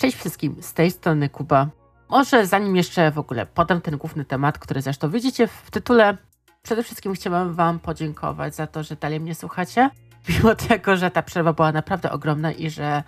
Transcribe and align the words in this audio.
Cześć 0.00 0.16
wszystkim, 0.16 0.56
z 0.60 0.74
tej 0.74 0.90
strony 0.90 1.28
Kuba. 1.28 1.66
Może 2.08 2.46
zanim 2.46 2.76
jeszcze 2.76 3.10
w 3.10 3.18
ogóle 3.18 3.46
podam 3.46 3.80
ten 3.80 3.96
główny 3.96 4.24
temat, 4.24 4.58
który 4.58 4.82
zresztą 4.82 5.10
widzicie 5.10 5.46
w 5.46 5.70
tytule, 5.70 6.16
przede 6.62 6.82
wszystkim 6.82 7.14
chciałam 7.14 7.54
Wam 7.54 7.78
podziękować 7.78 8.54
za 8.54 8.66
to, 8.66 8.82
że 8.82 8.96
dalej 8.96 9.20
mnie 9.20 9.34
słuchacie. 9.34 9.90
Mimo 10.28 10.54
tego, 10.54 10.96
że 10.96 11.10
ta 11.10 11.22
przerwa 11.22 11.52
była 11.52 11.72
naprawdę 11.72 12.10
ogromna 12.10 12.52
i 12.52 12.70
że 12.70 13.02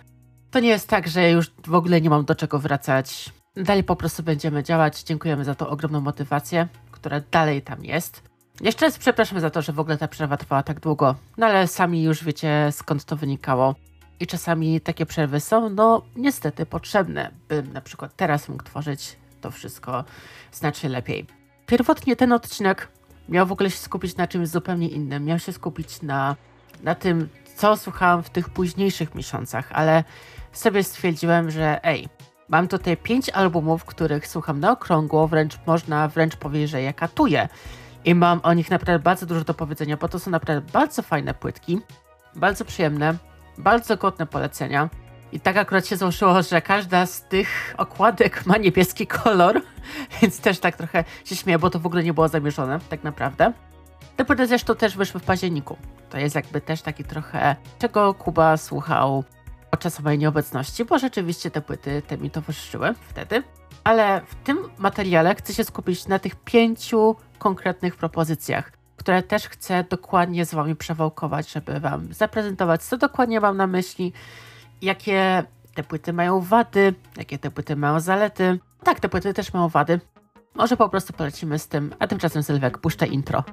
to 0.51 0.59
nie 0.59 0.69
jest 0.69 0.89
tak, 0.89 1.07
że 1.07 1.31
już 1.31 1.51
w 1.67 1.73
ogóle 1.73 2.01
nie 2.01 2.09
mam 2.09 2.25
do 2.25 2.35
czego 2.35 2.59
wracać. 2.59 3.33
Dalej 3.55 3.83
po 3.83 3.95
prostu 3.95 4.23
będziemy 4.23 4.63
działać. 4.63 5.03
Dziękujemy 5.03 5.45
za 5.45 5.55
tą 5.55 5.67
ogromną 5.67 6.01
motywację, 6.01 6.67
która 6.91 7.21
dalej 7.31 7.61
tam 7.61 7.85
jest. 7.85 8.23
Jeszcze 8.61 8.85
raz 8.85 8.97
przepraszam 8.97 9.39
za 9.39 9.49
to, 9.49 9.61
że 9.61 9.73
w 9.73 9.79
ogóle 9.79 9.97
ta 9.97 10.07
przerwa 10.07 10.37
trwała 10.37 10.63
tak 10.63 10.79
długo, 10.79 11.15
no 11.37 11.45
ale 11.45 11.67
sami 11.67 12.03
już 12.03 12.23
wiecie 12.23 12.69
skąd 12.71 13.05
to 13.05 13.15
wynikało. 13.15 13.75
I 14.23 14.27
czasami 14.27 14.81
takie 14.81 15.05
przerwy 15.05 15.39
są, 15.39 15.69
no 15.69 16.01
niestety 16.15 16.65
potrzebne, 16.65 17.31
bym 17.49 17.73
na 17.73 17.81
przykład 17.81 18.15
teraz 18.15 18.49
mógł 18.49 18.63
tworzyć 18.63 19.17
to 19.41 19.51
wszystko 19.51 20.03
znacznie 20.51 20.89
lepiej. 20.89 21.27
Pierwotnie 21.65 22.15
ten 22.15 22.31
odcinek 22.31 22.87
miał 23.29 23.45
w 23.47 23.51
ogóle 23.51 23.71
się 23.71 23.77
skupić 23.77 24.17
na 24.17 24.27
czymś 24.27 24.47
zupełnie 24.47 24.87
innym. 24.87 25.25
Miał 25.25 25.39
się 25.39 25.53
skupić 25.53 26.01
na, 26.01 26.35
na 26.83 26.95
tym, 26.95 27.29
co 27.55 27.77
słuchałam 27.77 28.23
w 28.23 28.29
tych 28.29 28.49
późniejszych 28.49 29.15
miesiącach, 29.15 29.71
ale 29.71 30.03
sobie 30.51 30.83
stwierdziłem, 30.83 31.51
że 31.51 31.85
ej, 31.85 32.09
mam 32.49 32.67
tutaj 32.67 32.97
pięć 32.97 33.29
albumów, 33.29 33.85
których 33.85 34.27
słucham 34.27 34.59
na 34.59 34.71
okrągło, 34.71 35.27
wręcz 35.27 35.59
można 35.65 36.07
wręcz 36.07 36.35
powiedzieć, 36.35 36.69
że 36.69 36.81
ja 36.81 36.93
katuję. 36.93 37.49
I 38.05 38.15
mam 38.15 38.39
o 38.43 38.53
nich 38.53 38.71
naprawdę 38.71 39.03
bardzo 39.03 39.25
dużo 39.25 39.43
do 39.43 39.53
powiedzenia, 39.53 39.97
bo 39.97 40.09
to 40.09 40.19
są 40.19 40.31
naprawdę 40.31 40.71
bardzo 40.73 41.01
fajne 41.01 41.33
płytki, 41.33 41.79
bardzo 42.35 42.65
przyjemne, 42.65 43.17
bardzo 43.57 43.97
godne 43.97 44.25
polecenia. 44.25 44.89
I 45.31 45.39
tak 45.39 45.57
akurat 45.57 45.87
się 45.87 45.97
złożyło, 45.97 46.41
że 46.41 46.61
każda 46.61 47.05
z 47.05 47.21
tych 47.21 47.73
okładek 47.77 48.45
ma 48.45 48.57
niebieski 48.57 49.07
kolor, 49.07 49.61
więc 50.21 50.39
też 50.39 50.59
tak 50.59 50.77
trochę 50.77 51.03
się 51.25 51.35
śmieję, 51.35 51.59
bo 51.59 51.69
to 51.69 51.79
w 51.79 51.85
ogóle 51.85 52.03
nie 52.03 52.13
było 52.13 52.27
zamierzone, 52.27 52.79
tak 52.89 53.03
naprawdę. 53.03 53.53
Te 54.15 54.25
płyty 54.25 54.47
zresztą 54.47 54.75
też 54.75 54.97
wyszły 54.97 55.19
w 55.19 55.23
październiku. 55.23 55.77
To 56.09 56.17
jest 56.17 56.35
jakby 56.35 56.61
też 56.61 56.81
taki 56.81 57.03
trochę, 57.03 57.55
czego 57.79 58.13
Kuba 58.13 58.57
słuchał 58.57 59.23
podczas 59.71 59.99
mojej 59.99 60.19
nieobecności, 60.19 60.85
bo 60.85 60.99
rzeczywiście 60.99 61.51
te 61.51 61.61
płyty 61.61 62.01
te 62.07 62.17
mi 62.17 62.29
towarzyszyły 62.29 62.93
wtedy. 63.09 63.43
Ale 63.83 64.21
w 64.27 64.35
tym 64.35 64.57
materiale 64.77 65.35
chcę 65.35 65.53
się 65.53 65.63
skupić 65.63 66.07
na 66.07 66.19
tych 66.19 66.35
pięciu 66.35 67.15
konkretnych 67.39 67.95
propozycjach, 67.95 68.71
które 68.97 69.23
też 69.23 69.49
chcę 69.49 69.83
dokładnie 69.83 70.45
z 70.45 70.53
Wami 70.53 70.75
przewałkować, 70.75 71.51
żeby 71.51 71.79
Wam 71.79 72.13
zaprezentować, 72.13 72.83
co 72.83 72.97
dokładnie 72.97 73.39
mam 73.39 73.57
na 73.57 73.67
myśli, 73.67 74.13
jakie 74.81 75.43
te 75.73 75.83
płyty 75.83 76.13
mają 76.13 76.39
wady, 76.39 76.93
jakie 77.17 77.39
te 77.39 77.51
płyty 77.51 77.75
mają 77.75 77.99
zalety. 77.99 78.59
Tak, 78.83 78.99
te 78.99 79.09
płyty 79.09 79.33
też 79.33 79.53
mają 79.53 79.69
wady. 79.69 79.99
Może 80.55 80.77
po 80.77 80.89
prostu 80.89 81.13
polecimy 81.13 81.59
z 81.59 81.67
tym, 81.67 81.95
a 81.99 82.07
tymczasem 82.07 82.43
Sylwek 82.43 82.77
puszcza 82.77 83.05
intro. 83.05 83.43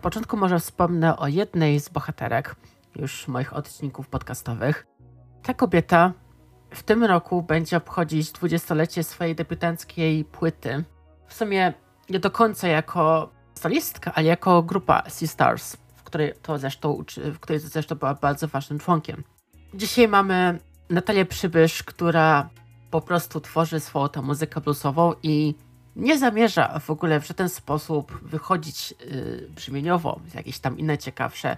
Początku 0.00 0.36
może 0.36 0.58
wspomnę 0.58 1.16
o 1.16 1.28
jednej 1.28 1.80
z 1.80 1.88
bohaterek 1.88 2.56
już 2.96 3.28
moich 3.28 3.56
odcinków 3.56 4.08
podcastowych. 4.08 4.86
Ta 5.42 5.54
kobieta 5.54 6.12
w 6.70 6.82
tym 6.82 7.04
roku 7.04 7.42
będzie 7.42 7.76
obchodzić 7.76 8.32
dwudziestolecie 8.32 9.04
swojej 9.04 9.34
debiutanckiej 9.34 10.24
płyty. 10.24 10.84
W 11.26 11.34
sumie 11.34 11.74
nie 12.10 12.20
do 12.20 12.30
końca 12.30 12.68
jako 12.68 13.30
solistka, 13.54 14.12
ale 14.14 14.26
jako 14.26 14.62
grupa 14.62 15.02
Sea 15.08 15.28
Stars, 15.28 15.76
w 15.96 16.02
której 16.02 16.34
to 16.42 16.58
zresztą, 16.58 17.04
w 17.16 17.38
której 17.38 17.62
to 17.62 17.68
zresztą 17.68 17.94
była 17.94 18.14
bardzo 18.14 18.48
ważnym 18.48 18.78
członkiem. 18.78 19.24
Dzisiaj 19.74 20.08
mamy 20.08 20.58
Natalię 20.90 21.24
Przybysz, 21.24 21.82
która 21.82 22.50
po 22.90 23.00
prostu 23.00 23.40
tworzy 23.40 23.80
swoją 23.80 24.08
tę 24.08 24.22
muzykę 24.22 24.60
bluesową 24.60 25.12
i 25.22 25.54
nie 26.00 26.18
zamierza 26.18 26.78
w 26.78 26.90
ogóle 26.90 27.20
w 27.20 27.26
żaden 27.26 27.48
sposób 27.48 28.18
wychodzić 28.22 28.90
yy, 28.90 29.48
brzmieniowo 29.56 30.20
w 30.24 30.34
jakieś 30.34 30.58
tam 30.58 30.78
inne 30.78 30.98
ciekawsze 30.98 31.56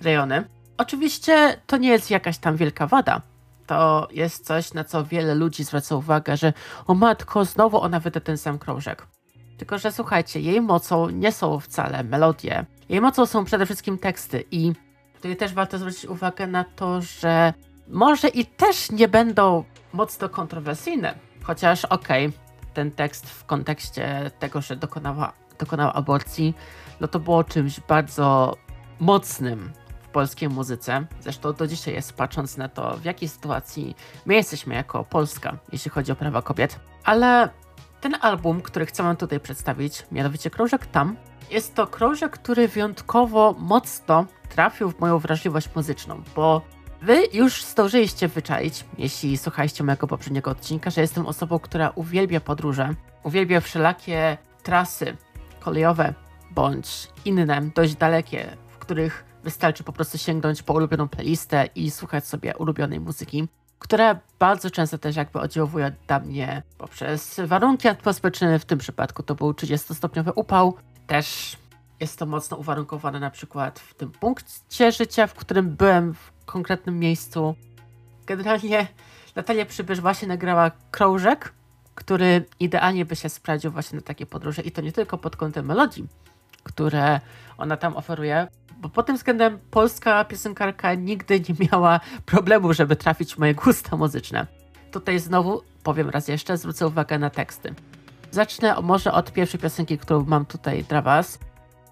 rejony. 0.00 0.44
Oczywiście 0.78 1.56
to 1.66 1.76
nie 1.76 1.88
jest 1.88 2.10
jakaś 2.10 2.38
tam 2.38 2.56
wielka 2.56 2.86
wada. 2.86 3.22
To 3.66 4.08
jest 4.10 4.46
coś, 4.46 4.74
na 4.74 4.84
co 4.84 5.04
wiele 5.04 5.34
ludzi 5.34 5.64
zwraca 5.64 5.96
uwagę, 5.96 6.36
że 6.36 6.52
o 6.86 6.94
matko, 6.94 7.44
znowu 7.44 7.80
ona 7.80 8.00
wyda 8.00 8.20
ten 8.20 8.38
sam 8.38 8.58
krążek. 8.58 9.06
Tylko, 9.58 9.78
że 9.78 9.92
słuchajcie, 9.92 10.40
jej 10.40 10.60
mocą 10.60 11.10
nie 11.10 11.32
są 11.32 11.60
wcale 11.60 12.04
melodie. 12.04 12.64
Jej 12.88 13.00
mocą 13.00 13.26
są 13.26 13.44
przede 13.44 13.66
wszystkim 13.66 13.98
teksty 13.98 14.44
i 14.50 14.72
tutaj 15.14 15.36
też 15.36 15.54
warto 15.54 15.78
zwrócić 15.78 16.04
uwagę 16.04 16.46
na 16.46 16.64
to, 16.64 17.00
że 17.00 17.54
może 17.88 18.28
i 18.28 18.46
też 18.46 18.90
nie 18.90 19.08
będą 19.08 19.64
mocno 19.92 20.28
kontrowersyjne. 20.28 21.14
Chociaż 21.42 21.84
okej, 21.84 22.26
okay, 22.26 22.43
ten 22.74 22.90
tekst 22.90 23.30
w 23.30 23.44
kontekście 23.44 24.30
tego, 24.38 24.60
że 24.60 24.76
dokonała, 24.76 25.32
dokonała 25.58 25.92
aborcji, 25.92 26.54
no 27.00 27.08
to 27.08 27.20
było 27.20 27.44
czymś 27.44 27.80
bardzo 27.80 28.56
mocnym 29.00 29.72
w 30.02 30.08
polskiej 30.08 30.48
muzyce. 30.48 31.06
Zresztą 31.20 31.52
do 31.52 31.66
dzisiaj 31.66 31.94
jest, 31.94 32.12
patrząc 32.12 32.56
na 32.56 32.68
to, 32.68 32.96
w 32.96 33.04
jakiej 33.04 33.28
sytuacji 33.28 33.96
my 34.26 34.34
jesteśmy 34.34 34.74
jako 34.74 35.04
Polska, 35.04 35.56
jeśli 35.72 35.90
chodzi 35.90 36.12
o 36.12 36.16
prawa 36.16 36.42
kobiet. 36.42 36.80
Ale 37.04 37.48
ten 38.00 38.16
album, 38.20 38.60
który 38.62 38.86
chcę 38.86 39.16
tutaj 39.16 39.40
przedstawić, 39.40 40.06
mianowicie 40.12 40.50
Krążek 40.50 40.86
Tam, 40.86 41.16
jest 41.50 41.74
to 41.74 41.86
krążek, 41.86 42.32
który 42.32 42.68
wyjątkowo 42.68 43.54
mocno 43.58 44.26
trafił 44.48 44.90
w 44.90 45.00
moją 45.00 45.18
wrażliwość 45.18 45.68
muzyczną, 45.74 46.22
bo 46.36 46.62
Wy 47.02 47.26
już 47.32 47.64
zdążyliście 47.64 48.28
wyczaić, 48.28 48.84
jeśli 48.98 49.36
słuchaliście 49.36 49.84
mojego 49.84 50.06
poprzedniego 50.06 50.50
odcinka, 50.50 50.90
że 50.90 51.00
jestem 51.00 51.26
osobą, 51.26 51.58
która 51.58 51.90
uwielbia 51.94 52.40
podróże, 52.40 52.94
uwielbia 53.22 53.60
wszelakie 53.60 54.38
trasy 54.62 55.16
kolejowe 55.60 56.14
bądź 56.50 57.08
inne, 57.24 57.70
dość 57.74 57.94
dalekie, 57.94 58.56
w 58.68 58.78
których 58.78 59.24
wystarczy 59.44 59.84
po 59.84 59.92
prostu 59.92 60.18
sięgnąć 60.18 60.62
po 60.62 60.72
ulubioną 60.72 61.08
playlistę 61.08 61.68
i 61.74 61.90
słuchać 61.90 62.26
sobie 62.26 62.56
ulubionej 62.56 63.00
muzyki, 63.00 63.48
która 63.78 64.20
bardzo 64.38 64.70
często 64.70 64.98
też 64.98 65.16
jakby 65.16 65.40
oddziałuje 65.40 65.92
na 66.08 66.18
mnie 66.18 66.62
poprzez 66.78 67.40
warunki 67.44 67.88
atmosferyczne. 67.88 68.58
W 68.58 68.64
tym 68.64 68.78
przypadku 68.78 69.22
to 69.22 69.34
był 69.34 69.52
30-stopniowy 69.52 70.32
upał. 70.34 70.74
Też 71.06 71.56
jest 72.00 72.18
to 72.18 72.26
mocno 72.26 72.56
uwarunkowane 72.56 73.20
na 73.20 73.30
przykład 73.30 73.78
w 73.80 73.94
tym 73.94 74.10
punkcie 74.10 74.92
życia, 74.92 75.26
w 75.26 75.34
którym 75.34 75.76
byłem 75.76 76.14
w 76.14 76.33
konkretnym 76.46 76.98
miejscu. 76.98 77.54
Generalnie 78.26 78.86
Natalia 79.36 79.66
Przybysz 79.66 80.00
właśnie 80.00 80.28
nagrała 80.28 80.70
krążek, 80.90 81.52
który 81.94 82.44
idealnie 82.60 83.04
by 83.04 83.16
się 83.16 83.28
sprawdził 83.28 83.70
właśnie 83.70 83.96
na 83.96 84.02
takie 84.02 84.26
podróże 84.26 84.62
i 84.62 84.70
to 84.70 84.82
nie 84.82 84.92
tylko 84.92 85.18
pod 85.18 85.36
kątem 85.36 85.66
melodii, 85.66 86.06
które 86.62 87.20
ona 87.58 87.76
tam 87.76 87.96
oferuje, 87.96 88.48
bo 88.76 88.88
pod 88.88 89.06
tym 89.06 89.16
względem 89.16 89.58
polska 89.70 90.24
piosenkarka 90.24 90.94
nigdy 90.94 91.40
nie 91.40 91.66
miała 91.72 92.00
problemu, 92.26 92.72
żeby 92.72 92.96
trafić 92.96 93.34
w 93.34 93.38
moje 93.38 93.54
gusta 93.54 93.96
muzyczne. 93.96 94.46
Tutaj 94.90 95.18
znowu, 95.18 95.62
powiem 95.82 96.10
raz 96.10 96.28
jeszcze, 96.28 96.56
zwrócę 96.56 96.86
uwagę 96.86 97.18
na 97.18 97.30
teksty. 97.30 97.74
Zacznę 98.30 98.74
może 98.82 99.12
od 99.12 99.32
pierwszej 99.32 99.60
piosenki, 99.60 99.98
którą 99.98 100.24
mam 100.24 100.46
tutaj 100.46 100.84
dla 100.84 101.02
Was. 101.02 101.38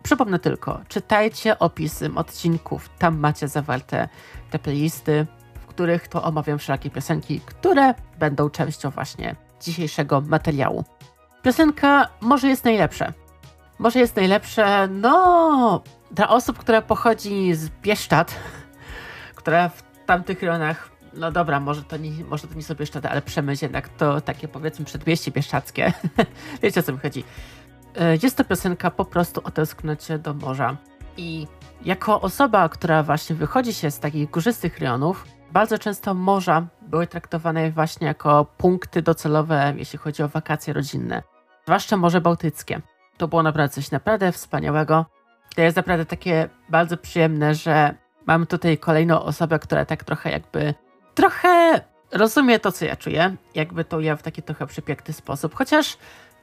Przypomnę 0.02 0.38
tylko, 0.38 0.80
czytajcie 0.88 1.58
opisy 1.58 2.10
odcinków, 2.14 2.88
tam 2.98 3.18
macie 3.18 3.48
zawarte 3.48 4.08
te 4.50 4.58
playlisty, 4.58 5.26
w 5.60 5.66
których 5.66 6.08
to 6.08 6.22
omawiam 6.22 6.58
wszelakie 6.58 6.90
piosenki, 6.90 7.40
które 7.40 7.94
będą 8.18 8.50
częścią 8.50 8.90
właśnie 8.90 9.36
dzisiejszego 9.60 10.20
materiału. 10.20 10.84
Piosenka 11.42 12.08
może 12.20 12.48
jest 12.48 12.64
najlepsza. 12.64 13.12
Może 13.78 13.98
jest 13.98 14.16
najlepsze, 14.16 14.88
no, 14.88 15.82
dla 16.10 16.28
osób, 16.28 16.58
które 16.58 16.82
pochodzi 16.82 17.54
z 17.54 17.68
Bieszczad, 17.68 18.34
które 19.34 19.70
w 19.70 20.06
tamtych 20.06 20.42
rejonach, 20.42 20.90
no 21.14 21.32
dobra, 21.32 21.60
może 21.60 21.82
to 21.82 21.96
nie, 21.96 22.24
może 22.24 22.48
to 22.48 22.54
nie 22.54 22.62
są 22.62 22.74
Bieszczady, 22.74 23.08
ale 23.08 23.22
Przemyśl 23.22 23.64
jednak 23.64 23.88
to 23.88 24.20
takie 24.20 24.48
powiedzmy 24.48 24.84
przedmieście 24.84 25.30
bieszczackie. 25.30 25.92
Wiecie 26.62 26.80
o 26.80 26.82
co 26.82 26.92
mi 26.92 26.98
chodzi. 26.98 27.24
E, 27.96 28.16
jest 28.22 28.36
to 28.36 28.44
piosenka 28.44 28.90
po 28.90 29.04
prostu 29.04 29.40
o 29.44 29.50
tęsknocie 29.50 30.18
do 30.18 30.34
morza. 30.34 30.76
I 31.16 31.46
jako 31.84 32.20
osoba, 32.20 32.68
która 32.68 33.02
właśnie 33.02 33.36
wychodzi 33.36 33.74
się 33.74 33.90
z 33.90 33.98
takich 33.98 34.30
górzystych 34.30 34.78
rejonów, 34.78 35.24
bardzo 35.52 35.78
często 35.78 36.14
morza 36.14 36.66
były 36.82 37.06
traktowane 37.06 37.70
właśnie 37.70 38.06
jako 38.06 38.44
punkty 38.44 39.02
docelowe, 39.02 39.74
jeśli 39.76 39.98
chodzi 39.98 40.22
o 40.22 40.28
wakacje 40.28 40.72
rodzinne. 40.72 41.22
Zwłaszcza 41.64 41.96
Morze 41.96 42.20
Bałtyckie. 42.20 42.80
To 43.16 43.28
było 43.28 43.42
naprawdę 43.42 43.74
coś 43.74 43.90
naprawdę 43.90 44.32
wspaniałego. 44.32 45.06
To 45.54 45.62
jest 45.62 45.76
naprawdę 45.76 46.06
takie 46.06 46.48
bardzo 46.68 46.96
przyjemne, 46.96 47.54
że 47.54 47.94
mamy 48.26 48.46
tutaj 48.46 48.78
kolejną 48.78 49.22
osobę, 49.22 49.58
która 49.58 49.84
tak 49.84 50.04
trochę 50.04 50.30
jakby 50.30 50.74
trochę 51.14 51.80
rozumie 52.12 52.58
to, 52.58 52.72
co 52.72 52.84
ja 52.84 52.96
czuję, 52.96 53.36
jakby 53.54 53.84
to 53.84 54.00
ja 54.00 54.16
w 54.16 54.22
taki 54.22 54.42
trochę 54.42 54.66
przepiękny 54.66 55.14
sposób, 55.14 55.54
chociaż 55.54 55.98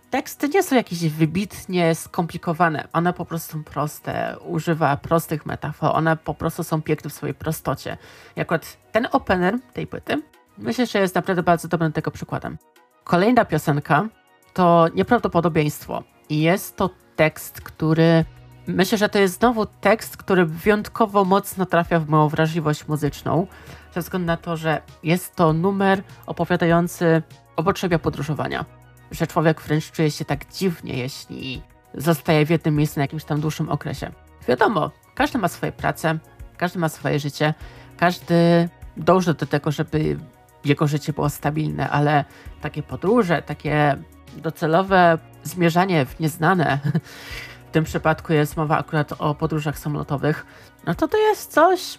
teksty 0.10 0.50
nie 0.50 0.64
są 0.64 0.76
jakieś 0.76 1.10
wybitnie 1.10 1.96
skomplikowane. 1.96 2.88
One 2.94 3.14
po 3.14 3.26
prostu 3.26 3.52
są 3.54 3.64
proste, 3.64 4.36
używa 4.40 4.98
prostych 4.98 5.46
metafor, 5.46 5.96
one 5.96 6.18
po 6.18 6.34
prostu 6.34 6.64
są 6.64 6.82
piękne 6.82 7.10
w 7.10 7.14
swojej 7.14 7.34
prostocie. 7.34 7.98
Jak 8.36 8.50
ten 8.92 9.08
opener 9.12 9.60
tej 9.74 9.88
płyty, 9.88 10.22
myślę, 10.58 10.86
że 10.86 11.00
jest 11.00 11.16
naprawdę 11.16 11.44
bardzo 11.44 11.68
dobrym 11.68 11.92
tego 11.92 12.12
przykładem. 12.12 12.58
Kolejna 13.04 13.46
piosenka 13.46 14.08
to 14.54 14.88
Nieprawdopodobieństwo. 14.96 16.04
I 16.30 16.42
jest 16.42 16.76
to 16.76 16.90
tekst, 17.16 17.62
który 17.62 18.26
myślę, 18.68 18.98
że 18.98 19.10
to 19.10 19.20
jest 19.20 19.40
znowu 19.40 19.66
tekst, 19.66 20.18
który 20.18 20.46
wyjątkowo 20.46 21.26
mocno 21.26 21.66
trafia 21.66 22.00
w 22.00 22.10
moją 22.10 22.30
wrażliwość 22.30 22.88
muzyczną, 22.88 23.48
ze 23.94 24.02
względu 24.02 24.28
na 24.28 24.38
to, 24.38 24.58
że 24.58 24.82
jest 25.04 25.36
to 25.36 25.54
numer 25.54 26.04
opowiadający 26.26 27.22
o 27.56 27.64
potrzebie 27.64 28.00
podróżowania. 28.00 28.79
Że 29.12 29.28
człowiek 29.28 29.62
wręcz 29.62 29.92
czuje 29.92 30.12
się 30.12 30.26
tak 30.26 30.54
dziwnie, 30.54 30.98
jeśli 30.98 31.62
zostaje 31.94 32.46
w 32.46 32.50
jednym 32.50 32.76
miejscu 32.76 33.00
na 33.00 33.04
jakimś 33.04 33.24
tam 33.24 33.42
dłuższym 33.42 33.70
okresie. 33.70 34.12
Wiadomo, 34.48 34.92
każdy 35.16 35.38
ma 35.38 35.48
swoje 35.48 35.72
prace, 35.72 36.20
każdy 36.58 36.80
ma 36.80 36.90
swoje 36.90 37.20
życie, 37.20 37.54
każdy 37.98 38.70
dąży 38.98 39.34
do 39.34 39.46
tego, 39.46 39.72
żeby 39.72 40.18
jego 40.66 40.88
życie 40.88 41.14
było 41.14 41.30
stabilne, 41.30 41.90
ale 41.90 42.26
takie 42.62 42.84
podróże, 42.84 43.42
takie 43.42 43.98
docelowe 44.38 45.18
zmierzanie 45.44 46.06
w 46.06 46.20
nieznane, 46.20 46.80
w 47.70 47.72
tym 47.72 47.84
przypadku 47.84 48.34
jest 48.34 48.58
mowa 48.58 48.78
akurat 48.78 49.14
o 49.20 49.36
podróżach 49.36 49.80
samolotowych, 49.80 50.46
no 50.86 50.96
to 50.96 51.08
to 51.08 51.18
jest 51.18 51.52
coś, 51.52 51.98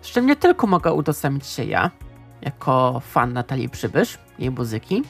z 0.00 0.06
czym 0.06 0.26
nie 0.26 0.36
tylko 0.36 0.66
mogę 0.66 0.92
udostępnić 0.92 1.46
się 1.46 1.64
ja, 1.64 1.90
jako 2.42 3.00
fan 3.00 3.32
Natalii 3.32 3.68
Przybysz, 3.68 4.18
jej 4.38 4.50
muzyki, 4.50 5.02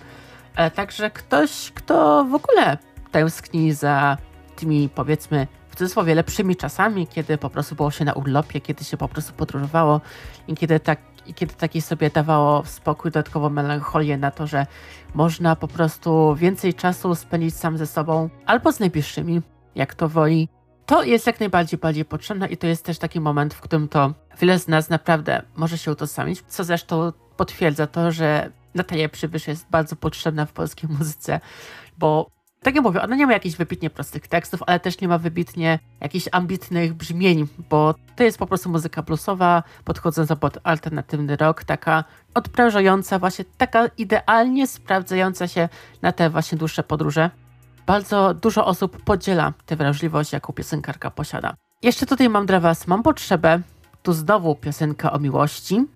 także 0.74 1.10
ktoś, 1.10 1.72
kto 1.74 2.24
w 2.24 2.34
ogóle 2.34 2.78
tęskni 3.10 3.72
za 3.72 4.16
tymi, 4.56 4.88
powiedzmy, 4.88 5.46
w 5.68 5.76
cudzysłowie 5.76 6.14
lepszymi 6.14 6.56
czasami, 6.56 7.06
kiedy 7.06 7.38
po 7.38 7.50
prostu 7.50 7.74
było 7.74 7.90
się 7.90 8.04
na 8.04 8.12
urlopie, 8.12 8.60
kiedy 8.60 8.84
się 8.84 8.96
po 8.96 9.08
prostu 9.08 9.32
podróżowało 9.32 10.00
i 10.48 10.54
kiedy 10.54 10.80
tak 10.80 10.98
i 11.26 11.34
kiedy 11.34 11.54
taki 11.54 11.82
sobie 11.82 12.10
dawało 12.10 12.64
spokój, 12.64 13.10
dodatkową 13.10 13.50
melancholię 13.50 14.18
na 14.18 14.30
to, 14.30 14.46
że 14.46 14.66
można 15.14 15.56
po 15.56 15.68
prostu 15.68 16.34
więcej 16.34 16.74
czasu 16.74 17.14
spędzić 17.14 17.54
sam 17.56 17.78
ze 17.78 17.86
sobą 17.86 18.28
albo 18.46 18.72
z 18.72 18.80
najbliższymi, 18.80 19.42
jak 19.74 19.94
to 19.94 20.08
woli. 20.08 20.48
To 20.86 21.02
jest 21.02 21.26
jak 21.26 21.40
najbardziej 21.40 21.78
bardziej 21.78 22.04
potrzebne 22.04 22.48
i 22.48 22.56
to 22.56 22.66
jest 22.66 22.84
też 22.84 22.98
taki 22.98 23.20
moment, 23.20 23.54
w 23.54 23.60
którym 23.60 23.88
to 23.88 24.12
wiele 24.40 24.58
z 24.58 24.68
nas 24.68 24.88
naprawdę 24.88 25.42
może 25.56 25.78
się 25.78 25.92
utożsamić, 25.92 26.42
co 26.48 26.64
zresztą 26.64 27.12
potwierdza 27.36 27.86
to, 27.86 28.12
że 28.12 28.50
Natalia 28.74 29.08
Przybysz 29.08 29.48
jest 29.48 29.66
bardzo 29.70 29.96
potrzebna 29.96 30.46
w 30.46 30.52
polskiej 30.52 30.90
muzyce, 30.98 31.40
bo 31.98 32.30
tak 32.62 32.74
jak 32.74 32.84
mówię, 32.84 33.02
ona 33.02 33.16
nie 33.16 33.26
ma 33.26 33.32
jakichś 33.32 33.56
wybitnie 33.56 33.90
prostych 33.90 34.28
tekstów, 34.28 34.62
ale 34.66 34.80
też 34.80 35.00
nie 35.00 35.08
ma 35.08 35.18
wybitnie 35.18 35.78
jakichś 36.00 36.28
ambitnych 36.32 36.94
brzmień, 36.94 37.48
bo 37.70 37.94
to 38.16 38.24
jest 38.24 38.38
po 38.38 38.46
prostu 38.46 38.70
muzyka 38.70 39.02
bluesowa, 39.02 39.62
podchodząca 39.84 40.36
pod 40.36 40.58
alternatywny 40.62 41.36
rock, 41.36 41.64
taka 41.64 42.04
odprężająca, 42.34 43.18
właśnie 43.18 43.44
taka 43.58 43.86
idealnie 43.86 44.66
sprawdzająca 44.66 45.48
się 45.48 45.68
na 46.02 46.12
te 46.12 46.30
właśnie 46.30 46.58
dłuższe 46.58 46.82
podróże. 46.82 47.30
Bardzo 47.86 48.34
dużo 48.34 48.66
osób 48.66 49.04
podziela 49.04 49.52
tę 49.66 49.76
wrażliwość, 49.76 50.32
jaką 50.32 50.52
piosenkarka 50.52 51.10
posiada. 51.10 51.54
Jeszcze 51.82 52.06
tutaj 52.06 52.28
mam 52.28 52.46
dla 52.46 52.60
Was, 52.60 52.86
mam 52.86 53.02
potrzebę, 53.02 53.60
tu 54.02 54.12
znowu 54.12 54.54
piosenka 54.54 55.12
o 55.12 55.18
miłości, 55.18 55.86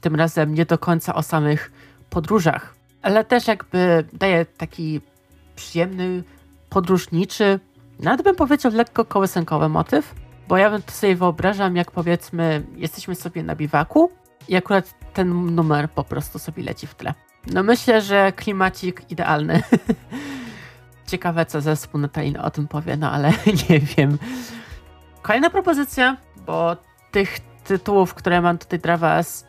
tym 0.00 0.14
razem 0.14 0.54
nie 0.54 0.66
do 0.66 0.78
końca 0.78 1.14
o 1.14 1.22
samych 1.22 1.72
podróżach, 2.12 2.74
ale 3.02 3.24
też 3.24 3.46
jakby 3.46 4.04
daje 4.12 4.46
taki 4.46 5.00
przyjemny, 5.56 6.22
podróżniczy, 6.70 7.60
nawet 7.98 8.22
bym 8.22 8.36
powiedział 8.36 8.72
lekko 8.72 9.04
kołysankowy 9.04 9.68
motyw, 9.68 10.14
bo 10.48 10.56
ja 10.56 10.78
to 10.78 10.92
sobie 10.92 11.16
wyobrażam, 11.16 11.76
jak 11.76 11.90
powiedzmy, 11.90 12.62
jesteśmy 12.76 13.14
sobie 13.14 13.42
na 13.42 13.56
biwaku 13.56 14.10
i 14.48 14.56
akurat 14.56 14.94
ten 15.12 15.54
numer 15.54 15.90
po 15.90 16.04
prostu 16.04 16.38
sobie 16.38 16.62
leci 16.62 16.86
w 16.86 16.94
tle. 16.94 17.14
No 17.46 17.62
myślę, 17.62 18.00
że 18.00 18.32
klimacik 18.32 19.10
idealny. 19.10 19.62
Ciekawe, 21.10 21.46
co 21.46 21.60
zespół 21.60 22.00
Natalin 22.00 22.36
o 22.36 22.50
tym 22.50 22.68
powie, 22.68 22.96
no 22.96 23.10
ale 23.10 23.32
nie 23.70 23.80
wiem. 23.80 24.18
Kolejna 25.22 25.50
propozycja, 25.50 26.16
bo 26.46 26.76
tych 27.10 27.38
tytułów, 27.64 28.14
które 28.14 28.40
mam 28.40 28.58
tutaj 28.58 28.78
dla 28.78 28.96
Was, 28.96 29.46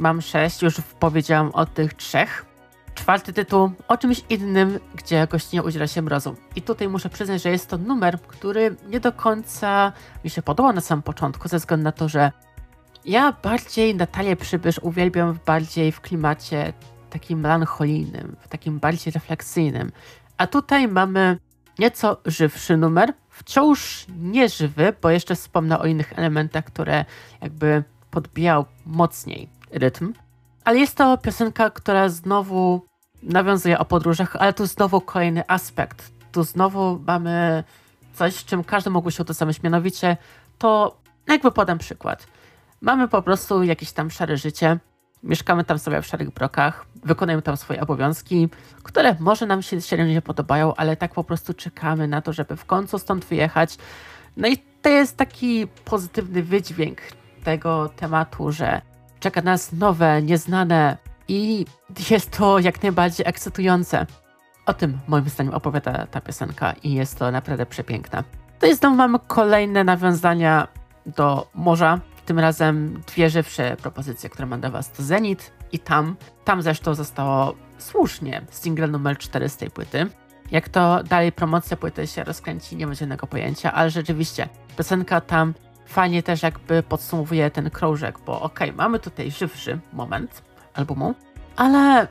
mam 0.00 0.22
sześć, 0.22 0.62
już 0.62 0.80
powiedziałam 1.00 1.50
o 1.52 1.66
tych 1.66 1.94
trzech. 1.94 2.46
Czwarty 2.94 3.32
tytuł 3.32 3.70
o 3.88 3.96
czymś 3.96 4.22
innym, 4.28 4.80
gdzie 4.94 5.26
gościnie 5.26 5.62
udziela 5.62 5.86
się 5.86 6.02
mrozu. 6.02 6.36
I 6.56 6.62
tutaj 6.62 6.88
muszę 6.88 7.08
przyznać, 7.08 7.42
że 7.42 7.50
jest 7.50 7.68
to 7.68 7.78
numer, 7.78 8.20
który 8.20 8.76
nie 8.88 9.00
do 9.00 9.12
końca 9.12 9.92
mi 10.24 10.30
się 10.30 10.42
podobał 10.42 10.72
na 10.72 10.80
samym 10.80 11.02
początku, 11.02 11.48
ze 11.48 11.58
względu 11.58 11.84
na 11.84 11.92
to, 11.92 12.08
że 12.08 12.32
ja 13.04 13.32
bardziej 13.42 13.94
Natalię 13.94 14.36
Przybysz 14.36 14.78
uwielbiam 14.78 15.38
bardziej 15.46 15.92
w 15.92 16.00
klimacie 16.00 16.72
takim 17.10 17.40
melancholijnym, 17.40 18.36
w 18.40 18.48
takim 18.48 18.78
bardziej 18.78 19.12
refleksyjnym. 19.12 19.92
A 20.36 20.46
tutaj 20.46 20.88
mamy 20.88 21.38
nieco 21.78 22.20
żywszy 22.26 22.76
numer, 22.76 23.12
wciąż 23.30 24.06
nieżywy, 24.18 24.92
bo 25.02 25.10
jeszcze 25.10 25.34
wspomnę 25.34 25.78
o 25.78 25.86
innych 25.86 26.18
elementach, 26.18 26.64
które 26.64 27.04
jakby 27.42 27.84
podbijał 28.10 28.64
mocniej 28.86 29.59
rytm. 29.72 30.12
Ale 30.64 30.78
jest 30.78 30.96
to 30.96 31.18
piosenka, 31.18 31.70
która 31.70 32.08
znowu 32.08 32.82
nawiązuje 33.22 33.78
o 33.78 33.84
podróżach, 33.84 34.36
ale 34.36 34.52
tu 34.52 34.66
znowu 34.66 35.00
kolejny 35.00 35.42
aspekt. 35.48 36.12
Tu 36.32 36.42
znowu 36.44 37.00
mamy 37.06 37.64
coś, 38.14 38.34
z 38.34 38.44
czym 38.44 38.64
każdy 38.64 38.90
mógł 38.90 39.10
się 39.10 39.22
utożsamić. 39.22 39.62
Mianowicie 39.62 40.16
to, 40.58 41.00
jakby 41.28 41.52
podam 41.52 41.78
przykład. 41.78 42.26
Mamy 42.80 43.08
po 43.08 43.22
prostu 43.22 43.62
jakieś 43.62 43.92
tam 43.92 44.10
szare 44.10 44.36
życie, 44.36 44.78
mieszkamy 45.22 45.64
tam 45.64 45.78
sobie 45.78 46.02
w 46.02 46.06
szarych 46.06 46.30
brokach, 46.30 46.86
wykonujemy 47.04 47.42
tam 47.42 47.56
swoje 47.56 47.80
obowiązki, 47.80 48.48
które 48.82 49.16
może 49.20 49.46
nam 49.46 49.62
się 49.62 49.80
średnio 49.80 50.06
nie 50.06 50.22
podobają, 50.22 50.74
ale 50.74 50.96
tak 50.96 51.14
po 51.14 51.24
prostu 51.24 51.54
czekamy 51.54 52.08
na 52.08 52.22
to, 52.22 52.32
żeby 52.32 52.56
w 52.56 52.64
końcu 52.64 52.98
stąd 52.98 53.24
wyjechać. 53.24 53.76
No 54.36 54.48
i 54.48 54.58
to 54.82 54.88
jest 54.88 55.16
taki 55.16 55.66
pozytywny 55.66 56.42
wydźwięk 56.42 57.00
tego 57.44 57.88
tematu, 57.96 58.52
że 58.52 58.82
czeka 59.20 59.42
nas 59.42 59.72
nowe, 59.72 60.22
nieznane 60.22 60.96
i 61.28 61.66
jest 62.10 62.30
to 62.30 62.58
jak 62.58 62.82
najbardziej 62.82 63.26
ekscytujące. 63.28 64.06
O 64.66 64.74
tym 64.74 64.98
moim 65.08 65.28
zdaniem 65.28 65.54
opowiada 65.54 66.06
ta 66.06 66.20
piosenka 66.20 66.72
i 66.72 66.94
jest 66.94 67.18
to 67.18 67.30
naprawdę 67.30 67.66
przepiękna. 67.66 68.24
To 68.58 68.66
jest 68.66 68.80
znowu 68.80 68.96
mamy 68.96 69.18
kolejne 69.26 69.84
nawiązania 69.84 70.68
do 71.06 71.46
morza. 71.54 72.00
Tym 72.26 72.38
razem 72.38 73.02
dwie 73.06 73.30
żywsze 73.30 73.76
propozycje, 73.76 74.30
które 74.30 74.46
mam 74.46 74.60
dla 74.60 74.70
Was 74.70 74.92
to 74.92 75.02
Zenit 75.02 75.52
i 75.72 75.78
Tam. 75.78 76.16
Tam 76.44 76.62
zresztą 76.62 76.94
zostało 76.94 77.54
słusznie 77.78 78.42
single 78.50 78.86
numer 78.86 79.18
4 79.18 79.48
z 79.48 79.56
tej 79.56 79.70
płyty. 79.70 80.06
Jak 80.50 80.68
to 80.68 81.02
dalej 81.02 81.32
promocja 81.32 81.76
płyty 81.76 82.06
się 82.06 82.24
rozkręci, 82.24 82.76
nie 82.76 82.86
będzie 82.86 83.00
żadnego 83.00 83.26
pojęcia, 83.26 83.72
ale 83.72 83.90
rzeczywiście 83.90 84.48
piosenka 84.76 85.20
Tam 85.20 85.54
fajnie 85.90 86.22
też 86.22 86.42
jakby 86.42 86.82
podsumowuje 86.82 87.50
ten 87.50 87.70
krążek, 87.70 88.18
bo 88.26 88.40
okej, 88.40 88.68
okay, 88.68 88.76
mamy 88.76 88.98
tutaj 88.98 89.30
żywszy 89.30 89.78
moment 89.92 90.42
albumu, 90.74 91.14
ale 91.56 92.02
okej, 92.02 92.08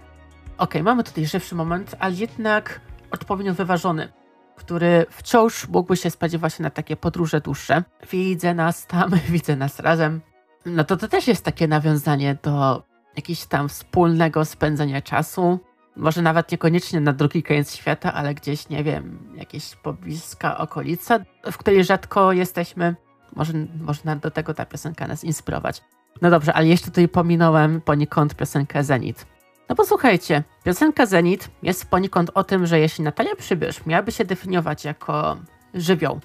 okay, 0.57 0.83
mamy 0.83 1.03
tutaj 1.03 1.25
żywszy 1.25 1.55
moment, 1.55 1.95
ale 1.99 2.15
jednak 2.15 2.81
odpowiednio 3.11 3.53
wyważony, 3.53 4.11
który 4.55 5.05
wciąż 5.09 5.67
mógłby 5.67 5.97
się 5.97 6.09
spodziewać 6.11 6.59
na 6.59 6.69
takie 6.69 6.95
podróże 6.95 7.41
dłuższe. 7.41 7.83
Widzę 8.11 8.53
nas 8.53 8.87
tam, 8.87 9.11
widzę 9.29 9.55
nas 9.55 9.79
razem. 9.79 10.21
No 10.65 10.83
to 10.83 10.97
to 10.97 11.07
też 11.07 11.27
jest 11.27 11.45
takie 11.45 11.67
nawiązanie 11.67 12.37
do 12.43 12.83
jakiegoś 13.15 13.45
tam 13.45 13.69
wspólnego 13.69 14.45
spędzania 14.45 15.01
czasu. 15.01 15.59
Może 15.95 16.21
nawet 16.21 16.51
niekoniecznie 16.51 17.01
na 17.01 17.13
drugi 17.13 17.43
koniec 17.43 17.75
świata, 17.75 18.13
ale 18.13 18.33
gdzieś, 18.33 18.69
nie 18.69 18.83
wiem, 18.83 19.33
jakieś 19.35 19.75
pobliska 19.75 20.57
okolica, 20.57 21.19
w 21.51 21.57
której 21.57 21.83
rzadko 21.83 22.31
jesteśmy. 22.31 22.95
Może, 23.35 23.53
można 23.81 24.15
do 24.15 24.31
tego 24.31 24.53
ta 24.53 24.65
piosenka 24.65 25.07
nas 25.07 25.23
inspirować. 25.23 25.83
No 26.21 26.29
dobrze, 26.29 26.53
ale 26.53 26.67
jeszcze 26.67 26.85
tutaj 26.85 27.07
pominąłem 27.07 27.81
poniekąd 27.81 28.35
piosenkę 28.35 28.83
Zenit. 28.83 29.25
No 29.69 29.75
posłuchajcie, 29.75 30.43
piosenka 30.63 31.05
Zenit 31.05 31.49
jest 31.63 31.85
poniekąd 31.85 32.31
o 32.33 32.43
tym, 32.43 32.65
że 32.65 32.79
jeśli 32.79 33.03
Natalia 33.03 33.35
Przybysz 33.35 33.85
miałaby 33.85 34.11
się 34.11 34.25
definiować 34.25 34.85
jako 34.85 35.37
żywioł, 35.73 36.19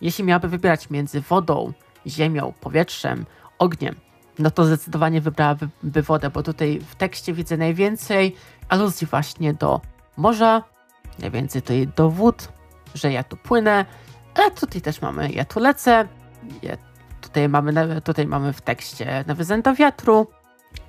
jeśli 0.00 0.24
miałaby 0.24 0.48
wybierać 0.48 0.90
między 0.90 1.20
wodą, 1.20 1.72
ziemią, 2.06 2.52
powietrzem, 2.60 3.26
ogniem, 3.58 3.94
no 4.38 4.50
to 4.50 4.64
zdecydowanie 4.64 5.20
wybrałaby 5.20 5.68
wodę, 6.02 6.30
bo 6.30 6.42
tutaj 6.42 6.80
w 6.88 6.94
tekście 6.94 7.32
widzę 7.32 7.56
najwięcej 7.56 8.36
aluzji 8.68 9.06
właśnie 9.06 9.54
do 9.54 9.80
morza, 10.16 10.64
najwięcej 11.18 11.62
tutaj 11.62 11.88
do 11.96 12.10
wód, 12.10 12.48
że 12.94 13.12
ja 13.12 13.24
tu 13.24 13.36
płynę, 13.36 13.84
ale 14.34 14.50
tutaj 14.50 14.80
też 14.80 15.02
mamy 15.02 15.32
ja 15.32 15.44
tu 15.44 15.60
lecę, 15.60 16.08
tutaj 17.20 17.48
mamy, 17.48 18.00
tutaj 18.00 18.26
mamy 18.26 18.52
w 18.52 18.60
tekście 18.60 19.24
nawiązanie 19.26 19.62
do 19.62 19.74
wiatru, 19.74 20.26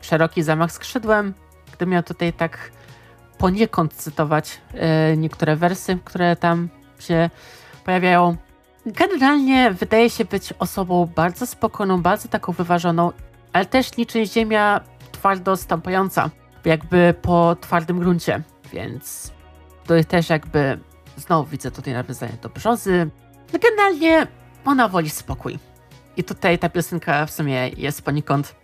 szeroki 0.01 0.43
zamach 0.43 0.71
skrzydłem, 0.71 1.33
gdybym 1.67 1.89
miał 1.89 2.03
tutaj 2.03 2.33
tak 2.33 2.71
poniekąd 3.37 3.93
cytować 3.93 4.61
e, 4.73 5.17
niektóre 5.17 5.55
wersy, 5.55 5.97
które 6.05 6.35
tam 6.35 6.69
się 6.99 7.29
pojawiają. 7.85 8.37
Generalnie 8.85 9.71
wydaje 9.71 10.09
się 10.09 10.25
być 10.25 10.53
osobą 10.59 11.09
bardzo 11.15 11.47
spokojną, 11.47 12.01
bardzo 12.01 12.27
taką 12.27 12.51
wyważoną, 12.51 13.11
ale 13.53 13.65
też 13.65 13.97
niczym 13.97 14.25
ziemia 14.25 14.81
twardo 15.11 15.57
stąpająca, 15.57 16.29
jakby 16.65 17.13
po 17.21 17.55
twardym 17.61 17.99
gruncie, 17.99 18.41
więc 18.73 19.31
to 19.85 19.93
też 20.07 20.29
jakby 20.29 20.79
znowu 21.17 21.49
widzę 21.49 21.71
tutaj 21.71 21.93
nawiązanie 21.93 22.37
do 22.41 22.49
brzozy. 22.49 23.09
No 23.53 23.59
generalnie 23.59 24.27
ona 24.65 24.87
woli 24.87 25.09
spokój. 25.09 25.59
I 26.17 26.23
tutaj 26.23 26.59
ta 26.59 26.69
piosenka 26.69 27.25
w 27.25 27.31
sumie 27.31 27.69
jest 27.69 28.01
poniekąd 28.01 28.55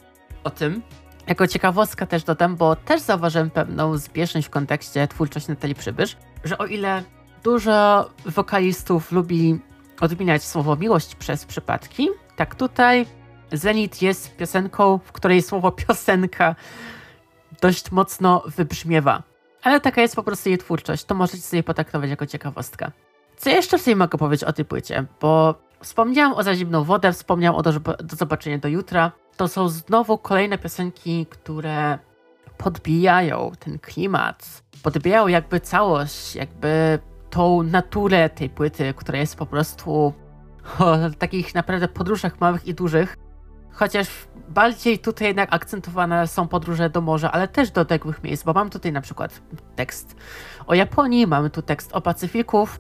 o 0.44 0.50
tym. 0.50 0.82
Jako 1.28 1.48
ciekawostka 1.48 2.06
też 2.06 2.24
dodam, 2.24 2.56
bo 2.56 2.76
też 2.76 3.02
zauważyłem 3.02 3.50
pewną 3.50 3.98
zbieżność 3.98 4.48
w 4.48 4.50
kontekście 4.50 5.08
twórczości 5.08 5.50
Natalii 5.50 5.76
Przybysz, 5.76 6.18
że 6.44 6.58
o 6.58 6.66
ile 6.66 7.04
dużo 7.44 8.10
wokalistów 8.26 9.12
lubi 9.12 9.60
odmieniać 10.02 10.44
słowo 10.44 10.76
miłość 10.76 11.16
przez 11.16 11.46
przypadki, 11.46 12.10
tak 12.36 12.56
tutaj 12.56 13.06
Zenit 13.52 14.02
jest 14.02 14.36
piosenką, 14.36 15.00
w 15.04 15.12
której 15.12 15.42
słowo 15.42 15.72
piosenka 15.72 16.56
dość 17.62 17.92
mocno 17.92 18.44
wybrzmiewa. 18.46 19.24
Ale 19.64 19.82
taka 19.82 20.02
jest 20.02 20.16
po 20.16 20.24
prostu 20.24 20.50
jej 20.50 20.58
twórczość, 20.58 21.04
to 21.04 21.16
możecie 21.16 21.42
sobie 21.42 21.64
potraktować 21.64 22.10
jako 22.10 22.26
ciekawostka. 22.26 22.92
Co 23.38 23.50
jeszcze 23.50 23.78
w 23.78 23.82
sobie 23.82 23.96
mogę 23.96 24.18
powiedzieć 24.18 24.44
o 24.44 24.54
tej 24.54 24.66
płycie? 24.66 25.06
Bo 25.22 25.56
wspomniałam 25.82 26.34
o 26.34 26.44
Za 26.44 26.56
zimną 26.56 26.84
wodę, 26.84 27.14
wspomniałam 27.14 27.60
o 27.60 27.64
do, 27.64 27.72
do 27.80 28.16
zobaczenia 28.16 28.58
do 28.58 28.68
jutra. 28.68 29.12
To 29.38 29.48
są 29.48 29.70
znowu 29.70 30.18
kolejne 30.18 30.58
piosenki, 30.58 31.26
które 31.26 32.00
podbijają 32.58 33.52
ten 33.60 33.80
klimat, 33.80 34.64
podbijają 34.84 35.28
jakby 35.28 35.60
całość, 35.60 36.36
jakby 36.36 37.00
tą 37.30 37.64
naturę 37.64 38.30
tej 38.30 38.50
płyty, 38.50 38.94
która 38.98 39.20
jest 39.20 39.36
po 39.36 39.46
prostu 39.46 39.92
o 40.80 40.98
takich 41.18 41.56
naprawdę 41.56 41.88
podróżach 41.88 42.40
małych 42.40 42.68
i 42.68 42.74
dużych. 42.74 43.18
Chociaż 43.72 44.08
bardziej 44.50 45.00
tutaj 45.00 45.28
jednak 45.28 45.54
akcentowane 45.54 46.28
są 46.28 46.48
podróże 46.48 46.90
do 46.90 47.02
morza, 47.02 47.32
ale 47.32 47.48
też 47.48 47.72
do 47.72 47.82
odległych 47.82 48.24
miejsc, 48.24 48.44
bo 48.44 48.54
mam 48.54 48.70
tutaj 48.70 48.92
na 48.92 49.02
przykład 49.02 49.42
tekst 49.76 50.16
o 50.68 50.74
Japonii, 50.74 51.28
mamy 51.28 51.50
tu 51.50 51.62
tekst 51.62 51.94
o 51.94 52.02
Pacyfików. 52.02 52.80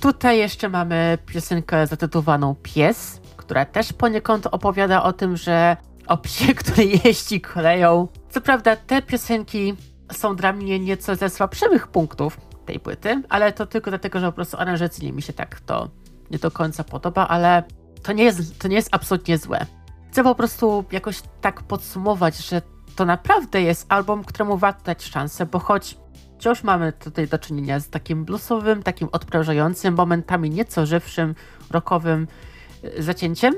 Tutaj 0.00 0.38
jeszcze 0.38 0.68
mamy 0.68 1.18
piosenkę 1.26 1.86
zatytułowaną 1.86 2.54
Pies, 2.62 3.20
która 3.36 3.64
też 3.64 3.92
poniekąd 3.92 4.46
opowiada 4.46 5.02
o 5.02 5.12
tym, 5.12 5.36
że 5.36 5.76
o 6.06 6.16
psie, 6.16 6.54
który 6.64 6.84
jeździ 7.04 7.40
koleją. 7.40 8.08
Co 8.30 8.40
prawda 8.40 8.76
te 8.76 9.02
piosenki 9.02 9.74
są 10.12 10.36
dla 10.36 10.52
mnie 10.52 10.78
nieco 10.78 11.16
ze 11.16 11.30
słabszych 11.30 11.88
punktów 11.88 12.40
tej 12.66 12.80
płyty, 12.80 13.22
ale 13.28 13.52
to 13.52 13.66
tylko 13.66 13.90
dlatego, 13.90 14.20
że 14.20 14.26
po 14.26 14.32
prostu 14.32 14.56
aranżacyjnie 14.56 15.12
mi 15.12 15.22
się 15.22 15.32
tak 15.32 15.60
to 15.60 15.88
nie 16.30 16.38
do 16.38 16.50
końca 16.50 16.84
podoba, 16.84 17.28
ale 17.28 17.62
to 18.02 18.12
nie 18.12 18.24
jest, 18.24 18.58
to 18.58 18.68
nie 18.68 18.76
jest 18.76 18.88
absolutnie 18.92 19.38
złe. 19.38 19.66
Chcę 20.10 20.22
po 20.22 20.34
prostu 20.34 20.84
jakoś 20.92 21.22
tak 21.40 21.62
podsumować, 21.62 22.36
że 22.36 22.62
to 22.96 23.04
naprawdę 23.04 23.62
jest 23.62 23.86
album, 23.88 24.24
któremu 24.24 24.58
warto 24.58 24.84
dać 24.84 25.04
szansę, 25.04 25.46
bo 25.46 25.58
choć 25.58 25.98
wciąż 26.38 26.62
mamy 26.62 26.92
tutaj 26.92 27.28
do 27.28 27.38
czynienia 27.38 27.80
z 27.80 27.88
takim 27.88 28.24
bluesowym, 28.24 28.82
takim 28.82 29.08
odprężającym, 29.12 29.94
momentami 29.94 30.50
nieco 30.50 30.86
żywszym, 30.86 31.34
rockowym 31.70 32.26
y, 32.84 33.02
zacięciem, 33.02 33.54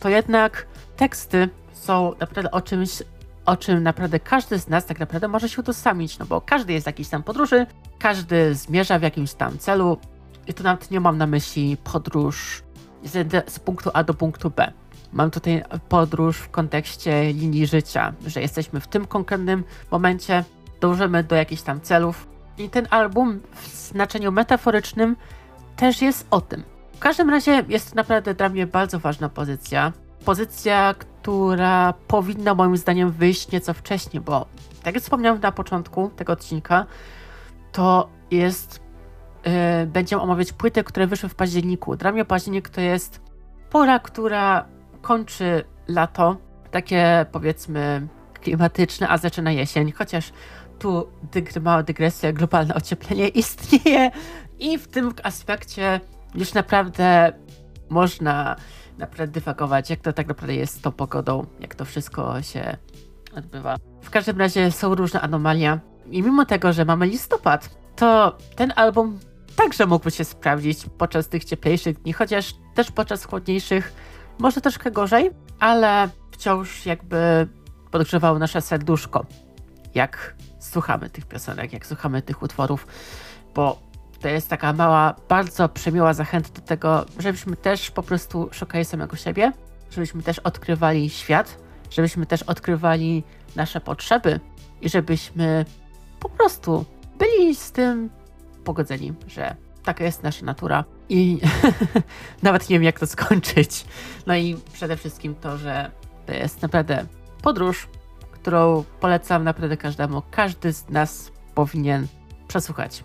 to 0.00 0.08
jednak 0.08 0.66
teksty 0.96 1.48
są 1.72 2.12
naprawdę 2.20 2.50
o 2.50 2.60
czymś, 2.60 3.02
o 3.46 3.56
czym 3.56 3.82
naprawdę 3.82 4.20
każdy 4.20 4.58
z 4.58 4.68
nas 4.68 4.86
tak 4.86 5.00
naprawdę 5.00 5.28
może 5.28 5.48
się 5.48 5.60
utożsamić, 5.60 6.18
no 6.18 6.26
bo 6.26 6.40
każdy 6.40 6.72
jest 6.72 6.86
jakiś 6.86 7.08
tam 7.08 7.22
podróży, 7.22 7.66
każdy 7.98 8.54
zmierza 8.54 8.98
w 8.98 9.02
jakimś 9.02 9.34
tam 9.34 9.58
celu 9.58 9.98
i 10.46 10.54
to 10.54 10.64
nawet 10.64 10.90
nie 10.90 11.00
mam 11.00 11.18
na 11.18 11.26
myśli 11.26 11.76
podróż 11.76 12.62
z, 13.04 13.50
z 13.50 13.58
punktu 13.58 13.90
A 13.94 14.04
do 14.04 14.14
punktu 14.14 14.50
B. 14.50 14.72
Mam 15.12 15.30
tutaj 15.30 15.62
podróż 15.88 16.36
w 16.36 16.50
kontekście 16.50 17.32
linii 17.32 17.66
życia, 17.66 18.12
że 18.26 18.40
jesteśmy 18.40 18.80
w 18.80 18.88
tym 18.88 19.06
konkretnym 19.06 19.64
momencie, 19.90 20.44
dążymy 20.84 21.24
do 21.24 21.36
jakichś 21.36 21.62
tam 21.62 21.80
celów. 21.80 22.26
I 22.58 22.70
ten 22.70 22.86
album 22.90 23.40
w 23.52 23.66
znaczeniu 23.68 24.32
metaforycznym 24.32 25.16
też 25.76 26.02
jest 26.02 26.26
o 26.30 26.40
tym. 26.40 26.62
W 26.92 26.98
każdym 26.98 27.30
razie 27.30 27.64
jest 27.68 27.90
to 27.90 27.96
naprawdę 27.96 28.34
dla 28.34 28.48
mnie 28.48 28.66
bardzo 28.66 28.98
ważna 28.98 29.28
pozycja. 29.28 29.92
Pozycja, 30.24 30.94
która 30.98 31.94
powinna 32.06 32.54
moim 32.54 32.76
zdaniem 32.76 33.10
wyjść 33.10 33.50
nieco 33.52 33.74
wcześniej, 33.74 34.20
bo 34.20 34.46
tak 34.82 34.94
jak 34.94 35.04
wspomniałem 35.04 35.40
na 35.40 35.52
początku 35.52 36.10
tego 36.16 36.32
odcinka, 36.32 36.86
to 37.72 38.08
jest. 38.30 38.84
Yy, 39.80 39.86
będziemy 39.86 40.22
omawiać 40.22 40.52
płyty, 40.52 40.84
które 40.84 41.06
wyszły 41.06 41.28
w 41.28 41.34
październiku. 41.34 41.96
Dla 41.96 42.12
mnie 42.12 42.24
październik 42.24 42.68
to 42.68 42.80
jest 42.80 43.20
pora, 43.70 43.98
która 43.98 44.64
kończy 45.02 45.64
lato, 45.88 46.36
takie 46.70 47.26
powiedzmy 47.32 48.08
klimatyczne, 48.34 49.08
a 49.08 49.18
zaczyna 49.18 49.52
jesień, 49.52 49.92
chociaż 49.92 50.32
tu 50.78 51.06
dygry, 51.32 51.60
mała 51.60 51.82
dygresja, 51.82 52.32
globalne 52.32 52.74
ocieplenie 52.74 53.28
istnieje 53.28 54.10
i 54.58 54.78
w 54.78 54.88
tym 54.88 55.12
aspekcie 55.22 56.00
już 56.34 56.54
naprawdę 56.54 57.32
można 57.90 58.56
naprawdę 58.98 59.32
dywagować, 59.32 59.90
jak 59.90 60.00
to 60.00 60.12
tak 60.12 60.28
naprawdę 60.28 60.54
jest 60.54 60.74
z 60.74 60.80
tą 60.80 60.92
pogodą, 60.92 61.46
jak 61.60 61.74
to 61.74 61.84
wszystko 61.84 62.42
się 62.42 62.76
odbywa. 63.36 63.76
W 64.02 64.10
każdym 64.10 64.38
razie 64.38 64.70
są 64.70 64.94
różne 64.94 65.20
anomalie 65.20 65.78
i 66.10 66.22
mimo 66.22 66.44
tego, 66.44 66.72
że 66.72 66.84
mamy 66.84 67.06
listopad, 67.06 67.76
to 67.96 68.38
ten 68.56 68.72
album 68.76 69.18
także 69.56 69.86
mógłby 69.86 70.10
się 70.10 70.24
sprawdzić 70.24 70.86
podczas 70.98 71.28
tych 71.28 71.44
cieplejszych 71.44 72.02
dni, 72.02 72.12
chociaż 72.12 72.54
też 72.74 72.90
podczas 72.90 73.24
chłodniejszych 73.24 73.92
może 74.38 74.60
troszkę 74.60 74.90
gorzej, 74.90 75.30
ale 75.58 76.08
wciąż 76.30 76.86
jakby 76.86 77.48
podgrzewało 77.90 78.38
nasze 78.38 78.60
serduszko, 78.60 79.26
jak 79.94 80.34
słuchamy 80.70 81.10
tych 81.10 81.26
piosenek, 81.26 81.72
jak 81.72 81.86
słuchamy 81.86 82.22
tych 82.22 82.42
utworów, 82.42 82.86
bo 83.54 83.78
to 84.20 84.28
jest 84.28 84.48
taka 84.48 84.72
mała, 84.72 85.14
bardzo 85.28 85.68
przemiła 85.68 86.14
zachęta 86.14 86.48
do 86.54 86.60
tego, 86.60 87.06
żebyśmy 87.18 87.56
też 87.56 87.90
po 87.90 88.02
prostu 88.02 88.48
szukali 88.52 88.84
samego 88.84 89.16
siebie, 89.16 89.52
żebyśmy 89.90 90.22
też 90.22 90.38
odkrywali 90.38 91.10
świat, 91.10 91.58
żebyśmy 91.90 92.26
też 92.26 92.42
odkrywali 92.42 93.22
nasze 93.56 93.80
potrzeby 93.80 94.40
i 94.80 94.88
żebyśmy 94.88 95.64
po 96.20 96.28
prostu 96.28 96.84
byli 97.18 97.54
z 97.54 97.72
tym 97.72 98.10
pogodzeni, 98.64 99.12
że 99.26 99.56
taka 99.84 100.04
jest 100.04 100.22
nasza 100.22 100.46
natura 100.46 100.84
i 101.08 101.40
nawet 102.42 102.70
nie 102.70 102.76
wiem, 102.76 102.82
jak 102.82 103.00
to 103.00 103.06
skończyć. 103.06 103.84
No 104.26 104.36
i 104.36 104.56
przede 104.72 104.96
wszystkim 104.96 105.34
to, 105.34 105.58
że 105.58 105.90
to 106.26 106.32
jest 106.32 106.62
naprawdę 106.62 107.06
podróż, 107.42 107.88
którą 108.44 108.84
polecam 109.00 109.44
naprawdę 109.44 109.76
każdemu. 109.76 110.22
Każdy 110.30 110.72
z 110.72 110.88
nas 110.88 111.32
powinien 111.54 112.06
przesłuchać 112.48 113.04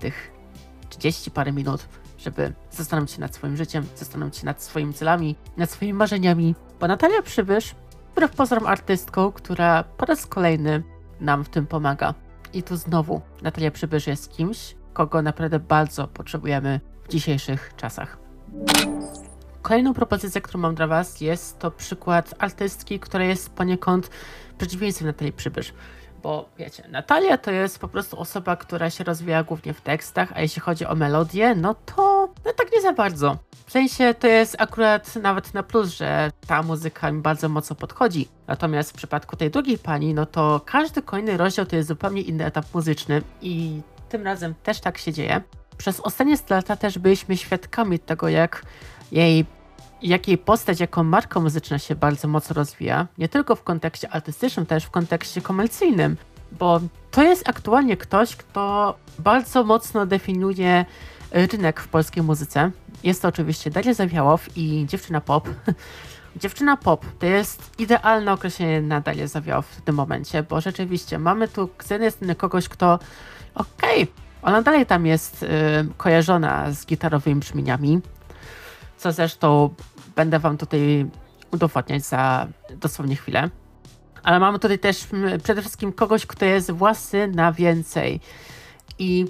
tych 0.00 0.32
30 0.88 1.30
parę 1.30 1.52
minut, 1.52 1.88
żeby 2.18 2.52
zastanowić 2.70 3.10
się 3.10 3.20
nad 3.20 3.34
swoim 3.34 3.56
życiem, 3.56 3.86
zastanowić 3.96 4.36
się 4.36 4.46
nad 4.46 4.62
swoimi 4.62 4.94
celami, 4.94 5.36
nad 5.56 5.70
swoimi 5.70 5.94
marzeniami. 5.94 6.54
Bo 6.80 6.86
Natalia 6.88 7.22
Przybysz, 7.22 7.74
wbrew 8.12 8.30
pozorom 8.30 8.66
artystką, 8.66 9.32
która 9.32 9.82
po 9.82 10.06
raz 10.06 10.26
kolejny 10.26 10.82
nam 11.20 11.44
w 11.44 11.48
tym 11.48 11.66
pomaga. 11.66 12.14
I 12.52 12.62
tu 12.62 12.76
znowu 12.76 13.20
Natalia 13.42 13.70
Przybysz 13.70 14.06
jest 14.06 14.32
kimś, 14.32 14.76
kogo 14.92 15.22
naprawdę 15.22 15.58
bardzo 15.58 16.08
potrzebujemy 16.08 16.80
w 17.04 17.08
dzisiejszych 17.08 17.72
czasach. 17.76 18.18
Kolejną 19.62 19.94
propozycją, 19.94 20.42
którą 20.42 20.60
mam 20.60 20.74
dla 20.74 20.86
Was, 20.86 21.20
jest 21.20 21.58
to 21.58 21.70
przykład 21.70 22.34
artystki, 22.38 23.00
która 23.00 23.24
jest 23.24 23.50
poniekąd 23.50 24.10
przeciwieństwem 24.58 25.06
Natalii 25.06 25.32
Przybysz. 25.32 25.72
Bo 26.22 26.48
wiecie, 26.58 26.84
Natalia 26.88 27.38
to 27.38 27.50
jest 27.50 27.78
po 27.78 27.88
prostu 27.88 28.20
osoba, 28.20 28.56
która 28.56 28.90
się 28.90 29.04
rozwija 29.04 29.42
głównie 29.42 29.74
w 29.74 29.80
tekstach, 29.80 30.32
a 30.34 30.40
jeśli 30.40 30.62
chodzi 30.62 30.86
o 30.86 30.94
melodię, 30.94 31.54
no 31.54 31.74
to 31.74 32.28
no 32.44 32.52
tak 32.52 32.72
nie 32.72 32.80
za 32.80 32.92
bardzo. 32.92 33.36
W 33.66 33.72
sensie 33.72 34.14
to 34.14 34.26
jest 34.26 34.56
akurat 34.58 35.16
nawet 35.16 35.54
na 35.54 35.62
plus, 35.62 35.88
że 35.88 36.30
ta 36.46 36.62
muzyka 36.62 37.12
mi 37.12 37.22
bardzo 37.22 37.48
mocno 37.48 37.76
podchodzi. 37.76 38.28
Natomiast 38.46 38.90
w 38.90 38.94
przypadku 38.94 39.36
tej 39.36 39.50
drugiej 39.50 39.78
pani, 39.78 40.14
no 40.14 40.26
to 40.26 40.60
każdy 40.64 41.02
kolejny 41.02 41.36
rozdział 41.36 41.66
to 41.66 41.76
jest 41.76 41.88
zupełnie 41.88 42.22
inny 42.22 42.44
etap 42.44 42.74
muzyczny 42.74 43.22
i 43.42 43.80
tym 44.08 44.24
razem 44.24 44.54
też 44.62 44.80
tak 44.80 44.98
się 44.98 45.12
dzieje. 45.12 45.40
Przez 45.76 46.00
ostatnie 46.00 46.36
lata 46.50 46.76
też 46.76 46.98
byliśmy 46.98 47.36
świadkami 47.36 47.98
tego, 47.98 48.28
jak 48.28 48.62
jej, 49.12 49.46
jak 50.02 50.28
jej 50.28 50.38
postać 50.38 50.80
jako 50.80 51.04
marka 51.04 51.40
muzyczna 51.40 51.78
się 51.78 51.94
bardzo 51.94 52.28
mocno 52.28 52.54
rozwija. 52.54 53.06
Nie 53.18 53.28
tylko 53.28 53.56
w 53.56 53.62
kontekście 53.62 54.10
artystycznym, 54.10 54.66
też 54.66 54.84
w 54.84 54.90
kontekście 54.90 55.40
komercyjnym. 55.40 56.16
Bo 56.52 56.80
to 57.10 57.22
jest 57.22 57.48
aktualnie 57.48 57.96
ktoś, 57.96 58.36
kto 58.36 58.94
bardzo 59.18 59.64
mocno 59.64 60.06
definiuje 60.06 60.84
rynek 61.32 61.80
w 61.80 61.88
polskiej 61.88 62.22
muzyce. 62.22 62.70
Jest 63.04 63.22
to 63.22 63.28
oczywiście 63.28 63.70
Daria 63.70 63.94
Zawiałow 63.94 64.56
i 64.56 64.86
dziewczyna 64.88 65.20
pop, 65.20 65.48
Dziewczyna 66.36 66.76
pop 66.76 67.06
to 67.18 67.26
jest 67.26 67.80
idealne 67.80 68.32
określenie 68.32 68.82
na 68.82 69.00
Dalię 69.00 69.28
Zawiał 69.28 69.62
w 69.62 69.80
tym 69.84 69.94
momencie, 69.94 70.42
bo 70.42 70.60
rzeczywiście 70.60 71.18
mamy 71.18 71.48
tu 71.48 71.68
z 71.84 71.90
jednej 71.90 72.10
strony 72.10 72.34
kogoś, 72.34 72.68
kto 72.68 72.98
okej, 73.54 74.02
okay, 74.02 74.06
ona 74.42 74.62
dalej 74.62 74.86
tam 74.86 75.06
jest 75.06 75.42
y, 75.42 75.46
kojarzona 75.96 76.72
z 76.72 76.86
gitarowymi 76.86 77.40
brzmieniami, 77.40 78.00
co 78.98 79.12
zresztą 79.12 79.74
będę 80.16 80.38
wam 80.38 80.56
tutaj 80.56 81.06
udowodniać 81.52 82.04
za 82.04 82.46
dosłownie 82.70 83.16
chwilę. 83.16 83.50
Ale 84.22 84.38
mamy 84.38 84.58
tutaj 84.58 84.78
też 84.78 85.06
przede 85.42 85.60
wszystkim 85.60 85.92
kogoś, 85.92 86.26
kto 86.26 86.44
jest 86.44 86.70
własny 86.70 87.28
na 87.28 87.52
więcej. 87.52 88.20
I 88.98 89.26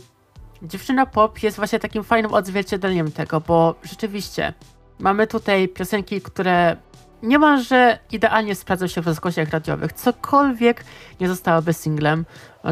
dziewczyna 0.62 1.06
pop 1.06 1.42
jest 1.42 1.56
właśnie 1.56 1.78
takim 1.78 2.04
fajnym 2.04 2.34
odzwierciedleniem 2.34 3.12
tego, 3.12 3.40
bo 3.40 3.75
rzeczywiście 3.82 4.54
mamy 4.98 5.26
tutaj 5.26 5.68
piosenki, 5.68 6.20
które 6.20 6.76
niemalże 7.22 7.98
idealnie 8.12 8.54
sprawdzą 8.54 8.87
się 8.87 9.00
w 9.00 9.06
rozgłosiach 9.06 9.50
radiowych. 9.50 9.92
Cokolwiek 9.92 10.84
nie 11.20 11.28
zostałoby 11.28 11.72
singlem, 11.72 12.25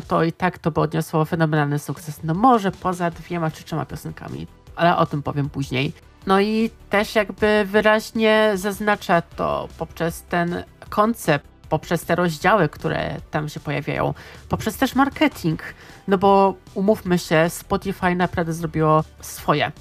to 0.09 0.25
i 0.25 0.33
tak 0.33 0.59
to 0.59 0.71
by 0.71 0.81
odniosło 0.81 1.25
fenomenalny 1.25 1.79
sukces. 1.79 2.21
No 2.25 2.35
może 2.35 2.73
poza 2.73 3.11
dwiema 3.11 3.50
czy 3.50 3.65
trzema 3.65 3.87
piosenkami, 3.87 4.47
ale 4.76 4.97
o 4.97 5.07
tym 5.07 5.23
powiem 5.23 5.50
później. 5.50 5.93
No 6.26 6.40
i 6.40 6.71
też 6.90 7.14
jakby 7.14 7.64
wyraźnie 7.64 8.52
zaznacza 8.54 9.23
to 9.23 9.68
poprzez 9.78 10.23
ten 10.23 10.64
koncept, 10.88 11.47
poprzez 11.68 12.04
te 12.04 12.14
rozdziały, 12.14 12.68
które 12.68 13.16
tam 13.30 13.49
się 13.49 13.61
pojawiają, 13.61 14.14
poprzez 14.49 14.76
też 14.76 14.95
marketing. 14.95 15.62
No 16.09 16.18
bo 16.18 16.54
umówmy 16.75 17.18
się, 17.18 17.50
Spotify 17.50 18.14
naprawdę 18.14 18.52
zrobiło 18.52 19.04
swoje. 19.21 19.73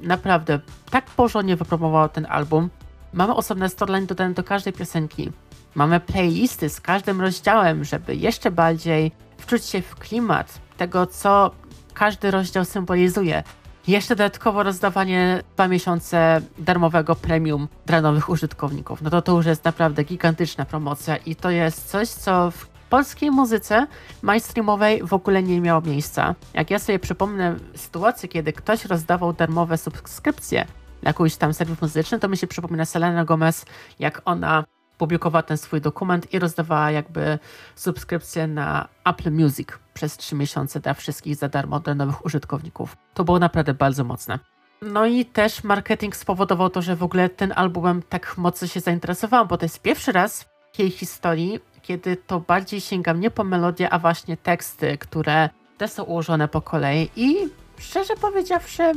Naprawdę, 0.00 0.60
tak 0.90 1.04
porządnie 1.04 1.56
wypromowało 1.56 2.08
ten 2.08 2.26
album. 2.30 2.70
Mamy 3.12 3.34
osobne 3.34 3.68
storyline 3.68 4.06
dodane 4.06 4.34
do 4.34 4.44
każdej 4.44 4.72
piosenki. 4.72 5.32
Mamy 5.74 6.00
playlisty 6.00 6.68
z 6.68 6.80
każdym 6.80 7.20
rozdziałem, 7.20 7.84
żeby 7.84 8.16
jeszcze 8.16 8.50
bardziej 8.50 9.12
wczuć 9.38 9.64
się 9.64 9.82
w 9.82 9.94
klimat 9.94 10.58
tego, 10.76 11.06
co 11.06 11.50
każdy 11.94 12.30
rozdział 12.30 12.64
symbolizuje. 12.64 13.42
Jeszcze 13.86 14.16
dodatkowo 14.16 14.62
rozdawanie 14.62 15.42
dwa 15.54 15.68
miesiące 15.68 16.40
darmowego 16.58 17.14
premium 17.14 17.68
dla 17.86 18.00
nowych 18.00 18.28
użytkowników. 18.28 19.02
No 19.02 19.10
to 19.10 19.22
to 19.22 19.32
już 19.32 19.46
jest 19.46 19.64
naprawdę 19.64 20.04
gigantyczna 20.04 20.64
promocja 20.64 21.16
i 21.16 21.36
to 21.36 21.50
jest 21.50 21.90
coś, 21.90 22.08
co 22.08 22.50
w 22.50 22.66
polskiej 22.66 23.30
muzyce 23.30 23.86
mainstreamowej 24.22 25.02
w 25.02 25.12
ogóle 25.12 25.42
nie 25.42 25.60
miało 25.60 25.80
miejsca. 25.80 26.34
Jak 26.54 26.70
ja 26.70 26.78
sobie 26.78 26.98
przypomnę 26.98 27.56
sytuację, 27.76 28.28
kiedy 28.28 28.52
ktoś 28.52 28.84
rozdawał 28.84 29.32
darmowe 29.32 29.78
subskrypcje 29.78 30.66
na 31.02 31.10
jakiś 31.10 31.36
tam 31.36 31.54
serwis 31.54 31.82
muzyczny, 31.82 32.18
to 32.18 32.28
mi 32.28 32.36
się 32.36 32.46
przypomina 32.46 32.84
Selena 32.84 33.24
Gomez, 33.24 33.64
jak 33.98 34.22
ona 34.24 34.64
publikowała 35.02 35.42
ten 35.42 35.56
swój 35.56 35.80
dokument 35.80 36.34
i 36.34 36.38
rozdawała 36.38 36.90
jakby 36.90 37.38
subskrypcję 37.74 38.46
na 38.46 38.88
Apple 39.04 39.32
Music 39.32 39.68
przez 39.94 40.16
3 40.16 40.36
miesiące 40.36 40.80
dla 40.80 40.94
wszystkich 40.94 41.36
za 41.36 41.48
darmo 41.48 41.80
dla 41.80 41.94
nowych 41.94 42.24
użytkowników. 42.24 42.96
To 43.14 43.24
było 43.24 43.38
naprawdę 43.38 43.74
bardzo 43.74 44.04
mocne. 44.04 44.38
No 44.82 45.06
i 45.06 45.24
też 45.24 45.64
marketing 45.64 46.16
spowodował 46.16 46.70
to, 46.70 46.82
że 46.82 46.96
w 46.96 47.02
ogóle 47.02 47.28
ten 47.28 47.52
albumem 47.56 48.02
tak 48.08 48.38
mocno 48.38 48.68
się 48.68 48.80
zainteresowałam, 48.80 49.48
bo 49.48 49.58
to 49.58 49.64
jest 49.64 49.82
pierwszy 49.82 50.12
raz 50.12 50.44
w 50.72 50.78
jej 50.78 50.90
historii, 50.90 51.60
kiedy 51.82 52.16
to 52.16 52.40
bardziej 52.40 52.80
sięgam 52.80 53.20
nie 53.20 53.30
po 53.30 53.44
melodię, 53.44 53.90
a 53.90 53.98
właśnie 53.98 54.36
teksty, 54.36 54.98
które 54.98 55.48
te 55.78 55.88
są 55.88 56.02
ułożone 56.02 56.48
po 56.48 56.60
kolei 56.60 57.10
i 57.16 57.36
szczerze 57.78 58.14
powiedziawszy, 58.16 58.92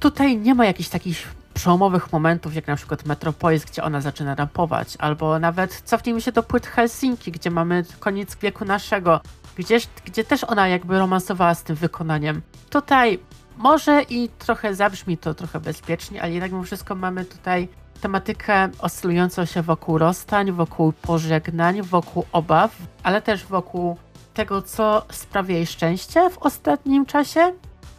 tutaj 0.00 0.36
nie 0.36 0.54
ma 0.54 0.66
jakichś 0.66 0.88
takich 0.88 1.45
przełomowych 1.56 2.12
momentów, 2.12 2.54
jak 2.54 2.66
na 2.66 2.76
przykład 2.76 3.06
Metropolis, 3.06 3.64
gdzie 3.64 3.82
ona 3.82 4.00
zaczyna 4.00 4.34
rapować, 4.34 4.96
albo 4.98 5.38
nawet 5.38 5.82
cofnijmy 5.84 6.20
się 6.20 6.32
do 6.32 6.42
płyt 6.42 6.66
Helsinki, 6.66 7.32
gdzie 7.32 7.50
mamy 7.50 7.84
koniec 8.00 8.36
wieku 8.36 8.64
naszego, 8.64 9.20
gdzie, 9.56 9.78
gdzie 10.04 10.24
też 10.24 10.44
ona 10.44 10.68
jakby 10.68 10.98
romansowała 10.98 11.54
z 11.54 11.62
tym 11.62 11.76
wykonaniem. 11.76 12.42
Tutaj 12.70 13.18
może 13.56 14.02
i 14.02 14.28
trochę 14.28 14.74
zabrzmi 14.74 15.18
to 15.18 15.34
trochę 15.34 15.60
bezpiecznie, 15.60 16.22
ale 16.22 16.32
jednak 16.32 16.52
mimo 16.52 16.64
wszystko 16.64 16.94
mamy 16.94 17.24
tutaj 17.24 17.68
tematykę 18.00 18.68
oscylującą 18.78 19.44
się 19.44 19.62
wokół 19.62 19.98
rozstań, 19.98 20.52
wokół 20.52 20.92
pożegnań, 20.92 21.82
wokół 21.82 22.24
obaw, 22.32 22.76
ale 23.02 23.22
też 23.22 23.44
wokół 23.44 23.96
tego, 24.34 24.62
co 24.62 25.06
sprawia 25.12 25.54
jej 25.54 25.66
szczęście 25.66 26.30
w 26.30 26.38
ostatnim 26.38 27.06
czasie, 27.06 27.52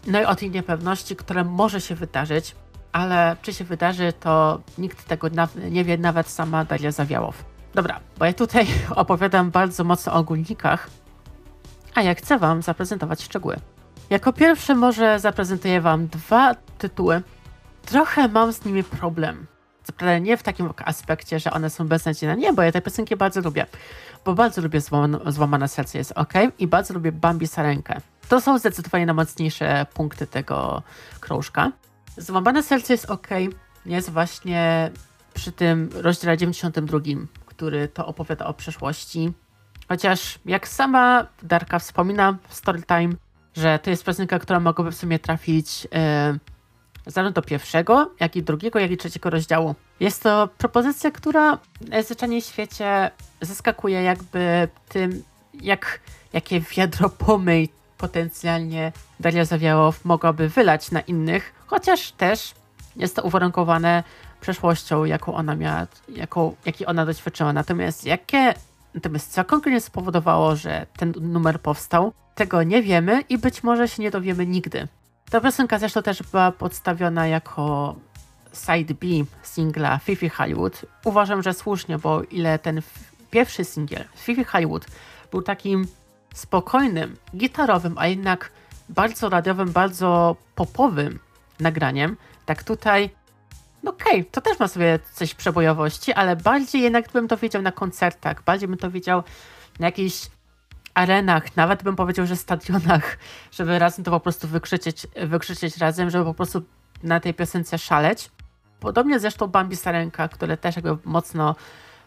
no 0.08 0.22
i 0.22 0.26
o 0.26 0.36
tej 0.36 0.52
niepewności, 0.52 1.16
która 1.16 1.44
może 1.44 1.82
się 1.82 1.96
wydarzyć, 1.96 2.56
ale 2.92 3.36
czy 3.42 3.54
się 3.54 3.64
wydarzy, 3.64 4.14
to 4.20 4.60
nikt 4.78 5.06
tego 5.08 5.28
nie 5.72 5.84
wie, 5.84 5.98
nawet 5.98 6.28
sama 6.28 6.66
Daria 6.66 6.92
Zawiałow. 6.92 7.44
Dobra, 7.74 8.00
bo 8.20 8.26
ja 8.26 8.34
tutaj 8.34 8.68
opowiadam 8.96 9.52
bardzo 9.52 9.84
mocno 9.84 10.14
o 10.14 10.16
ogólnikach, 10.16 10.90
a 11.96 12.02
ja 12.02 12.16
chcę 12.16 12.40
Wam 12.40 12.62
zaprezentować 12.62 13.24
szczegóły. 13.24 13.56
Jako 14.10 14.34
pierwsze 14.34 14.76
może 14.76 15.20
zaprezentuję 15.20 15.82
Wam 15.82 16.08
dwa 16.08 16.56
tytuły. 16.78 17.22
Trochę 17.86 18.28
mam 18.28 18.54
z 18.54 18.66
nimi 18.66 18.84
problem. 18.84 19.48
Co 19.84 19.94
prawda 19.94 20.20
nie 20.20 20.38
w 20.38 20.44
takim 20.44 20.70
aspekcie, 20.86 21.40
że 21.40 21.52
one 21.52 21.70
są 21.70 21.88
beznadziejne. 21.88 22.38
Nie, 22.38 22.54
bo 22.54 22.62
ja 22.62 22.72
te 22.72 22.82
piosenki 22.82 23.16
bardzo 23.16 23.42
lubię. 23.42 23.66
Bo 24.26 24.34
bardzo 24.34 24.62
lubię 24.62 24.82
Złamane, 24.82 25.32
Złamane 25.32 25.68
Serce 25.68 25.98
jest 25.98 26.12
ok 26.12 26.34
i 26.60 26.68
bardzo 26.68 26.94
lubię 26.94 27.12
Bambi 27.12 27.48
Sarenkę. 27.48 28.02
To 28.30 28.42
są 28.42 28.60
zdecydowanie 28.60 29.06
najmocniejsze 29.06 29.86
punkty 29.94 30.28
tego 30.28 30.82
krążka. 31.20 31.72
Złamane 32.18 32.64
serce 32.64 32.94
jest 32.94 33.06
ok, 33.06 33.28
jest 33.86 34.10
właśnie 34.10 34.92
przy 35.34 35.52
tym 35.52 35.90
rozdziale 35.94 36.38
92, 36.38 37.00
który 37.46 37.88
to 37.88 38.08
opowiada 38.08 38.46
o 38.46 38.54
przeszłości. 38.54 39.34
Chociaż 39.90 40.40
jak 40.46 40.68
sama 40.68 41.28
Darka 41.44 41.80
wspomina 41.80 42.38
w 42.48 42.54
Storytime, 42.54 43.14
że 43.56 43.80
to 43.80 43.90
jest 43.90 44.04
piosenka, 44.06 44.40
która 44.40 44.60
mogłaby 44.60 44.92
w 44.92 44.96
sumie 44.96 45.20
trafić 45.20 45.84
yy, 45.84 45.90
zarówno 47.08 47.34
do 47.34 47.42
pierwszego, 47.42 48.12
jak 48.20 48.36
i 48.36 48.44
drugiego, 48.44 48.80
jak 48.80 48.92
i 48.92 48.98
trzeciego 48.98 49.30
rozdziału. 49.30 49.76
Jest 50.00 50.24
to 50.24 50.50
propozycja, 50.58 51.12
która 51.12 51.58
najzwyczajniej 51.90 52.42
w 52.42 52.46
świecie 52.46 53.12
zaskakuje 53.42 54.02
jakby 54.02 54.68
tym, 54.90 55.24
jak, 55.54 56.00
jakie 56.34 56.60
wiadro 56.60 57.10
pomyj 57.10 57.70
potencjalnie 57.98 58.92
Daria 59.20 59.46
Zawiałow 59.46 60.06
mogłaby 60.06 60.50
wylać 60.50 60.92
na 60.92 61.02
innych, 61.02 61.54
chociaż 61.68 62.12
też 62.12 62.54
jest 62.96 63.16
to 63.16 63.24
uwarunkowane 63.24 64.04
przeszłością, 64.42 65.06
jaką 65.06 65.36
ona 65.36 65.56
miała, 65.56 65.88
jaką, 66.10 66.56
jaki 66.66 66.86
ona 66.86 67.06
doświadczyła. 67.06 67.54
Natomiast 67.54 68.06
jakie, 68.06 68.54
natomiast 68.94 69.32
co 69.32 69.46
konkretnie 69.46 69.82
spowodowało, 69.82 70.56
że 70.56 70.86
ten 70.98 71.14
numer 71.22 71.62
powstał, 71.62 72.14
tego 72.36 72.64
nie 72.64 72.84
wiemy 72.84 73.22
i 73.30 73.38
być 73.38 73.64
może 73.64 73.88
się 73.88 74.04
nie 74.04 74.12
dowiemy 74.12 74.46
nigdy. 74.46 74.88
Ta 75.30 75.42
piosenka 75.42 75.80
zresztą 75.80 76.02
też 76.02 76.24
była 76.24 76.52
podstawiona 76.52 77.28
jako 77.28 77.96
side 78.54 78.94
B 78.94 79.08
singla 79.44 79.98
Fifi 79.98 80.30
Hollywood. 80.30 80.86
Uważam, 81.06 81.44
że 81.44 81.54
słusznie, 81.54 81.98
bo 81.98 82.24
ile 82.24 82.60
ten 82.60 82.82
pierwszy 83.32 83.66
singiel 83.66 84.04
Fifi 84.16 84.44
Hollywood 84.44 84.86
był 85.32 85.42
takim 85.42 85.88
spokojnym, 86.38 87.18
gitarowym, 87.36 87.98
a 87.98 88.08
jednak 88.08 88.52
bardzo 88.90 89.30
radiowym, 89.30 89.72
bardzo 89.72 90.36
popowym 90.56 91.20
nagraniem, 91.60 92.18
tak 92.46 92.64
tutaj, 92.64 93.10
no 93.84 93.92
okej, 93.92 94.22
okay, 94.22 94.32
to 94.32 94.42
też 94.42 94.60
ma 94.60 94.68
sobie 94.68 95.00
coś 95.14 95.34
przebojowości, 95.34 96.14
ale 96.14 96.36
bardziej 96.36 96.82
jednak 96.82 97.12
bym 97.12 97.28
to 97.28 97.38
wiedział 97.38 97.62
na 97.62 97.72
koncertach, 97.72 98.44
bardziej 98.44 98.68
bym 98.68 98.78
to 98.78 98.92
wiedział 98.92 99.24
na 99.80 99.86
jakichś 99.86 100.28
arenach, 100.94 101.56
nawet 101.56 101.84
bym 101.84 101.96
powiedział, 101.96 102.26
że 102.26 102.36
stadionach, 102.36 103.18
żeby 103.52 103.80
razem 103.80 104.06
to 104.06 104.12
po 104.12 104.20
prostu 104.20 104.48
wykrzyczeć, 104.48 105.08
wykrzyczeć 105.24 105.78
razem, 105.78 106.10
żeby 106.10 106.26
po 106.26 106.34
prostu 106.34 106.62
na 107.04 107.20
tej 107.20 107.34
piosence 107.34 107.78
szaleć. 107.78 108.32
Podobnie 108.80 109.20
zresztą 109.20 109.48
Bambi 109.48 109.76
Sarenka, 109.76 110.28
które 110.28 110.58
też 110.58 110.76
jakby 110.76 110.98
mocno 111.06 111.56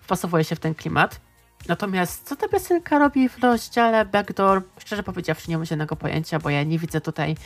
wpasowuje 0.00 0.44
się 0.44 0.56
w 0.56 0.60
ten 0.60 0.74
klimat. 0.74 1.20
Natomiast 1.68 2.28
co 2.28 2.36
ta 2.36 2.48
piosenka 2.48 2.98
robi 2.98 3.28
w 3.28 3.38
rozdziale 3.38 4.04
Backdoor? 4.04 4.62
Szczerze 4.78 5.02
powiedziawszy, 5.02 5.50
nie 5.50 5.56
mam 5.56 5.66
żadnego 5.66 5.96
pojęcia, 5.96 6.38
bo 6.38 6.50
ja 6.50 6.62
nie 6.62 6.78
widzę 6.78 7.00
tutaj 7.00 7.36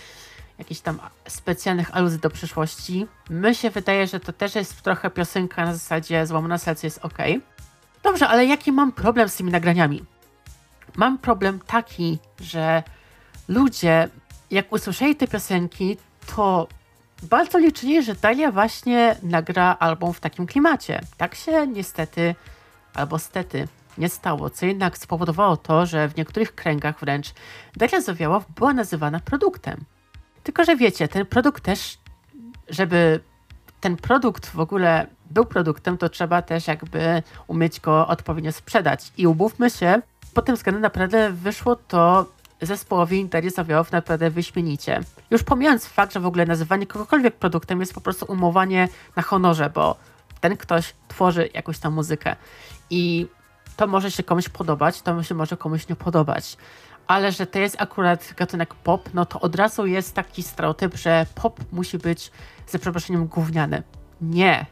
jakichś 0.58 0.80
tam 0.80 0.98
specjalnych 1.28 1.96
aluzji 1.96 2.18
do 2.18 2.30
przyszłości. 2.30 3.06
My 3.30 3.54
się 3.54 3.70
wydaje, 3.70 4.06
że 4.06 4.20
to 4.20 4.32
też 4.32 4.54
jest 4.54 4.82
trochę 4.82 5.10
piosenka 5.10 5.64
na 5.64 5.72
zasadzie 5.72 6.26
złamana 6.26 6.58
serce 6.58 6.86
jest 6.86 6.98
ok. 7.04 7.18
Dobrze, 8.02 8.28
ale 8.28 8.46
jaki 8.46 8.72
mam 8.72 8.92
problem 8.92 9.28
z 9.28 9.36
tymi 9.36 9.50
nagraniami? 9.50 10.04
Mam 10.96 11.18
problem 11.18 11.60
taki, 11.66 12.18
że 12.40 12.82
ludzie, 13.48 14.08
jak 14.50 14.72
usłyszeli 14.72 15.16
te 15.16 15.28
piosenki, 15.28 15.96
to 16.36 16.68
bardzo 17.22 17.58
liczyli, 17.58 18.02
że 18.02 18.14
Dalia 18.14 18.52
właśnie 18.52 19.16
nagra 19.22 19.76
album 19.80 20.12
w 20.12 20.20
takim 20.20 20.46
klimacie. 20.46 21.00
Tak 21.16 21.34
się 21.34 21.66
niestety, 21.66 22.34
albo 22.94 23.18
stety, 23.18 23.68
nie 23.98 24.08
stało, 24.08 24.50
co 24.50 24.66
jednak 24.66 24.98
spowodowało 24.98 25.56
to, 25.56 25.86
że 25.86 26.08
w 26.08 26.16
niektórych 26.16 26.54
kręgach 26.54 27.00
wręcz 27.00 27.34
Daria 27.76 28.00
Zawiałow 28.00 28.44
była 28.56 28.72
nazywana 28.72 29.20
produktem. 29.20 29.84
Tylko, 30.42 30.64
że 30.64 30.76
wiecie, 30.76 31.08
ten 31.08 31.26
produkt 31.26 31.64
też, 31.64 31.98
żeby 32.68 33.20
ten 33.80 33.96
produkt 33.96 34.46
w 34.46 34.60
ogóle 34.60 35.06
był 35.30 35.44
produktem, 35.44 35.98
to 35.98 36.08
trzeba 36.08 36.42
też 36.42 36.66
jakby 36.66 37.22
umieć 37.46 37.80
go 37.80 38.08
odpowiednio 38.08 38.52
sprzedać. 38.52 39.12
I 39.16 39.26
umówmy 39.26 39.70
się, 39.70 40.02
pod 40.34 40.44
tym 40.44 40.56
względem 40.56 40.82
naprawdę 40.82 41.32
wyszło 41.32 41.76
to 41.76 42.26
zespołowi 42.62 43.24
Darii 43.24 43.50
Zawiołów 43.50 43.92
naprawdę 43.92 44.30
wyśmienicie. 44.30 45.00
Już 45.30 45.42
pomijając 45.42 45.86
fakt, 45.86 46.12
że 46.12 46.20
w 46.20 46.26
ogóle 46.26 46.46
nazywanie 46.46 46.86
kogokolwiek 46.86 47.34
produktem 47.34 47.80
jest 47.80 47.94
po 47.94 48.00
prostu 48.00 48.26
umowanie 48.28 48.88
na 49.16 49.22
honorze, 49.22 49.70
bo 49.70 49.96
ten 50.40 50.56
ktoś 50.56 50.94
tworzy 51.08 51.48
jakąś 51.54 51.78
tam 51.78 51.92
muzykę 51.92 52.36
i 52.90 53.26
to 53.76 53.86
może 53.86 54.10
się 54.10 54.22
komuś 54.22 54.48
podobać, 54.48 55.02
to 55.02 55.22
się 55.22 55.34
może 55.34 55.56
komuś 55.56 55.88
nie 55.88 55.96
podobać. 55.96 56.56
Ale 57.06 57.32
że 57.32 57.46
to 57.46 57.58
jest 57.58 57.76
akurat 57.78 58.34
gatunek 58.36 58.74
pop, 58.74 59.10
no 59.14 59.26
to 59.26 59.40
od 59.40 59.54
razu 59.54 59.86
jest 59.86 60.14
taki 60.14 60.42
stereotyp, 60.42 60.96
że 60.96 61.26
pop 61.34 61.60
musi 61.72 61.98
być 61.98 62.30
ze 62.66 62.78
przeproszeniem 62.78 63.26
gówniany. 63.26 63.82
Nie. 64.20 64.66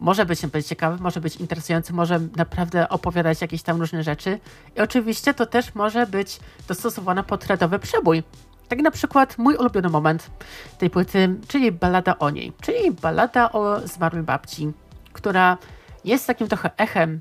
Może 0.00 0.26
być, 0.26 0.46
być 0.46 0.66
ciekawy, 0.66 1.02
może 1.02 1.20
być 1.20 1.36
interesujący, 1.36 1.92
może 1.92 2.20
naprawdę 2.36 2.88
opowiadać 2.88 3.40
jakieś 3.40 3.62
tam 3.62 3.80
różne 3.80 4.02
rzeczy. 4.02 4.40
I 4.76 4.80
oczywiście 4.80 5.34
to 5.34 5.46
też 5.46 5.74
może 5.74 6.06
być 6.06 6.40
dostosowane 6.68 7.24
pod 7.24 7.46
radowy 7.46 7.78
przebój. 7.78 8.22
Tak 8.68 8.78
na 8.78 8.90
przykład 8.90 9.38
mój 9.38 9.56
ulubiony 9.56 9.88
moment 9.88 10.30
tej 10.78 10.90
płyty, 10.90 11.36
czyli 11.48 11.72
balada 11.72 12.18
o 12.18 12.30
niej, 12.30 12.52
czyli 12.60 12.90
balada 12.92 13.52
o 13.52 13.88
zmarłej 13.88 14.22
babci, 14.22 14.72
która 15.12 15.58
jest 16.04 16.26
takim 16.26 16.48
trochę 16.48 16.70
echem 16.76 17.20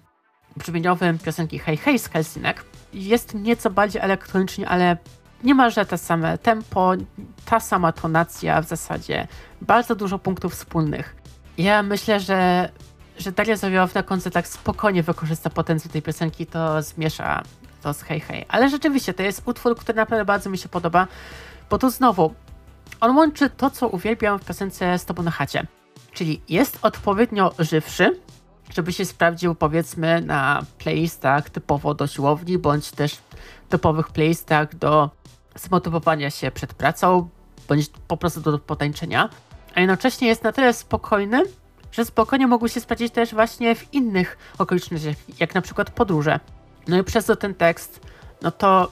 brzmieniowym 0.58 1.20
piosenki 1.20 1.60
Hey 1.60 1.78
Hey 1.78 2.00
z 2.00 2.08
Helsinek. 2.08 2.64
Jest 2.94 3.34
nieco 3.34 3.70
bardziej 3.70 4.02
elektronicznie, 4.02 4.70
ale 4.70 4.98
niemalże 5.44 5.86
to 5.86 5.98
same 5.98 6.38
tempo, 6.38 6.94
ta 7.46 7.60
sama 7.60 7.92
tonacja 7.92 8.62
w 8.62 8.68
zasadzie, 8.68 9.28
bardzo 9.62 9.96
dużo 9.96 10.20
punktów 10.20 10.54
wspólnych. 10.54 11.16
Ja 11.58 11.84
myślę, 11.84 12.20
że, 12.20 12.70
że 13.18 13.32
Daria 13.32 13.56
Zawiołow 13.56 13.96
na 13.96 14.04
koncertach 14.04 14.48
spokojnie 14.48 15.04
wykorzysta 15.04 15.50
potencjał 15.50 15.92
tej 15.92 16.02
piosenki, 16.02 16.46
to 16.46 16.82
zmiesza 16.82 17.44
to 17.82 17.94
z 17.94 18.02
Hey 18.02 18.20
Hey. 18.20 18.46
Ale 18.48 18.70
rzeczywiście, 18.70 19.14
to 19.14 19.24
jest 19.24 19.42
utwór, 19.46 19.76
który 19.76 19.96
naprawdę 19.96 20.26
bardzo 20.26 20.50
mi 20.50 20.58
się 20.58 20.70
podoba, 20.70 21.08
bo 21.70 21.78
tu 21.78 21.90
znowu, 21.90 22.34
on 23.02 23.18
łączy 23.18 23.50
to, 23.50 23.70
co 23.70 23.88
uwielbiam 23.88 24.40
w 24.40 24.46
piosence 24.46 25.00
Z 25.00 25.06
Tobą 25.06 25.24
na 25.24 25.32
chacie. 25.32 25.68
Czyli 26.14 26.42
jest 26.50 26.80
odpowiednio 26.82 27.54
żywszy, 27.60 28.20
żeby 28.74 28.94
się 28.94 29.06
sprawdził 29.06 29.56
powiedzmy 29.56 30.22
na 30.22 30.62
playlistach 30.78 31.50
typowo 31.50 31.94
do 31.94 32.08
siłowni, 32.08 32.58
bądź 32.58 32.92
też 32.92 33.18
typowych 33.70 34.10
playlistach 34.10 34.76
do 34.76 35.10
zmotywowania 35.56 36.30
się 36.30 36.52
przed 36.52 36.74
pracą, 36.74 37.30
bądź 37.68 37.90
po 38.08 38.18
prostu 38.18 38.42
do 38.42 38.60
potańczenia. 38.60 39.30
A 39.76 39.80
jednocześnie 39.80 40.28
jest 40.28 40.44
na 40.44 40.52
tyle 40.52 40.74
spokojny, 40.74 41.44
że 41.92 42.06
spokojnie 42.06 42.48
mogły 42.48 42.70
się 42.70 42.82
sprawdzić 42.82 43.14
też 43.14 43.34
właśnie 43.34 43.76
w 43.76 43.94
innych 43.94 44.38
okolicznościach, 44.58 45.16
jak 45.40 45.56
na 45.56 45.62
przykład 45.62 45.92
podróże. 45.92 46.40
No 46.88 46.98
i 46.98 47.04
przez 47.04 47.26
to 47.26 47.36
ten 47.36 47.54
tekst, 47.54 48.00
no 48.42 48.52
to 48.52 48.92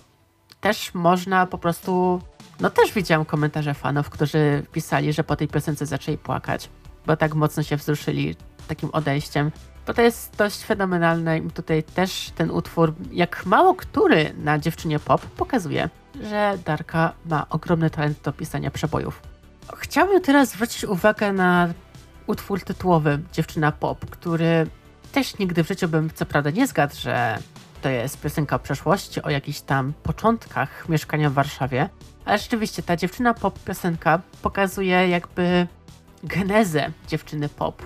też 0.61 0.93
można 0.93 1.45
po 1.45 1.57
prostu. 1.57 2.21
No 2.59 2.69
też 2.69 2.91
widziałem 2.91 3.25
komentarze 3.25 3.73
fanów, 3.73 4.09
którzy 4.09 4.65
pisali, 4.71 5.13
że 5.13 5.23
po 5.23 5.35
tej 5.35 5.47
piosence 5.47 5.85
zaczęli 5.85 6.17
płakać, 6.17 6.69
bo 7.05 7.17
tak 7.17 7.35
mocno 7.35 7.63
się 7.63 7.77
wzruszyli 7.77 8.35
takim 8.67 8.89
odejściem. 8.89 9.51
Bo 9.87 9.93
to 9.93 10.01
jest 10.01 10.35
dość 10.37 10.63
fenomenalne 10.63 11.37
i 11.37 11.51
tutaj 11.51 11.83
też 11.83 12.31
ten 12.35 12.51
utwór, 12.51 12.93
jak 13.11 13.45
mało 13.45 13.75
który 13.75 14.33
na 14.37 14.59
dziewczynie 14.59 14.99
pop, 14.99 15.21
pokazuje, 15.25 15.89
że 16.21 16.57
Darka 16.65 17.13
ma 17.25 17.49
ogromny 17.49 17.89
talent 17.89 18.21
do 18.21 18.33
pisania 18.33 18.71
przebojów. 18.71 19.21
Chciałbym 19.77 20.21
teraz 20.21 20.49
zwrócić 20.49 20.83
uwagę 20.85 21.33
na 21.33 21.73
utwór 22.27 22.61
tytułowy 22.61 23.19
Dziewczyna 23.33 23.71
Pop, 23.71 24.05
który 24.09 24.67
też 25.11 25.39
nigdy 25.39 25.63
w 25.63 25.67
życiu 25.67 25.87
bym 25.87 26.09
co 26.13 26.25
prawda 26.25 26.49
nie 26.49 26.67
zgadł, 26.67 26.95
że 26.95 27.37
to 27.81 27.89
jest 27.89 28.21
piosenka 28.21 28.59
przeszłości, 28.59 29.21
o 29.21 29.29
jakichś 29.29 29.59
tam 29.59 29.93
początkach 30.03 30.89
mieszkania 30.89 31.29
w 31.29 31.33
Warszawie, 31.33 31.89
ale 32.25 32.37
rzeczywiście 32.37 32.83
ta 32.83 32.95
dziewczyna 32.95 33.33
pop 33.33 33.59
piosenka 33.59 34.21
pokazuje 34.41 35.09
jakby 35.09 35.67
genezę 36.23 36.91
dziewczyny 37.07 37.49
pop 37.49 37.81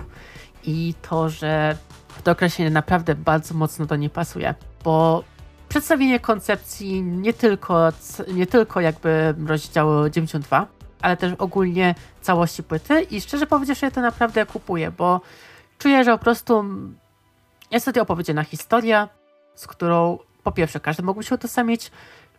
i 0.64 0.94
to, 1.08 1.28
że 1.28 1.76
to 2.24 2.30
określenie 2.30 2.70
naprawdę 2.70 3.14
bardzo 3.14 3.54
mocno 3.54 3.86
do 3.86 3.96
niej 3.96 4.10
pasuje, 4.10 4.54
bo 4.84 5.24
przedstawienie 5.68 6.20
koncepcji 6.20 7.02
nie 7.02 7.32
tylko, 7.32 7.92
nie 8.34 8.46
tylko 8.46 8.80
jakby 8.80 9.34
rozdziału 9.46 10.08
92, 10.08 10.66
ale 11.00 11.16
też 11.16 11.32
ogólnie 11.38 11.94
całości 12.20 12.62
płyty 12.62 13.02
i 13.02 13.20
szczerze 13.20 13.46
powiedziawszy 13.46 13.84
ja 13.84 13.90
to 13.90 14.00
naprawdę 14.00 14.46
kupuję, 14.46 14.90
bo 14.90 15.20
czuję, 15.78 16.04
że 16.04 16.12
po 16.12 16.18
prostu 16.18 16.64
jest 17.70 17.90
to 17.94 18.02
opowiedziana 18.02 18.44
historia, 18.44 19.08
z 19.54 19.66
którą 19.66 20.18
po 20.42 20.52
pierwsze 20.52 20.80
każdy 20.80 21.02
mógłby 21.02 21.24
się 21.24 21.34
utożsamić, 21.34 21.90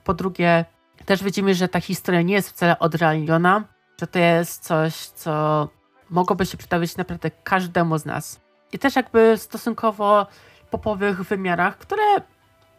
po 0.04 0.14
drugie 0.14 0.66
też 1.06 1.24
widzimy, 1.24 1.56
że 1.56 1.68
ta 1.68 1.82
historia 1.82 2.22
nie 2.22 2.34
jest 2.34 2.50
wcale 2.50 2.80
odrealniona, 2.80 3.64
że 4.02 4.08
to 4.08 4.20
jest 4.20 4.64
coś, 4.64 4.96
co 4.96 5.68
mogłoby 6.10 6.46
się 6.46 6.58
przydawić 6.58 6.98
naprawdę 6.98 7.32
każdemu 7.44 7.98
z 7.98 8.06
nas. 8.06 8.40
I 8.72 8.80
też 8.80 8.96
jakby 8.96 9.38
stosunkowo 9.38 10.28
popowych 10.70 11.24
wymiarach, 11.24 11.78
które 11.78 12.04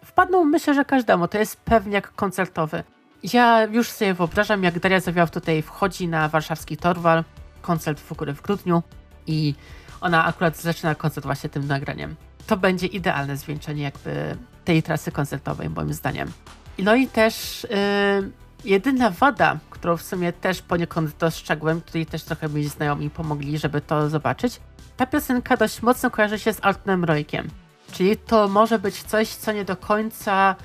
wpadną 0.05 0.45
myślę, 0.45 0.75
że 0.75 0.85
każdemu. 0.85 1.29
To 1.29 1.39
jest 1.39 1.57
pewniak 1.57 2.13
koncertowy. 2.13 2.85
Ja 3.33 3.65
już 3.65 3.91
sobie 3.91 4.15
wyobrażam, 4.15 4.65
jak 4.65 4.79
Daria 4.79 5.01
Zawiałow 5.01 5.31
tutaj 5.31 5.63
wchodzi 5.63 6.09
na 6.09 6.29
warszawski 6.29 6.77
Torwal, 6.77 7.25
koncert 7.63 8.01
w 8.01 8.13
ogóle 8.13 8.35
w 8.35 8.43
grudniu 8.43 8.83
i 9.27 9.55
ona 10.01 10.25
akurat 10.25 10.57
zaczyna 10.57 10.95
koncert 10.95 11.27
właśnie 11.27 11.51
tym 11.51 11.67
nagraniem. 11.67 12.17
To 12.47 12.57
będzie 12.57 12.87
idealne 12.87 13.37
zwieńczenie 13.37 13.83
jakby 13.83 14.37
tej 14.65 14.83
trasy 14.83 15.13
koncertowej 15.13 15.71
moim 15.71 15.95
zdaniem. 15.95 16.33
No 16.79 16.95
i 16.95 17.07
też 17.07 17.67
yy, 17.71 18.31
jedyna 18.65 19.11
wada, 19.11 19.59
którą 19.71 19.97
w 19.97 20.03
sumie 20.03 20.33
też 20.33 20.63
poniekąd 20.63 21.17
dostrzegłem, 21.17 21.81
tutaj 21.81 22.07
też 22.07 22.23
trochę 22.23 22.49
mi 22.49 22.65
znajomi 22.65 23.11
pomogli, 23.11 23.59
żeby 23.59 23.81
to 23.81 24.09
zobaczyć, 24.09 24.61
ta 24.97 25.07
piosenka 25.07 25.57
dość 25.57 25.83
mocno 25.83 26.11
kojarzy 26.11 26.39
się 26.39 26.53
z 26.53 26.59
Altonem 26.65 27.05
Rojkiem. 27.05 27.49
Czyli 27.93 28.17
to 28.17 28.49
może 28.49 28.79
być 28.79 29.03
coś, 29.03 29.29
co 29.29 29.53
nie 29.53 29.65
do 29.65 29.77
końca, 29.77 30.57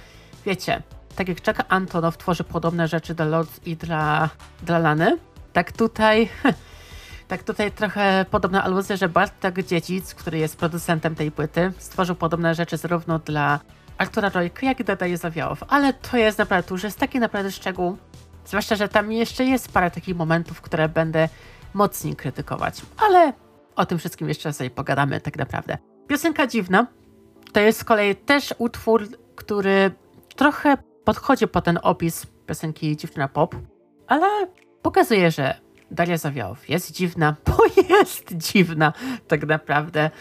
wiecie, 0.45 0.81
tak 1.15 1.29
jak 1.29 1.41
Czeka 1.41 1.63
Antonow 1.69 2.17
tworzy 2.17 2.43
podobne 2.43 2.87
rzeczy 2.87 3.15
dla 3.15 3.25
Lords 3.25 3.59
i 3.65 3.75
dla, 3.75 4.29
dla 4.63 4.79
Lany, 4.79 5.17
tak 5.53 5.71
tutaj, 5.71 6.29
tak 7.27 7.43
tutaj 7.43 7.71
trochę 7.71 8.25
podobna 8.31 8.63
aluzja, 8.63 8.95
że 8.95 9.09
Bartek 9.09 9.63
Dziedzic, 9.63 10.13
który 10.13 10.37
jest 10.37 10.57
producentem 10.57 11.15
tej 11.15 11.31
płyty, 11.31 11.73
stworzył 11.77 12.15
podobne 12.15 12.55
rzeczy 12.55 12.77
zarówno 12.77 13.19
dla 13.19 13.59
Artura 13.97 14.29
Rojka, 14.29 14.65
jak 14.65 14.79
i 14.79 14.83
dla 14.83 14.95
Daje 14.95 15.17
Zawiałow. 15.17 15.63
Ale 15.67 15.93
to 15.93 16.17
jest 16.17 16.37
naprawdę, 16.37 16.67
już 16.71 16.83
jest 16.83 16.99
taki 16.99 17.19
naprawdę 17.19 17.51
szczegół, 17.51 17.97
zwłaszcza, 18.45 18.75
że 18.75 18.89
tam 18.89 19.11
jeszcze 19.11 19.45
jest 19.45 19.71
parę 19.71 19.91
takich 19.91 20.15
momentów, 20.15 20.61
które 20.61 20.89
będę 20.89 21.29
mocniej 21.73 22.15
krytykować. 22.15 22.81
Ale 22.97 23.33
o 23.75 23.85
tym 23.85 23.97
wszystkim 23.97 24.29
jeszcze 24.29 24.53
sobie 24.53 24.69
pogadamy 24.69 25.21
tak 25.21 25.37
naprawdę. 25.37 25.77
Piosenka 26.07 26.47
dziwna, 26.47 26.87
to 27.53 27.59
jest 27.59 27.79
z 27.79 27.83
kolei 27.83 28.15
też 28.15 28.53
utwór, 28.57 29.07
który 29.35 29.91
trochę 30.35 30.77
podchodzi 31.03 31.47
po 31.47 31.61
ten 31.61 31.79
opis 31.83 32.27
piosenki 32.45 32.97
Dziewczyna 32.97 33.27
Pop, 33.27 33.55
ale 34.07 34.47
pokazuje, 34.81 35.31
że 35.31 35.64
Daria 35.91 36.17
Zawiałow 36.17 36.69
jest 36.69 36.91
dziwna, 36.91 37.35
bo 37.45 37.57
jest 37.89 38.33
dziwna 38.33 38.93
tak 39.27 39.47
naprawdę. 39.47 40.11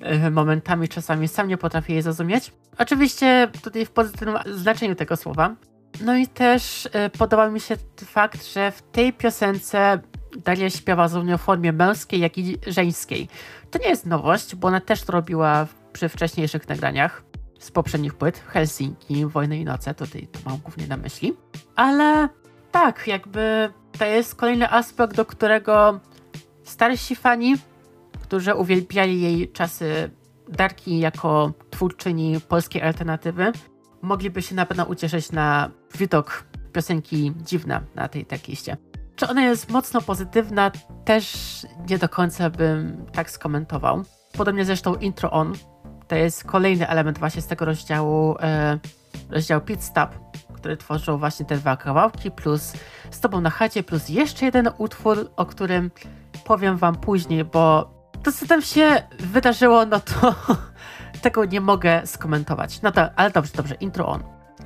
E, 0.00 0.30
momentami, 0.30 0.88
czasami 0.88 1.28
sam 1.28 1.48
nie 1.48 1.56
potrafię 1.56 1.92
jej 1.92 2.02
zrozumieć. 2.02 2.52
Oczywiście 2.78 3.48
tutaj 3.62 3.86
w 3.86 3.90
pozytywnym 3.90 4.38
znaczeniu 4.46 4.94
tego 4.94 5.16
słowa. 5.16 5.54
No 6.00 6.16
i 6.16 6.26
też 6.26 6.88
e, 6.92 7.10
podoba 7.10 7.48
mi 7.48 7.60
się 7.60 7.76
fakt, 8.04 8.46
że 8.52 8.70
w 8.70 8.82
tej 8.82 9.12
piosence 9.12 10.00
Daria 10.44 10.70
śpiewa 10.70 11.08
zarówno 11.08 11.38
w 11.38 11.40
formie 11.40 11.72
męskiej, 11.72 12.20
jak 12.20 12.38
i 12.38 12.58
żeńskiej. 12.66 13.28
To 13.70 13.78
nie 13.78 13.88
jest 13.88 14.06
nowość, 14.06 14.54
bo 14.54 14.68
ona 14.68 14.80
też 14.80 15.02
to 15.02 15.12
robiła 15.12 15.66
przy 15.92 16.08
wcześniejszych 16.08 16.68
nagraniach 16.68 17.22
z 17.58 17.70
poprzednich 17.70 18.14
płyt, 18.14 18.38
Helsinki, 18.46 19.26
Wojny 19.26 19.58
i 19.58 19.64
Noce, 19.64 19.94
tutaj 19.94 20.28
to 20.32 20.50
mam 20.50 20.58
głównie 20.58 20.86
na 20.86 20.96
myśli. 20.96 21.36
Ale 21.76 22.28
tak, 22.70 23.06
jakby 23.06 23.72
to 23.98 24.04
jest 24.04 24.34
kolejny 24.34 24.70
aspekt, 24.70 25.16
do 25.16 25.24
którego 25.24 26.00
starsi 26.64 27.16
fani, 27.16 27.56
którzy 28.22 28.54
uwielbiali 28.54 29.22
jej 29.22 29.52
czasy 29.52 30.10
Darki 30.48 30.98
jako 30.98 31.52
twórczyni 31.70 32.40
polskiej 32.48 32.82
alternatywy, 32.82 33.52
mogliby 34.02 34.42
się 34.42 34.54
na 34.54 34.66
pewno 34.66 34.84
ucieszyć 34.84 35.32
na 35.32 35.70
widok 35.98 36.44
piosenki 36.72 37.32
Dziwna 37.36 37.80
na 37.94 38.08
tej 38.08 38.26
takiście. 38.26 38.76
Czy 39.16 39.28
ona 39.28 39.44
jest 39.44 39.70
mocno 39.70 40.00
pozytywna, 40.00 40.70
też 41.04 41.36
nie 41.90 41.98
do 41.98 42.08
końca 42.08 42.50
bym 42.50 43.06
tak 43.12 43.30
skomentował. 43.30 44.02
Podobnie 44.32 44.64
zresztą 44.64 44.94
Intro 44.94 45.30
On, 45.30 45.52
to 46.08 46.16
jest 46.16 46.44
kolejny 46.44 46.88
element 46.88 47.18
właśnie 47.18 47.42
z 47.42 47.46
tego 47.46 47.64
rozdziału, 47.64 48.36
e, 48.40 48.78
rozdziału 49.30 49.60
Pit 49.60 49.82
Stop, 49.82 50.10
który 50.64 50.76
tworzył 50.76 51.18
właśnie 51.18 51.46
te 51.46 51.56
dwa 51.56 51.76
kawałki, 51.76 52.30
plus 52.30 52.72
Z 53.10 53.20
Tobą 53.20 53.40
na 53.40 53.50
chacie, 53.50 53.82
plus 53.82 54.08
jeszcze 54.08 54.44
jeden 54.44 54.70
utwór, 54.78 55.30
o 55.36 55.46
którym 55.46 55.90
powiem 56.44 56.76
wam 56.76 56.94
później, 56.94 57.44
bo 57.44 57.90
to, 58.22 58.32
co 58.32 58.46
tam 58.46 58.62
się 58.62 59.02
wydarzyło, 59.20 59.86
no 59.86 60.00
to 60.00 60.34
tego 61.22 61.44
nie 61.44 61.60
mogę 61.60 62.06
skomentować. 62.06 62.82
No 62.82 62.92
to, 62.92 63.14
ale 63.16 63.30
dobrze, 63.30 63.52
dobrze, 63.56 63.74
intro 63.74 64.06
on. 64.06 64.22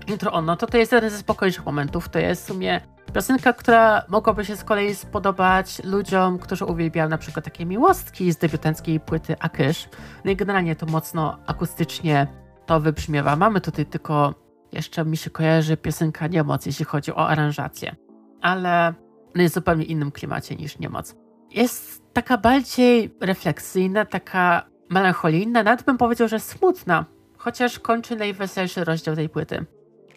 Intro 0.07 0.33
on, 0.33 0.45
no 0.45 0.57
to 0.57 0.67
to 0.67 0.77
jest 0.77 0.93
jeden 0.93 1.11
ze 1.11 1.19
spokojniejszych 1.19 1.67
momentów. 1.67 2.09
To 2.09 2.19
jest 2.19 2.45
w 2.45 2.47
sumie 2.47 2.81
piosenka, 3.15 3.53
która 3.53 4.03
mogłaby 4.09 4.45
się 4.45 4.57
z 4.57 4.65
kolei 4.65 4.95
spodobać 4.95 5.85
ludziom, 5.85 6.39
którzy 6.39 6.65
uwielbiają 6.65 7.09
na 7.09 7.19
przykład 7.19 7.45
takie 7.45 7.67
miłostki 7.67 8.33
z 8.33 8.37
debiutanckiej 8.37 9.01
płyty 9.01 9.37
Akysz. 9.41 9.89
No 10.25 10.31
i 10.31 10.37
generalnie 10.37 10.77
to 10.77 10.87
mocno 10.87 11.39
akustycznie 11.47 12.27
to 12.67 12.81
wybrzmiewa. 12.81 13.37
Mamy 13.37 13.61
tutaj 13.61 13.87
tylko, 13.87 14.35
jeszcze 14.73 15.05
mi 15.05 15.17
się 15.17 15.31
kojarzy 15.31 15.77
piosenka 15.77 16.27
Niemoc, 16.27 16.67
jeśli 16.67 16.85
chodzi 16.85 17.13
o 17.13 17.29
aranżację. 17.29 17.97
Ale 18.41 18.95
no 19.35 19.43
jest 19.43 19.55
w 19.55 19.55
zupełnie 19.55 19.85
innym 19.85 20.13
klimacie 20.13 20.57
niż 20.57 20.79
Niemoc. 20.79 21.17
Jest 21.51 22.03
taka 22.13 22.39
bardziej 22.39 23.15
refleksyjna, 23.21 24.05
taka 24.05 24.63
melancholijna, 24.91 25.63
nawet 25.63 25.85
bym 25.85 25.99
powiedział, 25.99 26.29
że 26.29 26.41
smutna, 26.41 27.05
chociaż 27.37 27.79
kończy 27.79 28.17
najweselszy 28.17 28.85
rozdział 28.85 29.17
tej 29.17 29.29
płyty. 29.29 29.65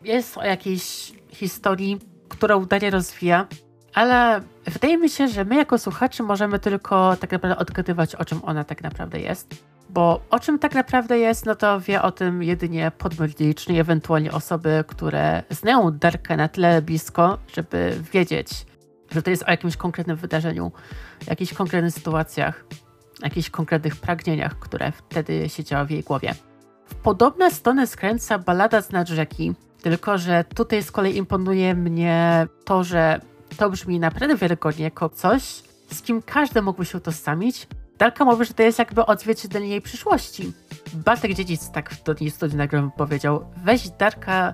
Jest 0.03 0.37
o 0.37 0.43
jakiejś 0.43 1.13
historii, 1.29 1.99
którą 2.29 2.65
Daria 2.65 2.89
rozwija, 2.89 3.47
ale 3.93 4.41
wydaje 4.65 4.97
mi 4.97 5.09
się, 5.09 5.27
że 5.27 5.45
my 5.45 5.55
jako 5.55 5.77
słuchacze 5.77 6.23
możemy 6.23 6.59
tylko 6.59 7.15
tak 7.15 7.31
naprawdę 7.31 7.57
odgadywać, 7.57 8.15
o 8.15 8.25
czym 8.25 8.39
ona 8.43 8.63
tak 8.63 8.83
naprawdę 8.83 9.19
jest. 9.19 9.70
Bo 9.93 10.21
o 10.29 10.39
czym 10.39 10.59
tak 10.59 10.73
naprawdę 10.73 11.19
jest, 11.19 11.45
no 11.45 11.55
to 11.55 11.79
wie 11.79 12.01
o 12.01 12.11
tym 12.11 12.43
jedynie 12.43 12.91
podmiot 12.97 13.39
liczny, 13.39 13.79
ewentualnie 13.79 14.31
osoby, 14.31 14.83
które 14.87 15.43
znają 15.49 15.91
Darkę 15.91 16.37
na 16.37 16.47
tyle 16.47 16.81
blisko, 16.81 17.37
żeby 17.55 17.97
wiedzieć, 18.13 18.65
że 19.11 19.21
to 19.21 19.29
jest 19.29 19.43
o 19.43 19.51
jakimś 19.51 19.77
konkretnym 19.77 20.17
wydarzeniu, 20.17 20.71
jakichś 21.27 21.53
konkretnych 21.53 21.93
sytuacjach, 21.93 22.65
jakichś 23.23 23.49
konkretnych 23.49 23.95
pragnieniach, 23.95 24.59
które 24.59 24.91
wtedy 24.91 25.49
się 25.49 25.63
działy 25.63 25.85
w 25.85 25.91
jej 25.91 26.03
głowie. 26.03 26.35
W 26.85 26.95
podobne 26.95 27.51
strony 27.51 27.87
skręca 27.87 28.39
balada 28.39 28.81
z 28.81 28.89
rzeki, 29.07 29.53
tylko 29.81 30.17
że 30.17 30.43
tutaj 30.55 30.83
z 30.83 30.91
kolei 30.91 31.17
imponuje 31.17 31.75
mnie 31.75 32.47
to, 32.65 32.83
że 32.83 33.21
to 33.57 33.69
brzmi 33.69 33.99
naprawdę 33.99 34.35
wiarygodnie 34.35 34.83
jako 34.83 35.09
coś, 35.09 35.43
z 35.91 36.01
kim 36.01 36.21
każdy 36.21 36.61
mógłby 36.61 36.85
się 36.85 36.97
utożsamić. 36.97 37.67
Darka 38.01 38.25
mówi, 38.25 38.45
że 38.45 38.53
to 38.53 38.63
jest 38.63 38.79
jakby 38.79 39.05
odzwierciedlenie 39.05 39.67
jej 39.67 39.81
przyszłości. 39.81 40.53
Bartek 40.93 41.33
Dziedzic 41.33 41.71
tak 41.71 41.89
w 41.89 42.03
dni 42.03 42.31
studiu 42.31 42.57
nagrałem 42.57 42.91
powiedział, 42.91 43.45
weź 43.57 43.89
Darka, 43.89 44.53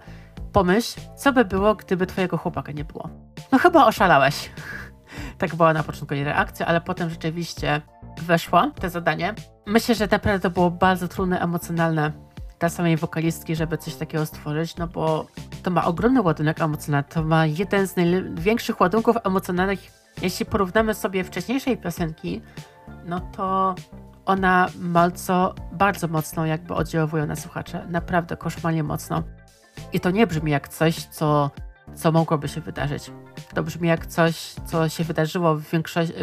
pomyśl, 0.53 0.99
co 1.17 1.33
by 1.33 1.45
było, 1.45 1.75
gdyby 1.75 2.07
twojego 2.07 2.37
chłopaka 2.37 2.71
nie 2.71 2.85
było. 2.85 3.09
No 3.51 3.57
chyba 3.59 3.85
oszalałeś. 3.85 4.51
tak 5.37 5.55
była 5.55 5.73
na 5.73 5.83
początku 5.83 6.15
jej 6.15 6.23
reakcja, 6.23 6.65
ale 6.65 6.81
potem 6.81 7.09
rzeczywiście 7.09 7.81
weszła 8.21 8.71
te 8.79 8.89
zadanie. 8.89 9.33
Myślę, 9.65 9.95
że 9.95 10.07
naprawdę 10.11 10.39
to 10.39 10.49
było 10.49 10.71
bardzo 10.71 11.07
trudne, 11.07 11.39
emocjonalne 11.39 12.11
dla 12.59 12.69
samej 12.69 12.97
wokalistki, 12.97 13.55
żeby 13.55 13.77
coś 13.77 13.95
takiego 13.95 14.25
stworzyć, 14.25 14.75
no 14.75 14.87
bo 14.87 15.27
to 15.63 15.71
ma 15.71 15.85
ogromny 15.85 16.21
ładunek 16.21 16.61
emocjonalny, 16.61 17.09
to 17.09 17.23
ma 17.23 17.45
jeden 17.45 17.87
z 17.87 17.95
największych 17.95 18.81
ładunków 18.81 19.15
emocjonalnych. 19.23 19.79
Jeśli 20.21 20.45
porównamy 20.45 20.93
sobie 20.93 21.23
wcześniejszej 21.23 21.77
piosenki, 21.77 22.41
no 23.07 23.19
to 23.19 23.75
ona 24.25 24.69
bardzo, 24.75 25.55
bardzo 25.71 26.07
mocno 26.07 26.45
jakby 26.45 26.73
oddziałuje 26.73 27.25
na 27.25 27.35
słuchacze. 27.35 27.87
Naprawdę 27.89 28.37
koszmarnie 28.37 28.83
mocno. 28.83 29.23
I 29.93 29.99
to 29.99 30.11
nie 30.11 30.27
brzmi 30.27 30.51
jak 30.51 30.67
coś, 30.67 31.05
co, 31.05 31.51
co 31.95 32.11
mogłoby 32.11 32.47
się 32.47 32.61
wydarzyć. 32.61 33.11
To 33.53 33.63
brzmi 33.63 33.87
jak 33.87 34.05
coś, 34.05 34.35
co 34.65 34.89
się 34.89 35.03
wydarzyło 35.03 35.55
w, 35.55 35.65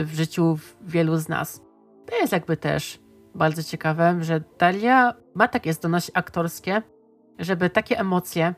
w 0.05 0.15
życiu 0.15 0.59
wielu 0.81 1.17
z 1.17 1.29
nas. 1.29 1.61
To 2.07 2.17
jest 2.17 2.33
jakby 2.33 2.57
też 2.57 3.01
bardzo 3.35 3.63
ciekawe, 3.63 4.17
że 4.21 4.41
Dalia 4.59 5.15
ma 5.35 5.49
takie 5.49 5.73
zdolności 5.73 6.13
aktorskie, 6.15 6.83
żeby 7.39 7.71
takie 7.71 7.99
emocje, 7.99 8.55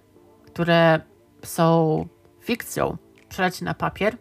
które 0.46 1.00
są 1.42 2.06
fikcją, 2.40 2.96
przelać 3.28 3.60
na 3.60 3.74
papier 3.74 4.16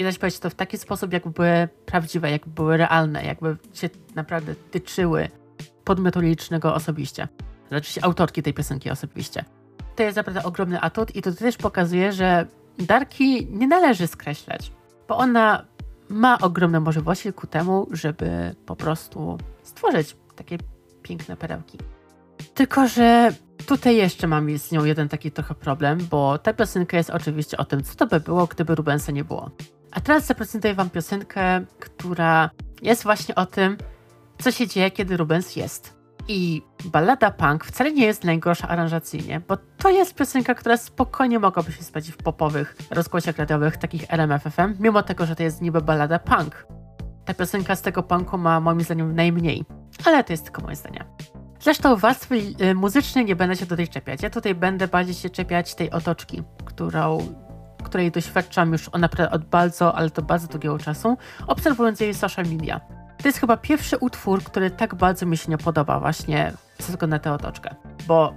i 0.00 0.04
powiedzieć 0.18 0.40
to 0.40 0.50
w 0.50 0.54
taki 0.54 0.78
sposób, 0.78 1.12
jakby 1.12 1.30
były 1.30 1.68
prawdziwe, 1.86 2.30
jakby 2.30 2.50
były 2.50 2.76
realne, 2.76 3.24
jakby 3.24 3.56
się 3.74 3.90
naprawdę 4.14 4.54
tyczyły 4.54 5.28
podmiotu 5.84 6.20
licznego 6.20 6.74
osobiście. 6.74 7.28
Znaczy 7.68 8.02
autorki 8.02 8.42
tej 8.42 8.54
piosenki 8.54 8.90
osobiście. 8.90 9.44
To 9.96 10.02
jest 10.02 10.16
naprawdę 10.16 10.42
ogromny 10.42 10.80
atut 10.80 11.16
i 11.16 11.22
to 11.22 11.32
też 11.32 11.56
pokazuje, 11.56 12.12
że 12.12 12.46
Darki 12.78 13.46
nie 13.50 13.66
należy 13.66 14.06
skreślać, 14.06 14.72
bo 15.08 15.16
ona 15.16 15.64
ma 16.08 16.38
ogromne 16.38 16.80
możliwości 16.80 17.32
ku 17.32 17.46
temu, 17.46 17.86
żeby 17.90 18.54
po 18.66 18.76
prostu 18.76 19.38
stworzyć 19.62 20.16
takie 20.36 20.58
piękne 21.02 21.36
perełki. 21.36 21.78
Tylko, 22.54 22.88
że 22.88 23.32
tutaj 23.66 23.96
jeszcze 23.96 24.26
mam 24.26 24.58
z 24.58 24.72
nią 24.72 24.84
jeden 24.84 25.08
taki 25.08 25.30
trochę 25.30 25.54
problem, 25.54 25.98
bo 26.10 26.38
ta 26.38 26.52
piosenka 26.52 26.96
jest 26.96 27.10
oczywiście 27.10 27.56
o 27.56 27.64
tym, 27.64 27.82
co 27.82 27.94
to 27.94 28.06
by 28.06 28.20
było, 28.20 28.46
gdyby 28.46 28.74
Rubensa 28.74 29.12
nie 29.12 29.24
było. 29.24 29.50
A 29.92 30.00
teraz 30.00 30.26
zaprezentuję 30.26 30.74
wam 30.74 30.90
piosenkę, 30.90 31.64
która 31.80 32.50
jest 32.82 33.02
właśnie 33.02 33.34
o 33.34 33.46
tym, 33.46 33.76
co 34.38 34.50
się 34.50 34.66
dzieje, 34.66 34.90
kiedy 34.90 35.16
Rubens 35.16 35.56
jest. 35.56 36.00
I 36.28 36.62
ballada 36.84 37.30
punk 37.30 37.64
wcale 37.64 37.92
nie 37.92 38.06
jest 38.06 38.24
najgorsza 38.24 38.68
aranżacyjnie, 38.68 39.40
bo 39.48 39.56
to 39.56 39.90
jest 39.90 40.14
piosenka, 40.14 40.54
która 40.54 40.76
spokojnie 40.76 41.38
mogłaby 41.38 41.72
się 41.72 41.82
spać 41.82 42.10
w 42.10 42.16
popowych 42.16 42.76
rozgłosiach 42.90 43.38
radiowych, 43.38 43.76
takich 43.76 44.12
RMFFM, 44.12 44.74
mimo 44.80 45.02
tego, 45.02 45.26
że 45.26 45.36
to 45.36 45.42
jest 45.42 45.62
niby 45.62 45.80
ballada 45.80 46.18
punk. 46.18 46.66
Ta 47.24 47.34
piosenka 47.34 47.76
z 47.76 47.82
tego 47.82 48.02
punku 48.02 48.38
ma 48.38 48.60
moim 48.60 48.80
zdaniem 48.80 49.14
najmniej, 49.14 49.64
ale 50.04 50.24
to 50.24 50.32
jest 50.32 50.44
tylko 50.44 50.62
moje 50.62 50.76
zdanie. 50.76 51.04
Zresztą 51.60 51.96
warstwy 51.96 52.34
y, 52.60 52.74
muzycznej 52.74 53.24
nie 53.24 53.36
będę 53.36 53.56
się 53.56 53.66
tutaj 53.66 53.88
czepiać. 53.88 54.22
Ja 54.22 54.30
tutaj 54.30 54.54
będę 54.54 54.88
bardziej 54.88 55.14
się 55.14 55.30
czepiać 55.30 55.74
tej 55.74 55.90
otoczki, 55.90 56.42
którą, 56.64 57.18
której 57.82 58.10
doświadczam 58.10 58.72
już 58.72 58.88
od 59.30 59.44
bardzo, 59.44 59.94
ale 59.94 60.10
to 60.10 60.22
bardzo 60.22 60.48
długiego 60.48 60.78
czasu, 60.78 61.16
obserwując 61.46 62.00
jej 62.00 62.14
social 62.14 62.44
media. 62.46 62.80
To 63.22 63.28
jest 63.28 63.38
chyba 63.38 63.56
pierwszy 63.56 63.96
utwór, 63.98 64.42
który 64.42 64.70
tak 64.70 64.94
bardzo 64.94 65.26
mi 65.26 65.36
się 65.36 65.50
nie 65.50 65.58
podoba 65.58 66.00
właśnie 66.00 66.52
ze 66.78 66.92
względu 66.92 67.16
na 67.16 67.18
tę 67.18 67.32
otoczkę. 67.32 67.74
Bo 68.06 68.34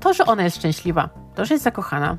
to, 0.00 0.14
że 0.14 0.26
ona 0.26 0.42
jest 0.42 0.56
szczęśliwa, 0.56 1.08
to, 1.34 1.44
że 1.44 1.54
jest 1.54 1.64
zakochana, 1.64 2.18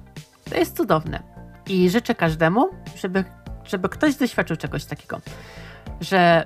to 0.50 0.56
jest 0.56 0.78
cudowne. 0.78 1.24
I 1.70 1.90
życzę 1.90 2.16
każdemu, 2.16 2.70
żeby, 2.96 3.24
żeby 3.64 3.90
ktoś 3.90 4.16
doświadczył 4.16 4.58
czegoś 4.58 4.86
takiego. 4.86 5.20
Że 6.02 6.44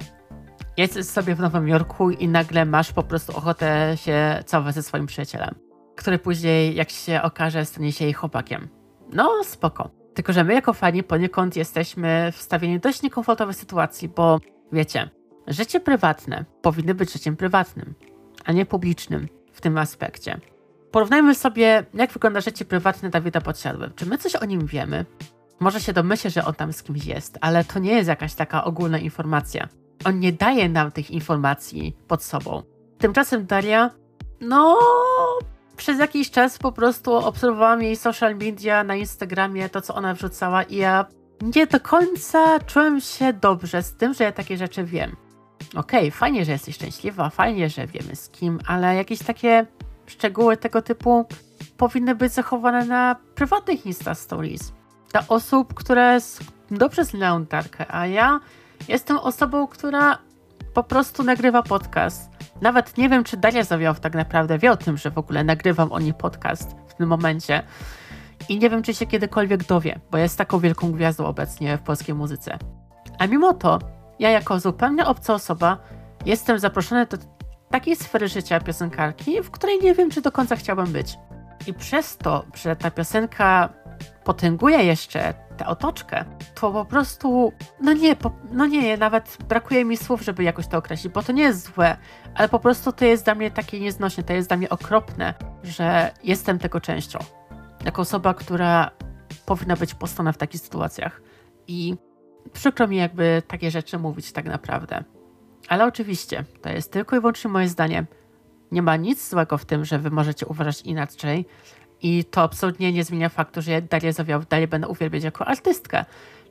jesteś 0.77 1.05
sobie 1.05 1.35
w 1.35 1.39
Nowym 1.39 1.67
Jorku 1.67 2.09
i 2.09 2.27
nagle 2.27 2.65
masz 2.65 2.93
po 2.93 3.03
prostu 3.03 3.37
ochotę 3.37 3.93
się 3.97 4.43
całować 4.45 4.75
ze 4.75 4.83
swoim 4.83 5.05
przyjacielem, 5.05 5.55
który 5.95 6.19
później, 6.19 6.75
jak 6.75 6.89
się 6.89 7.21
okaże, 7.21 7.65
stanie 7.65 7.91
się 7.91 8.05
jej 8.05 8.13
chłopakiem. 8.13 8.69
No, 9.13 9.43
spoko. 9.43 10.00
Tylko, 10.13 10.33
że 10.33 10.43
my 10.43 10.53
jako 10.53 10.73
fani 10.73 11.03
poniekąd 11.03 11.55
jesteśmy 11.55 12.31
wstawieni 12.31 12.79
w 12.79 12.81
dość 12.81 13.01
niekomfortowej 13.01 13.53
sytuacji, 13.53 14.09
bo 14.09 14.39
wiecie, 14.71 15.09
Życie 15.47 15.79
prywatne 15.79 16.45
powinno 16.61 16.93
być 16.93 17.13
życiem 17.13 17.37
prywatnym, 17.37 17.93
a 18.45 18.51
nie 18.51 18.65
publicznym 18.65 19.27
w 19.51 19.61
tym 19.61 19.77
aspekcie. 19.77 20.39
Porównajmy 20.91 21.35
sobie, 21.35 21.85
jak 21.93 22.11
wygląda 22.11 22.41
życie 22.41 22.65
prywatne 22.65 23.09
Dawida 23.09 23.41
Podsiadły. 23.41 23.91
Czy 23.95 24.05
my 24.05 24.17
coś 24.17 24.35
o 24.35 24.45
nim 24.45 24.65
wiemy? 24.65 25.05
Może 25.59 25.81
się 25.81 25.93
domyślę, 25.93 26.29
że 26.29 26.45
on 26.45 26.53
tam 26.53 26.73
z 26.73 26.83
kimś 26.83 27.05
jest, 27.05 27.37
ale 27.41 27.63
to 27.63 27.79
nie 27.79 27.91
jest 27.91 28.07
jakaś 28.09 28.33
taka 28.33 28.63
ogólna 28.63 28.97
informacja. 28.97 29.67
On 30.05 30.19
nie 30.19 30.31
daje 30.31 30.69
nam 30.69 30.91
tych 30.91 31.11
informacji 31.11 31.97
pod 32.07 32.23
sobą. 32.23 32.63
Tymczasem 32.97 33.45
Daria, 33.45 33.89
no, 34.41 34.79
przez 35.81 35.99
jakiś 35.99 36.31
czas 36.31 36.57
po 36.57 36.71
prostu 36.71 37.13
obserwowałam 37.13 37.81
jej 37.81 37.95
social 37.95 38.35
media 38.35 38.83
na 38.83 38.95
Instagramie, 38.95 39.69
to 39.69 39.81
co 39.81 39.95
ona 39.95 40.13
wrzucała, 40.13 40.63
i 40.63 40.75
ja 40.75 41.05
nie 41.41 41.67
do 41.67 41.79
końca 41.79 42.59
czułem 42.59 43.01
się 43.01 43.33
dobrze 43.33 43.83
z 43.83 43.93
tym, 43.93 44.13
że 44.13 44.23
ja 44.23 44.31
takie 44.31 44.57
rzeczy 44.57 44.83
wiem 44.83 45.15
okej, 45.75 45.99
okay, 45.99 46.11
fajnie, 46.11 46.45
że 46.45 46.51
jesteś 46.51 46.75
szczęśliwa, 46.75 47.29
fajnie, 47.29 47.69
że 47.69 47.87
wiemy 47.87 48.15
z 48.15 48.29
kim, 48.29 48.59
ale 48.67 48.95
jakieś 48.95 49.19
takie 49.19 49.65
szczegóły 50.07 50.57
tego 50.57 50.81
typu 50.81 51.25
powinny 51.77 52.15
być 52.15 52.33
zachowane 52.33 52.85
na 52.85 53.15
prywatnych 53.35 53.85
Insta 53.85 54.15
Stories. 54.15 54.73
Dla 55.11 55.23
osób, 55.27 55.73
które 55.73 56.17
dobrze 56.71 57.05
znają 57.05 57.45
Darkę, 57.45 57.85
a 57.95 58.07
ja 58.07 58.39
jestem 58.87 59.17
osobą, 59.17 59.67
która 59.67 60.17
po 60.73 60.83
prostu 60.83 61.23
nagrywa 61.23 61.63
podcast. 61.63 62.30
Nawet 62.61 62.97
nie 62.97 63.09
wiem, 63.09 63.23
czy 63.23 63.37
Daria 63.37 63.63
Zawiow 63.63 63.99
tak 63.99 64.13
naprawdę 64.13 64.57
wie 64.57 64.71
o 64.71 64.77
tym, 64.77 64.97
że 64.97 65.11
w 65.11 65.17
ogóle 65.17 65.43
nagrywam 65.43 65.91
o 65.91 65.99
niej 65.99 66.13
podcast 66.13 66.75
w 66.87 66.93
tym 66.93 67.07
momencie. 67.07 67.63
I 68.49 68.59
nie 68.59 68.69
wiem, 68.69 68.83
czy 68.83 68.93
się 68.93 69.05
kiedykolwiek 69.05 69.63
dowie, 69.63 69.99
bo 70.11 70.17
jest 70.17 70.37
taką 70.37 70.59
wielką 70.59 70.91
gwiazdą 70.91 71.25
obecnie 71.25 71.77
w 71.77 71.81
polskiej 71.81 72.15
muzyce. 72.15 72.57
A 73.19 73.27
mimo 73.27 73.53
to 73.53 73.79
ja 74.19 74.29
jako 74.29 74.59
zupełnie 74.59 75.05
obca 75.05 75.33
osoba 75.33 75.77
jestem 76.25 76.59
zaproszony 76.59 77.05
do 77.05 77.17
takiej 77.69 77.95
sfery 77.95 78.27
życia 78.27 78.59
piosenkarki, 78.59 79.41
w 79.41 79.51
której 79.51 79.79
nie 79.79 79.93
wiem, 79.93 80.09
czy 80.09 80.21
do 80.21 80.31
końca 80.31 80.55
chciałbym 80.55 80.85
być. 80.85 81.17
I 81.67 81.73
przez 81.73 82.17
to, 82.17 82.45
że 82.53 82.75
ta 82.75 82.91
piosenka 82.91 83.69
potęguje 84.23 84.83
jeszcze 84.83 85.33
tę 85.57 85.67
otoczkę, 85.67 86.25
to 86.55 86.71
po 86.71 86.85
prostu, 86.85 87.53
no 87.81 87.93
nie, 87.93 88.15
po, 88.15 88.31
no 88.51 88.65
nie, 88.65 88.97
nawet 88.97 89.37
brakuje 89.49 89.85
mi 89.85 89.97
słów, 89.97 90.21
żeby 90.21 90.43
jakoś 90.43 90.67
to 90.67 90.77
określić, 90.77 91.13
bo 91.13 91.23
to 91.23 91.31
nie 91.31 91.43
jest 91.43 91.73
złe, 91.75 91.97
ale 92.35 92.49
po 92.49 92.59
prostu 92.59 92.91
to 92.91 93.05
jest 93.05 93.25
dla 93.25 93.35
mnie 93.35 93.51
takie 93.51 93.79
nieznośne, 93.79 94.23
to 94.23 94.33
jest 94.33 94.47
dla 94.49 94.57
mnie 94.57 94.69
okropne, 94.69 95.33
że 95.63 96.11
jestem 96.23 96.59
tego 96.59 96.81
częścią. 96.81 97.19
Jako 97.85 98.01
osoba, 98.01 98.33
która 98.33 98.91
powinna 99.45 99.75
być 99.75 99.93
postana 99.93 100.31
w 100.31 100.37
takich 100.37 100.61
sytuacjach. 100.61 101.21
I 101.67 101.95
przykro 102.53 102.87
mi 102.87 102.97
jakby 102.97 103.41
takie 103.47 103.71
rzeczy 103.71 103.97
mówić 103.99 104.31
tak 104.31 104.45
naprawdę. 104.45 105.03
Ale 105.67 105.85
oczywiście, 105.85 106.43
to 106.61 106.69
jest 106.69 106.91
tylko 106.91 107.15
i 107.15 107.19
wyłącznie 107.19 107.51
moje 107.51 107.67
zdanie. 107.67 108.05
Nie 108.71 108.81
ma 108.81 108.95
nic 108.95 109.29
złego 109.29 109.57
w 109.57 109.65
tym, 109.65 109.85
że 109.85 109.99
wy 109.99 110.11
możecie 110.11 110.45
uważać 110.45 110.81
inaczej 110.81 111.45
i 112.01 112.25
to 112.25 112.41
absolutnie 112.41 112.91
nie 112.91 113.03
zmienia 113.03 113.29
faktu, 113.29 113.61
że 113.61 113.71
ja 113.71 113.81
Darię 113.81 114.13
Zawiał 114.13 114.41
dalej 114.49 114.67
będę 114.67 114.87
uwielbiać 114.87 115.23
jako 115.23 115.47
artystkę. 115.47 116.05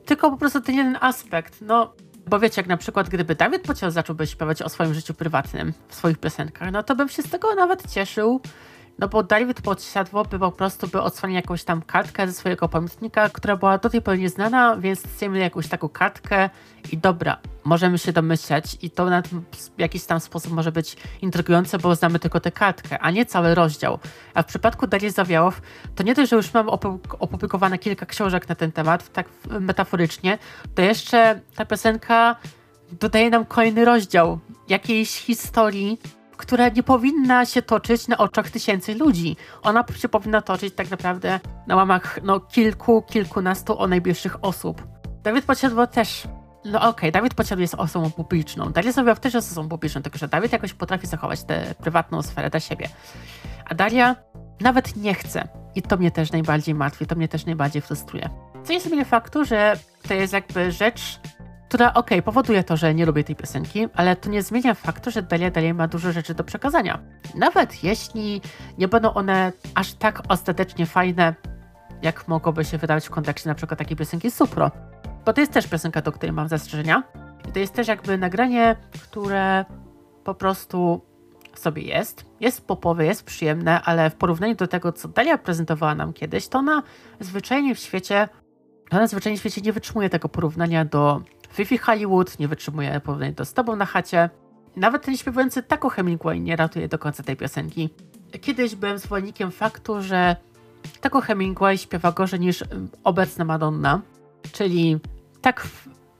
Tylko 0.05 0.31
po 0.31 0.37
prostu 0.37 0.61
ten 0.61 0.75
jeden 0.75 0.97
aspekt, 1.01 1.61
no 1.61 1.93
bo 2.27 2.39
wiecie, 2.39 2.61
jak 2.61 2.67
na 2.67 2.77
przykład 2.77 3.09
gdyby 3.09 3.35
Dawid 3.35 3.61
Pociał 3.61 3.91
zacząłby 3.91 4.27
śpiewać 4.27 4.61
o 4.61 4.69
swoim 4.69 4.93
życiu 4.93 5.13
prywatnym 5.13 5.73
w 5.87 5.95
swoich 5.95 6.17
piosenkach, 6.17 6.71
no 6.71 6.83
to 6.83 6.95
bym 6.95 7.09
się 7.09 7.21
z 7.21 7.29
tego 7.29 7.55
nawet 7.55 7.91
cieszył, 7.91 8.41
no 8.99 9.07
bo 9.07 9.23
David 9.23 9.61
Podsiadło 9.61 10.25
by 10.25 10.39
po 10.39 10.51
prostu 10.51 10.87
by 10.87 11.01
odsłonił 11.01 11.35
jakąś 11.35 11.63
tam 11.63 11.81
kartkę 11.81 12.27
ze 12.27 12.33
swojego 12.33 12.69
pamiętnika, 12.69 13.29
która 13.29 13.57
była 13.57 13.77
do 13.77 13.89
tej 13.89 14.01
pory 14.01 14.17
nieznana, 14.17 14.77
więc 14.77 15.03
chcemy 15.03 15.39
jakąś 15.39 15.67
taką 15.67 15.89
kartkę 15.89 16.49
i 16.91 16.97
dobra, 16.97 17.37
możemy 17.63 17.97
się 17.97 18.11
domyśleć 18.11 18.77
i 18.81 18.89
to 18.89 19.05
na 19.05 19.23
jakiś 19.77 20.05
tam 20.05 20.19
sposób 20.19 20.51
może 20.51 20.71
być 20.71 20.97
intrygujące, 21.21 21.77
bo 21.77 21.95
znamy 21.95 22.19
tylko 22.19 22.39
tę 22.39 22.51
kartkę, 22.51 22.99
a 22.99 23.11
nie 23.11 23.25
cały 23.25 23.55
rozdział. 23.55 23.99
A 24.33 24.43
w 24.43 24.45
przypadku 24.45 24.87
Darii 24.87 25.11
Zawiałow, 25.11 25.61
to 25.95 26.03
nie 26.03 26.13
dość, 26.13 26.29
że 26.29 26.35
już 26.35 26.53
mam 26.53 26.69
opublikowane 27.19 27.77
kilka 27.77 28.05
książek 28.05 28.49
na 28.49 28.55
ten 28.55 28.71
temat, 28.71 29.13
tak 29.13 29.29
metaforycznie, 29.59 30.37
to 30.75 30.81
jeszcze 30.81 31.41
ta 31.55 31.65
piosenka 31.65 32.35
dodaje 32.91 33.29
nam 33.29 33.45
kolejny 33.45 33.85
rozdział 33.85 34.39
jakiejś 34.69 35.09
historii, 35.09 35.99
która 36.37 36.69
nie 36.69 36.83
powinna 36.83 37.45
się 37.45 37.61
toczyć 37.61 38.07
na 38.07 38.17
oczach 38.17 38.49
tysięcy 38.49 38.95
ludzi. 38.95 39.37
Ona 39.61 39.85
się 39.97 40.09
powinna 40.09 40.41
toczyć 40.41 40.75
tak 40.75 40.91
naprawdę 40.91 41.39
na 41.67 41.75
łamach 41.75 42.19
no, 42.23 42.39
kilku, 42.39 43.01
kilkunastu 43.01 43.79
o 43.79 43.87
najbliższych 43.87 44.43
osób. 44.43 44.83
Dawid 45.23 45.45
Pociadło 45.45 45.87
też 45.87 46.23
no 46.65 46.79
okej, 46.79 46.89
okay, 46.89 47.11
Dawid 47.11 47.33
Pociadło 47.33 47.61
jest 47.61 47.75
osobą 47.75 48.11
publiczną. 48.11 48.71
Daria 48.71 48.93
Sowiaw 48.93 49.19
też 49.19 49.33
jest 49.33 49.51
osobą 49.51 49.69
publiczną, 49.69 50.01
tylko 50.01 50.17
że 50.17 50.27
Dawid 50.27 50.51
jakoś 50.51 50.73
potrafi 50.73 51.07
zachować 51.07 51.43
tę 51.43 51.75
prywatną 51.81 52.21
sferę 52.21 52.49
dla 52.49 52.59
siebie. 52.59 52.89
A 53.65 53.75
Daria 53.75 54.15
nawet 54.61 54.95
nie 54.95 55.13
chce. 55.13 55.47
I 55.75 55.81
to 55.81 55.97
mnie 55.97 56.11
też 56.11 56.31
najbardziej 56.31 56.75
martwi, 56.75 57.05
to 57.05 57.15
mnie 57.15 57.27
też 57.27 57.45
najbardziej 57.45 57.81
frustruje. 57.81 58.29
Co 58.63 58.73
nie 58.73 58.81
zmienia 58.81 59.05
faktu, 59.05 59.45
że 59.45 59.77
to 60.07 60.13
jest 60.13 60.33
jakby 60.33 60.71
rzecz, 60.71 61.19
która 61.69 61.89
okej, 61.89 61.99
okay, 61.99 62.21
powoduje 62.21 62.63
to, 62.63 62.77
że 62.77 62.93
nie 62.93 63.05
lubię 63.05 63.23
tej 63.23 63.35
piosenki, 63.35 63.87
ale 63.95 64.15
to 64.15 64.29
nie 64.29 64.43
zmienia 64.43 64.73
faktu, 64.73 65.11
że 65.11 65.21
Dalia 65.21 65.51
dalej 65.51 65.73
ma 65.73 65.87
dużo 65.87 66.11
rzeczy 66.11 66.33
do 66.33 66.43
przekazania. 66.43 66.99
Nawet 67.35 67.83
jeśli 67.83 68.41
nie 68.77 68.87
będą 68.87 69.13
one 69.13 69.51
aż 69.75 69.93
tak 69.93 70.21
ostatecznie 70.27 70.85
fajne, 70.85 71.35
jak 72.01 72.27
mogłoby 72.27 72.65
się 72.65 72.77
wydawać 72.77 73.07
w 73.07 73.09
kontekście 73.09 73.49
na 73.49 73.55
przykład 73.55 73.79
takiej 73.79 73.97
piosenki 73.97 74.31
Supro. 74.31 74.71
Bo 75.25 75.33
to 75.33 75.41
jest 75.41 75.53
też 75.53 75.67
piosenka, 75.67 76.01
do 76.01 76.11
której 76.11 76.33
mam 76.33 76.47
zastrzeżenia. 76.47 77.03
I 77.49 77.51
to 77.51 77.59
jest 77.59 77.73
też 77.73 77.87
jakby 77.87 78.17
nagranie, 78.17 78.75
które 79.03 79.65
po 80.23 80.33
prostu 80.33 81.01
sobie 81.55 81.81
jest. 81.81 82.25
Jest 82.39 82.67
popowe, 82.67 83.05
jest 83.05 83.23
przyjemne, 83.23 83.81
ale 83.81 84.09
w 84.09 84.15
porównaniu 84.15 84.55
do 84.55 84.67
tego, 84.67 84.91
co 84.91 85.07
Dalia 85.07 85.37
prezentowała 85.37 85.95
nam 85.95 86.13
kiedyś, 86.13 86.47
to 86.47 86.59
ona 86.59 86.83
zwyczajnie 87.19 87.75
w 87.75 87.79
świecie, 87.79 88.29
ona 88.91 89.07
zwyczajnie 89.07 89.37
w 89.37 89.39
świecie 89.39 89.61
nie 89.61 89.73
wytrzymuje 89.73 90.09
tego 90.09 90.29
porównania 90.29 90.85
do 90.85 91.21
Fifi 91.53 91.77
Hollywood 91.77 92.39
nie 92.39 92.47
wytrzymuje 92.47 92.99
porównania 92.99 93.31
do 93.31 93.45
Z 93.45 93.53
Tobą 93.53 93.75
na 93.75 93.85
chacie. 93.85 94.29
Nawet 94.75 95.05
ten 95.05 95.17
śpiewający 95.17 95.63
Taco 95.63 95.89
Hemingway 95.89 96.41
nie 96.41 96.55
ratuje 96.55 96.87
do 96.87 96.99
końca 96.99 97.23
tej 97.23 97.35
piosenki. 97.35 97.89
Kiedyś 98.41 98.75
byłem 98.75 98.97
zwolennikiem 98.97 99.51
faktu, 99.51 100.01
że 100.01 100.35
Taco 101.01 101.21
Hemingway 101.21 101.77
śpiewa 101.77 102.11
gorzej 102.11 102.39
niż 102.39 102.63
obecna 103.03 103.45
Madonna, 103.45 104.01
czyli 104.51 104.99
tak 105.41 105.67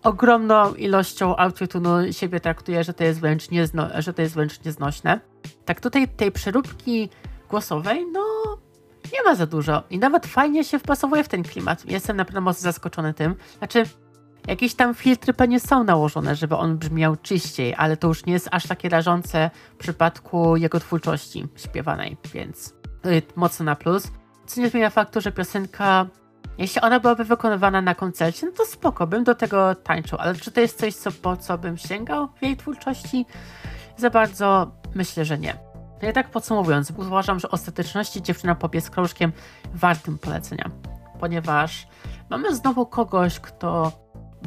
ogromną 0.04 0.74
ilością 0.74 1.36
autotunu 1.36 2.14
siebie 2.14 2.40
traktuje, 2.40 2.84
że 2.84 2.94
to 2.94 3.04
jest 3.04 3.20
wręcz, 3.20 3.52
niezno, 3.52 3.88
że 3.98 4.14
to 4.14 4.22
jest 4.22 4.36
wręcz 4.36 4.64
nieznośne. 4.64 5.20
Tak 5.66 5.80
tutaj 5.82 6.08
tej 6.08 6.32
przeróbki 6.32 7.10
głosowej, 7.50 8.06
no 8.12 8.22
nie 9.14 9.24
ma 9.24 9.36
za 9.36 9.46
dużo 9.46 9.84
i 9.90 10.00
nawet 10.00 10.26
fajnie 10.26 10.64
się 10.64 10.80
wpasowuje 10.80 11.24
w 11.24 11.28
ten 11.28 11.44
klimat. 11.44 11.86
Jestem 11.86 12.18
naprawdę 12.18 12.42
mocno 12.42 12.62
zaskoczony 12.62 13.14
tym. 13.14 13.36
Znaczy, 13.58 13.86
Jakieś 14.48 14.74
tam 14.74 14.96
filtry 14.96 15.34
pewnie 15.34 15.60
są 15.60 15.84
nałożone, 15.84 16.36
żeby 16.36 16.56
on 16.56 16.78
brzmiał 16.78 17.16
czyściej, 17.16 17.76
ale 17.78 17.98
to 17.98 18.08
już 18.08 18.26
nie 18.26 18.34
jest 18.34 18.48
aż 18.52 18.68
takie 18.68 18.90
rażące 18.90 19.50
w 19.74 19.76
przypadku 19.76 20.56
jego 20.56 20.80
twórczości 20.80 21.48
śpiewanej, 21.56 22.18
więc 22.34 22.74
yy, 23.04 23.22
mocno 23.36 23.66
na 23.66 23.76
plus. 23.76 24.12
Co 24.46 24.62
nie 24.62 24.70
zmienia 24.70 24.90
faktu, 24.90 25.22
że 25.22 25.32
piosenka, 25.32 26.06
jeśli 26.58 26.82
ona 26.82 27.00
byłaby 27.00 27.24
wykonywana 27.24 27.82
na 27.82 27.96
koncercie, 27.96 28.46
no 28.46 28.52
to 28.52 28.66
spoko, 28.66 29.08
bym 29.08 29.24
do 29.24 29.36
tego 29.36 29.76
tańczył, 29.76 30.18
ale 30.22 30.36
czy 30.36 30.52
to 30.52 30.62
jest 30.62 30.80
coś, 30.80 30.96
co, 30.96 31.12
po 31.12 31.38
co 31.38 31.58
bym 31.58 31.78
sięgał 31.78 32.28
w 32.28 32.44
jej 32.44 32.58
twórczości? 32.58 33.26
Za 33.98 34.10
bardzo 34.10 34.72
myślę, 34.96 35.26
że 35.26 35.38
nie. 35.38 35.56
No 36.02 36.10
i 36.10 36.14
tak 36.14 36.30
podsumowując, 36.30 36.92
uważam, 36.98 37.40
że 37.40 37.52
ostateczności 37.52 38.22
dziewczyna 38.22 38.56
pop 38.56 38.76
jest 38.76 38.90
krążkiem 38.90 39.32
wartym 39.74 40.18
polecenia, 40.18 40.72
ponieważ 41.20 41.88
mamy 42.30 42.56
znowu 42.56 42.86
kogoś, 42.86 43.40
kto 43.40 43.92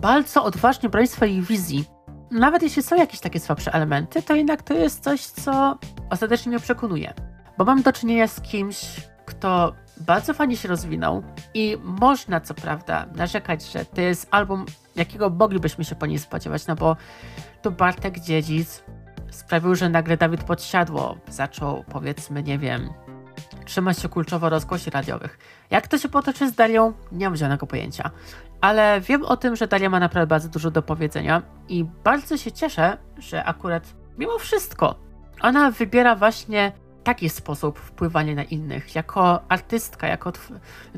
bardzo 0.01 0.45
odważnie 0.45 0.88
broni 0.88 1.07
swojej 1.07 1.43
wizji. 1.43 1.85
Nawet 2.31 2.62
jeśli 2.62 2.83
są 2.83 2.97
jakieś 2.97 3.21
takie 3.21 3.40
słabsze 3.40 3.73
elementy, 3.73 4.23
to 4.23 4.35
jednak 4.35 4.62
to 4.62 4.75
jest 4.75 5.05
coś, 5.05 5.27
co 5.27 5.79
ostatecznie 6.11 6.51
mnie 6.51 6.61
przekonuje. 6.61 7.14
Bo 7.59 7.64
mam 7.64 7.83
do 7.83 7.93
czynienia 7.93 8.29
z 8.29 8.40
kimś, 8.40 8.87
kto 9.27 9.73
bardzo 9.97 10.35
fajnie 10.35 10.57
się 10.57 10.69
rozwinął 10.69 11.23
i 11.55 11.77
można 11.83 12.41
co 12.41 12.55
prawda 12.55 13.07
narzekać, 13.15 13.73
że 13.73 13.85
to 13.85 14.01
jest 14.01 14.29
album, 14.31 14.67
jakiego 14.97 15.31
moglibyśmy 15.31 15.85
się 15.85 15.95
po 15.95 16.07
niej 16.07 16.19
spodziewać, 16.19 16.67
no 16.67 16.77
bo 16.77 16.97
to 17.63 17.71
Bartek 17.71 18.21
Dziedzic 18.21 18.85
sprawił, 19.31 19.75
że 19.75 19.89
nagle 19.89 20.17
Dawid 20.17 20.45
Podsiadło 20.45 21.17
zaczął, 21.29 21.85
powiedzmy, 21.91 22.43
nie 22.43 22.59
wiem, 22.59 22.93
trzymać 23.65 23.99
się 23.99 24.09
kulczowo 24.09 24.49
rozgłosi 24.49 24.91
radiowych. 24.91 25.39
Jak 25.71 25.89
to 25.89 25.99
się 25.99 26.09
potoczy 26.09 26.49
z 26.51 26.55
Darią? 26.55 26.93
Nie 27.13 27.27
mam 27.27 27.37
żadnego 27.37 27.67
pojęcia 27.67 28.11
ale 28.65 29.01
wiem 29.01 29.25
o 29.25 29.37
tym, 29.37 29.57
że 29.57 29.67
Daria 29.67 29.91
ma 29.91 30.01
naprawdę 30.01 30.27
bardzo 30.27 30.49
dużo 30.49 30.71
do 30.71 30.83
powiedzenia 30.83 31.43
i 31.69 31.85
bardzo 31.85 32.37
się 32.37 32.53
cieszę, 32.53 32.99
że 33.19 33.45
akurat 33.45 33.83
mimo 34.19 34.39
wszystko 34.39 34.95
ona 35.41 35.71
wybiera 35.71 36.17
właśnie 36.17 36.73
taki 37.05 37.29
sposób 37.29 37.79
wpływania 37.79 38.35
na 38.35 38.43
innych, 38.43 38.95
jako 38.95 39.40
artystka, 39.49 40.07
jako 40.07 40.33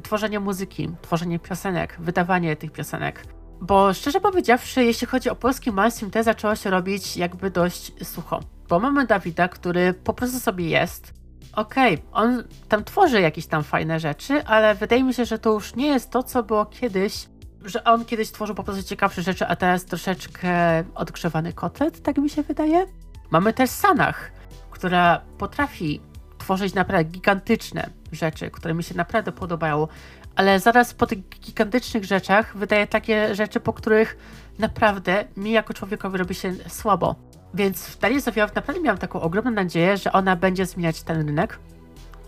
tworzenie 0.02 0.40
muzyki, 0.40 0.90
tworzenie 1.02 1.38
piosenek, 1.38 1.96
wydawanie 1.98 2.56
tych 2.56 2.72
piosenek. 2.72 3.22
Bo 3.60 3.94
szczerze 3.94 4.20
powiedziawszy, 4.20 4.84
jeśli 4.84 5.06
chodzi 5.06 5.30
o 5.30 5.36
polski 5.36 5.72
mainstream, 5.72 6.10
te 6.10 6.22
zaczęło 6.22 6.54
się 6.54 6.70
robić 6.70 7.16
jakby 7.16 7.50
dość 7.50 7.92
sucho. 8.04 8.40
Bo 8.68 8.80
mamy 8.80 9.06
Dawida, 9.06 9.48
który 9.48 9.94
po 9.94 10.14
prostu 10.14 10.40
sobie 10.40 10.68
jest. 10.68 11.14
Okej, 11.52 11.94
okay, 11.94 12.06
on 12.12 12.44
tam 12.68 12.84
tworzy 12.84 13.20
jakieś 13.20 13.46
tam 13.46 13.64
fajne 13.64 14.00
rzeczy, 14.00 14.44
ale 14.44 14.74
wydaje 14.74 15.04
mi 15.04 15.14
się, 15.14 15.24
że 15.24 15.38
to 15.38 15.52
już 15.52 15.74
nie 15.74 15.86
jest 15.86 16.10
to, 16.10 16.22
co 16.22 16.42
było 16.42 16.66
kiedyś 16.66 17.26
że 17.64 17.84
on 17.84 18.04
kiedyś 18.04 18.30
tworzył 18.30 18.54
po 18.54 18.64
prostu 18.64 18.82
ciekawsze 18.82 19.22
rzeczy, 19.22 19.46
a 19.46 19.56
teraz 19.56 19.84
troszeczkę 19.84 20.84
odgrzewany 20.94 21.52
kotlet, 21.52 22.02
tak 22.02 22.18
mi 22.18 22.30
się 22.30 22.42
wydaje. 22.42 22.86
Mamy 23.30 23.52
też 23.52 23.70
Sanach, 23.70 24.32
która 24.76 25.20
potrafi 25.38 26.00
tworzyć 26.38 26.74
naprawdę 26.74 27.10
gigantyczne 27.10 27.90
rzeczy, 28.12 28.50
które 28.50 28.74
mi 28.74 28.82
się 28.82 28.94
naprawdę 28.94 29.32
podobają, 29.32 29.88
ale 30.34 30.60
zaraz 30.60 30.94
po 30.94 31.06
tych 31.06 31.28
gigantycznych 31.28 32.04
rzeczach 32.04 32.56
wydaje 32.56 32.86
takie 32.86 33.34
rzeczy, 33.34 33.60
po 33.60 33.72
których 33.72 34.16
naprawdę 34.58 35.24
mi 35.36 35.50
jako 35.50 35.74
człowiekowi 35.74 36.18
robi 36.18 36.34
się 36.34 36.52
słabo. 36.68 37.14
Więc 37.54 37.86
w 37.86 37.98
Darii 37.98 38.20
Zofiaw 38.20 38.54
naprawdę 38.54 38.82
miałam 38.82 38.98
taką 38.98 39.20
ogromną 39.20 39.50
nadzieję, 39.50 39.96
że 39.96 40.12
ona 40.12 40.36
będzie 40.36 40.66
zmieniać 40.66 41.02
ten 41.02 41.26
rynek 41.26 41.58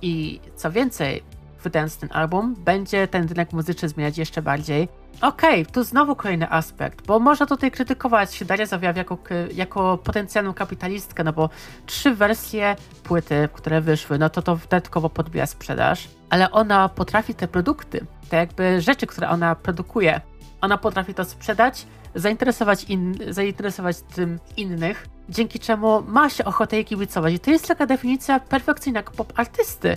i 0.03 0.41
co 0.57 0.71
więcej, 0.71 1.23
wydając 1.63 1.97
ten 1.97 2.09
album, 2.13 2.55
będzie 2.55 3.09
ten 3.09 3.29
rynek 3.29 3.53
muzyczny 3.53 3.89
zmieniać 3.89 4.19
jeszcze 4.19 4.43
bardziej. 4.43 4.89
Okej, 5.23 5.63
okay, 5.63 5.73
tu 5.73 5.83
znowu 5.85 6.17
kolejny 6.17 6.51
aspekt, 6.51 7.07
bo 7.07 7.19
można 7.19 7.47
tutaj 7.47 7.71
krytykować 7.71 8.45
Daria 8.45 8.67
Zawiaw 8.67 8.97
jako, 8.97 9.19
jako 9.55 9.99
potencjalną 9.99 10.55
kapitalistkę, 10.55 11.25
no 11.25 11.33
bo 11.33 11.51
trzy 11.87 12.15
wersje 12.15 12.77
płyty, 13.03 13.49
które 13.53 13.81
wyszły, 13.81 14.19
no 14.19 14.31
to 14.31 14.43
to 14.43 14.57
dodatkowo 14.57 15.11
podbija 15.11 15.47
sprzedaż, 15.47 16.09
ale 16.31 16.51
ona 16.51 16.89
potrafi 16.89 17.35
te 17.35 17.49
produkty, 17.49 18.07
te 18.29 18.37
jakby 18.37 18.81
rzeczy, 18.81 19.07
które 19.07 19.29
ona 19.29 19.55
produkuje, 19.55 20.21
ona 20.61 20.79
potrafi 20.79 21.15
to 21.15 21.25
sprzedać, 21.25 21.87
zainteresować, 22.15 22.85
in, 22.85 23.15
zainteresować 23.29 24.01
tym 24.01 24.39
innych, 24.57 25.07
dzięki 25.29 25.61
czemu 25.61 26.03
ma 26.03 26.31
się 26.31 26.45
ochotę 26.45 26.77
jej 26.77 26.85
kibicować. 26.85 27.35
I 27.35 27.39
to 27.39 27.51
jest 27.51 27.69
taka 27.69 27.87
definicja 27.87 28.41
perfekcyjnego 28.41 29.13
pop 29.13 29.33
artysty 29.37 29.97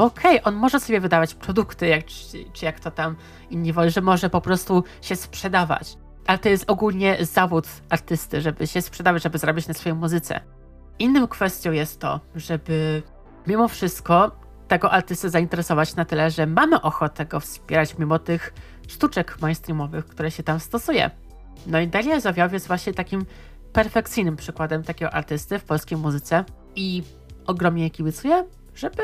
Bo 0.00 0.06
okej, 0.06 0.40
okay, 0.40 0.42
on 0.42 0.54
może 0.54 0.80
sobie 0.80 1.00
wydawać 1.00 1.34
produkty, 1.34 1.86
jak, 1.86 2.04
czy, 2.04 2.44
czy 2.52 2.64
jak 2.64 2.80
to 2.80 2.90
tam 2.90 3.16
inni 3.50 3.72
woli, 3.72 3.90
że 3.90 4.00
może 4.00 4.30
po 4.30 4.40
prostu 4.40 4.84
się 5.02 5.16
sprzedawać. 5.16 5.96
Ale 6.26 6.38
to 6.38 6.48
jest 6.48 6.70
ogólnie 6.70 7.16
zawód 7.20 7.66
artysty, 7.88 8.40
żeby 8.40 8.66
się 8.66 8.82
sprzedawać, 8.82 9.22
żeby 9.22 9.38
zarabiać 9.38 9.68
na 9.68 9.74
swojej 9.74 9.98
muzyce. 9.98 10.40
Inną 10.98 11.28
kwestią 11.28 11.72
jest 11.72 12.00
to, 12.00 12.20
żeby 12.34 13.02
mimo 13.46 13.68
wszystko 13.68 14.30
tego 14.68 14.90
artystę 14.90 15.30
zainteresować 15.30 15.96
na 15.96 16.04
tyle, 16.04 16.30
że 16.30 16.46
mamy 16.46 16.82
ochotę 16.82 17.26
go 17.26 17.40
wspierać 17.40 17.98
mimo 17.98 18.18
tych 18.18 18.54
sztuczek 18.88 19.40
mainstreamowych, 19.40 20.06
które 20.06 20.30
się 20.30 20.42
tam 20.42 20.60
stosuje. 20.60 21.10
No 21.66 21.80
i 21.80 21.88
Daria 21.88 22.20
Zawiaw 22.20 22.52
jest 22.52 22.66
właśnie 22.66 22.94
takim 22.94 23.26
perfekcyjnym 23.72 24.36
przykładem 24.36 24.82
takiego 24.82 25.14
artysty 25.14 25.58
w 25.58 25.64
polskiej 25.64 25.98
muzyce 25.98 26.44
i 26.76 27.02
ogromnie 27.46 27.90
kibicuję, 27.90 28.44
żeby 28.74 29.02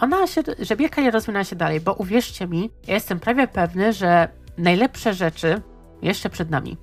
ona 0.00 0.26
się, 0.26 0.42
żeby 0.58 0.82
jej 0.82 0.90
kariera 0.90 1.14
rozwinęła 1.14 1.44
się 1.44 1.56
dalej, 1.56 1.80
bo 1.80 1.94
uwierzcie 1.94 2.46
mi, 2.46 2.70
ja 2.86 2.94
jestem 2.94 3.20
prawie 3.20 3.48
pewny, 3.48 3.92
że 3.92 4.28
najlepsze 4.58 5.14
rzeczy 5.14 5.62
jeszcze 6.02 6.30
przed 6.30 6.50
nami. 6.50 6.76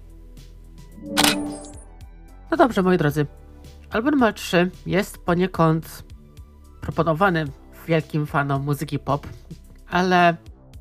No 2.52 2.58
dobrze, 2.58 2.82
moi 2.82 2.98
drodzy. 2.98 3.26
Album 3.90 4.12
numer 4.12 4.34
3 4.34 4.72
jest 4.86 5.18
poniekąd 5.18 6.04
proponowany 6.82 7.46
wielkim 7.88 8.28
fanom 8.28 8.64
muzyki 8.64 9.00
pop, 9.00 9.28
ale 9.90 10.36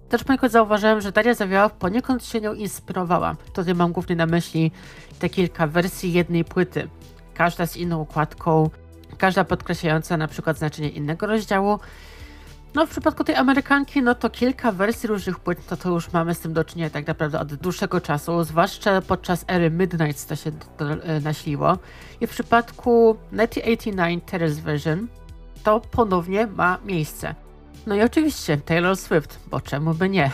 też 0.08 0.24
poniekąd 0.24 0.52
zauważyłem, 0.52 1.00
że 1.00 1.12
Daria 1.12 1.34
Zawiała 1.34 1.68
poniekąd 1.68 2.24
się 2.24 2.40
nią 2.40 2.54
inspirowała. 2.54 3.36
Tutaj 3.54 3.74
mam 3.74 3.92
głównie 3.92 4.16
na 4.16 4.26
myśli 4.26 4.72
te 5.18 5.28
kilka 5.28 5.66
wersji 5.66 6.12
jednej 6.12 6.44
płyty. 6.44 6.88
Każda 7.34 7.66
z 7.66 7.76
inną 7.76 8.00
układką, 8.00 8.70
każda 9.18 9.44
podkreślająca 9.44 10.16
na 10.16 10.28
przykład 10.28 10.58
znaczenie 10.58 10.88
innego 10.88 11.26
rozdziału. 11.26 11.78
No 12.74 12.86
w 12.86 12.90
przypadku 12.90 13.24
tej 13.24 13.34
Amerykanki, 13.34 14.02
no 14.02 14.14
to 14.14 14.30
kilka 14.30 14.72
wersji 14.72 15.06
różnych 15.06 15.38
płyt, 15.38 15.66
to 15.66 15.76
to 15.76 15.90
już 15.90 16.12
mamy 16.12 16.34
z 16.34 16.40
tym 16.40 16.52
do 16.52 16.64
czynienia 16.64 16.90
tak 16.90 17.06
naprawdę 17.06 17.40
od 17.40 17.54
dłuższego 17.54 18.00
czasu, 18.00 18.44
zwłaszcza 18.44 19.00
podczas 19.00 19.44
ery 19.48 19.70
Midnight 19.70 20.28
to 20.28 20.36
się 20.36 20.50
e, 20.78 21.20
nasiliło. 21.20 21.78
I 22.20 22.26
w 22.26 22.30
przypadku 22.30 23.16
1989 23.30 24.22
Terrace 24.26 24.60
Version 24.60 25.08
to 25.62 25.80
ponownie 25.80 26.46
ma 26.46 26.78
miejsce. 26.84 27.34
No 27.86 27.94
i 27.94 28.02
oczywiście 28.02 28.56
Taylor 28.56 28.96
Swift, 28.96 29.40
bo 29.46 29.60
czemu 29.60 29.94
by 29.94 30.08
nie? 30.08 30.30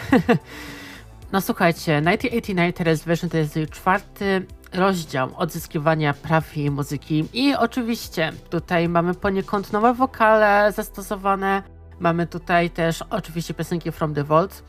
no 1.33 1.41
słuchajcie, 1.41 1.81
1989 1.81 2.77
Terrace 2.77 3.05
Version 3.05 3.31
to 3.31 3.37
jest 3.37 3.57
jej 3.57 3.69
czwarty 3.69 4.47
rozdział 4.73 5.31
odzyskiwania 5.37 6.15
praw 6.15 6.57
jej 6.57 6.71
muzyki 6.71 7.25
i 7.33 7.55
oczywiście 7.55 8.33
tutaj 8.51 8.89
mamy 8.89 9.15
poniekąd 9.15 9.73
nowe 9.73 9.95
wokale 9.95 10.73
zastosowane, 10.73 11.63
mamy 12.01 12.27
tutaj 12.27 12.71
też 12.71 13.03
oczywiście 13.11 13.55
piosenki 13.55 13.93
From 13.93 14.15
the 14.15 14.25
Vault. 14.25 14.65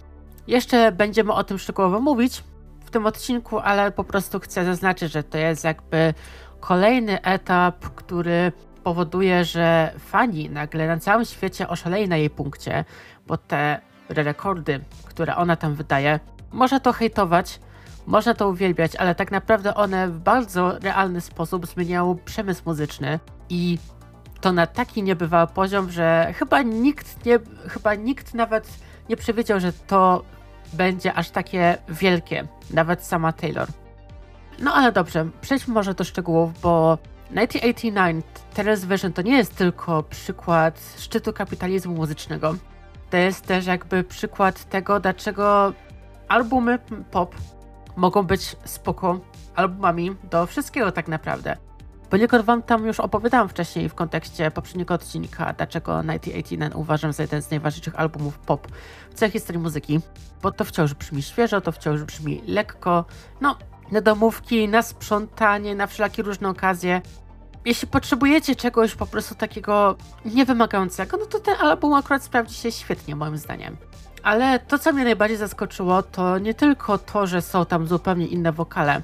Jeszcze 0.47 0.91
będziemy 0.91 1.33
o 1.33 1.43
tym 1.43 1.57
szczegółowo 1.57 1.99
mówić 1.99 2.43
w 2.85 2.91
tym 2.91 3.05
odcinku, 3.05 3.59
ale 3.59 3.91
po 3.91 4.03
prostu 4.03 4.39
chcę 4.39 4.65
zaznaczyć, 4.65 5.11
że 5.11 5.23
to 5.23 5.37
jest 5.37 5.63
jakby 5.63 6.13
kolejny 6.59 7.21
etap, 7.21 7.79
który 7.95 8.51
powoduje, 8.83 9.45
że 9.45 9.93
fani 9.99 10.49
nagle 10.49 10.87
na 10.87 10.97
całym 10.97 11.25
świecie 11.25 11.67
oszaleją 11.67 12.07
na 12.07 12.17
jej 12.17 12.29
punkcie, 12.29 12.85
bo 13.27 13.37
te 13.37 13.81
rekordy, 14.09 14.79
które 15.05 15.35
ona 15.35 15.55
tam 15.55 15.75
wydaje, 15.75 16.19
można 16.51 16.79
to 16.79 16.93
hejtować, 16.93 17.59
można 18.07 18.33
to 18.33 18.49
uwielbiać, 18.49 18.95
ale 18.95 19.15
tak 19.15 19.31
naprawdę 19.31 19.75
one 19.75 20.07
w 20.07 20.19
bardzo 20.19 20.79
realny 20.79 21.21
sposób 21.21 21.67
zmieniają 21.67 22.17
przemysł 22.25 22.61
muzyczny 22.65 23.19
i 23.49 23.77
to 24.41 24.51
na 24.51 24.67
taki 24.67 25.03
niebywały 25.03 25.47
poziom, 25.47 25.91
że 25.91 26.33
chyba 26.37 26.61
nikt 26.61 27.25
nie, 27.25 27.39
chyba 27.67 27.95
nikt 27.95 28.33
nawet 28.33 28.69
nie 29.09 29.17
przewidział, 29.17 29.59
że 29.59 29.73
to 29.73 30.23
będzie 30.73 31.13
aż 31.13 31.29
takie 31.29 31.77
wielkie, 31.89 32.47
nawet 32.73 33.05
sama 33.05 33.33
Taylor. 33.33 33.67
No 34.59 34.73
ale 34.73 34.91
dobrze, 34.91 35.27
przejdźmy 35.41 35.73
może 35.73 35.93
do 35.93 36.03
szczegółów, 36.03 36.61
bo 36.61 36.97
1989 37.29 38.25
Terrace 38.53 38.87
Vision 38.87 39.13
to 39.13 39.21
nie 39.21 39.37
jest 39.37 39.55
tylko 39.55 40.03
przykład 40.03 40.95
szczytu 40.97 41.33
kapitalizmu 41.33 41.95
muzycznego. 41.95 42.55
To 43.09 43.17
jest 43.17 43.45
też 43.45 43.65
jakby 43.65 44.03
przykład 44.03 44.69
tego, 44.69 44.99
dlaczego 44.99 45.73
albumy 46.27 46.79
pop 47.11 47.35
mogą 47.95 48.23
być 48.23 48.55
spoko 48.65 49.19
albumami 49.55 50.15
do 50.23 50.45
wszystkiego 50.45 50.91
tak 50.91 51.07
naprawdę. 51.07 51.57
Poniekąd 52.09 52.45
wam 52.45 52.63
tam 52.63 52.85
już 52.85 52.99
opowiadałam 52.99 53.49
wcześniej 53.49 53.89
w 53.89 53.95
kontekście 53.95 54.51
poprzedniego 54.51 54.93
odcinka, 54.93 55.53
dlaczego 55.53 56.01
1989 56.01 56.73
uważam 56.75 57.13
za 57.13 57.23
jeden 57.23 57.41
z 57.41 57.51
najważniejszych 57.51 57.99
albumów 57.99 58.39
pop 58.39 58.67
w 59.09 59.13
całej 59.13 59.31
historii 59.31 59.61
muzyki, 59.61 59.99
bo 60.41 60.51
to 60.51 60.65
wciąż 60.65 60.93
brzmi 60.93 61.21
świeżo, 61.21 61.61
to 61.61 61.71
wciąż 61.71 62.03
brzmi 62.03 62.41
lekko, 62.47 63.05
no 63.41 63.57
na 63.91 64.01
domówki, 64.01 64.67
na 64.67 64.81
sprzątanie, 64.81 65.75
na 65.75 65.87
wszelakie 65.87 66.23
różne 66.23 66.49
okazje. 66.49 67.01
Jeśli 67.65 67.87
potrzebujecie 67.87 68.55
czegoś 68.55 68.95
po 68.95 69.05
prostu 69.05 69.35
takiego 69.35 69.95
niewymagającego, 70.25 71.17
no 71.17 71.25
to 71.25 71.39
ten 71.39 71.55
album 71.59 71.93
akurat 71.93 72.23
sprawdzi 72.23 72.55
się 72.55 72.71
świetnie, 72.71 73.15
moim 73.15 73.37
zdaniem. 73.37 73.77
Ale 74.23 74.59
to, 74.59 74.79
co 74.79 74.93
mnie 74.93 75.03
najbardziej 75.03 75.37
zaskoczyło, 75.37 76.03
to 76.03 76.39
nie 76.39 76.53
tylko 76.53 76.97
to, 76.97 77.27
że 77.27 77.41
są 77.41 77.65
tam 77.65 77.87
zupełnie 77.87 78.27
inne 78.27 78.51
wokale, 78.51 79.01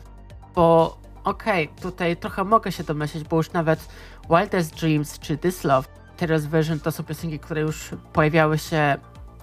bo 0.56 0.98
okej, 1.26 1.70
okay, 1.70 1.82
tutaj 1.82 2.18
trochę 2.18 2.44
mogę 2.44 2.72
się 2.72 2.84
domyśleć, 2.84 3.24
bo 3.24 3.38
już 3.38 3.52
nawet 3.52 3.88
Wildest 4.30 4.76
Dreams 4.76 5.20
czy 5.20 5.38
This 5.38 5.64
Love, 5.64 5.88
Terrace 6.18 6.48
Version 6.48 6.80
to 6.80 6.92
są 6.92 7.04
piosenki, 7.04 7.40
które 7.40 7.62
już 7.62 7.90
pojawiały 8.14 8.58
się 8.58 8.98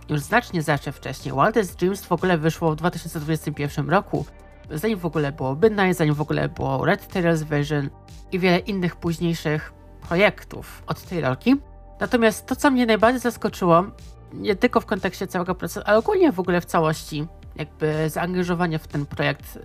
już 0.09 0.21
znacznie 0.21 0.63
zawsze 0.63 0.93
wcześniej. 0.93 1.35
Wildest 1.35 1.79
Dreams 1.79 2.05
w 2.05 2.13
ogóle 2.13 2.39
wyszło 2.39 2.73
w 2.73 2.77
2021 2.77 3.91
roku, 3.91 4.27
zanim 4.71 4.99
w 4.99 5.07
ogóle 5.07 5.33
było 5.33 5.55
Midnight, 5.55 5.99
zanim 5.99 6.15
w 6.15 6.21
ogóle 6.21 6.49
było 6.49 6.85
Red 6.85 7.15
Taylor's 7.15 7.43
Version 7.43 7.91
i 8.33 8.39
wiele 8.39 8.59
innych 8.59 8.97
późniejszych 8.97 9.73
projektów 10.09 10.83
od 10.87 11.03
Taylorki. 11.03 11.57
Natomiast 12.01 12.47
to, 12.47 12.57
co 12.57 12.71
mnie 12.71 12.87
najbardziej 12.87 13.21
zaskoczyło, 13.21 13.85
nie 14.33 14.57
tylko 14.57 14.81
w 14.81 14.87
kontekście 14.87 15.27
całego 15.27 15.55
procesu, 15.55 15.81
ale 15.87 15.99
ogólnie 15.99 16.33
w 16.33 16.41
ogóle 16.41 16.61
w 16.61 16.65
całości, 16.65 17.27
jakby 17.57 18.11
zaangażowanie 18.11 18.79
w 18.79 18.89
ten 18.89 19.07
projekt, 19.07 19.57
y, 19.57 19.61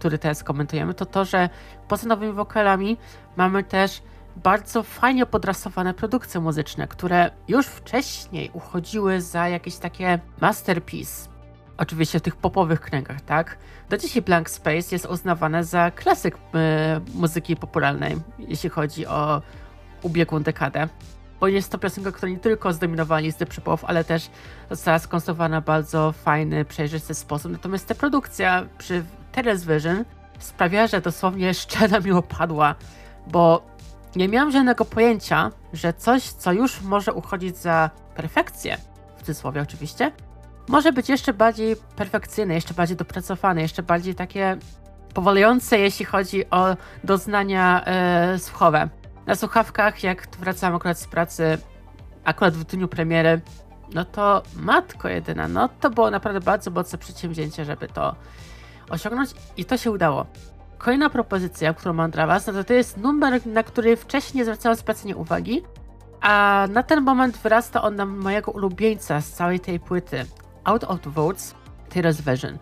który 0.00 0.18
teraz 0.18 0.44
komentujemy, 0.44 0.94
to 0.94 1.06
to, 1.06 1.24
że 1.24 1.48
poza 1.88 2.08
nowymi 2.08 2.32
wokalami 2.32 2.96
mamy 3.36 3.64
też 3.64 4.02
bardzo 4.36 4.82
fajnie 4.82 5.26
podrasowane 5.26 5.94
produkcje 5.94 6.40
muzyczne, 6.40 6.88
które 6.88 7.30
już 7.48 7.66
wcześniej 7.66 8.50
uchodziły 8.52 9.20
za 9.20 9.48
jakieś 9.48 9.76
takie 9.76 10.18
masterpiece 10.40 11.30
oczywiście 11.76 12.18
w 12.18 12.22
tych 12.22 12.36
popowych 12.36 12.80
kręgach, 12.80 13.20
tak? 13.20 13.58
Do 13.88 13.98
dzisiaj 13.98 14.22
Blank 14.22 14.50
Space 14.50 14.88
jest 14.92 15.06
uznawane 15.06 15.64
za 15.64 15.90
klasyk 15.90 16.38
e, 16.54 17.00
muzyki 17.14 17.56
popularnej, 17.56 18.16
jeśli 18.38 18.70
chodzi 18.70 19.06
o 19.06 19.42
ubiegłą 20.02 20.42
dekadę. 20.42 20.88
Bo 21.40 21.48
jest 21.48 21.72
to 21.72 21.78
piosenka, 21.78 22.12
która 22.12 22.32
nie 22.32 22.38
tylko 22.38 22.72
zdominowała 22.72 23.20
listę 23.20 23.46
przypłów, 23.46 23.84
ale 23.84 24.04
też 24.04 24.30
została 24.70 24.98
skonstruowana 24.98 25.60
w 25.60 25.64
bardzo 25.64 26.12
fajny, 26.12 26.64
przejrzysty 26.64 27.14
sposób. 27.14 27.52
Natomiast 27.52 27.86
ta 27.86 27.94
produkcja 27.94 28.66
przy 28.78 29.04
Terrace 29.32 29.74
Vision 29.74 30.04
sprawia, 30.38 30.86
że 30.86 31.00
dosłownie 31.00 31.54
szczena 31.54 32.00
mi 32.00 32.12
opadła, 32.12 32.74
bo 33.26 33.62
nie 34.16 34.28
miałam 34.28 34.50
żadnego 34.50 34.84
pojęcia, 34.84 35.50
że 35.72 35.92
coś, 35.92 36.22
co 36.22 36.52
już 36.52 36.80
może 36.80 37.12
uchodzić 37.12 37.56
za 37.56 37.90
perfekcję, 38.14 38.76
w 39.16 39.20
cudzysłowie 39.20 39.62
oczywiście, 39.62 40.12
może 40.68 40.92
być 40.92 41.08
jeszcze 41.08 41.32
bardziej 41.32 41.76
perfekcyjne, 41.96 42.54
jeszcze 42.54 42.74
bardziej 42.74 42.96
dopracowane, 42.96 43.62
jeszcze 43.62 43.82
bardziej 43.82 44.14
takie 44.14 44.56
powalające, 45.14 45.78
jeśli 45.78 46.04
chodzi 46.04 46.50
o 46.50 46.76
doznania 47.04 47.84
e, 47.84 48.38
słuchowe. 48.38 48.88
Na 49.26 49.34
słuchawkach, 49.34 50.02
jak 50.02 50.28
wracam 50.40 50.74
akurat 50.74 50.98
z 50.98 51.06
pracy, 51.06 51.58
akurat 52.24 52.54
w 52.54 52.64
dniu 52.64 52.88
premiery, 52.88 53.40
no 53.94 54.04
to 54.04 54.42
matko 54.56 55.08
jedyna, 55.08 55.48
no 55.48 55.68
to 55.68 55.90
było 55.90 56.10
naprawdę 56.10 56.40
bardzo 56.40 56.70
mocne 56.70 56.98
przedsięwzięcie, 56.98 57.64
żeby 57.64 57.88
to 57.88 58.14
osiągnąć 58.90 59.30
i 59.56 59.64
to 59.64 59.76
się 59.76 59.90
udało. 59.90 60.26
Kolejna 60.78 61.10
propozycja, 61.10 61.74
którą 61.74 61.92
mam 61.92 62.10
dla 62.10 62.26
Was, 62.26 62.46
no 62.46 62.52
to, 62.52 62.64
to 62.64 62.72
jest 62.72 62.96
numer, 62.96 63.46
na 63.46 63.62
który 63.62 63.96
wcześniej 63.96 64.38
nie 64.38 64.44
zwracałem 64.44 64.76
specjalnie 64.78 65.16
uwagi, 65.16 65.62
a 66.20 66.66
na 66.70 66.82
ten 66.82 67.04
moment 67.04 67.36
wyrasta 67.36 67.82
on 67.82 67.96
na 67.96 68.06
mojego 68.06 68.50
ulubieńca 68.50 69.20
z 69.20 69.30
całej 69.32 69.60
tej 69.60 69.80
płyty. 69.80 70.24
Out 70.64 70.84
of 70.84 71.00
Votes, 71.06 71.54
Tears 71.88 72.20
Version. 72.20 72.58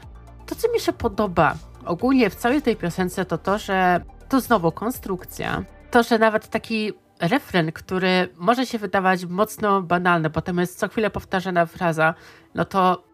To, 0.47 0.55
co 0.55 0.73
mi 0.73 0.81
się 0.81 0.93
podoba 0.93 1.55
ogólnie 1.85 2.31
w 2.31 2.35
całej 2.35 2.63
tej 2.63 2.77
piosence, 2.77 3.25
to 3.25 3.39
to, 3.39 3.59
że 3.59 4.01
to 4.29 4.41
znowu 4.41 4.73
konstrukcja, 4.73 5.65
to, 5.91 6.03
że 6.03 6.19
nawet 6.19 6.49
taki 6.49 6.93
refren, 7.21 7.73
który 7.73 8.29
może 8.37 8.67
się 8.67 8.79
wydawać 8.79 9.25
mocno 9.25 9.83
banalny, 9.83 10.31
bo 10.31 10.43
tam 10.43 10.59
jest 10.59 10.79
co 10.79 10.89
chwilę 10.89 11.11
powtarzana 11.11 11.67
fraza, 11.67 12.15
no 12.55 12.65
to 12.65 13.05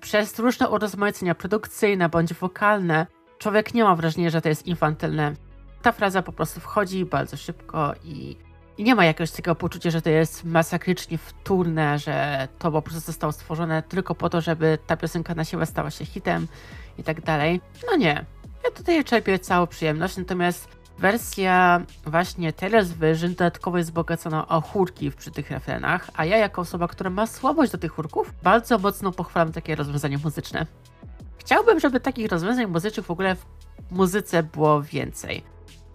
przez 0.00 0.38
różne 0.38 0.68
urozmaicenia 0.68 1.34
produkcyjne 1.34 2.08
bądź 2.08 2.34
wokalne, 2.34 3.06
człowiek 3.38 3.74
nie 3.74 3.84
ma 3.84 3.96
wrażenia, 3.96 4.30
że 4.30 4.40
to 4.40 4.48
jest 4.48 4.66
infantylne. 4.66 5.34
Ta 5.82 5.92
fraza 5.92 6.22
po 6.22 6.32
prostu 6.32 6.60
wchodzi 6.60 7.04
bardzo 7.04 7.36
szybko 7.36 7.94
i 8.04 8.36
I 8.78 8.84
nie 8.84 8.94
ma 8.94 9.04
jakiegoś 9.04 9.30
takiego 9.30 9.54
poczucia, 9.54 9.90
że 9.90 10.02
to 10.02 10.10
jest 10.10 10.44
masakrycznie 10.44 11.18
wtórne, 11.18 11.98
że 11.98 12.48
to 12.58 12.72
po 12.72 12.82
prostu 12.82 13.00
zostało 13.00 13.32
stworzone 13.32 13.82
tylko 13.82 14.14
po 14.14 14.30
to, 14.30 14.40
żeby 14.40 14.78
ta 14.86 14.96
piosenka 14.96 15.34
na 15.34 15.44
siebie 15.44 15.66
stała 15.66 15.90
się 15.90 16.04
hitem 16.04 16.46
i 16.98 17.02
tak 17.02 17.20
dalej. 17.20 17.60
No 17.90 17.96
nie. 17.96 18.24
Ja 18.64 18.70
tutaj 18.70 19.04
czerpię 19.04 19.38
całą 19.38 19.66
przyjemność, 19.66 20.16
natomiast 20.16 20.68
wersja 20.98 21.80
właśnie 22.06 22.52
Taylor's 22.52 22.84
Version 22.84 23.30
dodatkowo 23.30 23.78
jest 23.78 23.90
wzbogacona 23.90 24.48
o 24.48 24.60
chórki 24.60 25.10
przy 25.10 25.30
tych 25.30 25.50
refrenach, 25.50 26.10
a 26.14 26.24
ja 26.24 26.36
jako 26.36 26.60
osoba, 26.60 26.88
która 26.88 27.10
ma 27.10 27.26
słabość 27.26 27.72
do 27.72 27.78
tych 27.78 27.92
chórków, 27.92 28.32
bardzo 28.42 28.78
mocno 28.78 29.12
pochwalam 29.12 29.52
takie 29.52 29.74
rozwiązania 29.74 30.18
muzyczne. 30.24 30.66
Chciałbym, 31.38 31.80
żeby 31.80 32.00
takich 32.00 32.28
rozwiązań 32.28 32.66
muzycznych 32.66 33.06
w 33.06 33.10
ogóle 33.10 33.36
w 33.36 33.44
muzyce 33.90 34.42
było 34.42 34.82
więcej. 34.82 35.42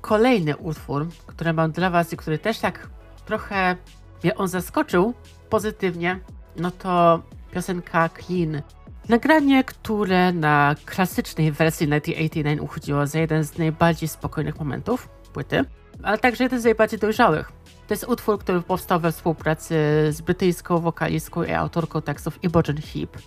Kolejny 0.02 0.58
utwór, 0.58 1.08
który 1.28 1.54
mam 1.54 1.72
dla 1.72 1.90
Was 1.90 2.14
i 2.14 2.18
który 2.18 2.38
też 2.38 2.60
tak 2.60 2.90
trochę 3.26 3.76
mnie 4.24 4.36
on 4.36 4.48
zaskoczył 4.48 5.14
pozytywnie, 5.50 6.20
no 6.56 6.72
to 6.72 7.22
piosenka 7.52 8.10
Clean. 8.10 8.62
Nagranie, 9.10 9.64
które 9.64 10.32
na 10.32 10.76
klasycznej 10.86 11.52
wersji 11.52 11.88
1989 11.88 12.62
uchodziło 12.62 13.08
za 13.08 13.20
jeden 13.20 13.44
z 13.44 13.58
najbardziej 13.58 14.10
spokojnych 14.10 14.60
momentów 14.60 15.10
płyty, 15.34 15.66
ale 16.04 16.18
także 16.18 16.44
jeden 16.44 16.62
z 16.62 16.64
najbardziej 16.64 17.00
dojrzałych. 17.00 17.52
To 17.88 17.94
jest 17.94 18.04
utwór, 18.08 18.40
który 18.40 18.62
powstał 18.62 19.00
we 19.00 19.12
współpracy 19.12 19.76
z 20.10 20.22
brytyjską 20.22 20.80
wokalistką 20.80 21.44
i 21.44 21.52
autorką 21.52 22.02
tekstów 22.02 22.44
Imogen 22.44 22.82
Heap. 22.82 23.18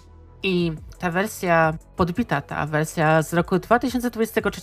I 0.42 0.72
ta 0.98 1.10
wersja 1.10 1.74
podbita, 1.96 2.40
ta 2.40 2.66
wersja 2.66 3.22
z 3.22 3.32
roku 3.32 3.58
2023 3.58 4.60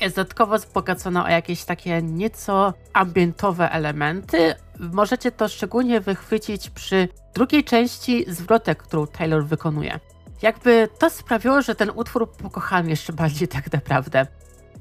jest 0.00 0.16
dodatkowo 0.16 0.58
wzbogacona 0.58 1.24
o 1.24 1.28
jakieś 1.28 1.64
takie 1.64 2.02
nieco 2.02 2.74
ambientowe 2.92 3.70
elementy. 3.70 4.54
Możecie 4.80 5.32
to 5.32 5.48
szczególnie 5.48 6.00
wychwycić 6.00 6.70
przy 6.70 7.08
drugiej 7.34 7.64
części 7.64 8.24
zwrotek, 8.28 8.82
którą 8.82 9.06
Taylor 9.06 9.44
wykonuje. 9.44 10.00
Jakby 10.42 10.88
to 10.98 11.10
sprawiło, 11.10 11.62
że 11.62 11.74
ten 11.74 11.90
utwór 11.94 12.32
pokochałem 12.32 12.88
jeszcze 12.88 13.12
bardziej 13.12 13.48
tak 13.48 13.72
naprawdę. 13.72 14.26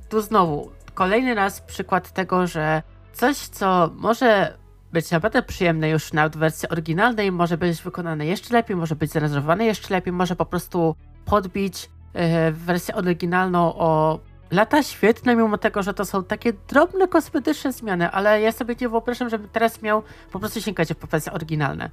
Tu 0.10 0.22
znowu, 0.22 0.72
kolejny 0.94 1.36
raz 1.36 1.62
przykład 1.62 2.14
tego, 2.14 2.48
że 2.48 2.84
coś, 3.14 3.38
co 3.38 3.90
może 3.96 4.58
być 4.94 5.12
naprawdę 5.12 5.44
przyjemne 5.44 5.90
już 5.90 6.04
w 6.04 6.38
wersji 6.38 6.70
oryginalnej, 6.70 7.32
może 7.32 7.58
być 7.58 7.82
wykonane 7.82 8.26
jeszcze 8.26 8.54
lepiej, 8.54 8.76
może 8.76 8.96
być 8.96 9.12
zarejestrowane 9.12 9.66
jeszcze 9.66 9.94
lepiej, 9.94 10.14
może 10.14 10.36
po 10.36 10.46
prostu 10.46 10.96
podbić 11.26 11.90
yy, 12.14 12.22
wersję 12.52 12.96
oryginalną 12.96 13.76
o 13.76 14.20
lata 14.52 14.84
świetne, 14.84 15.36
mimo 15.36 15.58
tego, 15.58 15.84
że 15.84 15.94
to 15.94 16.06
są 16.06 16.24
takie 16.24 16.54
drobne 16.54 17.08
kosmetyczne 17.08 17.72
zmiany, 17.72 18.12
ale 18.12 18.42
ja 18.42 18.52
sobie 18.52 18.76
nie 18.82 18.90
wyobrażam, 18.90 19.30
żebym 19.30 19.50
teraz 19.50 19.82
miał 19.82 20.04
po 20.32 20.40
prostu 20.40 20.62
sięgać 20.62 20.94
po 21.00 21.08
wersje 21.08 21.32
oryginalne. 21.32 21.90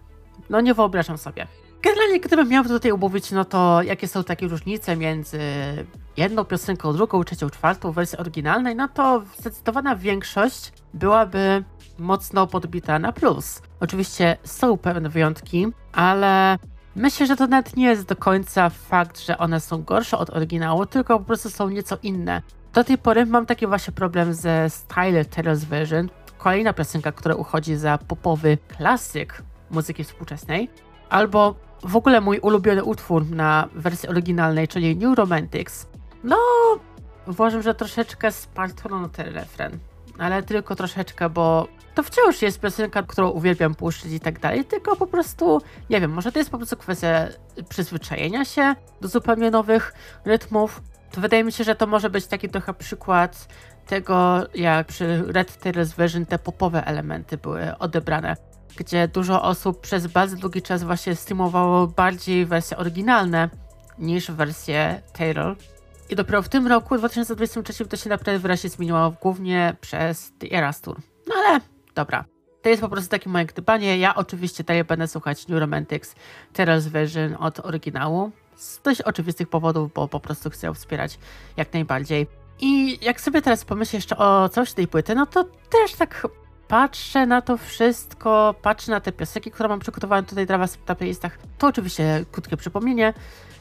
No 0.50 0.60
nie 0.60 0.74
wyobrażam 0.74 1.18
sobie. 1.18 1.46
Generalnie, 1.82 2.20
gdybym 2.20 2.48
miał 2.48 2.64
tutaj 2.64 2.92
umówić, 2.92 3.30
no 3.30 3.44
to 3.44 3.82
jakie 3.82 4.08
są 4.08 4.24
takie 4.24 4.48
różnice 4.48 4.96
między 4.96 5.38
jedną 6.16 6.44
piosenką, 6.44 6.92
drugą, 6.92 7.24
trzecią, 7.24 7.50
czwartą 7.50 7.92
wersją 7.92 8.18
oryginalnej, 8.18 8.76
no 8.76 8.88
to 8.88 9.22
zdecydowana 9.38 9.96
większość 9.96 10.72
byłaby 10.94 11.64
mocno 11.98 12.46
podbita 12.46 12.98
na 12.98 13.12
plus. 13.12 13.62
Oczywiście 13.80 14.36
są 14.44 14.76
pewne 14.76 15.08
wyjątki, 15.08 15.66
ale 15.92 16.58
myślę, 16.96 17.26
że 17.26 17.36
to 17.36 17.46
nawet 17.46 17.76
nie 17.76 17.86
jest 17.86 18.08
do 18.08 18.16
końca 18.16 18.70
fakt, 18.70 19.20
że 19.20 19.38
one 19.38 19.60
są 19.60 19.82
gorsze 19.82 20.18
od 20.18 20.30
oryginału, 20.30 20.86
tylko 20.86 21.18
po 21.18 21.24
prostu 21.24 21.50
są 21.50 21.68
nieco 21.68 21.98
inne. 22.02 22.42
Do 22.72 22.84
tej 22.84 22.98
pory 22.98 23.26
mam 23.26 23.46
taki 23.46 23.66
właśnie 23.66 23.92
problem 23.92 24.34
ze 24.34 24.70
Style 24.70 25.24
Taylor's 25.24 25.64
Version. 25.64 26.08
Kolejna 26.38 26.72
piosenka, 26.72 27.12
która 27.12 27.34
uchodzi 27.34 27.76
za 27.76 27.98
popowy 27.98 28.58
klasyk 28.76 29.42
muzyki 29.70 30.04
współczesnej. 30.04 30.70
Albo 31.10 31.54
w 31.82 31.96
ogóle 31.96 32.20
mój 32.20 32.38
ulubiony 32.38 32.84
utwór 32.84 33.30
na 33.30 33.68
wersji 33.74 34.08
oryginalnej, 34.08 34.68
czyli 34.68 34.96
New 34.96 35.18
Romantics. 35.18 35.86
No, 36.24 36.36
uważam, 37.26 37.62
że 37.62 37.74
troszeczkę 37.74 38.32
spartono 38.32 39.08
ten 39.08 39.34
refren 39.34 39.78
ale 40.18 40.42
tylko 40.42 40.76
troszeczkę, 40.76 41.30
bo 41.30 41.68
to 41.94 42.02
wciąż 42.02 42.42
jest 42.42 42.60
piosenka, 42.60 43.02
którą 43.02 43.30
uwielbiam 43.30 43.74
puszczyć 43.74 44.12
i 44.12 44.20
tak 44.20 44.40
dalej, 44.40 44.64
tylko 44.64 44.96
po 44.96 45.06
prostu, 45.06 45.62
nie 45.90 46.00
wiem, 46.00 46.10
może 46.10 46.32
to 46.32 46.38
jest 46.38 46.50
po 46.50 46.56
prostu 46.56 46.76
kwestia 46.76 47.28
przyzwyczajenia 47.68 48.44
się 48.44 48.74
do 49.00 49.08
zupełnie 49.08 49.50
nowych 49.50 49.94
rytmów. 50.24 50.82
To 51.10 51.20
wydaje 51.20 51.44
mi 51.44 51.52
się, 51.52 51.64
że 51.64 51.74
to 51.74 51.86
może 51.86 52.10
być 52.10 52.26
taki 52.26 52.48
trochę 52.48 52.74
przykład 52.74 53.48
tego, 53.86 54.46
jak 54.54 54.86
przy 54.86 55.24
Red 55.26 55.56
Tails 55.56 55.92
Version 55.92 56.26
te 56.26 56.38
popowe 56.38 56.86
elementy 56.86 57.36
były 57.36 57.78
odebrane, 57.78 58.36
gdzie 58.76 59.08
dużo 59.08 59.42
osób 59.42 59.80
przez 59.80 60.06
bardzo 60.06 60.36
długi 60.36 60.62
czas 60.62 60.84
właśnie 60.84 61.16
streamowało 61.16 61.86
bardziej 61.86 62.46
wersje 62.46 62.76
oryginalne 62.76 63.50
niż 63.98 64.30
wersje 64.30 65.02
Taylor. 65.12 65.56
I 66.10 66.16
dopiero 66.16 66.42
w 66.42 66.48
tym 66.48 66.66
roku, 66.66 66.98
2023, 66.98 67.86
to 67.86 67.96
się 67.96 68.10
naprawdę 68.10 68.38
wyraźnie 68.38 68.70
zmieniło, 68.70 69.14
głównie 69.22 69.76
przez 69.80 70.32
The 70.38 70.58
Eras 70.58 70.80
Tour. 70.80 70.96
No 71.26 71.34
ale 71.34 71.60
dobra. 71.94 72.24
To 72.62 72.68
jest 72.68 72.82
po 72.82 72.88
prostu 72.88 73.10
takie 73.10 73.30
moje 73.30 73.46
gdybanie. 73.46 73.98
Ja 73.98 74.14
oczywiście 74.14 74.64
dalej 74.64 74.84
będę 74.84 75.08
słuchać 75.08 75.48
New 75.48 75.60
Romantics 75.60 76.14
Terror's 76.54 76.88
Version 76.88 77.36
od 77.38 77.60
oryginału. 77.60 78.30
Z 78.56 78.80
dość 78.82 79.02
oczywistych 79.02 79.48
powodów, 79.48 79.92
bo 79.92 80.08
po 80.08 80.20
prostu 80.20 80.50
chcę 80.50 80.66
ją 80.66 80.74
wspierać 80.74 81.18
jak 81.56 81.72
najbardziej. 81.72 82.26
I 82.60 82.98
jak 83.04 83.20
sobie 83.20 83.42
teraz 83.42 83.64
pomyślę 83.64 83.96
jeszcze 83.96 84.16
o 84.16 84.48
coś 84.48 84.72
tej 84.72 84.88
płyty, 84.88 85.14
no 85.14 85.26
to 85.26 85.44
też 85.44 85.92
tak 85.98 86.26
patrzę 86.72 87.26
na 87.26 87.42
to 87.42 87.56
wszystko, 87.56 88.54
patrzę 88.62 88.92
na 88.92 89.00
te 89.00 89.12
piosenki, 89.12 89.50
które 89.50 89.68
mam 89.68 89.80
przygotowane 89.80 90.22
tutaj 90.22 90.46
dla 90.46 90.58
Was 90.58 90.78
na 90.88 90.94
playlistach. 90.94 91.38
To 91.58 91.66
oczywiście 91.66 92.24
krótkie 92.32 92.56
przypomnienie. 92.56 93.14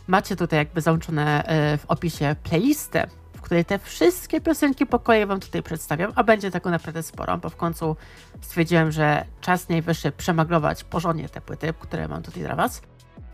Macie 0.08 0.36
tutaj 0.36 0.60
jakby 0.60 0.82
załączone 0.82 1.44
e, 1.46 1.78
w 1.78 1.86
opisie 1.86 2.36
playlistę, 2.44 3.08
w 3.34 3.42
której 3.42 3.66
te 3.66 3.80
wszystkie 3.80 4.42
piosenki 4.42 4.86
po 4.86 5.00
kolei 5.00 5.26
Wam 5.26 5.40
tutaj 5.40 5.64
przedstawiam, 5.64 6.12
a 6.16 6.24
będzie 6.24 6.52
tego 6.52 6.70
naprawdę 6.70 7.04
sporo, 7.04 7.38
bo 7.38 7.50
w 7.50 7.56
końcu 7.56 7.96
stwierdziłem, 8.42 8.92
że 8.92 9.26
czas 9.42 9.70
najwyższy 9.70 10.12
przemaglować 10.12 10.84
porządnie 10.84 11.30
te 11.30 11.42
płyty, 11.42 11.74
które 11.80 12.08
mam 12.08 12.24
tutaj 12.24 12.44
dla 12.44 12.56
Was. 12.56 12.82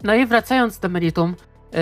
No 0.04 0.16
i 0.16 0.26
wracając 0.26 0.80
do 0.80 0.90
meritum, 0.90 1.36
yy, 1.72 1.80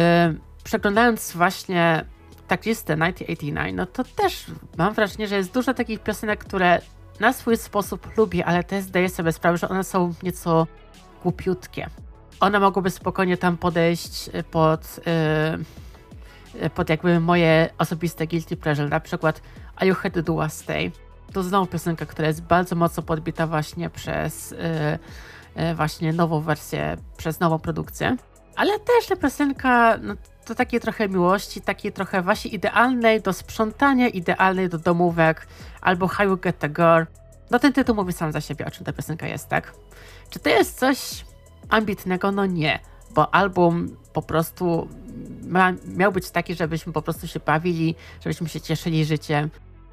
przeglądając 0.63 1.31
właśnie 1.31 2.05
tak 2.47 2.65
listę 2.65 2.93
1989, 2.93 3.77
no 3.77 3.85
to 3.85 4.03
też 4.03 4.45
mam 4.77 4.93
wrażenie, 4.93 5.27
że 5.27 5.35
jest 5.35 5.53
dużo 5.53 5.73
takich 5.73 5.99
piosenek, 5.99 6.39
które 6.39 6.81
na 7.19 7.33
swój 7.33 7.57
sposób 7.57 8.17
lubię, 8.17 8.45
ale 8.45 8.63
też 8.63 8.83
zdaję 8.83 9.09
sobie 9.09 9.31
sprawę, 9.31 9.57
że 9.57 9.69
one 9.69 9.83
są 9.83 10.13
nieco 10.23 10.67
głupiutkie 11.23 11.89
one 12.39 12.59
mogłyby 12.59 12.89
spokojnie 12.89 13.37
tam 13.37 13.57
podejść 13.57 14.27
y, 14.27 14.43
pod, 14.43 14.99
yy, 16.61 16.69
pod 16.69 16.89
jakby 16.89 17.19
moje 17.19 17.69
osobiste 17.77 18.27
guilty 18.27 18.57
pleasure. 18.57 18.89
Na 18.89 18.99
przykład 18.99 19.41
Are 19.75 19.87
You 19.87 19.95
Headed 19.95 20.25
to 20.25 20.49
Stay? 20.49 20.91
To 21.33 21.43
znowu 21.43 21.65
piosenka, 21.65 22.05
która 22.05 22.27
jest 22.27 22.41
bardzo 22.41 22.75
mocno 22.75 23.03
podbita 23.03 23.47
właśnie 23.47 23.89
przez 23.89 24.51
yy, 24.51 25.63
yy, 25.63 25.75
właśnie 25.75 26.13
nową 26.13 26.41
wersję, 26.41 26.97
przez 27.17 27.39
nową 27.39 27.59
produkcję. 27.59 28.17
Ale 28.55 28.79
też 28.79 29.07
ta 29.09 29.15
piosenka, 29.15 29.97
no, 30.01 30.13
to 30.45 30.55
takie 30.55 30.79
trochę 30.79 31.09
miłości, 31.09 31.61
takiej 31.61 31.91
trochę 31.91 32.21
właśnie 32.21 32.51
idealnej 32.51 33.21
do 33.21 33.33
sprzątania, 33.33 34.07
idealnej 34.07 34.69
do 34.69 34.77
domówek, 34.77 35.47
albo 35.81 36.07
How 36.07 36.27
You 36.27 36.37
Get 36.37 36.59
the 36.59 36.69
Girl. 36.69 37.03
No 37.51 37.59
ten 37.59 37.73
tytuł 37.73 37.95
mówi 37.95 38.13
sam 38.13 38.31
za 38.31 38.41
siebie, 38.41 38.65
o 38.65 38.71
czym 38.71 38.85
ta 38.85 38.93
piosenka 38.93 39.27
jest, 39.27 39.49
tak? 39.49 39.73
Czy 40.29 40.39
to 40.39 40.49
jest 40.49 40.79
coś 40.79 41.25
ambitnego, 41.69 42.31
no 42.31 42.45
nie, 42.45 42.79
bo 43.11 43.33
album 43.35 43.97
po 44.13 44.21
prostu 44.21 44.87
ma, 45.47 45.73
miał 45.87 46.11
być 46.11 46.29
taki, 46.29 46.55
żebyśmy 46.55 46.93
po 46.93 47.01
prostu 47.01 47.27
się 47.27 47.39
bawili, 47.39 47.95
żebyśmy 48.23 48.49
się 48.49 48.61
cieszyli 48.61 49.05
życiem 49.05 49.49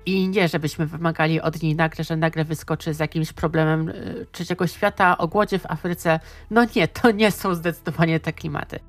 i 0.06 0.28
nie, 0.28 0.48
żebyśmy 0.48 0.86
wymagali 0.86 1.40
od 1.40 1.62
niej 1.62 1.76
nagle, 1.76 2.04
że 2.04 2.16
nagle 2.16 2.44
wyskoczy 2.44 2.94
z 2.94 2.98
jakimś 2.98 3.32
problemem 3.32 3.88
y, 3.88 4.26
trzeciego 4.32 4.66
świata, 4.66 5.18
o 5.18 5.28
głodzie 5.28 5.58
w 5.58 5.66
Afryce. 5.66 6.20
No 6.50 6.66
nie, 6.76 6.88
to 6.88 7.10
nie 7.10 7.30
są 7.30 7.54
zdecydowanie 7.54 8.20
te 8.20 8.32
klimaty. 8.32 8.80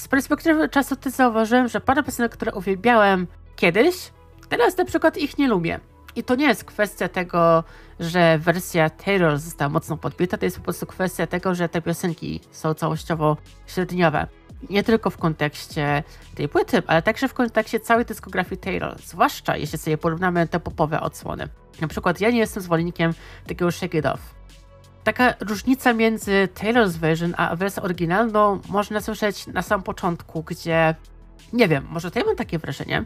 Z 0.00 0.08
perspektywy 0.08 0.68
czasu 0.68 0.96
ty 0.96 1.10
zauważyłem, 1.10 1.68
że 1.68 1.80
parę 1.80 2.02
piosenek, 2.02 2.32
które 2.32 2.52
uwielbiałem 2.52 3.26
kiedyś, 3.56 4.12
teraz 4.48 4.76
na 4.76 4.84
przykład 4.84 5.18
ich 5.18 5.38
nie 5.38 5.48
lubię. 5.48 5.80
I 6.16 6.24
to 6.24 6.34
nie 6.34 6.46
jest 6.46 6.64
kwestia 6.64 7.08
tego, 7.08 7.64
że 8.00 8.38
wersja 8.38 8.90
Taylor 8.90 9.38
została 9.38 9.68
mocno 9.68 9.96
podbita, 9.96 10.38
to 10.38 10.44
jest 10.44 10.56
po 10.56 10.64
prostu 10.64 10.86
kwestia 10.86 11.26
tego, 11.26 11.54
że 11.54 11.68
te 11.68 11.82
piosenki 11.82 12.40
są 12.50 12.74
całościowo 12.74 13.36
średniowe. 13.66 14.26
Nie 14.70 14.82
tylko 14.82 15.10
w 15.10 15.18
kontekście 15.18 16.02
tej 16.34 16.48
płyty, 16.48 16.82
ale 16.86 17.02
także 17.02 17.28
w 17.28 17.34
kontekście 17.34 17.80
całej 17.80 18.04
dyskografii 18.04 18.60
Taylor, 18.60 18.98
zwłaszcza 19.02 19.56
jeśli 19.56 19.78
sobie 19.78 19.98
porównamy 19.98 20.48
te 20.48 20.60
popowe 20.60 21.00
odsłony. 21.00 21.48
Na 21.80 21.88
przykład 21.88 22.20
ja 22.20 22.30
nie 22.30 22.38
jestem 22.38 22.62
zwolennikiem 22.62 23.12
takiego 23.46 23.70
Shake 23.70 23.98
It 23.98 24.06
Off. 24.06 24.39
Taka 25.04 25.34
różnica 25.40 25.92
między 25.92 26.48
Taylor's 26.54 26.90
version 26.90 27.34
a 27.36 27.56
wersją 27.56 27.82
oryginalną 27.82 28.60
można 28.68 29.00
słyszeć 29.00 29.46
na 29.46 29.62
samym 29.62 29.84
początku, 29.84 30.42
gdzie 30.42 30.94
nie 31.52 31.68
wiem, 31.68 31.86
może 31.90 32.10
to 32.10 32.18
ja 32.18 32.24
mam 32.24 32.36
takie 32.36 32.58
wrażenie, 32.58 33.04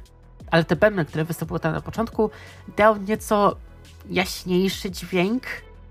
ale 0.51 0.64
te 0.64 0.76
bębny, 0.76 1.05
które 1.05 1.24
występowały 1.24 1.61
tam 1.61 1.72
na 1.72 1.80
początku, 1.80 2.30
dał 2.76 2.97
nieco 2.97 3.57
jaśniejszy 4.11 4.90
dźwięk, 4.90 5.42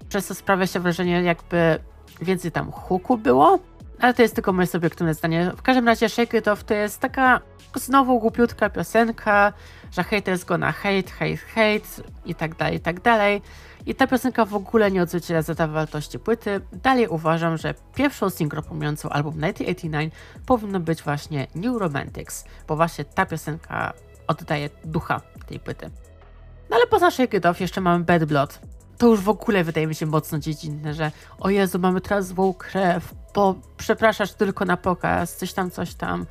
przez 0.10 0.26
co 0.26 0.36
sprawia 0.36 0.68
się 0.68 0.80
wrażenie, 0.80 1.24
jakby 1.24 1.80
więcej 2.22 2.52
tam 2.52 2.72
huku 2.72 3.18
było, 3.18 3.60
ale 4.00 4.14
to 4.14 4.22
jest 4.22 4.36
tylko 4.36 4.54
moje 4.54 4.68
subiektywne 4.68 5.14
zdanie. 5.14 5.52
W 5.58 5.62
każdym 5.62 5.88
razie 5.88 6.10
Shake 6.10 6.38
It 6.38 6.48
Off 6.48 6.64
to 6.64 6.74
jest 6.74 7.00
taka 7.00 7.42
znowu 7.76 8.20
głupiutka 8.20 8.70
piosenka, 8.70 9.54
że 9.92 10.04
haters 10.04 10.44
gonna 10.44 10.72
hate, 10.72 11.12
hate, 11.12 11.38
hate 11.38 12.10
i 12.26 12.36
tak 12.36 12.56
dalej, 12.56 12.76
i 12.76 12.80
tak 12.80 13.02
dalej. 13.02 13.42
I 13.86 13.96
ta 13.96 14.08
piosenka 14.08 14.46
w 14.46 14.56
ogóle 14.56 14.92
nie 14.92 15.02
odzwierciedla 15.02 15.42
zawartości 15.42 16.20
płyty. 16.20 16.62
Dalej 16.74 17.08
uważam, 17.08 17.58
że 17.58 17.74
pierwszą 17.96 18.30
singlą 18.30 18.62
pomijającą 18.62 19.10
album 19.10 19.34
1989 19.34 20.14
powinno 20.46 20.80
być 20.80 21.02
właśnie 21.02 21.48
New 21.56 21.78
Romantics, 21.78 22.46
bo 22.68 22.76
właśnie 22.76 23.06
ta 23.06 23.26
piosenka 23.26 23.94
oddaje 24.28 24.70
ducha 24.86 25.22
tej 25.48 25.60
płyty. 25.60 25.90
No 26.70 26.76
ale 26.76 26.88
poza 26.88 27.12
Shake 27.12 27.38
It 27.38 27.60
jeszcze 27.60 27.82
mamy 27.82 28.04
Bad 28.04 28.26
Blood. 28.26 28.60
To 28.98 29.08
już 29.08 29.20
w 29.20 29.30
ogóle 29.30 29.64
wydaje 29.64 29.88
mi 29.88 29.96
się 29.96 30.06
mocno 30.06 30.40
dziecinne, 30.40 30.94
że 30.94 31.12
o 31.40 31.50
Jezu, 31.50 31.80
mamy 31.80 32.02
teraz 32.02 32.28
złą 32.28 32.54
krew, 32.54 33.14
bo 33.36 33.56
przepraszasz 33.78 34.34
tylko 34.34 34.66
na 34.66 34.78
pokaz, 34.78 35.36
coś 35.36 35.54
tam, 35.54 35.72
coś 35.72 35.94
tam. 35.94 36.26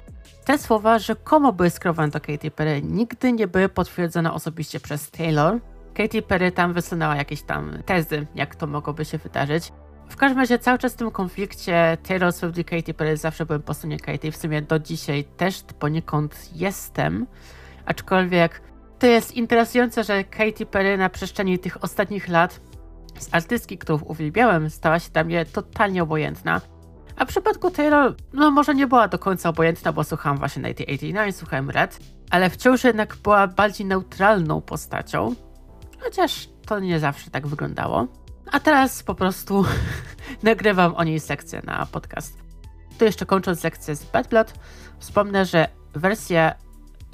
Te 0.45 0.59
słowa 0.59 0.99
rzekomo 0.99 1.53
były 1.53 1.71
skierowane 1.71 2.09
do 2.09 2.21
Katy 2.21 2.51
Perry, 2.51 2.83
nigdy 2.83 3.33
nie 3.33 3.49
były 3.49 3.69
potwierdzone 3.69 4.33
osobiście 4.33 4.81
przez 4.81 5.11
Taylor. 5.11 5.59
Katy 5.95 6.23
Perry 6.23 6.53
tam 6.53 6.73
wysunęła 6.73 7.17
jakieś 7.17 7.43
tam 7.43 7.79
tezy, 7.87 8.27
jak 8.35 8.55
to 8.55 8.67
mogłoby 8.67 9.05
się 9.05 9.19
wydarzyć. 9.19 9.73
W 10.09 10.17
każdym 10.17 10.39
razie 10.39 10.59
cały 10.59 10.79
czas 10.79 10.93
w 10.93 10.97
tym 10.97 11.11
konflikcie 11.11 11.99
Taylor 12.09 12.33
Swift 12.33 12.59
i 12.59 12.65
Katy 12.65 12.95
Perry 12.95 13.17
zawsze 13.17 13.47
byłem 13.47 13.63
po 13.63 13.75
stronie 13.75 13.99
Katy, 13.99 14.33
w 14.33 14.37
sumie 14.37 14.63
do 14.63 14.79
dzisiaj 14.79 15.25
też 15.25 15.63
poniekąd 15.79 16.51
jestem, 16.55 17.27
aczkolwiek 17.87 18.63
to 18.99 19.07
jest 19.07 19.37
interesujące, 19.37 20.05
że 20.05 20.25
Katy 20.25 20.67
Perry 20.67 20.99
na 20.99 21.09
przestrzeni 21.09 21.59
tych 21.59 21.85
ostatnich 21.85 22.29
lat 22.29 22.61
z 23.19 23.35
artystki, 23.35 23.79
którą 23.79 23.99
uwielbiałem, 23.99 24.71
stała 24.71 24.99
się 24.99 25.11
dla 25.11 25.25
mnie 25.25 25.45
totalnie 25.45 26.03
obojętna. 26.03 26.61
A 27.17 27.25
w 27.25 27.29
przypadku 27.29 27.71
Taylor, 27.71 28.15
no 28.33 28.51
może 28.51 28.75
nie 28.75 28.87
była 28.87 29.09
do 29.09 29.19
końca 29.19 29.49
obojętna, 29.49 29.93
bo 29.93 30.05
słuchałam 30.05 30.39
właśnie 30.39 30.63
1989, 30.63 31.37
słuchałem 31.37 31.71
Red, 31.71 31.99
ale 32.31 32.51
wciąż 32.51 32.85
jednak 32.85 33.17
była 33.17 33.47
bardziej 33.47 33.87
neutralną 33.87 34.61
postacią, 34.61 35.35
chociaż 36.05 36.49
to 36.67 36.81
nie 36.81 37.01
zawsze 37.01 37.31
tak 37.31 37.47
wyglądało. 37.47 38.07
A 38.53 38.61
teraz 38.61 39.03
po 39.03 39.15
prostu 39.15 39.65
nagrywam 40.43 40.95
o 40.95 41.05
niej 41.05 41.21
sekcję 41.21 41.63
na 41.65 41.87
podcast. 41.87 42.43
To 42.99 43.05
jeszcze 43.05 43.27
kończąc 43.27 43.65
lekcję 43.65 43.97
z 43.97 44.05
Bad 44.05 44.29
Blood, 44.29 44.55
wspomnę, 44.99 45.45
że 45.45 45.69
wersja 45.95 46.55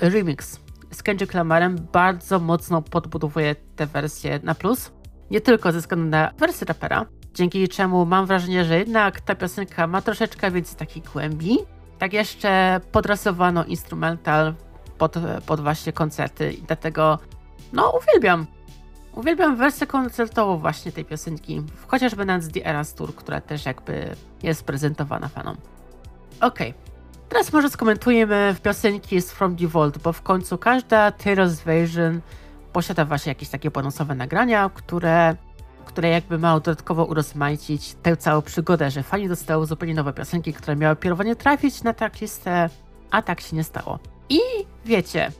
remix 0.01 0.61
z 0.91 1.03
Kendrick 1.03 1.34
Lamarem 1.34 1.76
bardzo 1.93 2.39
mocno 2.39 2.82
podbudowuje 2.82 3.55
tę 3.76 3.86
wersję 3.86 4.41
na 4.43 4.55
plus. 4.55 4.93
Nie 5.30 5.41
tylko 5.41 5.72
ze 5.72 5.78
względu 5.78 6.07
na 6.07 6.32
wersję 6.39 6.66
rapera, 6.66 7.07
dzięki 7.34 7.68
czemu 7.68 8.07
mam 8.07 8.26
wrażenie, 8.26 8.64
że 8.64 8.78
jednak 8.78 9.20
ta 9.20 9.34
piosenka 9.34 9.86
ma 9.86 10.03
troszeczkę 10.03 10.51
więcej 10.51 10.76
takiej 10.76 11.03
głębi. 11.03 11.59
Tak 11.99 12.12
jeszcze 12.12 12.80
podrasowano 12.93 13.64
instrumental 13.64 14.55
pod, 14.99 15.14
pod 15.47 15.61
właśnie 15.61 15.93
koncerty 15.93 16.53
i 16.53 16.62
dlatego 16.62 17.18
no 17.72 17.93
uwielbiam. 18.03 18.47
Uwielbiam 19.18 19.56
wersję 19.56 19.86
koncertową 19.86 20.58
właśnie 20.58 20.92
tej 20.92 21.04
piosenki, 21.04 21.62
chociażby 21.86 22.24
na 22.24 22.40
The 22.40 22.66
Eras 22.66 22.94
Tour, 22.94 23.14
która 23.14 23.40
też 23.40 23.66
jakby 23.66 24.16
jest 24.42 24.64
prezentowana 24.64 25.28
fanom. 25.28 25.56
Okej, 26.40 26.70
okay. 26.70 26.74
teraz 27.28 27.52
może 27.52 27.70
skomentujemy 27.70 28.56
piosenki 28.62 29.20
z 29.20 29.30
From 29.32 29.56
the 29.56 29.66
Vault, 29.66 29.98
bo 29.98 30.12
w 30.12 30.22
końcu 30.22 30.58
każda 30.58 31.10
Taylor's 31.10 31.64
version 31.64 32.20
posiada 32.72 33.04
właśnie 33.04 33.30
jakieś 33.30 33.48
takie 33.48 33.70
bonusowe 33.70 34.14
nagrania, 34.14 34.70
które 34.74 35.36
które 35.84 36.08
jakby 36.08 36.38
mało 36.38 36.60
dodatkowo 36.60 37.04
urozmaicić 37.04 37.94
tę 38.02 38.16
całą 38.16 38.42
przygodę, 38.42 38.90
że 38.90 39.02
fani 39.02 39.28
dostały 39.28 39.66
zupełnie 39.66 39.94
nowe 39.94 40.12
piosenki, 40.12 40.52
które 40.52 40.76
miały 40.76 40.96
pierwotnie 40.96 41.36
trafić 41.36 41.82
na 41.82 41.92
tracklistę, 41.92 42.68
a 43.10 43.22
tak 43.22 43.40
się 43.40 43.56
nie 43.56 43.64
stało. 43.64 43.98
I 44.28 44.40
wiecie, 44.84 45.30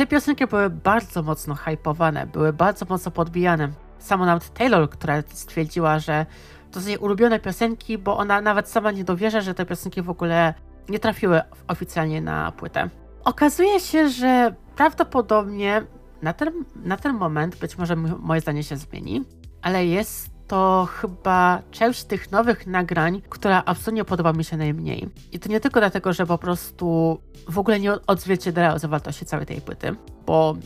te 0.00 0.06
piosenki 0.06 0.46
były 0.46 0.70
bardzo 0.70 1.22
mocno 1.22 1.54
hypowane, 1.54 2.26
były 2.26 2.52
bardzo 2.52 2.86
mocno 2.88 3.10
podbijane. 3.10 3.68
Samo 3.98 4.26
nawet 4.26 4.54
Taylor, 4.54 4.90
która 4.90 5.22
stwierdziła, 5.34 5.98
że 5.98 6.26
to 6.72 6.80
są 6.80 6.88
jej 6.88 6.98
ulubione 6.98 7.40
piosenki, 7.40 7.98
bo 7.98 8.18
ona 8.18 8.40
nawet 8.40 8.68
sama 8.68 8.90
nie 8.90 9.04
dowierza, 9.04 9.40
że 9.40 9.54
te 9.54 9.66
piosenki 9.66 10.02
w 10.02 10.10
ogóle 10.10 10.54
nie 10.88 10.98
trafiły 10.98 11.40
oficjalnie 11.68 12.20
na 12.20 12.52
płytę. 12.52 12.90
Okazuje 13.24 13.80
się, 13.80 14.08
że 14.08 14.54
prawdopodobnie 14.76 15.82
na 16.22 16.32
ten, 16.32 16.52
na 16.76 16.96
ten 16.96 17.16
moment, 17.16 17.56
być 17.56 17.78
może 17.78 17.96
moje 17.96 18.40
zdanie 18.40 18.62
się 18.62 18.76
zmieni, 18.76 19.24
ale 19.62 19.86
jest 19.86 20.30
to 20.50 20.88
chyba 21.00 21.62
część 21.70 22.04
tych 22.04 22.32
nowych 22.32 22.66
nagrań, 22.66 23.22
która 23.28 23.62
absolutnie 23.66 24.04
podoba 24.04 24.32
mi 24.32 24.44
się 24.44 24.56
najmniej. 24.56 25.08
I 25.32 25.38
to 25.38 25.48
nie 25.48 25.60
tylko 25.60 25.80
dlatego, 25.80 26.12
że 26.12 26.26
po 26.26 26.38
prostu 26.38 27.18
w 27.48 27.58
ogóle 27.58 27.80
nie 27.80 27.92
odzwierciedlają 28.06 28.78
zawartości 28.78 29.24
całej 29.24 29.46
tej 29.46 29.60
płyty, 29.60 29.96
bo 30.26 30.56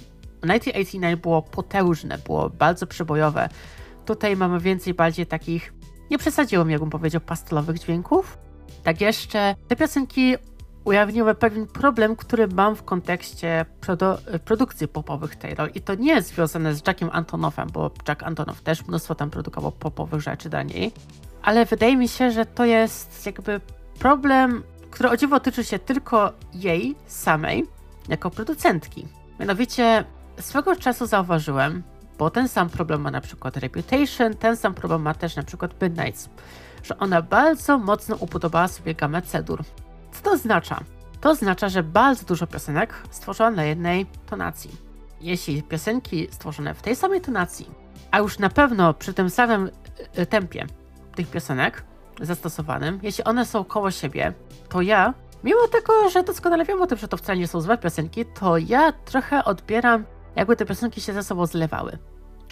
1989 0.41 1.23
było 1.23 1.43
potężne, 1.43 2.19
było 2.19 2.51
bardzo 2.51 2.87
przebojowe. 2.87 3.49
Tutaj 4.05 4.37
mamy 4.37 4.61
więcej 4.61 4.95
bardziej 4.95 5.27
takich, 5.27 5.73
nie 6.11 6.19
przesadziłem, 6.19 6.71
jakbym 6.71 6.91
powiedział, 6.91 7.21
pastelowych 7.21 7.79
dźwięków. 7.79 8.39
Tak 8.83 9.01
jeszcze 9.01 9.55
te 9.69 9.77
piosenki 9.77 10.37
ujawniły 10.85 11.35
pewien 11.35 11.67
problem, 11.67 12.17
który 12.17 12.49
mam 12.49 12.77
w 12.77 12.83
kontekście 12.83 13.67
produ 13.81 14.07
produkcji 14.45 14.89
popowych 14.89 15.37
Taylor. 15.37 15.71
I 15.75 15.81
to 15.81 15.95
nie 15.95 16.15
jest 16.15 16.29
związane 16.29 16.75
z 16.75 16.87
Jackiem 16.87 17.11
Antonowem, 17.13 17.69
bo 17.73 17.91
Jack 18.09 18.23
Antonow 18.23 18.61
też 18.61 18.87
mnóstwo 18.87 19.15
tam 19.15 19.31
produkował 19.31 19.73
popowych 19.73 20.21
rzeczy 20.21 20.49
dla 20.49 20.63
niej. 20.63 20.93
Ale 21.43 21.65
wydaje 21.65 21.97
mi 21.97 22.09
się, 22.09 22.31
że 22.31 22.47
to 22.47 22.65
jest 22.65 23.27
jakby 23.27 23.61
problem, 23.99 24.63
który 24.91 25.11
o 25.11 25.17
dziwo 25.17 25.41
tyczy 25.41 25.65
się 25.65 25.79
tylko 25.79 26.33
jej 26.55 26.95
samej, 27.07 27.67
jako 28.09 28.31
producentki. 28.31 29.07
Mianowicie 29.41 30.05
swego 30.41 30.77
czasu 30.77 31.07
zauważyłem, 31.07 31.83
bo 32.19 32.31
ten 32.31 32.49
sam 32.49 32.71
problem 32.71 33.01
ma 33.01 33.11
na 33.11 33.21
przykład 33.21 33.57
Reputation, 33.57 34.35
ten 34.35 34.57
sam 34.57 34.75
problem 34.75 35.03
ma 35.03 35.15
też 35.15 35.37
na 35.37 35.43
przykład 35.43 35.83
Midnights, 35.83 36.29
że 36.83 36.99
ona 36.99 37.23
bardzo 37.23 37.79
mocno 37.79 38.17
upodobała 38.17 38.69
sobie 38.69 38.95
gamę 38.95 39.23
cedur 39.23 39.65
co 40.15 40.23
to 40.23 40.31
oznacza? 40.31 40.81
To 41.21 41.31
oznacza, 41.31 41.69
że 41.69 41.83
bardzo 41.83 42.27
dużo 42.27 42.47
piosenek 42.47 42.95
stworzono 43.11 43.57
na 43.57 43.65
jednej 43.65 44.07
tonacji. 44.27 44.71
Jeśli 45.21 45.63
piosenki 45.63 46.29
stworzone 46.31 46.75
w 46.75 46.83
tej 46.83 46.97
samej 46.97 47.21
tonacji, 47.21 47.71
a 48.11 48.19
już 48.19 48.39
na 48.39 48.51
pewno 48.51 48.95
przy 48.95 49.15
tym 49.15 49.31
samym 49.31 49.71
y, 50.19 50.27
tempie 50.27 50.67
tych 51.17 51.31
piosenek 51.31 51.85
zastosowanym, 52.21 52.99
jeśli 53.03 53.25
one 53.25 53.47
są 53.47 53.65
koło 53.65 53.91
siebie, 53.91 54.33
to 54.69 54.83
ja, 54.83 55.15
mimo 55.45 55.69
tego, 55.69 56.11
że 56.11 56.23
doskonale 56.23 56.65
wiem 56.65 56.83
o 56.83 56.87
tym, 56.87 56.99
że 56.99 57.09
to 57.09 57.17
wcale 57.17 57.39
nie 57.39 57.49
są 57.49 57.61
złe 57.61 57.79
piosenki, 57.79 58.25
to 58.25 58.59
ja 58.59 58.93
trochę 58.93 59.45
odbieram, 59.45 60.05
jakby 60.37 60.57
te 60.57 60.67
piosenki 60.67 61.01
się 61.01 61.13
ze 61.13 61.23
sobą 61.23 61.47
zlewały. 61.47 61.99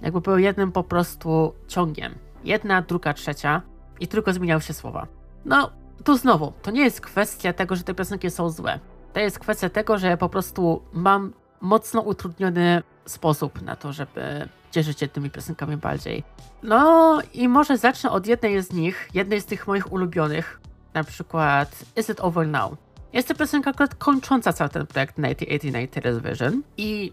Jakby 0.03 0.21
były 0.21 0.43
jednym 0.43 0.73
po 0.73 0.85
prostu 0.85 1.55
ciągiem. 1.69 2.15
Jedna, 2.45 2.83
druga, 2.83 3.15
trzecia 3.15 3.63
i 4.01 4.09
tylko 4.09 4.33
zmieniały 4.33 4.63
się 4.63 4.73
słowa. 4.73 5.07
No, 5.45 5.71
tu 6.05 6.17
znowu, 6.17 6.53
to 6.63 6.71
nie 6.71 6.85
jest 6.85 7.01
kwestia 7.01 7.53
tego, 7.53 7.77
że 7.77 7.83
te 7.83 7.95
piosenki 7.95 8.31
są 8.31 8.51
złe. 8.51 8.81
To 9.13 9.21
jest 9.21 9.39
kwestia 9.39 9.69
tego, 9.69 9.99
że 9.99 10.07
ja 10.07 10.17
po 10.17 10.29
prostu 10.29 10.83
mam 10.93 11.33
mocno 11.61 12.01
utrudniony 12.01 12.83
sposób 13.07 13.63
na 13.63 13.77
to, 13.77 13.93
żeby 13.93 14.49
cieszyć 14.71 15.01
się 15.01 15.09
tymi 15.09 15.31
piosenkami 15.31 15.77
bardziej. 15.77 16.25
No 16.63 17.19
i 17.35 17.49
może 17.49 17.79
zacznę 17.79 18.11
od 18.11 18.27
jednej 18.27 18.63
z 18.63 18.73
nich, 18.73 19.09
jednej 19.15 19.41
z 19.41 19.45
tych 19.45 19.67
moich 19.67 19.93
ulubionych, 19.93 20.61
na 20.95 21.05
przykład 21.05 21.85
Is 21.97 22.09
It 22.09 22.21
Over 22.21 22.49
Now. 22.49 22.77
Jest 23.13 23.29
to 23.29 23.35
piosenka 23.35 23.71
akurat 23.71 23.95
kończąca 23.95 24.53
cały 24.53 24.71
ten 24.71 24.87
projekt 24.87 25.15
1989 25.17 25.91
Television 25.91 26.63
i 26.77 27.13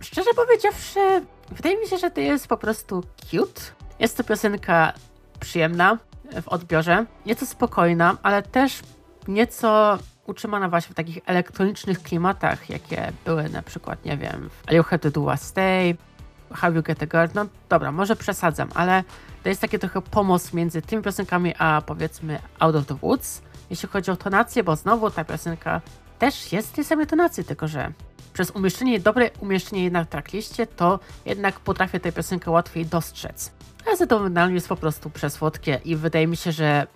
szczerze 0.00 0.30
powiedziawszy, 0.36 1.00
wydaje 1.50 1.80
mi 1.80 1.86
się, 1.86 1.98
że 1.98 2.10
to 2.10 2.20
jest 2.20 2.48
po 2.48 2.56
prostu 2.56 3.02
cute. 3.30 3.60
Jest 3.98 4.16
to 4.16 4.24
piosenka 4.24 4.92
przyjemna, 5.40 5.98
w 6.42 6.48
odbiorze, 6.48 7.06
nieco 7.26 7.46
spokojna, 7.46 8.16
ale 8.22 8.42
też 8.42 8.80
nieco 9.28 9.98
utrzymana 10.26 10.68
właśnie 10.68 10.92
w 10.92 10.96
takich 10.96 11.18
elektronicznych 11.26 12.02
klimatach, 12.02 12.70
jakie 12.70 13.12
były 13.24 13.48
na 13.48 13.62
przykład, 13.62 14.04
nie 14.04 14.16
wiem, 14.16 14.50
w 14.50 14.98
To 15.00 15.10
Do 15.10 15.22
Was 15.22 15.42
Stay, 15.42 15.96
How 16.52 16.72
You 16.72 16.82
Get 16.82 17.02
A 17.02 17.06
Girl, 17.06 17.32
no 17.34 17.46
dobra, 17.68 17.92
może 17.92 18.16
przesadzam, 18.16 18.68
ale 18.74 19.04
to 19.42 19.48
jest 19.48 19.60
takie 19.60 19.78
trochę 19.78 20.02
pomoc 20.02 20.52
między 20.52 20.82
tymi 20.82 21.02
piosenkami, 21.02 21.54
a 21.58 21.82
powiedzmy 21.86 22.38
Out 22.58 22.76
of 22.76 22.86
the 22.86 22.94
Woods, 22.94 23.42
jeśli 23.70 23.88
chodzi 23.88 24.10
o 24.10 24.16
tonację, 24.16 24.64
bo 24.64 24.76
znowu 24.76 25.10
ta 25.10 25.24
piosenka 25.24 25.80
też 26.18 26.52
jest 26.52 26.72
tej 26.72 26.84
samej 26.84 27.06
tonacji, 27.06 27.44
tylko 27.44 27.68
że 27.68 27.92
przez 28.34 28.50
umieszczenie, 28.50 29.00
dobre 29.00 29.30
umieszczenie 29.40 29.84
jednak 29.84 30.06
w 30.06 30.10
trackliście, 30.10 30.66
to 30.66 31.00
jednak 31.26 31.60
potrafię 31.60 32.00
tę 32.00 32.12
piosenkę 32.12 32.50
łatwiej 32.50 32.86
dostrzec. 32.86 33.52
Ale 33.86 34.06
to 34.06 34.28
jest 34.48 34.68
po 34.68 34.76
prostu 34.76 35.10
przesłodkie 35.10 35.80
i 35.84 35.96
wydaje 35.96 36.26
mi 36.26 36.36
się, 36.36 36.52
że 36.52 36.86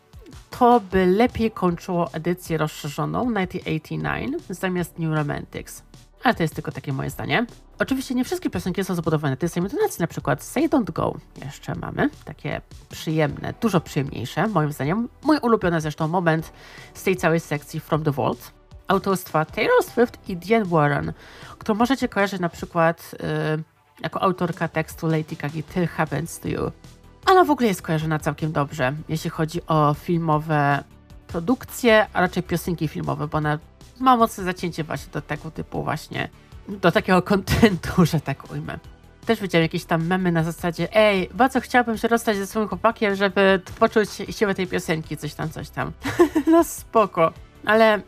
to 0.51 0.81
by 0.81 1.07
lepiej 1.07 1.51
kończyło 1.51 2.13
edycję 2.13 2.59
rozszerzoną 2.59 3.35
1989 3.35 4.43
zamiast 4.51 4.99
New 4.99 5.15
Romantics. 5.15 5.83
ale 6.25 6.35
to 6.35 6.43
jest 6.43 6.55
tylko 6.55 6.73
takie 6.73 6.93
moje 6.93 7.11
zdanie. 7.11 7.47
Oczywiście 7.79 8.15
nie 8.15 8.25
wszystkie 8.25 8.51
piosenki 8.51 8.85
są 8.85 8.95
zbudowane 8.95 9.37
tej 9.37 9.49
samej 9.49 9.71
tonacji, 9.71 10.01
na 10.01 10.07
przykład 10.07 10.45
Say 10.45 10.69
Don't 10.69 10.93
Go 10.93 11.15
jeszcze 11.45 11.75
mamy, 11.75 12.11
takie 12.25 12.61
przyjemne, 12.89 13.55
dużo 13.61 13.81
przyjemniejsze, 13.81 14.47
moim 14.47 14.73
zdaniem. 14.73 15.09
Mój 15.23 15.39
ulubiony 15.39 15.81
zresztą 15.81 16.09
moment 16.09 16.53
z 16.95 17.03
tej 17.03 17.17
całej 17.17 17.41
sekcji 17.41 17.81
From 17.81 18.05
the 18.05 18.11
Vault, 18.11 18.58
autorstwa 18.89 19.45
Taylor 19.45 19.85
Swift 19.85 20.29
i 20.29 20.37
Diane 20.37 20.65
Warren, 20.65 21.13
którą 21.59 21.79
możecie 21.79 22.09
kojarzyć 22.09 22.41
na 22.41 22.49
przykład 22.49 23.15
yy, 23.57 23.65
jako 24.03 24.23
autorka 24.23 24.69
tekstu 24.69 25.07
Lady 25.07 25.37
Gaga 25.37 25.63
Till 25.75 25.87
Happens 25.87 26.41
to 26.41 26.49
You. 26.49 26.73
Ona 27.27 27.45
w 27.45 27.51
ogóle 27.51 27.69
jest 27.69 27.83
kojarzona 27.83 28.19
całkiem 28.19 28.53
dobrze, 28.53 28.95
jeśli 29.09 29.31
chodzi 29.31 29.67
o 29.67 29.95
filmowe 29.95 30.85
produkcje, 31.27 32.07
a 32.13 32.21
raczej 32.21 32.43
piosenki 32.43 32.89
filmowe, 32.89 33.29
bo 33.29 33.39
ona 33.39 33.59
ma 34.01 34.17
mocne 34.17 34.45
zacięcie 34.45 34.85
właśnie 34.85 35.13
do 35.13 35.23
tego 35.23 35.51
typu 35.51 35.83
właśnie, 35.83 36.29
do 36.69 36.93
takiego 36.93 37.23
kontentu, 37.23 38.05
że 38.13 38.21
tak 38.21 38.51
ujmę. 38.51 38.79
Też 39.27 39.41
widziałem 39.41 39.63
jakieś 39.63 39.85
tam 39.85 40.07
memy 40.07 40.33
na 40.33 40.45
zasadzie 40.45 40.97
ej, 40.97 41.31
bardzo 41.35 41.61
chciałbym 41.61 41.99
się 41.99 42.09
rozstać 42.09 42.37
ze 42.37 42.47
swoim 42.47 42.69
chłopakiem, 42.69 43.15
żeby 43.15 43.61
poczuć 43.79 44.09
siłę 44.31 44.55
tej 44.55 44.67
piosenki, 44.67 45.17
coś 45.17 45.35
tam, 45.35 45.51
coś 45.51 45.71
tam. 45.71 45.93
no 46.53 46.65
spoko. 46.65 47.33
Ale 47.67 48.03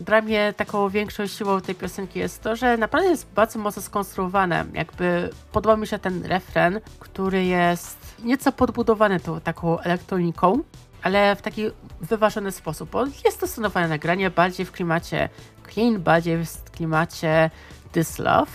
dla 0.00 0.20
mnie 0.20 0.54
taką 0.56 0.88
większą 0.88 1.26
siłą 1.26 1.60
tej 1.60 1.74
piosenki 1.74 2.18
jest 2.18 2.42
to, 2.42 2.56
że 2.56 2.76
naprawdę 2.76 3.08
jest 3.08 3.32
bardzo 3.34 3.58
mocno 3.58 3.82
skonstruowane. 3.82 4.64
Jakby 4.72 5.30
podoba 5.52 5.76
mi 5.76 5.86
się 5.86 5.98
ten 5.98 6.24
refren, 6.24 6.80
który 6.98 7.44
jest 7.44 8.16
nieco 8.24 8.52
podbudowany 8.52 9.20
tą 9.20 9.40
taką 9.40 9.80
elektroniką, 9.80 10.58
ale 11.02 11.36
w 11.36 11.42
taki 11.42 11.62
wyważony 12.00 12.52
sposób, 12.52 12.90
bo 12.90 13.04
jest 13.24 13.40
to 13.40 13.46
stosowane 13.46 13.88
nagranie 13.88 14.30
bardziej 14.30 14.66
w 14.66 14.72
klimacie 14.72 15.28
clean, 15.72 16.02
bardziej 16.02 16.44
w 16.44 16.70
klimacie 16.70 17.50
this 17.92 18.18
love, 18.18 18.52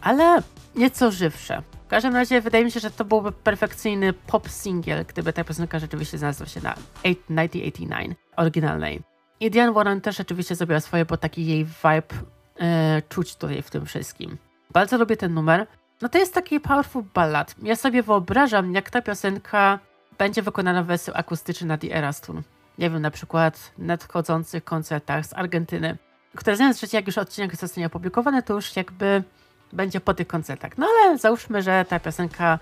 ale 0.00 0.42
nieco 0.74 1.10
żywsze. 1.10 1.62
W 1.86 1.90
każdym 1.90 2.14
razie 2.14 2.40
wydaje 2.40 2.64
mi 2.64 2.70
się, 2.70 2.80
że 2.80 2.90
to 2.90 3.04
byłby 3.04 3.32
perfekcyjny 3.32 4.12
pop 4.12 4.48
single, 4.48 5.04
gdyby 5.04 5.32
ta 5.32 5.44
piosenka 5.44 5.78
rzeczywiście 5.78 6.18
znalazła 6.18 6.46
się 6.46 6.60
na 6.60 6.74
1989 6.74 8.16
oryginalnej. 8.36 9.09
I 9.40 9.50
Diane 9.50 9.72
Warren 9.72 10.00
też 10.00 10.16
rzeczywiście 10.16 10.54
zrobiła 10.54 10.80
swoje, 10.80 11.04
bo 11.04 11.16
taki 11.16 11.46
jej 11.46 11.64
vibe 11.64 12.14
yy, 12.60 12.66
czuć 13.08 13.36
tutaj 13.36 13.62
w 13.62 13.70
tym 13.70 13.86
wszystkim. 13.86 14.38
Bardzo 14.70 14.98
lubię 14.98 15.16
ten 15.16 15.34
numer. 15.34 15.66
No 16.02 16.08
to 16.08 16.18
jest 16.18 16.34
taki 16.34 16.60
powerful 16.60 17.04
ballad. 17.14 17.54
Ja 17.62 17.76
sobie 17.76 18.02
wyobrażam, 18.02 18.74
jak 18.74 18.90
ta 18.90 19.02
piosenka 19.02 19.78
będzie 20.18 20.42
wykonana 20.42 20.82
w 20.82 20.86
wersji 20.86 21.12
akustycznej 21.16 21.68
na 21.68 21.78
The 21.78 21.96
Eras 21.96 22.20
Tour. 22.20 22.42
Nie 22.78 22.90
wiem, 22.90 23.02
na 23.02 23.10
przykład 23.10 23.72
nadchodzących 23.78 24.64
koncertach 24.64 25.26
z 25.26 25.32
Argentyny, 25.32 25.98
które 26.36 26.56
znając, 26.56 26.80
że 26.80 26.86
jak 26.92 27.06
już 27.06 27.18
odcinek 27.18 27.56
zostanie 27.56 27.86
opublikowany, 27.86 28.42
to 28.42 28.54
już 28.54 28.76
jakby 28.76 29.22
będzie 29.72 30.00
po 30.00 30.14
tych 30.14 30.26
koncertach. 30.26 30.78
No 30.78 30.86
ale 30.86 31.18
załóżmy, 31.18 31.62
że 31.62 31.84
ta 31.88 32.00
piosenka 32.00 32.58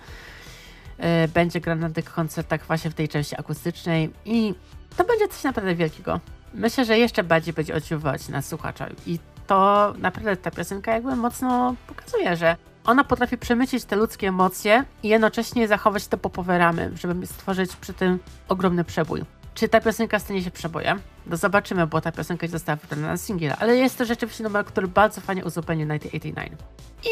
y, 1.24 1.28
będzie 1.28 1.60
grana 1.60 1.88
na 1.88 1.94
tych 1.94 2.12
koncertach 2.12 2.66
właśnie 2.66 2.90
w 2.90 2.94
tej 2.94 3.08
części 3.08 3.36
akustycznej 3.40 4.12
i 4.24 4.54
to 4.96 5.04
będzie 5.04 5.28
coś 5.28 5.44
naprawdę 5.44 5.74
wielkiego. 5.74 6.20
Myślę, 6.54 6.84
że 6.84 6.98
jeszcze 6.98 7.24
bardziej 7.24 7.54
będzie 7.54 7.74
odczuwać 7.74 8.28
na 8.28 8.42
słuchacza 8.42 8.86
i 9.06 9.18
to 9.46 9.94
naprawdę 9.98 10.36
ta 10.36 10.50
piosenka 10.50 10.92
jakby 10.92 11.16
mocno 11.16 11.74
pokazuje, 11.86 12.36
że 12.36 12.56
ona 12.84 13.04
potrafi 13.04 13.38
przemycić 13.38 13.84
te 13.84 13.96
ludzkie 13.96 14.28
emocje 14.28 14.84
i 15.02 15.08
jednocześnie 15.08 15.68
zachować 15.68 16.06
te 16.06 16.16
popowe 16.16 16.58
ramy, 16.58 16.90
żeby 16.94 17.26
stworzyć 17.26 17.76
przy 17.76 17.92
tym 17.92 18.18
ogromny 18.48 18.84
przebój. 18.84 19.24
Czy 19.54 19.68
ta 19.68 19.80
piosenka 19.80 20.18
stanie 20.18 20.42
się 20.42 20.50
przebojem? 20.50 21.00
No 21.26 21.36
zobaczymy, 21.36 21.86
bo 21.86 22.00
ta 22.00 22.12
piosenka 22.12 22.46
nie 22.46 22.50
została 22.50 22.76
wydana 22.76 23.06
na 23.06 23.16
singiel, 23.16 23.54
ale 23.58 23.76
jest 23.76 23.98
to 23.98 24.04
rzeczywiście 24.04 24.44
numer, 24.44 24.64
który 24.64 24.88
bardzo 24.88 25.20
fajnie 25.20 25.44
uzupełni 25.44 25.82
1989. 25.82 26.60
I 27.04 27.08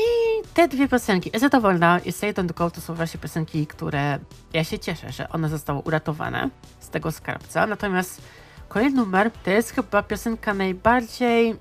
te 0.54 0.68
dwie 0.68 0.88
piosenki, 0.88 1.30
Ezeta 1.36 1.60
Wolna 1.60 1.98
i 1.98 2.12
Say 2.12 2.32
Don't 2.32 2.54
Go, 2.54 2.70
to 2.70 2.80
są 2.80 2.94
właśnie 2.94 3.20
piosenki, 3.20 3.66
które 3.66 4.18
ja 4.52 4.64
się 4.64 4.78
cieszę, 4.78 5.12
że 5.12 5.28
one 5.28 5.48
zostały 5.48 5.78
uratowane 5.78 6.50
z 6.80 6.88
tego 6.88 7.12
skarbca. 7.12 7.66
Natomiast 7.66 8.22
kolejny 8.76 8.96
numer 8.96 9.30
to 9.30 9.50
jest 9.50 9.70
chyba 9.70 10.02
piosenka 10.02 10.54
najbardziej, 10.54 11.56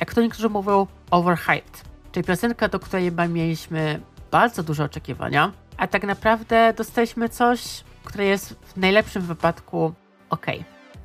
jak 0.00 0.14
to 0.14 0.20
niektórzy 0.20 0.48
mówią, 0.48 0.86
overhyped 1.10 1.84
Czyli 2.12 2.24
piosenka, 2.24 2.68
do 2.68 2.80
której 2.80 3.04
chyba 3.04 3.28
mieliśmy 3.28 4.00
bardzo 4.30 4.62
duże 4.62 4.84
oczekiwania, 4.84 5.52
a 5.76 5.86
tak 5.86 6.04
naprawdę 6.04 6.72
dostaliśmy 6.76 7.28
coś, 7.28 7.84
które 8.04 8.24
jest 8.24 8.52
w 8.52 8.76
najlepszym 8.76 9.22
wypadku 9.22 9.92
ok. 10.30 10.46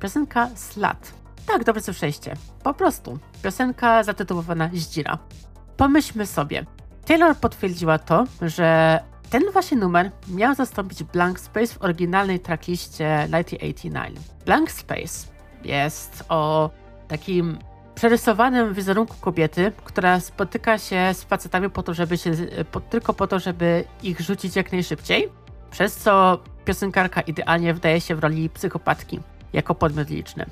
Piosenka 0.00 0.48
Slat. 0.54 1.12
Tak, 1.46 1.64
dobrze 1.64 1.82
słyszeliście. 1.82 2.34
Po 2.62 2.74
prostu. 2.74 3.18
Piosenka 3.42 4.02
zatytułowana 4.02 4.70
Zdzira. 4.74 5.18
Pomyślmy 5.76 6.26
sobie. 6.26 6.66
Taylor 7.06 7.36
potwierdziła 7.36 7.98
to, 7.98 8.24
że 8.42 9.00
ten 9.30 9.42
właśnie 9.52 9.76
numer 9.76 10.10
miał 10.28 10.54
zastąpić 10.54 11.02
Blank 11.02 11.40
Space 11.40 11.74
w 11.74 11.82
oryginalnej 11.82 12.40
trackliście 12.40 13.28
1989. 13.30 14.18
Blank 14.44 14.70
Space 14.70 15.37
jest 15.64 16.24
o 16.28 16.70
takim 17.08 17.58
przerysowanym 17.94 18.74
wizerunku 18.74 19.16
kobiety, 19.20 19.72
która 19.84 20.20
spotyka 20.20 20.78
się 20.78 21.14
z 21.14 21.24
facetami 21.24 21.70
po 21.70 21.82
to, 21.82 21.94
żeby 21.94 22.18
się, 22.18 22.30
po, 22.72 22.80
tylko 22.80 23.14
po 23.14 23.26
to, 23.26 23.38
żeby 23.38 23.84
ich 24.02 24.20
rzucić 24.20 24.56
jak 24.56 24.72
najszybciej, 24.72 25.28
przez 25.70 25.96
co 25.96 26.38
piosenkarka 26.64 27.20
idealnie 27.20 27.74
wdaje 27.74 28.00
się 28.00 28.14
w 28.14 28.18
roli 28.18 28.50
psychopatki, 28.50 29.20
jako 29.52 29.74
podmiot 29.74 30.10
liczny. 30.10 30.46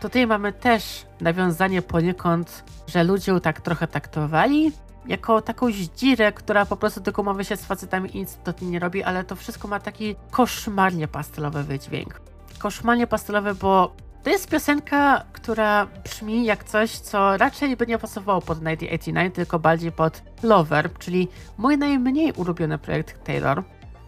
Tutaj 0.00 0.26
mamy 0.26 0.52
też 0.52 1.06
nawiązanie 1.20 1.82
poniekąd, 1.82 2.64
że 2.86 3.04
ludzie 3.04 3.40
tak 3.40 3.60
trochę 3.60 3.86
taktowali, 3.86 4.72
jako 5.06 5.42
taką 5.42 5.72
zdzirę, 5.72 6.32
która 6.32 6.66
po 6.66 6.76
prostu 6.76 7.00
tylko 7.00 7.22
mówi 7.22 7.44
się 7.44 7.56
z 7.56 7.64
facetami 7.64 8.16
i 8.16 8.18
nic 8.18 8.38
tym 8.56 8.70
nie 8.70 8.78
robi, 8.78 9.02
ale 9.02 9.24
to 9.24 9.36
wszystko 9.36 9.68
ma 9.68 9.80
taki 9.80 10.16
koszmarnie 10.30 11.08
pastelowy 11.08 11.62
wydźwięk. 11.62 12.20
Koszmarnie 12.58 13.06
pastelowy, 13.06 13.54
bo 13.54 13.92
to 14.22 14.30
jest 14.30 14.50
piosenka, 14.50 15.24
która 15.32 15.86
brzmi 16.04 16.44
jak 16.44 16.64
coś, 16.64 16.90
co 16.90 17.36
raczej 17.36 17.76
by 17.76 17.86
nie 17.86 17.98
pasowało 17.98 18.40
pod 18.40 18.58
1989, 18.58 19.34
tylko 19.34 19.58
bardziej 19.58 19.92
pod 19.92 20.22
Lover, 20.42 20.90
czyli 20.98 21.28
mój 21.58 21.78
najmniej 21.78 22.32
ulubiony 22.32 22.78
projekt 22.78 23.24
Taylor. 23.24 23.62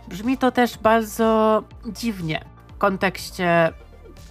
Brzmi 0.09 0.39
to 0.39 0.53
też 0.53 0.79
bardzo 0.79 1.63
dziwnie 1.87 2.45
w 2.67 2.79
kontekście 2.79 3.73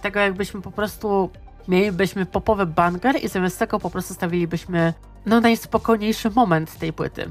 tego, 0.02 0.20
jakbyśmy 0.20 0.60
po 0.60 0.70
prostu 0.70 1.30
mielibyśmy 1.68 2.26
popowy 2.26 2.66
banger 2.66 3.24
i 3.24 3.28
zamiast 3.28 3.58
tego 3.58 3.80
po 3.80 3.90
prostu 3.90 4.14
stawilibyśmy 4.14 4.94
no 5.26 5.40
najspokojniejszy 5.40 6.30
moment 6.30 6.78
tej 6.78 6.92
płyty. 6.92 7.30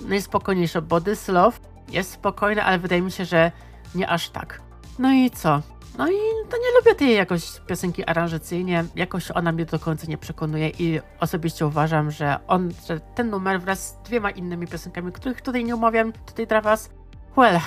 Najspokojniejszy, 0.00 0.82
bo 0.82 1.00
This 1.00 1.28
Love 1.28 1.58
jest 1.88 2.10
spokojny, 2.10 2.62
ale 2.62 2.78
wydaje 2.78 3.02
mi 3.02 3.12
się, 3.12 3.24
że 3.24 3.52
nie 3.94 4.08
aż 4.08 4.28
tak. 4.28 4.60
No 4.98 5.12
i 5.12 5.30
co? 5.30 5.62
No 5.98 6.08
i 6.08 6.16
to 6.50 6.56
nie 6.56 6.78
lubię 6.78 6.94
tej 6.94 7.16
jakoś 7.16 7.60
piosenki 7.66 8.04
aranżacyjnie, 8.04 8.84
jakoś 8.96 9.30
ona 9.30 9.52
mnie 9.52 9.64
do 9.64 9.78
końca 9.78 10.06
nie 10.06 10.18
przekonuje 10.18 10.68
i 10.68 11.00
osobiście 11.20 11.66
uważam, 11.66 12.10
że 12.10 12.38
on, 12.46 12.72
że 12.88 13.00
ten 13.00 13.30
numer 13.30 13.60
wraz 13.60 13.88
z 13.88 14.08
dwiema 14.08 14.30
innymi 14.30 14.66
piosenkami, 14.66 15.12
których 15.12 15.42
tutaj 15.42 15.64
nie 15.64 15.74
omawiam 15.74 16.12
tutaj 16.12 16.46
dla 16.46 16.60
was, 16.60 16.90
well, 17.36 17.60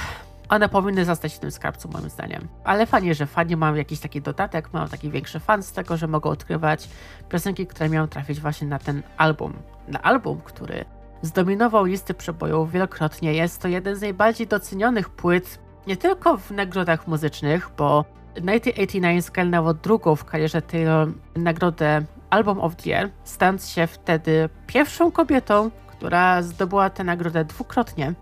one 0.50 0.70
powinny 0.70 1.06
zostać 1.06 1.36
w 1.36 1.40
tym 1.40 1.52
skarbcu 1.52 1.90
moim 1.90 2.10
zdaniem. 2.10 2.48
Ale 2.64 2.86
fajnie, 2.86 3.16
że 3.16 3.26
fani 3.26 3.56
mają 3.56 3.76
jakiś 3.76 4.00
taki 4.00 4.22
dodatek, 4.22 4.74
mają 4.74 4.88
taki 4.88 5.12
większy 5.12 5.40
fan 5.40 5.64
z 5.64 5.72
tego, 5.72 5.98
że 5.98 6.08
mogą 6.08 6.30
odkrywać 6.30 6.90
piosenki, 7.30 7.68
które 7.68 7.90
miały 7.90 8.08
trafić 8.08 8.40
właśnie 8.40 8.68
na 8.68 8.80
ten 8.80 9.04
album. 9.18 9.54
Na 9.88 10.02
album, 10.02 10.42
który 10.46 10.86
zdominował 11.22 11.86
listy 11.86 12.14
przebojów 12.14 12.72
wielokrotnie. 12.72 13.34
Jest 13.34 13.62
to 13.62 13.68
jeden 13.68 13.96
z 13.96 14.02
najbardziej 14.02 14.48
docenionych 14.48 15.10
płyt 15.10 15.60
nie 15.88 15.98
tylko 15.98 16.38
w 16.38 16.52
nagrodach 16.52 17.08
muzycznych, 17.08 17.70
bo 17.78 18.06
1989 18.34 19.26
zgarnęło 19.26 19.74
drugą 19.74 20.16
w 20.16 20.26
karierze 20.26 20.62
Taylor 20.62 21.08
nagrodę 21.36 22.02
Album 22.30 22.60
of 22.60 22.76
the 22.76 22.90
Year, 22.90 23.10
stając 23.24 23.70
się 23.70 23.88
wtedy 23.88 24.50
pierwszą 24.68 25.12
kobietą, 25.12 25.72
która 25.88 26.42
zdobyła 26.42 26.90
tę 26.90 27.04
nagrodę 27.04 27.46
dwukrotnie. 27.46 28.14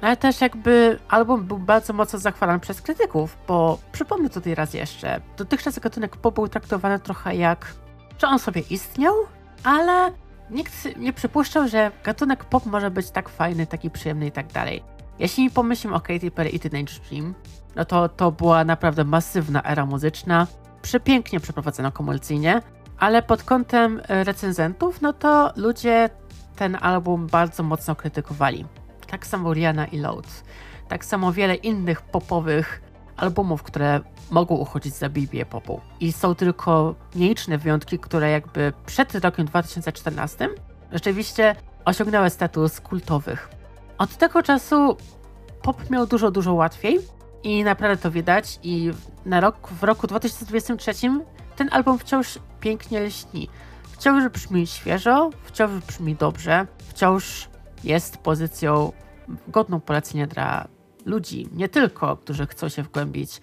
Ale 0.00 0.16
też 0.16 0.40
jakby 0.40 0.98
album 1.08 1.44
był 1.44 1.58
bardzo 1.58 1.92
mocno 1.92 2.18
zachwalany 2.18 2.60
przez 2.60 2.82
krytyków, 2.82 3.38
bo 3.48 3.78
przypomnę 3.92 4.30
tutaj 4.30 4.54
raz 4.54 4.74
jeszcze, 4.74 5.20
dotychczas 5.36 5.78
gatunek 5.78 6.16
pop 6.16 6.34
był 6.34 6.48
traktowany 6.48 6.98
trochę 6.98 7.36
jak, 7.36 7.74
że 8.18 8.26
on 8.26 8.38
sobie 8.38 8.60
istniał, 8.60 9.14
ale 9.64 10.12
nikt 10.50 10.96
nie 10.96 11.12
przypuszczał, 11.12 11.68
że 11.68 11.90
gatunek 12.04 12.44
pop 12.44 12.66
może 12.66 12.90
być 12.90 13.10
tak 13.10 13.28
fajny, 13.28 13.66
taki 13.66 13.90
przyjemny 13.90 14.26
i 14.26 14.32
tak 14.32 14.46
dalej. 14.46 14.82
Jeśli 15.18 15.50
pomyślimy 15.50 15.96
o 15.96 16.00
Katy 16.00 16.30
Perry 16.30 16.50
i 16.50 16.60
Teenage 16.60 16.92
Dream, 17.10 17.34
no 17.76 17.84
to 17.84 18.08
to 18.08 18.32
była 18.32 18.64
naprawdę 18.64 19.04
masywna 19.04 19.62
era 19.62 19.86
muzyczna, 19.86 20.46
przepięknie 20.82 21.40
przeprowadzona 21.40 21.90
komercyjnie, 21.90 22.62
ale 22.98 23.22
pod 23.22 23.42
kątem 23.42 24.00
e, 24.08 24.24
recenzentów, 24.24 25.00
no 25.00 25.12
to 25.12 25.52
ludzie 25.56 26.10
ten 26.56 26.78
album 26.80 27.26
bardzo 27.26 27.62
mocno 27.62 27.96
krytykowali. 27.96 28.64
Tak 29.10 29.26
samo 29.26 29.54
Rihanna 29.54 29.86
i 29.86 29.98
Load. 29.98 30.26
Tak 30.88 31.04
samo 31.04 31.32
wiele 31.32 31.54
innych 31.54 32.02
popowych 32.02 32.82
albumów, 33.16 33.62
które 33.62 34.00
mogą 34.30 34.54
uchodzić 34.54 34.94
za 34.94 35.08
Biblię 35.08 35.46
popu. 35.46 35.80
I 36.00 36.12
są 36.12 36.34
tylko 36.34 36.94
nieliczne 37.14 37.58
wyjątki, 37.58 37.98
które 37.98 38.30
jakby 38.30 38.72
przed 38.86 39.14
rokiem 39.14 39.46
2014 39.46 40.48
rzeczywiście 40.92 41.56
osiągnęły 41.84 42.30
status 42.30 42.80
kultowych. 42.80 43.48
Od 44.02 44.16
tego 44.16 44.42
czasu 44.42 44.96
pop 45.62 45.90
miał 45.90 46.06
dużo, 46.06 46.30
dużo 46.30 46.54
łatwiej 46.54 46.98
i 47.42 47.64
naprawdę 47.64 48.02
to 48.02 48.10
widać 48.10 48.58
i 48.62 48.90
na 49.26 49.40
rok, 49.40 49.68
w 49.68 49.82
roku 49.82 50.06
2023 50.06 50.92
ten 51.56 51.68
album 51.72 51.98
wciąż 51.98 52.38
pięknie 52.60 53.00
lśni. 53.00 53.48
Wciąż 53.92 54.28
brzmi 54.28 54.66
świeżo, 54.66 55.30
wciąż 55.44 55.84
brzmi 55.84 56.14
dobrze, 56.14 56.66
wciąż 56.88 57.48
jest 57.84 58.16
pozycją 58.16 58.92
godną 59.48 59.80
polecenia 59.80 60.26
dla 60.26 60.68
ludzi, 61.06 61.48
nie 61.52 61.68
tylko, 61.68 62.16
którzy 62.16 62.46
chcą 62.46 62.68
się 62.68 62.82
wgłębić 62.82 63.40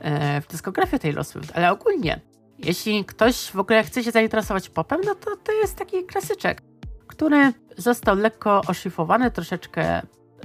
e, 0.00 0.40
w 0.40 0.46
dyskografię 0.46 0.98
Taylor 0.98 1.24
Swift, 1.24 1.52
ale 1.54 1.72
ogólnie. 1.72 2.20
Jeśli 2.58 3.04
ktoś 3.04 3.50
w 3.50 3.58
ogóle 3.58 3.84
chce 3.84 4.04
się 4.04 4.10
zainteresować 4.10 4.68
popem, 4.68 5.00
no 5.04 5.14
to 5.14 5.36
to 5.36 5.52
jest 5.52 5.76
taki 5.76 6.04
klasyczek, 6.04 6.62
który 7.20 7.52
został 7.76 8.16
lekko 8.16 8.62
oszlifowany, 8.66 9.30
troszeczkę, 9.30 10.02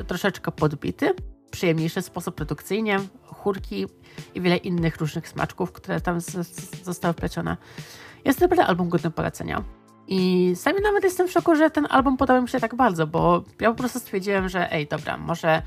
troszeczkę 0.08 0.52
podbity, 0.52 1.14
przyjemniejszy 1.52 2.02
sposób 2.02 2.36
produkcyjnie, 2.36 3.00
chórki 3.24 3.86
i 4.34 4.42
wiele 4.42 4.58
innych 4.58 4.98
różnych 4.98 5.28
smaczków, 5.28 5.72
które 5.72 6.02
tam 6.02 6.20
zostały 6.84 7.14
wplecione. 7.14 7.58
Jest 8.26 8.42
naprawdę 8.42 8.66
album 8.66 8.90
godny 8.90 9.12
polecenia. 9.12 9.64
I 10.08 10.52
sami 10.56 10.82
nawet 10.82 11.04
jestem 11.04 11.28
w 11.28 11.32
szoku, 11.32 11.56
że 11.56 11.70
ten 11.70 11.88
album 11.90 12.18
podobał 12.18 12.42
mi 12.42 12.50
się 12.50 12.60
tak 12.60 12.76
bardzo, 12.76 13.08
bo 13.08 13.44
ja 13.60 13.70
po 13.70 13.78
prostu 13.78 14.00
stwierdziłem, 14.00 14.50
że 14.50 14.72
ej, 14.72 14.88
dobra, 14.88 15.18
może 15.18 15.62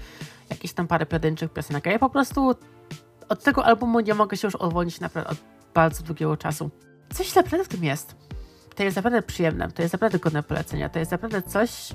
jakieś 0.50 0.72
tam 0.72 0.86
parę 0.86 1.06
pojedynczych 1.06 1.52
piosenek, 1.52 1.86
ja 1.86 1.98
po 1.98 2.10
prostu 2.10 2.54
od 3.28 3.42
tego 3.42 3.64
albumu 3.64 4.00
nie 4.00 4.14
mogę 4.14 4.36
się 4.36 4.46
już 4.46 4.54
odwolnić 4.54 5.00
naprawdę 5.00 5.30
od 5.30 5.38
bardzo 5.74 6.02
długiego 6.02 6.36
czasu. 6.36 6.70
Coś 7.14 7.34
naprawdę 7.34 7.64
w 7.64 7.68
tym 7.68 7.84
jest. 7.84 8.27
To 8.78 8.84
jest 8.84 8.96
naprawdę 8.96 9.22
przyjemne, 9.22 9.70
to 9.70 9.82
jest 9.82 9.94
naprawdę 9.94 10.18
godne 10.18 10.42
polecenia, 10.42 10.88
to 10.88 10.98
jest 10.98 11.10
naprawdę 11.10 11.42
coś, 11.42 11.88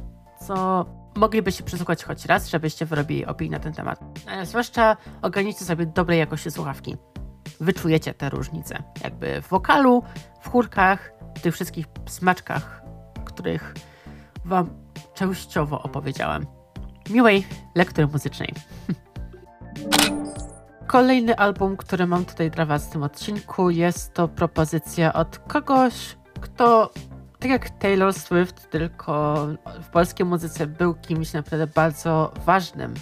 co 0.48 0.86
moglibyście 1.16 1.64
przesłuchać 1.64 2.04
choć 2.04 2.26
raz, 2.26 2.50
żebyście 2.50 2.86
wyrobili 2.86 3.26
opinię 3.26 3.52
na 3.52 3.60
ten 3.60 3.74
temat. 3.74 4.00
E, 4.28 4.46
zwłaszcza 4.46 4.98
ogarnijcie 5.22 5.66
sobie 5.66 5.86
dobrej 5.86 6.20
jakości 6.20 6.52
słuchawki. 6.52 6.98
Wyczujecie 7.60 8.14
te 8.14 8.30
różnice. 8.30 8.84
Jakby 9.04 9.42
w 9.42 9.48
wokalu, 9.48 10.04
w 10.42 10.50
chórkach, 10.50 11.14
w 11.36 11.42
tych 11.42 11.54
wszystkich 11.54 11.86
smaczkach, 12.06 12.82
których 13.26 13.74
wam 14.46 14.70
częściowo 15.14 15.82
opowiedziałem. 15.82 16.46
Miłej 17.10 17.48
lektury 17.76 18.08
muzycznej. 18.08 18.54
Kolejny 20.88 21.38
album, 21.38 21.78
który 21.78 22.08
mam 22.08 22.26
tutaj 22.26 22.52
dla 22.52 22.66
Was 22.66 22.88
w 22.88 22.90
tym 22.90 23.04
odcinku, 23.04 23.70
jest 23.70 24.14
to 24.14 24.28
propozycja 24.28 25.14
od 25.14 25.40
kogoś, 25.40 26.16
kto 26.44 26.92
tak 27.40 27.52
jak 27.52 27.70
Taylor 27.70 28.14
Swift, 28.14 28.70
tylko 28.70 29.36
w 29.82 29.90
polskiej 29.90 30.26
muzyce 30.26 30.68
był 30.68 30.94
kimś 30.94 31.34
naprawdę 31.34 31.68
bardzo 31.68 32.34
ważnym 32.46 32.94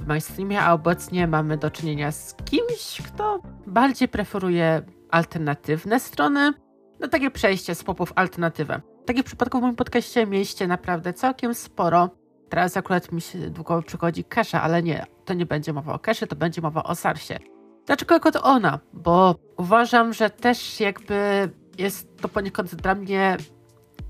w 0.00 0.06
mainstreamie, 0.06 0.62
a 0.62 0.72
obecnie 0.72 1.26
mamy 1.26 1.56
do 1.58 1.70
czynienia 1.70 2.12
z 2.12 2.34
kimś, 2.34 3.02
kto 3.06 3.40
bardziej 3.66 4.08
preferuje 4.08 4.82
alternatywne 5.10 6.00
strony, 6.00 6.52
no 7.00 7.08
takie 7.08 7.30
przejście 7.30 7.74
z 7.74 7.84
popów 7.84 8.12
alternatywę. 8.16 8.80
Takich 9.06 9.24
przypadków 9.24 9.60
w 9.60 9.62
moim 9.62 9.76
podcaście 9.76 10.26
mieliście 10.26 10.66
naprawdę 10.66 11.12
całkiem 11.12 11.54
sporo. 11.54 12.10
Teraz 12.48 12.76
akurat 12.76 13.12
mi 13.12 13.20
się 13.20 13.38
długo 13.50 13.82
przychodzi 13.82 14.24
Kesha, 14.24 14.62
ale 14.62 14.82
nie, 14.82 15.06
to 15.24 15.34
nie 15.34 15.46
będzie 15.46 15.72
mowa 15.72 15.92
o 15.92 15.98
Kesze, 15.98 16.26
to 16.26 16.36
będzie 16.36 16.60
mowa 16.60 16.82
o 16.82 16.94
Sarsie. 16.94 17.38
Dlaczego 17.86 18.32
to 18.32 18.42
ona? 18.42 18.78
Bo 18.92 19.34
uważam, 19.56 20.12
że 20.12 20.30
też 20.30 20.80
jakby 20.80 21.50
jest 21.78 22.16
to 22.20 22.28
poniekąd 22.28 22.74
dla 22.74 22.94
mnie 22.94 23.36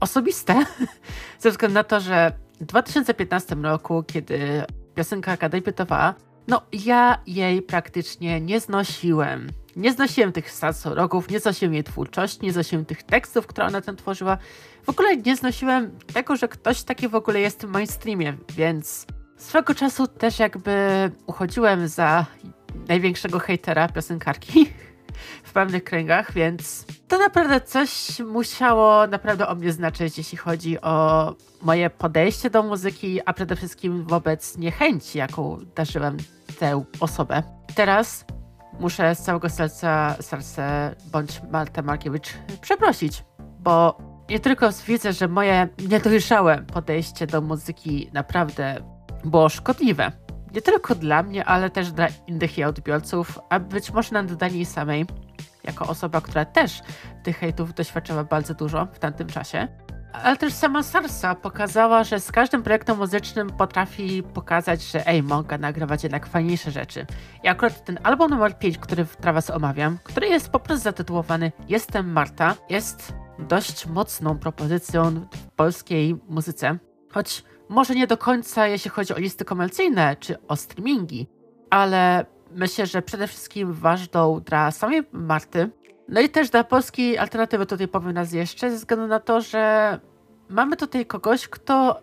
osobiste, 0.01 0.65
ze 1.41 1.51
względu 1.51 1.75
na 1.75 1.85
to, 1.85 2.01
że 2.01 2.33
w 2.61 2.65
2015 2.65 3.55
roku, 3.55 4.03
kiedy 4.07 4.65
piosenka 4.95 5.49
debiutowała, 5.49 6.15
no 6.49 6.63
ja 6.73 7.19
jej 7.27 7.63
praktycznie 7.63 8.41
nie 8.41 8.61
znosiłem. 8.61 9.51
Nie 9.77 9.93
znosiłem 9.93 10.33
tych 10.33 10.51
rogów, 10.85 11.31
nie 11.31 11.41
znosiłem 11.41 11.75
jej 11.75 11.85
twórczości, 11.85 12.39
nie 12.43 12.53
znosiłem 12.53 12.85
tych 12.85 13.03
tekstów, 13.03 13.47
które 13.47 13.67
ona 13.67 13.81
tam 13.81 13.97
tworzyła. 13.97 14.39
W 14.85 14.89
ogóle 14.89 15.17
nie 15.17 15.37
znosiłem 15.37 15.99
tego, 16.13 16.37
że 16.37 16.49
ktoś 16.49 16.83
taki 16.83 17.09
w 17.09 17.15
ogóle 17.15 17.41
jest 17.41 17.67
w 17.67 17.69
mainstreamie, 17.69 18.37
więc 18.57 19.07
swego 19.37 19.75
czasu 19.75 20.07
też 20.07 20.39
jakby 20.39 21.11
uchodziłem 21.27 21.89
za 21.89 22.27
największego 22.89 23.39
hejtera 23.39 23.89
piosenkarki 23.89 24.67
pewnych 25.57 25.85
kręgach, 25.85 26.33
więc 26.33 26.87
to 27.09 27.19
naprawdę 27.19 27.61
coś 27.61 28.21
musiało 28.21 29.07
naprawdę 29.07 29.49
o 29.49 29.55
mnie 29.55 29.73
znaczyć, 29.73 30.19
jeśli 30.19 30.39
chodzi 30.39 30.81
o 30.81 31.35
moje 31.63 31.91
podejście 31.91 32.51
do 32.51 32.63
muzyki, 32.63 33.21
a 33.27 33.33
przede 33.33 33.57
wszystkim 33.57 34.05
wobec 34.05 34.59
niechęci, 34.59 35.19
jaką 35.19 35.59
darzyłem 35.77 36.17
tę 36.59 36.85
osobę. 37.01 37.43
Teraz 37.75 38.25
muszę 38.81 39.15
z 39.15 39.23
całego 39.23 39.49
serca 39.49 40.17
serce 40.21 40.95
bądź 41.13 41.41
Martę 41.51 41.83
Markiewicz 41.83 42.29
przeprosić, 42.61 43.25
bo 43.59 43.99
nie 44.31 44.41
tylko 44.41 44.69
widzę, 44.87 45.13
że 45.13 45.29
moje 45.29 45.69
niedojrzałe 45.89 46.63
podejście 46.73 47.27
do 47.27 47.41
muzyki 47.41 48.11
naprawdę 48.13 48.77
było 49.25 49.49
szkodliwe. 49.49 50.26
Nie 50.57 50.63
tylko 50.63 50.95
dla 50.95 51.23
mnie, 51.23 51.45
ale 51.45 51.71
też 51.71 51.93
dla 51.93 52.09
innych 52.27 52.59
jej 52.59 52.67
odbiorców, 52.67 53.39
a 53.51 53.61
być 53.61 53.93
może 53.93 54.13
na 54.13 54.23
dodanie 54.23 54.67
samej, 54.67 55.07
jako 55.65 55.87
osoba, 55.87 56.21
która 56.21 56.45
też 56.45 56.81
tych 57.23 57.39
hejtów 57.39 57.75
doświadczała 57.75 58.25
bardzo 58.25 58.55
dużo 58.55 58.87
w 58.93 58.99
tamtym 58.99 59.29
czasie. 59.29 59.69
Ale 60.13 60.37
też 60.37 60.53
sama 60.53 60.83
Sarsa 60.83 61.35
pokazała, 61.35 62.05
że 62.05 62.21
z 62.21 62.33
każdym 62.33 62.63
projektem 62.63 62.99
muzycznym 62.99 63.51
potrafi 63.51 64.23
pokazać, 64.23 64.83
że 64.83 65.07
ej, 65.07 65.23
mogę 65.23 65.59
nagrywać 65.59 66.03
jednak 66.03 66.27
fajniejsze 66.27 66.71
rzeczy. 66.71 67.07
I 67.45 67.49
akurat 67.49 67.85
ten 67.85 67.99
album 68.03 68.31
numer 68.31 68.59
5, 68.59 68.79
który 68.79 69.07
dla 69.21 69.33
was 69.33 69.51
omawiam, 69.51 69.99
który 70.05 70.29
jest 70.29 70.49
po 70.49 70.61
prostu 70.61 70.85
zatytułowany 70.85 71.53
Jestem 71.69 72.13
Marta, 72.13 72.55
jest 72.71 73.15
dość 73.39 73.87
mocną 73.87 74.39
propozycją 74.39 75.11
w 75.11 75.51
polskiej 75.57 76.17
muzyce. 76.29 76.79
Choć 77.13 77.45
może 77.69 77.95
nie 77.95 78.07
do 78.07 78.17
końca, 78.17 78.67
jeśli 78.67 78.91
chodzi 78.91 79.15
o 79.15 79.19
listy 79.19 79.45
komercyjne 79.45 80.17
czy 80.21 80.47
o 80.49 80.57
streamingi, 80.57 81.27
ale 81.71 82.27
myślę, 82.51 82.87
że 82.87 83.03
przede 83.03 83.27
wszystkim 83.27 83.73
ważną 83.73 84.41
dla 84.41 84.71
samej 84.71 85.03
Marty, 85.13 85.71
no 86.09 86.21
i 86.21 86.29
też 86.29 86.51
dla 86.51 86.65
polskiej 86.65 87.19
alternatywy 87.19 87.67
tutaj 87.67 87.89
powiem 87.89 88.13
nas 88.13 88.33
jeszcze, 88.33 88.71
ze 88.71 88.77
względu 88.77 89.07
na 89.07 89.21
to, 89.21 89.41
że 89.41 90.01
mamy 90.49 90.77
tutaj 90.77 91.07
kogoś, 91.07 91.49
kto 91.49 92.01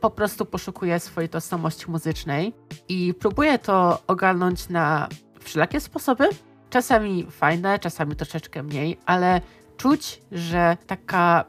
po 0.00 0.10
prostu 0.10 0.46
poszukuje 0.46 1.00
swojej 1.00 1.28
tożsamości 1.28 1.90
muzycznej 1.90 2.54
i 2.88 3.14
próbuje 3.14 3.58
to 3.58 4.02
ogarnąć 4.06 4.68
na 4.68 5.08
wszelakie 5.40 5.80
sposoby. 5.80 6.28
Czasami 6.70 7.26
fajne, 7.30 7.78
czasami 7.78 8.16
troszeczkę 8.16 8.62
mniej, 8.62 8.98
ale 9.06 9.40
czuć, 9.76 10.22
że 10.32 10.76
taka 10.86 11.44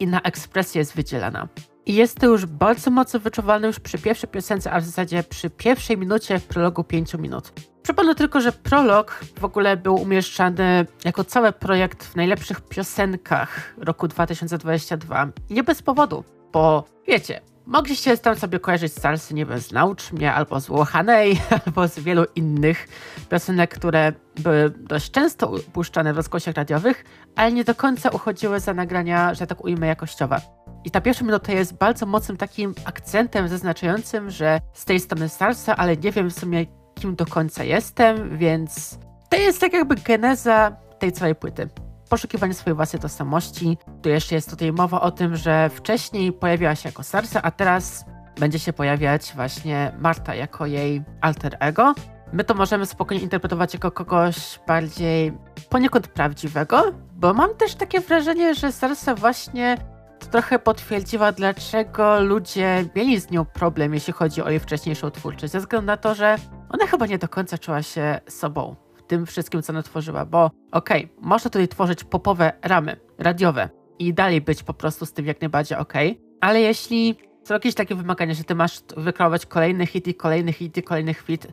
inna 0.00 0.20
ekspresja 0.20 0.78
jest 0.78 0.94
wydzielana. 0.94 1.48
I 1.86 1.94
jest 1.94 2.18
to 2.18 2.26
już 2.26 2.46
bardzo 2.46 2.90
mocno 2.90 3.20
wyczuwalne 3.20 3.66
już 3.66 3.80
przy 3.80 3.98
pierwszej 3.98 4.30
piosence, 4.30 4.72
a 4.72 4.80
w 4.80 4.84
zasadzie 4.84 5.22
przy 5.22 5.50
pierwszej 5.50 5.98
minucie 5.98 6.38
w 6.38 6.46
prologu 6.46 6.84
5 6.84 7.14
minut. 7.14 7.52
Przypomnę 7.82 8.14
tylko, 8.14 8.40
że 8.40 8.52
prolog 8.52 9.24
w 9.40 9.44
ogóle 9.44 9.76
był 9.76 9.94
umieszczany 9.94 10.86
jako 11.04 11.24
cały 11.24 11.52
projekt 11.52 12.04
w 12.04 12.16
najlepszych 12.16 12.60
piosenkach 12.60 13.74
roku 13.76 14.08
2022. 14.08 15.28
I 15.48 15.54
nie 15.54 15.62
bez 15.62 15.82
powodu, 15.82 16.24
bo 16.52 16.84
wiecie, 17.06 17.40
mogliście 17.66 18.18
tam 18.18 18.36
sobie 18.36 18.60
kojarzyć 18.60 18.92
salsy, 18.92 19.34
nie 19.34 19.46
wiem, 19.46 19.60
z 19.60 19.72
Naucz 19.72 20.12
mnie, 20.12 20.34
albo 20.34 20.60
z 20.60 20.68
Łochanej, 20.68 21.40
albo 21.66 21.88
z 21.88 21.98
wielu 21.98 22.24
innych 22.34 22.88
piosenek, 23.28 23.74
które 23.74 24.12
były 24.36 24.70
dość 24.70 25.10
często 25.10 25.50
upuszczane 25.50 26.12
w 26.12 26.16
rozgłosiach 26.16 26.54
radiowych, 26.54 27.04
ale 27.36 27.52
nie 27.52 27.64
do 27.64 27.74
końca 27.74 28.10
uchodziły 28.10 28.60
za 28.60 28.74
nagrania, 28.74 29.34
że 29.34 29.46
tak 29.46 29.64
ujmę, 29.64 29.86
jakościowe. 29.86 30.40
I 30.84 30.90
ta 30.90 31.00
pierwsza 31.00 31.24
minuta 31.24 31.52
jest 31.52 31.74
bardzo 31.74 32.06
mocnym 32.06 32.36
takim 32.36 32.74
akcentem 32.84 33.48
zaznaczającym, 33.48 34.30
że 34.30 34.60
z 34.72 34.84
tej 34.84 35.00
strony 35.00 35.28
salsa, 35.28 35.76
ale 35.76 35.96
nie 35.96 36.12
wiem 36.12 36.30
w 36.30 36.38
sumie 36.38 36.66
kim 36.94 37.16
do 37.16 37.26
końca 37.26 37.64
jestem, 37.64 38.38
więc 38.38 38.98
to 39.30 39.36
jest 39.36 39.60
tak 39.60 39.72
jakby 39.72 39.94
geneza 39.94 40.76
tej 40.98 41.12
całej 41.12 41.34
płyty. 41.34 41.68
Poszukiwanie 42.08 42.54
swojej 42.54 42.76
własnej 42.76 43.02
tożsamości. 43.02 43.78
Tu 44.02 44.08
jeszcze 44.08 44.34
jest 44.34 44.50
tutaj 44.50 44.72
mowa 44.72 45.00
o 45.00 45.10
tym, 45.10 45.36
że 45.36 45.70
wcześniej 45.70 46.32
pojawiła 46.32 46.74
się 46.74 46.88
jako 46.88 47.02
Sarsa, 47.02 47.42
a 47.42 47.50
teraz 47.50 48.04
będzie 48.40 48.58
się 48.58 48.72
pojawiać 48.72 49.32
właśnie 49.34 49.92
Marta 49.98 50.34
jako 50.34 50.66
jej 50.66 51.02
alter 51.20 51.56
ego. 51.60 51.94
My 52.32 52.44
to 52.44 52.54
możemy 52.54 52.86
spokojnie 52.86 53.22
interpretować 53.22 53.74
jako 53.74 53.90
kogoś 53.90 54.60
bardziej 54.66 55.32
poniekąd 55.68 56.08
prawdziwego, 56.08 56.92
bo 57.12 57.34
mam 57.34 57.54
też 57.54 57.74
takie 57.74 58.00
wrażenie, 58.00 58.54
że 58.54 58.72
Sarsa 58.72 59.14
właśnie 59.14 59.76
trochę 60.26 60.58
potwierdziła, 60.58 61.32
dlaczego 61.32 62.20
ludzie 62.20 62.84
mieli 62.96 63.20
z 63.20 63.30
nią 63.30 63.44
problem, 63.44 63.94
jeśli 63.94 64.12
chodzi 64.12 64.42
o 64.42 64.50
jej 64.50 64.60
wcześniejszą 64.60 65.10
twórczość, 65.10 65.52
ze 65.52 65.60
względu 65.60 65.86
na 65.86 65.96
to, 65.96 66.14
że 66.14 66.36
ona 66.68 66.86
chyba 66.86 67.06
nie 67.06 67.18
do 67.18 67.28
końca 67.28 67.58
czuła 67.58 67.82
się 67.82 68.20
sobą 68.28 68.76
w 68.96 69.02
tym 69.02 69.26
wszystkim, 69.26 69.62
co 69.62 69.72
ona 69.72 69.82
tworzyła, 69.82 70.26
bo 70.26 70.50
okej, 70.72 71.04
okay, 71.04 71.28
można 71.28 71.50
tutaj 71.50 71.68
tworzyć 71.68 72.04
popowe 72.04 72.52
ramy 72.62 72.96
radiowe 73.18 73.68
i 73.98 74.14
dalej 74.14 74.40
być 74.40 74.62
po 74.62 74.74
prostu 74.74 75.06
z 75.06 75.12
tym 75.12 75.26
jak 75.26 75.40
najbardziej 75.40 75.78
okej, 75.78 76.10
okay, 76.10 76.24
Ale 76.40 76.60
jeśli 76.60 77.16
są 77.44 77.54
jakieś 77.54 77.74
takie 77.74 77.94
wymagania, 77.94 78.34
że 78.34 78.44
ty 78.44 78.54
masz 78.54 78.80
wykreować 78.96 79.46
kolejny 79.46 79.86
hit 79.86 80.08
i 80.08 80.14
kolejny 80.14 80.52
hit 80.52 80.76
i 80.76 80.82
kolejny 80.82 81.14
hit, 81.14 81.46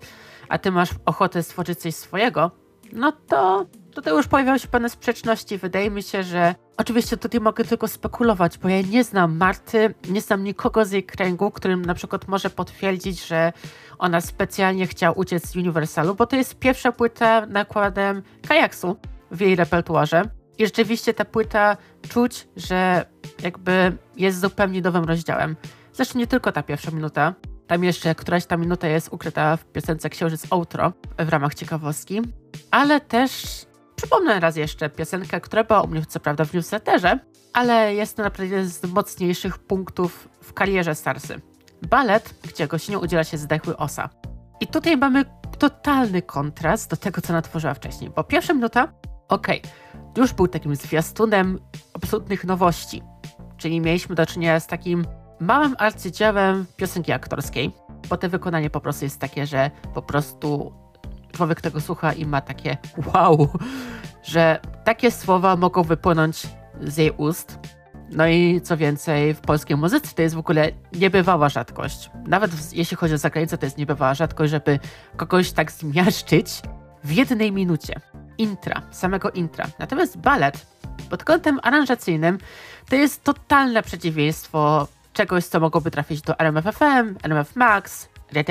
a 0.50 0.58
ty 0.58 0.72
masz 0.72 0.90
ochotę 1.06 1.44
stworzyć 1.44 1.80
coś 1.80 1.96
swojego, 1.96 2.52
no 2.94 3.12
to 3.12 3.66
tutaj 3.98 4.14
już 4.14 4.28
pojawiają 4.28 4.58
się 4.58 4.68
pewne 4.68 4.90
sprzeczności. 4.90 5.58
Wydaje 5.58 5.92
mi 5.92 6.04
się, 6.04 6.24
że 6.24 6.56
oczywiście 6.78 7.18
tutaj 7.18 7.42
mogę 7.42 7.64
tylko 7.64 7.88
spekulować, 7.88 8.58
bo 8.58 8.70
ja 8.70 8.82
nie 8.82 9.04
znam 9.04 9.38
Marty, 9.38 9.94
nie 10.10 10.22
znam 10.22 10.44
nikogo 10.44 10.86
z 10.86 10.92
jej 10.92 11.04
kręgu, 11.04 11.52
którym 11.52 11.86
na 11.86 11.94
przykład 11.94 12.28
może 12.28 12.50
potwierdzić, 12.50 13.28
że 13.28 13.54
ona 13.98 14.22
specjalnie 14.22 14.88
chciała 14.88 15.14
uciec 15.16 15.48
z 15.48 15.56
Universalu, 15.56 16.16
bo 16.16 16.28
to 16.28 16.36
jest 16.36 16.60
pierwsza 16.60 16.92
płyta 16.92 17.46
nakładem 17.46 18.24
kajaksu 18.48 18.98
w 19.32 19.42
jej 19.42 19.56
repertuarze. 19.56 20.22
I 20.58 20.66
rzeczywiście 20.66 21.14
ta 21.14 21.26
płyta 21.26 21.78
czuć, 22.10 22.48
że 22.56 23.06
jakby 23.44 23.98
jest 24.18 24.40
zupełnie 24.40 24.82
nowym 24.82 25.04
rozdziałem. 25.04 25.56
Zresztą 25.94 26.20
nie 26.20 26.28
tylko 26.28 26.52
ta 26.52 26.64
pierwsza 26.64 26.92
minuta. 26.92 27.34
Tam 27.68 27.84
jeszcze 27.84 28.16
któraś 28.16 28.46
ta 28.46 28.58
minuta 28.58 28.88
jest 28.88 29.10
ukryta 29.12 29.58
w 29.58 29.66
piosence 29.66 30.10
Księżyc 30.10 30.44
Outro 30.50 30.94
w 31.20 31.30
ramach 31.30 31.56
ciekawostki. 31.56 32.22
Ale 32.72 33.02
też 33.02 33.66
przypomnę 33.98 34.40
raz 34.40 34.56
jeszcze 34.56 34.90
piosenkę, 34.90 35.42
która 35.42 35.64
była 35.64 35.82
u 35.82 35.88
mnie 35.88 36.06
co 36.06 36.20
prawda 36.20 36.46
w 36.46 36.54
newsletterze, 36.54 37.20
ale 37.54 37.94
jest 37.94 38.18
to 38.18 38.24
naprawdę 38.24 38.56
jeden 38.56 38.70
z 38.70 38.84
mocniejszych 38.84 39.58
punktów 39.58 40.30
w 40.42 40.54
karierze 40.54 40.96
Starsy. 40.96 41.42
Balet, 41.90 42.36
gdzie 42.44 42.68
gościnie 42.68 43.00
udziela 43.00 43.24
się 43.24 43.38
zdechły 43.38 43.78
osa. 43.78 44.10
I 44.60 44.68
tutaj 44.68 44.98
mamy 44.98 45.26
totalny 45.60 46.22
kontrast 46.22 46.90
do 46.90 46.98
tego, 46.98 47.22
co 47.22 47.34
natworzyła 47.34 47.74
wcześniej, 47.74 48.10
bo 48.10 48.24
pierwsza 48.24 48.54
minuta, 48.54 48.94
okej, 49.28 49.60
okay, 49.60 50.12
już 50.18 50.34
był 50.34 50.48
takim 50.48 50.76
zwiastunem 50.76 51.60
absolutnych 51.94 52.44
nowości, 52.44 53.04
czyli 53.58 53.82
mieliśmy 53.82 54.16
do 54.16 54.26
czynienia 54.26 54.60
z 54.60 54.68
takim 54.68 55.06
małym 55.40 55.76
arcydziełem 55.80 56.66
piosenki 56.76 57.12
aktorskiej, 57.12 57.72
bo 58.10 58.18
to 58.18 58.30
wykonanie 58.30 58.70
po 58.70 58.82
prostu 58.82 59.06
jest 59.06 59.20
takie, 59.20 59.46
że 59.46 59.72
po 59.94 60.02
prostu 60.02 60.74
człowiek 61.38 61.62
tego 61.62 61.82
słucha 61.82 62.14
i 62.14 62.26
ma 62.26 62.42
takie 62.42 62.78
wow, 63.14 63.50
że 64.24 64.60
takie 64.84 65.12
słowa 65.12 65.56
mogą 65.56 65.84
wypłynąć 65.84 66.48
z 66.82 66.98
jej 66.98 67.12
ust. 67.12 67.60
No 68.12 68.28
i 68.28 68.62
co 68.62 68.78
więcej, 68.78 69.34
w 69.34 69.42
polskiej 69.42 69.78
muzyce 69.78 70.16
to 70.16 70.22
jest 70.22 70.36
w 70.36 70.40
ogóle 70.40 70.72
niebywała 70.94 71.50
rzadkość. 71.50 72.10
Nawet 72.28 72.74
jeśli 72.74 72.98
chodzi 72.98 73.14
o 73.14 73.18
zagranicę, 73.18 73.58
to 73.58 73.66
jest 73.66 73.78
niebywała 73.78 74.14
rzadkość, 74.14 74.52
żeby 74.52 74.80
kogoś 75.18 75.52
tak 75.52 75.72
zmiażdżyć 75.72 76.62
w 77.04 77.12
jednej 77.12 77.52
minucie. 77.52 77.94
Intra, 78.38 78.82
samego 78.92 79.32
intra. 79.32 79.66
Natomiast 79.80 80.18
balet 80.18 80.66
pod 81.10 81.24
kątem 81.24 81.60
aranżacyjnym 81.64 82.38
to 82.90 82.96
jest 82.96 83.24
totalne 83.24 83.84
przeciwieństwo 83.84 84.88
czegoś, 85.14 85.46
co 85.46 85.60
mogłoby 85.60 85.92
trafić 85.92 86.22
do 86.22 86.40
RMFFM, 86.40 87.16
RMF 87.24 87.56
Max, 87.56 88.10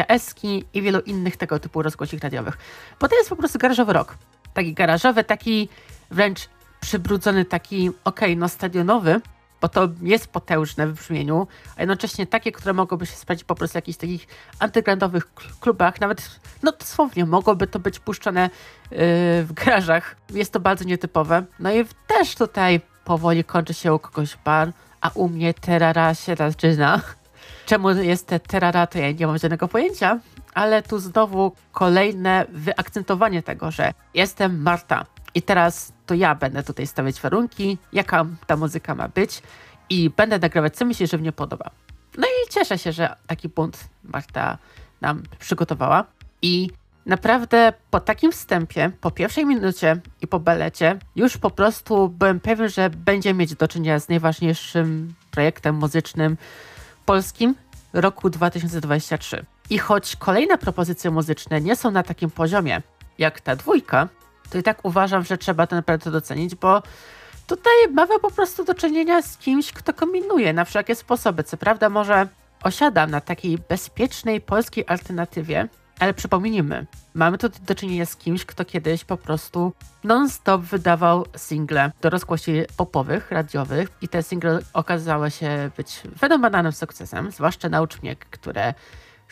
Eski 0.08 0.64
i 0.74 0.82
wielu 0.82 1.00
innych 1.00 1.36
tego 1.36 1.58
typu 1.58 1.82
rozgłosik 1.82 2.22
radiowych. 2.22 2.58
Bo 3.00 3.08
to 3.08 3.16
jest 3.16 3.28
po 3.28 3.36
prostu 3.36 3.58
garażowy 3.58 3.92
rok. 3.92 4.16
Taki 4.54 4.74
garażowy, 4.74 5.24
taki 5.24 5.68
wręcz 6.10 6.48
przybrudzony, 6.80 7.44
taki 7.44 7.88
okej, 7.88 7.98
okay, 8.04 8.36
no 8.36 8.48
stadionowy, 8.48 9.20
bo 9.60 9.68
to 9.68 9.88
jest 10.02 10.28
potężne 10.28 10.86
w 10.86 10.92
brzmieniu, 10.92 11.46
a 11.76 11.80
jednocześnie 11.80 12.26
takie, 12.26 12.52
które 12.52 12.72
mogłyby 12.72 13.06
się 13.06 13.16
sprawdzić 13.16 13.44
po 13.44 13.54
prostu 13.54 13.72
w 13.72 13.74
jakichś 13.74 13.98
takich 13.98 14.26
antygruntowych 14.58 15.34
klubach, 15.60 16.00
nawet, 16.00 16.40
no 16.62 16.72
dosłownie, 16.72 17.26
mogłoby 17.26 17.66
to 17.66 17.78
być 17.78 17.98
puszczone 17.98 18.42
yy, 18.90 18.98
w 19.44 19.52
garażach. 19.52 20.16
Jest 20.30 20.52
to 20.52 20.60
bardzo 20.60 20.84
nietypowe. 20.84 21.44
No 21.58 21.72
i 21.72 21.84
też 22.06 22.34
tutaj 22.34 22.80
powoli 23.04 23.44
kończy 23.44 23.74
się 23.74 23.94
u 23.94 23.98
kogoś 23.98 24.36
bar, 24.44 24.72
a 25.00 25.10
u 25.14 25.28
mnie 25.28 25.54
terara 25.54 26.14
się 26.14 26.36
zaczyna. 26.36 27.00
Czemu 27.66 27.90
jest 27.90 28.26
te 28.26 28.40
terara, 28.40 28.86
to 28.86 28.98
ja 28.98 29.12
nie 29.12 29.26
mam 29.26 29.38
żadnego 29.38 29.68
pojęcia, 29.68 30.18
ale 30.54 30.82
tu 30.82 30.98
znowu 30.98 31.52
kolejne 31.72 32.46
wyakcentowanie 32.48 33.42
tego, 33.42 33.70
że 33.70 33.92
jestem 34.14 34.62
Marta 34.62 35.06
i 35.34 35.42
teraz 35.42 35.92
to 36.06 36.14
ja 36.14 36.34
będę 36.34 36.62
tutaj 36.62 36.86
stawiać 36.86 37.20
warunki, 37.20 37.78
jaka 37.92 38.26
ta 38.46 38.56
muzyka 38.56 38.94
ma 38.94 39.08
być 39.08 39.42
i 39.90 40.10
będę 40.10 40.38
nagrywać, 40.38 40.76
co 40.76 40.84
mi 40.84 40.94
się 40.94 41.06
żywnie 41.06 41.32
podoba. 41.32 41.70
No 42.18 42.26
i 42.26 42.50
cieszę 42.50 42.78
się, 42.78 42.92
że 42.92 43.16
taki 43.26 43.48
bunt 43.48 43.88
Marta 44.04 44.58
nam 45.00 45.22
przygotowała 45.38 46.04
i 46.42 46.70
Naprawdę 47.06 47.72
po 47.90 48.00
takim 48.00 48.32
wstępie, 48.32 48.90
po 49.00 49.10
pierwszej 49.10 49.46
minucie 49.46 50.00
i 50.22 50.26
po 50.26 50.40
belecie, 50.40 50.98
już 51.16 51.38
po 51.38 51.50
prostu 51.50 52.08
byłem 52.08 52.40
pewien, 52.40 52.68
że 52.68 52.90
będzie 52.90 53.34
mieć 53.34 53.54
do 53.54 53.68
czynienia 53.68 54.00
z 54.00 54.08
najważniejszym 54.08 55.14
projektem 55.30 55.74
muzycznym 55.74 56.36
polskim 57.06 57.54
roku 57.92 58.30
2023. 58.30 59.44
I 59.70 59.78
choć 59.78 60.16
kolejne 60.16 60.58
propozycje 60.58 61.10
muzyczne 61.10 61.60
nie 61.60 61.76
są 61.76 61.90
na 61.90 62.02
takim 62.02 62.30
poziomie 62.30 62.82
jak 63.18 63.40
ta 63.40 63.56
dwójka, 63.56 64.08
to 64.50 64.58
i 64.58 64.62
tak 64.62 64.84
uważam, 64.84 65.24
że 65.24 65.38
trzeba 65.38 65.66
to 65.66 65.76
naprawdę 65.76 66.10
docenić, 66.10 66.54
bo 66.54 66.82
tutaj 67.46 67.72
mamy 67.92 68.18
po 68.18 68.30
prostu 68.30 68.64
do 68.64 68.74
czynienia 68.74 69.22
z 69.22 69.38
kimś, 69.38 69.72
kto 69.72 69.94
kombinuje 69.94 70.52
na 70.52 70.64
wszelkie 70.64 70.94
sposoby. 70.94 71.44
Co 71.44 71.56
prawda 71.56 71.88
może 71.88 72.28
osiada 72.62 73.06
na 73.06 73.20
takiej 73.20 73.58
bezpiecznej 73.58 74.40
polskiej 74.40 74.84
alternatywie, 74.86 75.68
ale 75.98 76.14
przypomnijmy, 76.14 76.86
mamy 77.14 77.38
tu 77.38 77.48
do 77.66 77.74
czynienia 77.74 78.06
z 78.06 78.16
kimś, 78.16 78.44
kto 78.44 78.64
kiedyś 78.64 79.04
po 79.04 79.16
prostu 79.16 79.72
non-stop 80.04 80.62
wydawał 80.62 81.26
single 81.36 81.92
do 82.00 82.10
rozgłosi 82.10 82.52
popowych, 82.76 83.30
radiowych 83.30 83.88
i 84.02 84.08
te 84.08 84.22
single 84.22 84.58
okazały 84.72 85.30
się 85.30 85.70
być 85.76 86.02
fenomenalnym 86.18 86.72
sukcesem, 86.72 87.30
zwłaszcza 87.30 87.68
Naucz 87.68 88.02
mnie, 88.02 88.16
które 88.16 88.74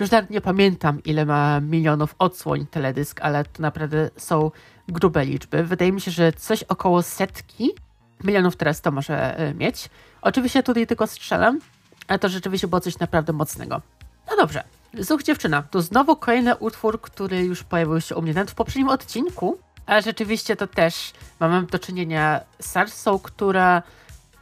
już 0.01 0.11
nawet 0.11 0.31
nie 0.31 0.41
pamiętam 0.41 1.03
ile 1.03 1.27
ma 1.27 1.61
milionów 1.61 2.15
odsłoń 2.19 2.67
teledysk, 2.67 3.21
ale 3.21 3.45
to 3.45 3.63
naprawdę 3.63 4.11
są 4.17 4.51
grube 4.89 5.25
liczby. 5.25 5.65
Wydaje 5.65 5.93
mi 5.93 6.01
się, 6.01 6.11
że 6.11 6.33
coś 6.33 6.63
około 6.63 7.03
setki 7.03 7.71
milionów 8.25 8.57
teraz 8.57 8.81
to 8.81 8.91
może 8.91 9.39
e, 9.39 9.55
mieć. 9.55 9.91
Oczywiście 10.23 10.63
tutaj 10.63 10.87
tylko 10.87 11.07
strzelam, 11.07 11.61
ale 12.09 12.19
to 12.19 12.29
rzeczywiście 12.29 12.69
było 12.69 12.81
coś 12.81 12.99
naprawdę 12.99 13.33
mocnego. 13.33 13.81
No 14.31 14.37
dobrze, 14.37 14.65
Zuch 14.99 15.23
dziewczyna 15.23 15.63
to 15.63 15.83
znowu 15.83 16.17
kolejny 16.17 16.57
utwór, 16.57 17.01
który 17.01 17.43
już 17.45 17.65
pojawił 17.65 18.01
się 18.01 18.17
u 18.17 18.23
mnie 18.23 18.35
nawet 18.35 18.51
w 18.51 18.55
poprzednim 18.55 18.89
odcinku, 18.89 19.59
ale 19.87 20.03
rzeczywiście 20.03 20.57
to 20.57 20.67
też 20.67 21.13
mamy 21.41 21.67
do 21.67 21.79
czynienia 21.79 22.41
z 22.61 22.71
Sarsą, 22.71 23.19
która 23.19 23.83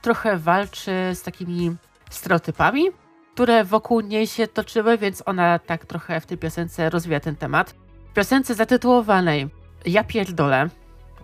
trochę 0.03 0.39
walczy 0.39 0.93
z 1.15 1.23
takimi 1.23 1.77
stereotypami, 2.11 2.85
które 3.35 3.65
wokół 3.65 4.01
niej 4.01 4.27
się 4.27 4.47
toczyły, 4.49 4.99
więc 4.99 5.23
ona 5.27 5.59
tak 5.59 5.87
trochę 5.87 6.21
w 6.21 6.27
tej 6.27 6.39
piosence 6.39 6.91
rozwija 6.91 7.21
ten 7.21 7.37
temat. 7.37 7.75
W 8.11 8.15
piosence 8.15 8.55
zatytułowanej 8.55 9.49
Ja 9.87 10.05
pierdolę, 10.05 10.69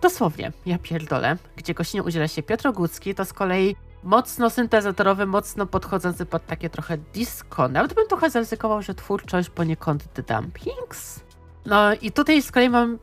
dosłownie 0.01 0.51
Ja 0.65 0.77
pierdolę, 0.77 1.37
gdzie 1.55 1.73
gościnie 1.73 2.03
udziela 2.03 2.27
się 2.27 2.43
Piotr 2.43 2.67
Ogucki, 2.67 3.15
to 3.15 3.25
z 3.25 3.33
kolei 3.33 3.75
mocno 4.03 4.49
syntezatorowy, 4.49 5.25
mocno 5.25 5.65
podchodzący 5.65 6.25
pod 6.25 6.45
takie 6.45 6.69
trochę 6.69 6.97
disco. 6.97 7.67
Nawet 7.67 7.93
bym 7.93 8.07
trochę 8.07 8.29
zaryzykował, 8.29 8.81
że 8.81 8.93
twórczość 8.93 9.49
poniekąd 9.49 10.13
The 10.13 10.23
Dumpings. 10.23 11.19
No 11.65 11.93
i 11.93 12.11
tutaj 12.11 12.41
z 12.41 12.51
kolei 12.51 12.69
mam 12.69 12.99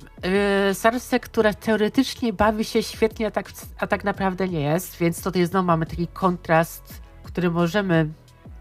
yy, 0.69 0.75
Sarsę, 0.75 1.21
która 1.21 1.55
teoretycznie 1.55 2.33
bawi 2.33 2.65
się 2.65 2.83
świetnie, 2.83 3.27
a 3.27 3.31
tak, 3.31 3.51
a 3.79 3.87
tak 3.87 4.05
naprawdę 4.05 4.49
nie 4.49 4.61
jest, 4.61 4.97
więc 4.97 5.23
tutaj 5.23 5.47
znowu 5.47 5.67
mamy 5.67 5.87
taki 5.87 6.07
kontrast, 6.07 7.01
który 7.25 7.51
możemy 7.51 8.09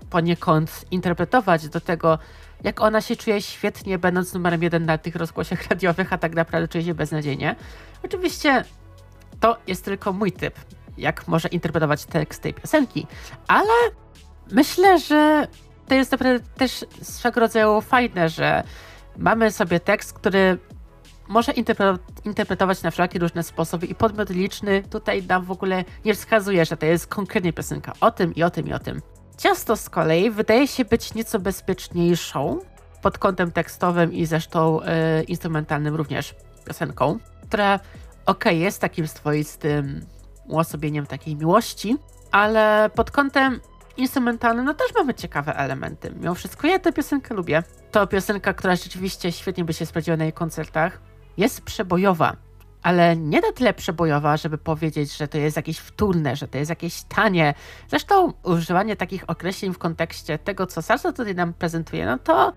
poniekąd 0.10 0.86
interpretować 0.92 1.70
do 1.70 1.82
tego, 1.82 2.20
jak 2.64 2.82
ona 2.82 3.02
się 3.02 3.16
czuje 3.16 3.42
świetnie, 3.42 3.98
będąc 3.98 4.34
numerem 4.34 4.64
jeden 4.64 4.86
na 4.86 4.98
tych 4.98 5.16
rozgłosiach 5.16 5.68
radiowych, 5.70 6.14
a 6.14 6.18
tak 6.18 6.36
naprawdę 6.36 6.68
czuje 6.68 6.84
się 6.84 6.94
beznadziejnie. 6.94 7.56
Oczywiście 8.04 8.64
to 9.40 9.58
jest 9.68 9.86
tylko 9.86 10.14
mój 10.14 10.32
typ 10.32 10.56
jak 10.98 11.28
może 11.28 11.48
interpretować 11.48 12.06
tekst 12.06 12.42
tej 12.42 12.54
piosenki, 12.54 13.08
ale 13.48 13.74
myślę, 14.52 15.00
że 15.00 15.48
to 15.88 15.96
jest 15.96 16.12
naprawdę 16.12 16.40
też 16.58 16.86
swego 17.02 17.40
rodzaju 17.40 17.82
fajne, 17.82 18.30
że 18.30 18.64
mamy 19.18 19.52
sobie 19.52 19.80
tekst, 19.80 20.14
który 20.14 20.58
może 21.28 21.52
interpretować 22.26 22.84
na 22.84 22.92
wszelkie 22.92 23.20
różne 23.20 23.44
sposoby 23.44 23.86
i 23.86 23.96
podmiot 23.96 24.30
liczny 24.30 24.84
tutaj 24.84 25.24
nam 25.24 25.46
w 25.46 25.52
ogóle 25.52 25.84
nie 26.06 26.14
wskazuje, 26.14 26.66
że 26.66 26.78
to 26.78 26.86
jest 26.86 27.08
konkretnie 27.08 27.54
piosenka 27.54 27.94
o 28.02 28.12
tym 28.12 28.36
i 28.36 28.44
o 28.44 28.50
tym 28.50 28.68
i 28.68 28.74
o 28.74 28.80
tym. 28.80 29.02
Ciasto 29.38 29.76
z 29.76 29.90
kolei 29.90 30.32
wydaje 30.32 30.68
się 30.68 30.86
być 30.86 31.14
nieco 31.14 31.40
bezpieczniejszą 31.40 32.60
pod 33.02 33.18
kątem 33.18 33.52
tekstowym 33.52 34.14
i 34.14 34.26
zresztą 34.26 34.82
y, 34.82 35.24
instrumentalnym 35.24 35.96
również 35.96 36.36
piosenką, 36.66 37.20
która 37.48 37.80
ok, 38.26 38.46
jest 38.46 38.82
takim 38.82 39.08
swoistym 39.08 40.06
uosobieniem 40.48 41.06
takiej 41.06 41.36
miłości, 41.36 41.98
ale 42.32 42.90
pod 42.96 43.12
kątem 43.12 43.60
instrumentalnym 43.98 44.66
no 44.66 44.74
też 44.74 44.88
mamy 44.96 45.14
ciekawe 45.14 45.56
elementy. 45.56 46.14
Mimo 46.20 46.36
wszystko 46.36 46.68
ja 46.68 46.80
tę 46.80 46.94
piosenkę 46.94 47.34
lubię. 47.34 47.64
To 47.92 48.08
piosenka, 48.08 48.54
która 48.54 48.76
rzeczywiście 48.76 49.32
świetnie 49.32 49.64
by 49.66 49.74
się 49.74 49.86
sprawdziła 49.86 50.18
na 50.18 50.24
jej 50.24 50.34
koncertach. 50.34 51.02
Jest 51.38 51.62
przebojowa, 51.62 52.36
ale 52.84 53.16
nie 53.16 53.42
na 53.42 53.52
tyle 53.52 53.74
przebojowa, 53.74 54.38
żeby 54.38 54.58
powiedzieć, 54.58 55.18
że 55.18 55.28
to 55.28 55.38
jest 55.38 55.56
jakieś 55.56 55.78
wtórne, 55.78 56.36
że 56.36 56.48
to 56.48 56.58
jest 56.58 56.70
jakieś 56.70 57.04
tanie. 57.04 57.54
Zresztą 57.88 58.34
używanie 58.44 58.96
takich 58.96 59.30
określeń 59.30 59.74
w 59.74 59.78
kontekście 59.78 60.38
tego, 60.38 60.68
co 60.68 60.82
Sarsa 60.82 61.14
tutaj 61.14 61.36
nam 61.36 61.54
prezentuje, 61.54 62.06
no 62.06 62.18
to, 62.18 62.54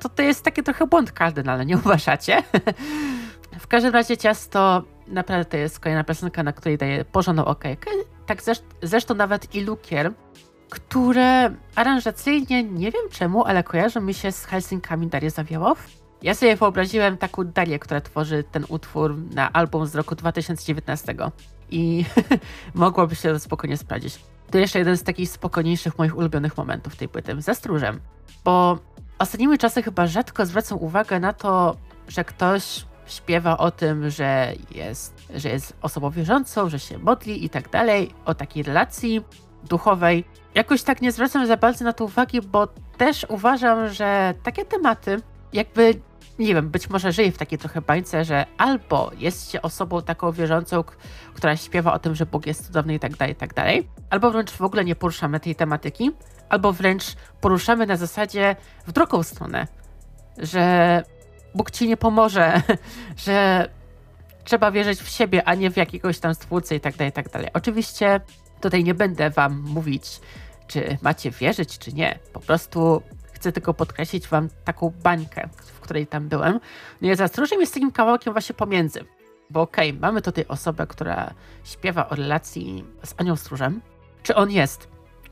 to, 0.00 0.08
to 0.08 0.22
jest 0.22 0.44
taki 0.44 0.62
trochę 0.62 0.86
błąd 0.86 1.12
kardynalny, 1.12 1.66
nie 1.66 1.76
uważacie? 1.84 2.42
w 3.58 3.66
każdym 3.66 3.92
razie 3.92 4.16
ciasto 4.16 4.82
naprawdę 5.06 5.44
to 5.44 5.56
jest 5.56 5.80
kolejna 5.80 6.04
piosenka, 6.04 6.42
na 6.42 6.52
której 6.52 6.78
daje 6.78 7.04
porządną 7.04 7.44
okejkę. 7.44 7.90
Tak 8.26 8.42
zresztą 8.82 9.14
nawet 9.14 9.54
i 9.54 9.60
lukier, 9.60 10.12
które 10.70 11.54
aranżacyjnie 11.74 12.64
nie 12.64 12.90
wiem 12.90 13.02
czemu, 13.10 13.44
ale 13.44 13.62
kojarzą 13.62 14.00
mi 14.00 14.14
się 14.14 14.32
z 14.32 14.44
Helsinkami 14.44 15.06
Darii 15.06 15.30
Zawiełow. 15.30 15.88
Ja 16.22 16.34
sobie 16.34 16.56
wyobraziłem 16.56 17.16
taką 17.16 17.44
Darię, 17.44 17.78
która 17.78 18.00
tworzy 18.00 18.44
ten 18.52 18.64
utwór 18.68 19.16
na 19.34 19.52
album 19.52 19.86
z 19.86 19.94
roku 19.94 20.14
2019 20.14 21.14
i 21.70 22.04
mogłoby 22.74 23.14
się 23.14 23.32
to 23.32 23.38
spokojnie 23.38 23.76
sprawdzić. 23.76 24.20
To 24.50 24.58
jeszcze 24.58 24.78
jeden 24.78 24.96
z 24.96 25.02
takich 25.02 25.30
spokojniejszych 25.30 25.98
moich 25.98 26.16
ulubionych 26.16 26.56
momentów 26.56 26.96
tej 26.96 27.08
płyty, 27.08 27.42
ze 27.42 27.54
stróżem, 27.54 28.00
bo 28.44 28.78
ostatnimi 29.18 29.58
czasy 29.58 29.82
chyba 29.82 30.06
rzadko 30.06 30.46
zwracam 30.46 30.78
uwagę 30.78 31.20
na 31.20 31.32
to, 31.32 31.76
że 32.08 32.24
ktoś 32.24 32.84
śpiewa 33.06 33.58
o 33.58 33.70
tym, 33.70 34.10
że 34.10 34.52
jest, 34.70 35.14
że 35.34 35.48
jest 35.48 35.76
osobą 35.82 36.10
wierzącą, 36.10 36.68
że 36.68 36.78
się 36.78 36.98
modli 36.98 37.44
i 37.44 37.50
tak 37.50 37.70
dalej, 37.70 38.10
o 38.24 38.34
takiej 38.34 38.62
relacji 38.62 39.24
duchowej. 39.64 40.24
Jakoś 40.54 40.82
tak 40.82 41.02
nie 41.02 41.12
zwracam 41.12 41.46
za 41.46 41.56
bardzo 41.56 41.84
na 41.84 41.92
to 41.92 42.04
uwagi, 42.04 42.40
bo 42.40 42.66
też 42.96 43.26
uważam, 43.28 43.88
że 43.88 44.34
takie 44.42 44.64
tematy 44.64 45.20
jakby 45.52 45.94
nie 46.38 46.54
wiem, 46.54 46.70
być 46.70 46.90
może 46.90 47.12
żyje 47.12 47.32
w 47.32 47.38
takiej 47.38 47.58
trochę 47.58 47.80
bańce, 47.80 48.24
że 48.24 48.46
albo 48.58 49.10
jest 49.18 49.50
się 49.50 49.62
osobą 49.62 50.02
taką 50.02 50.32
wierzącą, 50.32 50.84
która 51.34 51.56
śpiewa 51.56 51.92
o 51.92 51.98
tym, 51.98 52.14
że 52.14 52.26
Bóg 52.26 52.46
jest 52.46 52.66
cudowny 52.66 52.94
i 52.94 52.98
tak 52.98 53.16
dalej, 53.16 53.32
i 53.32 53.36
tak 53.36 53.54
dalej, 53.54 53.88
albo 54.10 54.30
wręcz 54.30 54.50
w 54.50 54.62
ogóle 54.62 54.84
nie 54.84 54.96
poruszamy 54.96 55.40
tej 55.40 55.54
tematyki, 55.54 56.12
albo 56.48 56.72
wręcz 56.72 57.04
poruszamy 57.40 57.86
na 57.86 57.96
zasadzie 57.96 58.56
w 58.86 58.92
drugą 58.92 59.22
stronę, 59.22 59.66
że 60.38 61.02
Bóg 61.54 61.70
ci 61.70 61.88
nie 61.88 61.96
pomoże, 61.96 62.62
że 63.26 63.68
trzeba 64.44 64.70
wierzyć 64.70 65.00
w 65.00 65.08
siebie, 65.08 65.48
a 65.48 65.54
nie 65.54 65.70
w 65.70 65.76
jakiegoś 65.76 66.18
tam 66.18 66.34
stwórcę 66.34 66.74
i 66.74 66.80
tak 66.80 66.96
dalej, 66.96 67.12
tak 67.12 67.28
dalej. 67.28 67.48
Oczywiście 67.54 68.20
tutaj 68.60 68.84
nie 68.84 68.94
będę 68.94 69.30
wam 69.30 69.60
mówić, 69.60 70.20
czy 70.66 70.98
macie 71.02 71.30
wierzyć, 71.30 71.78
czy 71.78 71.92
nie. 71.92 72.18
Po 72.32 72.40
prostu 72.40 73.02
chcę 73.32 73.52
tylko 73.52 73.74
podkreślić 73.74 74.28
wam 74.28 74.48
taką 74.64 74.92
bańkę, 75.02 75.48
w 75.56 75.80
której 75.80 76.06
tam 76.06 76.28
byłem. 76.28 76.60
No 77.00 77.12
i 77.12 77.16
zastrzeżeniem 77.16 77.60
jest 77.60 77.74
takim 77.74 77.92
kawałkiem 77.92 78.32
właśnie 78.32 78.54
pomiędzy. 78.54 79.04
Bo 79.50 79.62
okej, 79.62 79.90
okay, 79.90 80.00
mamy 80.00 80.22
tutaj 80.22 80.44
osobę, 80.48 80.86
która 80.86 81.34
śpiewa 81.64 82.08
o 82.08 82.14
relacji 82.14 82.84
z 83.04 83.14
Anią 83.16 83.36
Stróżem. 83.36 83.80
Czy 84.22 84.34
on 84.34 84.50
jest? 84.50 84.88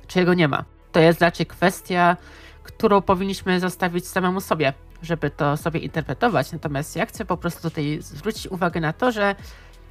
Czy 0.06 0.18
jego 0.18 0.34
nie 0.34 0.48
ma? 0.48 0.64
To 0.92 1.00
jest 1.00 1.20
raczej 1.20 1.46
kwestia, 1.46 2.16
którą 2.62 3.02
powinniśmy 3.02 3.60
zostawić 3.60 4.08
samemu 4.08 4.40
sobie, 4.40 4.72
żeby 5.02 5.30
to 5.30 5.56
sobie 5.56 5.80
interpretować. 5.80 6.52
Natomiast 6.52 6.96
ja 6.96 7.06
chcę 7.06 7.24
po 7.24 7.36
prostu 7.36 7.62
tutaj 7.62 7.98
zwrócić 8.00 8.46
uwagę 8.46 8.80
na 8.80 8.92
to, 8.92 9.12
że 9.12 9.34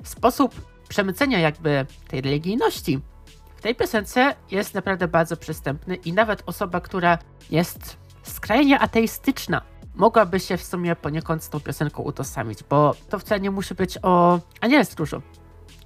sposób 0.03 0.55
przemycenia 0.89 1.39
jakby 1.39 1.85
tej 2.07 2.21
religijności 2.21 2.99
w 3.57 3.61
tej 3.61 3.75
piosence 3.75 4.35
jest 4.51 4.73
naprawdę 4.73 5.07
bardzo 5.07 5.37
przystępny 5.37 5.95
i 5.95 6.13
nawet 6.13 6.43
osoba, 6.45 6.81
która 6.81 7.17
jest 7.49 7.97
skrajnie 8.23 8.79
ateistyczna, 8.79 9.61
mogłaby 9.95 10.39
się 10.39 10.57
w 10.57 10.63
sumie 10.63 10.95
poniekąd 10.95 11.43
z 11.43 11.49
tą 11.49 11.59
piosenką 11.59 12.03
utożsamić, 12.03 12.63
bo 12.69 12.95
to 13.09 13.19
wcale 13.19 13.41
nie 13.41 13.51
musi 13.51 13.75
być 13.75 13.97
o 14.01 14.39
Aniele 14.61 14.85
Stróżu. 14.85 15.21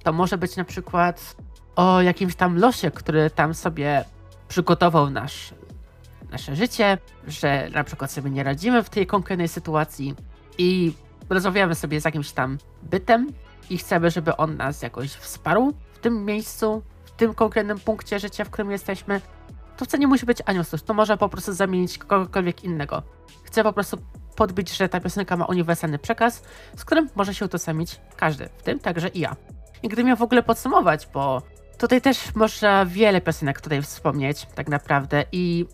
To 0.02 0.12
może 0.12 0.38
być 0.38 0.56
na 0.56 0.64
przykład 0.64 1.36
o 1.76 2.02
jakimś 2.02 2.34
tam 2.34 2.58
losie, 2.58 2.90
który 2.90 3.30
tam 3.30 3.54
sobie 3.54 4.04
przygotował 4.48 5.10
nasz, 5.10 5.54
nasze 6.30 6.56
życie, 6.56 6.98
że 7.26 7.68
na 7.74 7.84
przykład 7.84 8.10
sobie 8.10 8.30
nie 8.30 8.42
radzimy 8.42 8.82
w 8.82 8.90
tej 8.90 9.06
konkretnej 9.06 9.48
sytuacji 9.48 10.14
i 10.58 10.92
rozmawiamy 11.30 11.74
sobie 11.74 12.00
z 12.00 12.04
jakimś 12.04 12.32
tam 12.32 12.58
bytem 12.82 13.28
i 13.70 13.78
chcemy, 13.78 14.10
żeby 14.10 14.36
on 14.36 14.56
nas 14.56 14.82
jakoś 14.82 15.10
wsparł 15.10 15.72
w 15.94 15.98
tym 15.98 16.24
miejscu, 16.24 16.82
w 17.04 17.10
tym 17.10 17.34
konkretnym 17.34 17.78
punkcie 17.78 18.18
życia, 18.18 18.44
w 18.44 18.50
którym 18.50 18.70
jesteśmy 18.70 19.20
to 19.76 19.84
wcale 19.84 20.00
nie 20.00 20.06
musi 20.06 20.26
być 20.26 20.38
Aniostus, 20.46 20.84
to 20.84 20.94
może 20.94 21.16
po 21.16 21.28
prostu 21.28 21.52
zamienić 21.52 21.98
kogokolwiek 21.98 22.64
innego. 22.64 23.02
Chcę 23.44 23.62
po 23.62 23.72
prostu 23.72 23.98
podbić, 24.36 24.76
że 24.76 24.88
ta 24.88 25.00
piosenka 25.00 25.36
ma 25.36 25.44
uniwersalny 25.44 25.98
przekaz, 25.98 26.42
z 26.76 26.84
którym 26.84 27.08
może 27.14 27.34
się 27.34 27.44
utożsamić 27.44 28.00
każdy, 28.16 28.48
w 28.58 28.62
tym 28.62 28.78
także 28.78 29.08
i 29.08 29.20
ja. 29.20 29.36
I 29.82 29.88
gdybym 29.88 30.06
miał 30.06 30.16
w 30.16 30.22
ogóle 30.22 30.42
podsumować, 30.42 31.08
bo 31.14 31.42
tutaj 31.78 32.00
też 32.00 32.34
można 32.34 32.86
wiele 32.86 33.20
piosenek 33.20 33.60
tutaj 33.60 33.82
wspomnieć, 33.82 34.46
tak 34.54 34.68
naprawdę, 34.68 35.24
i 35.32 35.66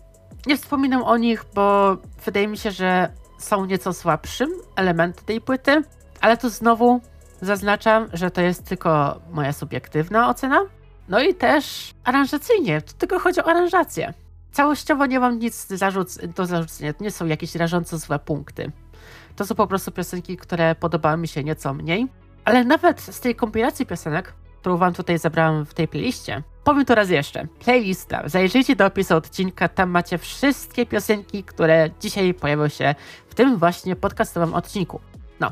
nie 0.45 0.57
wspominam 0.57 1.03
o 1.03 1.17
nich, 1.17 1.45
bo 1.55 1.97
wydaje 2.25 2.47
mi 2.47 2.57
się, 2.57 2.71
że 2.71 3.09
są 3.37 3.65
nieco 3.65 3.93
słabszym 3.93 4.49
elementem 4.75 5.25
tej 5.25 5.41
płyty, 5.41 5.83
ale 6.21 6.37
tu 6.37 6.49
znowu 6.49 7.01
zaznaczam, 7.41 8.07
że 8.13 8.31
to 8.31 8.41
jest 8.41 8.65
tylko 8.65 9.19
moja 9.31 9.53
subiektywna 9.53 10.29
ocena, 10.29 10.59
no 11.09 11.21
i 11.21 11.35
też 11.35 11.93
aranżacyjnie, 12.03 12.81
to 12.81 12.93
tylko 12.93 13.19
chodzi 13.19 13.39
o 13.39 13.47
aranżację. 13.47 14.13
Całościowo 14.51 15.05
nie 15.05 15.19
mam 15.19 15.39
nic 15.39 15.67
zarzuc 15.67 16.19
do 16.35 16.45
zarzucenia, 16.45 16.93
to 16.93 17.03
nie 17.03 17.11
są 17.11 17.25
jakieś 17.25 17.55
rażąco 17.55 17.97
złe 17.97 18.19
punkty. 18.19 18.71
To 19.35 19.45
są 19.45 19.55
po 19.55 19.67
prostu 19.67 19.91
piosenki, 19.91 20.37
które 20.37 20.75
podobały 20.75 21.17
mi 21.17 21.27
się 21.27 21.43
nieco 21.43 21.73
mniej. 21.73 22.07
Ale 22.45 22.63
nawet 22.63 23.01
z 23.01 23.19
tej 23.19 23.35
kompilacji 23.35 23.85
piosenek, 23.85 24.33
którą 24.63 24.77
wam 24.77 24.93
tutaj 24.93 25.19
zabrałem 25.19 25.65
w 25.65 25.73
tej 25.73 25.87
playliście, 25.87 26.43
powiem 26.63 26.85
to 26.85 26.95
raz 26.95 27.09
jeszcze. 27.09 27.47
Playlista. 27.59 28.29
Zajrzyjcie 28.29 28.75
do 28.75 28.85
opisu 28.85 29.15
odcinka, 29.15 29.67
tam 29.67 29.89
macie 29.89 30.17
wszystkie 30.17 30.85
piosenki, 30.85 31.43
które 31.43 31.89
dzisiaj 31.99 32.33
pojawią 32.33 32.67
się 32.67 32.95
w 33.29 33.35
tym 33.35 33.57
właśnie 33.57 33.95
podcastowym 33.95 34.53
odcinku. 34.53 34.99
No, 35.39 35.51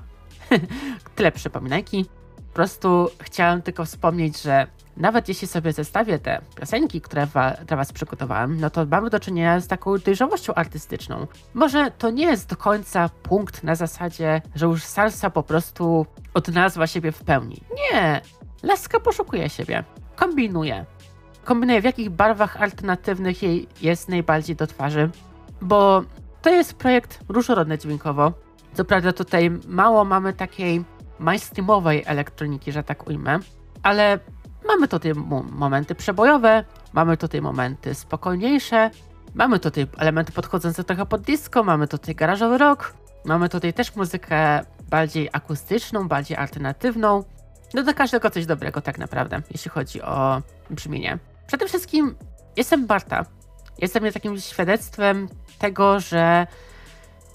tyle 1.16 1.32
przypominajki. 1.32 2.05
Po 2.36 2.55
prostu 2.55 3.09
chciałem 3.22 3.62
tylko 3.62 3.86
wspomnieć, 3.86 4.41
że 4.41 4.68
nawet 4.97 5.28
jeśli 5.28 5.47
sobie 5.47 5.74
zestawię 5.74 6.20
te 6.20 6.41
piosenki, 6.55 7.01
które 7.01 7.26
wa 7.26 7.51
dla 7.51 7.78
Was 7.78 7.93
przygotowałem, 7.93 8.59
no 8.59 8.70
to 8.70 8.86
mamy 8.86 9.09
do 9.09 9.20
czynienia 9.20 9.59
z 9.59 9.68
taką 9.68 9.97
dojrzałością 9.97 10.53
artystyczną. 10.53 11.28
Może 11.53 11.91
to 11.97 12.09
nie 12.09 12.26
jest 12.26 12.49
do 12.49 12.55
końca 12.55 13.09
punkt 13.24 13.64
na 13.64 13.76
zasadzie, 13.76 14.41
że 14.55 14.66
już 14.66 14.84
salsa 14.84 15.30
po 15.30 15.43
prostu 15.43 16.05
odnalazła 16.34 16.88
siebie 16.88 17.12
w 17.12 17.24
pełni. 17.24 17.62
Nie! 17.76 18.22
Laska 18.64 18.99
poszukuje 18.99 19.49
siebie, 19.49 19.84
kombinuje. 20.16 20.86
Kombinuje 21.43 21.82
w 21.82 21.84
jakich 21.84 22.09
barwach 22.09 22.62
alternatywnych 22.62 23.43
jej 23.43 23.68
jest 23.82 24.09
najbardziej 24.09 24.55
do 24.55 24.68
twarzy, 24.68 25.09
bo 25.62 26.03
to 26.41 26.49
jest 26.49 26.74
projekt 26.74 27.20
różnorodny 27.30 27.78
dźwiękowo. 27.78 28.34
Co 28.74 28.86
prawda 28.86 29.14
tutaj 29.14 29.51
mało 29.68 30.05
mamy 30.05 30.34
takiej 30.34 30.84
mainstreamowej 31.20 32.03
elektroniki, 32.05 32.72
że 32.72 32.84
tak 32.84 33.07
ujmę, 33.07 33.39
ale 33.84 34.20
Mamy 34.68 34.88
tutaj 34.88 35.14
momenty 35.51 35.95
przebojowe, 35.95 36.64
mamy 36.93 37.18
tutaj 37.18 37.41
momenty 37.41 37.95
spokojniejsze, 37.95 38.91
mamy 39.34 39.59
tutaj 39.59 39.88
elementy 39.97 40.32
podchodzące 40.32 40.84
trochę 40.84 41.05
pod 41.05 41.22
disco, 41.22 41.64
mamy 41.64 41.88
tutaj 41.88 42.16
garażowy 42.16 42.57
rock, 42.57 42.93
mamy 43.25 43.50
tutaj 43.50 43.74
też 43.74 43.96
muzykę 43.96 44.62
bardziej 44.89 45.29
akustyczną, 45.33 46.08
bardziej 46.08 46.38
alternatywną. 46.38 47.24
No 47.74 47.84
do 47.84 47.93
każdego 47.93 48.30
coś 48.30 48.46
dobrego 48.46 48.82
tak 48.82 48.98
naprawdę, 48.98 49.42
jeśli 49.52 49.72
chodzi 49.72 50.02
o 50.02 50.42
brzmienie. 50.70 51.18
Przede 51.48 51.68
wszystkim 51.68 52.16
jestem 52.58 52.88
Barta. 52.88 53.26
Jestem 53.78 54.12
takim 54.12 54.39
świadectwem 54.39 55.30
tego, 55.60 56.00
że 56.00 56.48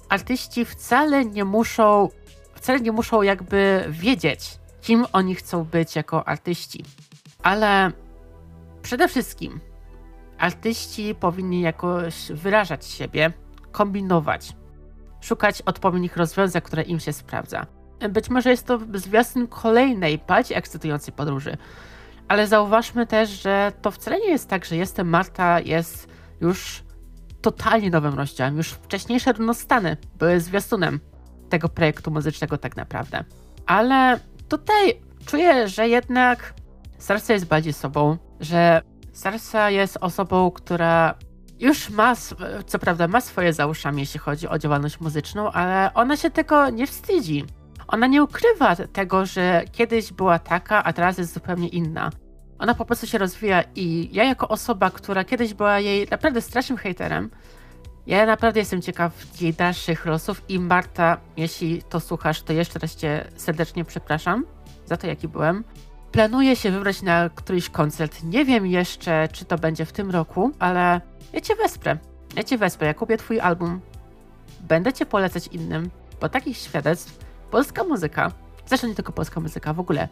artyści 0.08 0.64
wcale 0.64 1.24
nie 1.24 1.44
muszą, 1.44 2.08
wcale 2.54 2.80
nie 2.80 2.92
muszą 2.92 3.22
jakby 3.22 3.84
wiedzieć, 3.88 4.58
kim 4.82 5.06
oni 5.12 5.34
chcą 5.34 5.64
być 5.64 5.96
jako 5.96 6.28
artyści 6.28 6.84
ale 7.46 7.92
przede 8.82 9.08
wszystkim 9.08 9.60
artyści 10.38 11.14
powinni 11.14 11.60
jakoś 11.60 12.32
wyrażać 12.32 12.86
siebie, 12.86 13.32
kombinować, 13.72 14.52
szukać 15.20 15.62
odpowiednich 15.62 16.16
rozwiązań, 16.16 16.62
które 16.62 16.82
im 16.82 17.00
się 17.00 17.12
sprawdza. 17.12 17.66
Być 18.10 18.30
może 18.30 18.50
jest 18.50 18.66
to 18.66 18.78
zwiastun 18.94 19.46
kolejnej, 19.46 20.18
bardziej 20.18 20.56
ekscytującej 20.56 21.14
podróży, 21.14 21.56
ale 22.28 22.46
zauważmy 22.46 23.06
też, 23.06 23.30
że 23.42 23.72
to 23.82 23.90
wcale 23.90 24.20
nie 24.20 24.30
jest 24.30 24.48
tak, 24.48 24.64
że 24.64 24.76
Jestem 24.76 25.08
Marta 25.08 25.60
jest 25.60 26.08
już 26.40 26.82
totalnie 27.42 27.90
nowym 27.90 28.14
rozdziałem. 28.14 28.56
Już 28.56 28.68
wcześniejsze 28.68 29.32
runostany 29.32 29.96
były 30.18 30.40
zwiastunem 30.40 31.00
tego 31.48 31.68
projektu 31.68 32.10
muzycznego 32.10 32.58
tak 32.58 32.76
naprawdę. 32.76 33.24
Ale 33.66 34.20
tutaj 34.48 35.00
czuję, 35.26 35.68
że 35.68 35.88
jednak 35.88 36.54
Sarsa 36.98 37.32
jest 37.32 37.46
bardziej 37.46 37.72
sobą, 37.72 38.16
że 38.40 38.82
Sarsa 39.12 39.70
jest 39.70 39.98
osobą, 40.00 40.50
która 40.50 41.14
już 41.60 41.90
ma, 41.90 42.14
co 42.66 42.78
prawda 42.78 43.08
ma 43.08 43.20
swoje 43.20 43.52
za 43.52 43.66
uszami, 43.66 44.00
jeśli 44.00 44.20
chodzi 44.20 44.48
o 44.48 44.58
działalność 44.58 45.00
muzyczną, 45.00 45.52
ale 45.52 45.90
ona 45.94 46.16
się 46.16 46.30
tego 46.30 46.70
nie 46.70 46.86
wstydzi. 46.86 47.44
Ona 47.88 48.06
nie 48.06 48.22
ukrywa 48.22 48.76
tego, 48.76 49.26
że 49.26 49.64
kiedyś 49.72 50.12
była 50.12 50.38
taka, 50.38 50.84
a 50.84 50.92
teraz 50.92 51.18
jest 51.18 51.34
zupełnie 51.34 51.68
inna. 51.68 52.10
Ona 52.58 52.74
po 52.74 52.84
prostu 52.84 53.06
się 53.06 53.18
rozwija 53.18 53.64
i 53.74 54.08
ja 54.12 54.24
jako 54.24 54.48
osoba, 54.48 54.90
która 54.90 55.24
kiedyś 55.24 55.54
była 55.54 55.80
jej 55.80 56.08
naprawdę 56.10 56.40
strasznym 56.40 56.78
haterem, 56.78 57.30
ja 58.06 58.26
naprawdę 58.26 58.60
jestem 58.60 58.82
ciekaw 58.82 59.40
jej 59.40 59.54
dalszych 59.54 60.06
losów 60.06 60.42
i 60.48 60.58
Marta, 60.58 61.16
jeśli 61.36 61.82
to 61.82 62.00
słuchasz, 62.00 62.42
to 62.42 62.52
jeszcze 62.52 62.78
raz 62.78 62.96
cię 62.96 63.24
serdecznie 63.36 63.84
przepraszam 63.84 64.44
za 64.84 64.96
to, 64.96 65.06
jaki 65.06 65.28
byłem. 65.28 65.64
Planuję 66.12 66.56
się 66.56 66.70
wybrać 66.70 67.02
na 67.02 67.30
któryś 67.34 67.70
koncert. 67.70 68.22
Nie 68.24 68.44
wiem 68.44 68.66
jeszcze, 68.66 69.28
czy 69.32 69.44
to 69.44 69.58
będzie 69.58 69.84
w 69.84 69.92
tym 69.92 70.10
roku, 70.10 70.50
ale 70.58 71.00
ja 71.32 71.40
cię 71.40 71.56
wesprę. 71.56 71.98
Ja 72.36 72.44
cię 72.44 72.58
wesprę, 72.58 72.86
ja 72.86 72.94
kupię 72.94 73.16
twój 73.16 73.40
album. 73.40 73.80
Będę 74.60 74.92
cię 74.92 75.06
polecać 75.06 75.46
innym, 75.46 75.90
bo 76.20 76.28
takich 76.28 76.56
świadectw 76.56 77.25
polska 77.50 77.84
muzyka, 77.84 78.32
zresztą 78.66 78.86
nie 78.86 78.94
tylko 78.94 79.12
polska 79.12 79.40
muzyka, 79.40 79.72
w 79.72 79.80
ogóle 79.80 80.08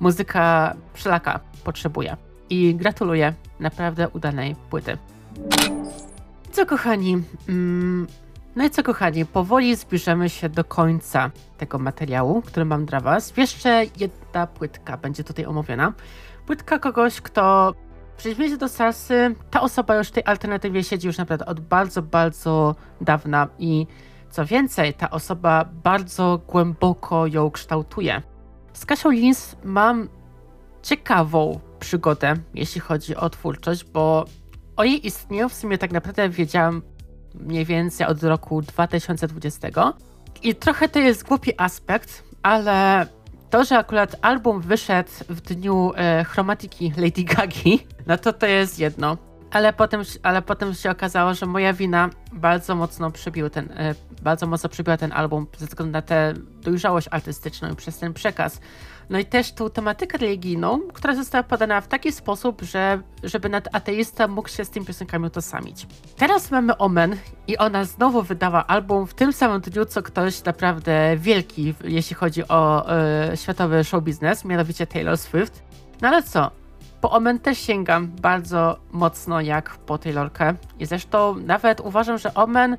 muzyka 0.00 0.74
wszelaka 0.94 1.40
potrzebuje. 1.64 2.16
I 2.50 2.74
gratuluję 2.74 3.34
naprawdę 3.60 4.08
udanej 4.08 4.56
płyty. 4.70 4.98
Co 6.52 6.66
kochani, 6.66 7.22
mm, 7.48 8.06
no 8.56 8.64
i 8.64 8.70
co 8.70 8.82
kochani, 8.82 9.26
powoli 9.26 9.76
zbliżamy 9.76 10.28
się 10.30 10.48
do 10.48 10.64
końca 10.64 11.30
tego 11.58 11.78
materiału, 11.78 12.42
który 12.42 12.64
mam 12.64 12.86
dla 12.86 13.00
was. 13.00 13.36
Jeszcze 13.36 13.84
jedna 13.96 14.46
płytka 14.46 14.96
będzie 14.96 15.24
tutaj 15.24 15.46
omówiona. 15.46 15.92
Płytka 16.46 16.78
kogoś, 16.78 17.20
kto 17.20 17.74
w 18.14 18.18
przeciwieństwie 18.18 18.58
do 18.58 18.68
Salsy, 18.68 19.34
ta 19.50 19.60
osoba 19.60 19.96
już 19.96 20.08
w 20.08 20.10
tej 20.10 20.24
alternatywie 20.26 20.84
siedzi 20.84 21.06
już 21.06 21.18
naprawdę 21.18 21.46
od 21.46 21.60
bardzo, 21.60 22.02
bardzo 22.02 22.74
dawna 23.00 23.48
i 23.58 23.86
co 24.30 24.46
więcej, 24.46 24.94
ta 24.94 25.10
osoba 25.10 25.64
bardzo 25.84 26.40
głęboko 26.48 27.26
ją 27.26 27.50
kształtuje. 27.50 28.22
Z 28.72 28.86
Kasią 28.86 29.10
Lins 29.10 29.56
mam 29.64 30.08
ciekawą 30.82 31.60
przygodę, 31.80 32.34
jeśli 32.54 32.80
chodzi 32.80 33.16
o 33.16 33.30
twórczość, 33.30 33.84
bo 33.84 34.24
o 34.76 34.84
jej 34.84 35.06
istnieniu 35.06 35.48
w 35.48 35.54
sumie 35.54 35.78
tak 35.78 35.92
naprawdę 35.92 36.28
wiedziałam 36.28 36.82
mniej 37.34 37.64
więcej 37.64 38.06
od 38.06 38.22
roku 38.22 38.62
2020. 38.62 39.68
I 40.42 40.54
trochę 40.54 40.88
to 40.88 40.98
jest 40.98 41.24
głupi 41.24 41.52
aspekt, 41.56 42.22
ale 42.42 43.06
to, 43.50 43.64
że 43.64 43.78
akurat 43.78 44.16
album 44.22 44.60
wyszedł 44.60 45.10
w 45.28 45.40
dniu 45.40 45.92
e, 45.96 46.24
chromatyki 46.24 46.92
Lady 46.96 47.24
Gagi, 47.24 47.86
no 48.06 48.18
to 48.18 48.32
to 48.32 48.46
jest 48.46 48.78
jedno. 48.78 49.27
Ale 49.50 49.72
potem, 49.72 50.02
ale 50.22 50.42
potem 50.42 50.74
się 50.74 50.90
okazało, 50.90 51.34
że 51.34 51.46
moja 51.46 51.72
wina 51.72 52.10
bardzo 52.32 52.74
mocno 52.74 53.10
przybił 53.10 53.50
ten, 53.50 53.70
e, 53.76 53.94
bardzo 54.22 54.46
mocno 54.46 54.68
przybiła 54.68 54.96
ten 54.96 55.12
album 55.12 55.46
ze 55.58 55.66
względu 55.66 55.92
na 55.92 56.02
tę 56.02 56.34
dojrzałość 56.62 57.08
artystyczną 57.10 57.70
i 57.70 57.76
przez 57.76 57.98
ten 57.98 58.14
przekaz. 58.14 58.60
No 59.10 59.18
i 59.18 59.24
też 59.24 59.52
tą 59.52 59.70
tematykę 59.70 60.18
religijną, 60.18 60.80
która 60.92 61.14
została 61.14 61.42
podana 61.42 61.80
w 61.80 61.88
taki 61.88 62.12
sposób, 62.12 62.62
że, 62.62 63.02
żeby 63.22 63.48
nawet 63.48 63.74
ateista 63.74 64.28
mógł 64.28 64.48
się 64.48 64.64
z 64.64 64.70
tymi 64.70 64.86
piosenkami 64.86 65.26
utożsamić. 65.26 65.86
Teraz 66.16 66.50
mamy 66.50 66.76
Omen 66.76 67.16
i 67.46 67.58
ona 67.58 67.84
znowu 67.84 68.22
wydała 68.22 68.66
album 68.66 69.06
w 69.06 69.14
tym 69.14 69.32
samym 69.32 69.60
dniu, 69.60 69.84
co 69.84 70.02
ktoś 70.02 70.44
naprawdę 70.44 71.16
wielki, 71.16 71.74
jeśli 71.84 72.16
chodzi 72.16 72.48
o 72.48 72.90
e, 72.96 73.36
światowy 73.36 73.84
show 73.84 74.04
biznes, 74.04 74.44
mianowicie 74.44 74.86
Taylor 74.86 75.18
Swift. 75.18 75.62
No 76.02 76.08
ale 76.08 76.22
co? 76.22 76.50
Po 77.00 77.10
Omen 77.10 77.38
też 77.38 77.58
sięgam 77.58 78.06
bardzo 78.06 78.78
mocno 78.92 79.40
jak 79.40 79.70
po 79.70 79.98
Taylorkę. 79.98 80.54
I 80.78 80.86
zresztą 80.86 81.34
nawet 81.34 81.80
uważam, 81.80 82.18
że 82.18 82.34
Omen 82.34 82.76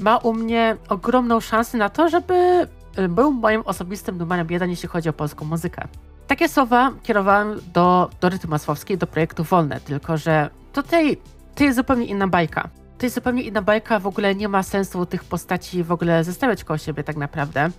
ma 0.00 0.16
u 0.16 0.32
mnie 0.32 0.76
ogromną 0.88 1.40
szansę 1.40 1.78
na 1.78 1.88
to, 1.88 2.08
żeby 2.08 2.68
był 3.08 3.32
moim 3.32 3.62
osobistym 3.64 4.18
numerem 4.18 4.46
jeden, 4.50 4.70
jeśli 4.70 4.88
chodzi 4.88 5.08
o 5.08 5.12
polską 5.12 5.44
muzykę. 5.44 5.88
Takie 6.26 6.48
słowa 6.48 6.92
kierowałem 7.02 7.60
do 7.74 8.10
Doryty 8.20 8.48
Masłowskiej, 8.48 8.98
do 8.98 9.06
projektu 9.06 9.44
Wolne, 9.44 9.80
tylko 9.80 10.16
że 10.16 10.50
tutaj 10.72 11.16
to 11.54 11.64
jest 11.64 11.76
zupełnie 11.76 12.06
inna 12.06 12.28
bajka. 12.28 12.68
To 12.98 13.06
jest 13.06 13.14
zupełnie 13.14 13.42
inna 13.42 13.62
bajka, 13.62 13.98
w 13.98 14.06
ogóle 14.06 14.34
nie 14.34 14.48
ma 14.48 14.62
sensu 14.62 15.06
tych 15.06 15.24
postaci 15.24 15.84
w 15.84 15.92
ogóle 15.92 16.24
zestawiać 16.24 16.64
koło 16.64 16.78
siebie 16.78 17.04
tak 17.04 17.16
naprawdę, 17.16 17.70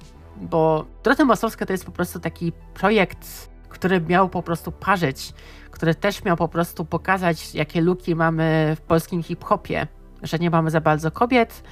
bo 0.41 0.85
Dorota 1.03 1.25
Masłowska 1.25 1.65
to 1.65 1.73
jest 1.73 1.85
po 1.85 1.91
prostu 1.91 2.19
taki 2.19 2.51
projekt, 2.73 3.49
który 3.69 4.01
miał 4.01 4.29
po 4.29 4.43
prostu 4.43 4.71
parzyć, 4.71 5.33
który 5.77 5.95
też 5.95 6.23
miał 6.23 6.37
po 6.37 6.47
prostu 6.47 6.85
pokazać, 6.85 7.55
jakie 7.55 7.81
luki 7.81 8.15
mamy 8.15 8.75
w 8.79 8.81
polskim 8.81 9.23
hip-hopie, 9.23 9.87
że 10.23 10.39
nie 10.39 10.49
mamy 10.49 10.71
za 10.71 10.81
bardzo 10.81 11.11
kobiet, 11.11 11.63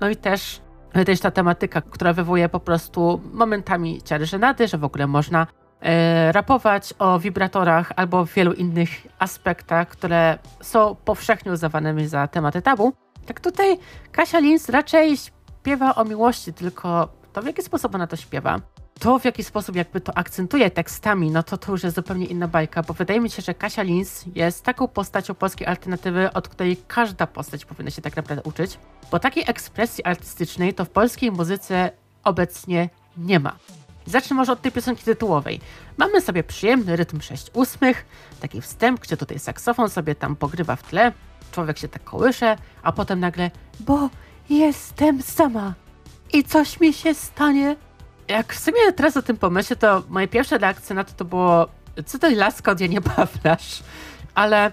no 0.00 0.08
i 0.08 0.16
też 0.16 0.60
też 1.06 1.20
ta 1.20 1.30
tematyka, 1.30 1.80
która 1.80 2.12
wywołuje 2.12 2.48
po 2.48 2.60
prostu 2.60 3.20
momentami 3.32 4.02
ciary 4.02 4.26
żenady, 4.26 4.68
że 4.68 4.78
w 4.78 4.84
ogóle 4.84 5.06
można 5.06 5.46
e, 5.80 6.32
rapować 6.32 6.94
o 6.98 7.18
wibratorach 7.18 7.92
albo 7.96 8.24
wielu 8.24 8.52
innych 8.52 8.90
aspektach, 9.18 9.88
które 9.88 10.38
są 10.60 10.94
powszechnie 11.04 11.52
uznawanymi 11.52 12.06
za 12.06 12.28
tematy 12.28 12.62
tabu. 12.62 12.92
Tak 13.26 13.40
tutaj 13.40 13.78
Kasia 14.12 14.38
Lins 14.38 14.68
raczej 14.68 15.16
śpiewa 15.16 15.94
o 15.94 16.04
miłości, 16.04 16.52
tylko 16.52 17.08
to 17.32 17.42
w 17.42 17.46
jaki 17.46 17.62
sposób 17.62 17.94
ona 17.94 18.06
to 18.06 18.16
śpiewa, 18.16 18.60
to 19.00 19.18
w 19.18 19.24
jaki 19.24 19.44
sposób 19.44 19.76
jakby 19.76 20.00
to 20.00 20.18
akcentuje 20.18 20.70
tekstami, 20.70 21.30
no 21.30 21.42
to 21.42 21.58
to 21.58 21.72
już 21.72 21.82
jest 21.82 21.96
zupełnie 21.96 22.26
inna 22.26 22.48
bajka, 22.48 22.82
bo 22.82 22.94
wydaje 22.94 23.20
mi 23.20 23.30
się, 23.30 23.42
że 23.42 23.54
Kasia 23.54 23.82
Lins 23.82 24.24
jest 24.34 24.64
taką 24.64 24.88
postacią 24.88 25.34
polskiej 25.34 25.66
alternatywy, 25.66 26.32
od 26.32 26.48
której 26.48 26.76
każda 26.88 27.26
postać 27.26 27.64
powinna 27.64 27.90
się 27.90 28.02
tak 28.02 28.16
naprawdę 28.16 28.42
uczyć, 28.42 28.78
bo 29.10 29.18
takiej 29.18 29.44
ekspresji 29.46 30.04
artystycznej 30.04 30.74
to 30.74 30.84
w 30.84 30.90
polskiej 30.90 31.32
muzyce 31.32 31.90
obecnie 32.24 32.88
nie 33.16 33.40
ma. 33.40 33.56
Zacznę 34.06 34.36
może 34.36 34.52
od 34.52 34.62
tej 34.62 34.72
piosenki 34.72 35.04
tytułowej. 35.04 35.60
Mamy 35.96 36.20
sobie 36.20 36.42
przyjemny 36.42 36.96
rytm 36.96 37.20
6 37.20 37.50
ósmych, 37.52 38.06
taki 38.40 38.60
wstęp, 38.60 39.00
gdzie 39.00 39.16
tutaj 39.16 39.38
saksofon 39.38 39.90
sobie 39.90 40.14
tam 40.14 40.36
pogrywa 40.36 40.76
w 40.76 40.82
tle, 40.82 41.12
człowiek 41.52 41.78
się 41.78 41.88
tak 41.88 42.04
kołysze, 42.04 42.56
a 42.82 42.92
potem 42.92 43.20
nagle, 43.20 43.50
bo 43.80 44.10
jestem 44.50 45.22
sama 45.22 45.74
i 46.32 46.44
coś 46.44 46.80
mi 46.80 46.92
się 46.92 47.14
stanie, 47.14 47.76
jak 48.28 48.54
w 48.54 48.58
sumie 48.58 48.92
teraz 48.96 49.16
o 49.16 49.22
tym 49.22 49.36
pomyślę, 49.36 49.76
to 49.76 50.02
moje 50.08 50.28
pierwsze 50.28 50.58
reakcje 50.58 50.96
na 50.96 51.04
to 51.04 51.12
to 51.12 51.24
było 51.24 51.68
co 52.06 52.18
to 52.18 52.30
laska 52.30 52.72
od 52.72 52.80
Janie 52.80 53.00
Pawlasz, 53.00 53.82
ale 54.34 54.72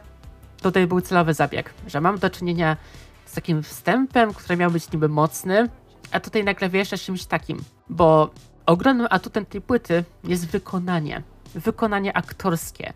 tutaj 0.62 0.88
był 0.88 1.02
celowy 1.02 1.34
zabieg, 1.34 1.74
że 1.88 2.02
mam 2.02 2.18
do 2.18 2.30
czynienia 2.30 2.78
z 3.26 3.34
takim 3.34 3.64
wstępem, 3.64 4.34
który 4.34 4.58
miał 4.58 4.72
być 4.72 4.92
niby 4.92 5.10
mocny, 5.10 5.70
a 6.12 6.20
tutaj 6.20 6.44
nagle 6.44 6.70
wjeżdża 6.70 6.98
czymś 6.98 7.26
takim, 7.26 7.64
bo 7.90 8.30
ogromnym 8.66 9.08
atutem 9.10 9.46
tej 9.46 9.62
płyty 9.62 10.04
jest 10.24 10.48
wykonanie, 10.48 11.24
wykonanie 11.56 12.18
aktorskie. 12.18 12.94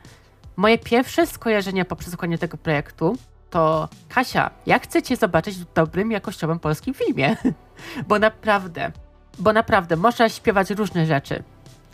Moje 0.56 0.78
pierwsze 0.78 1.28
skojarzenie 1.28 1.86
po 1.86 1.96
przesłuchaniu 1.96 2.38
tego 2.38 2.58
projektu 2.58 3.18
to 3.50 3.90
Kasia, 4.10 4.52
jak 4.66 4.84
chcecie 4.84 5.16
zobaczyć 5.16 5.56
w 5.56 5.74
dobrym, 5.74 6.12
jakościowym 6.12 6.60
polskim 6.60 6.94
filmie? 6.94 7.38
Bo 8.08 8.20
naprawdę, 8.20 8.92
bo 9.40 9.54
naprawdę 9.54 9.96
można 9.96 10.30
śpiewać 10.30 10.70
różne 10.70 11.06
rzeczy, 11.06 11.44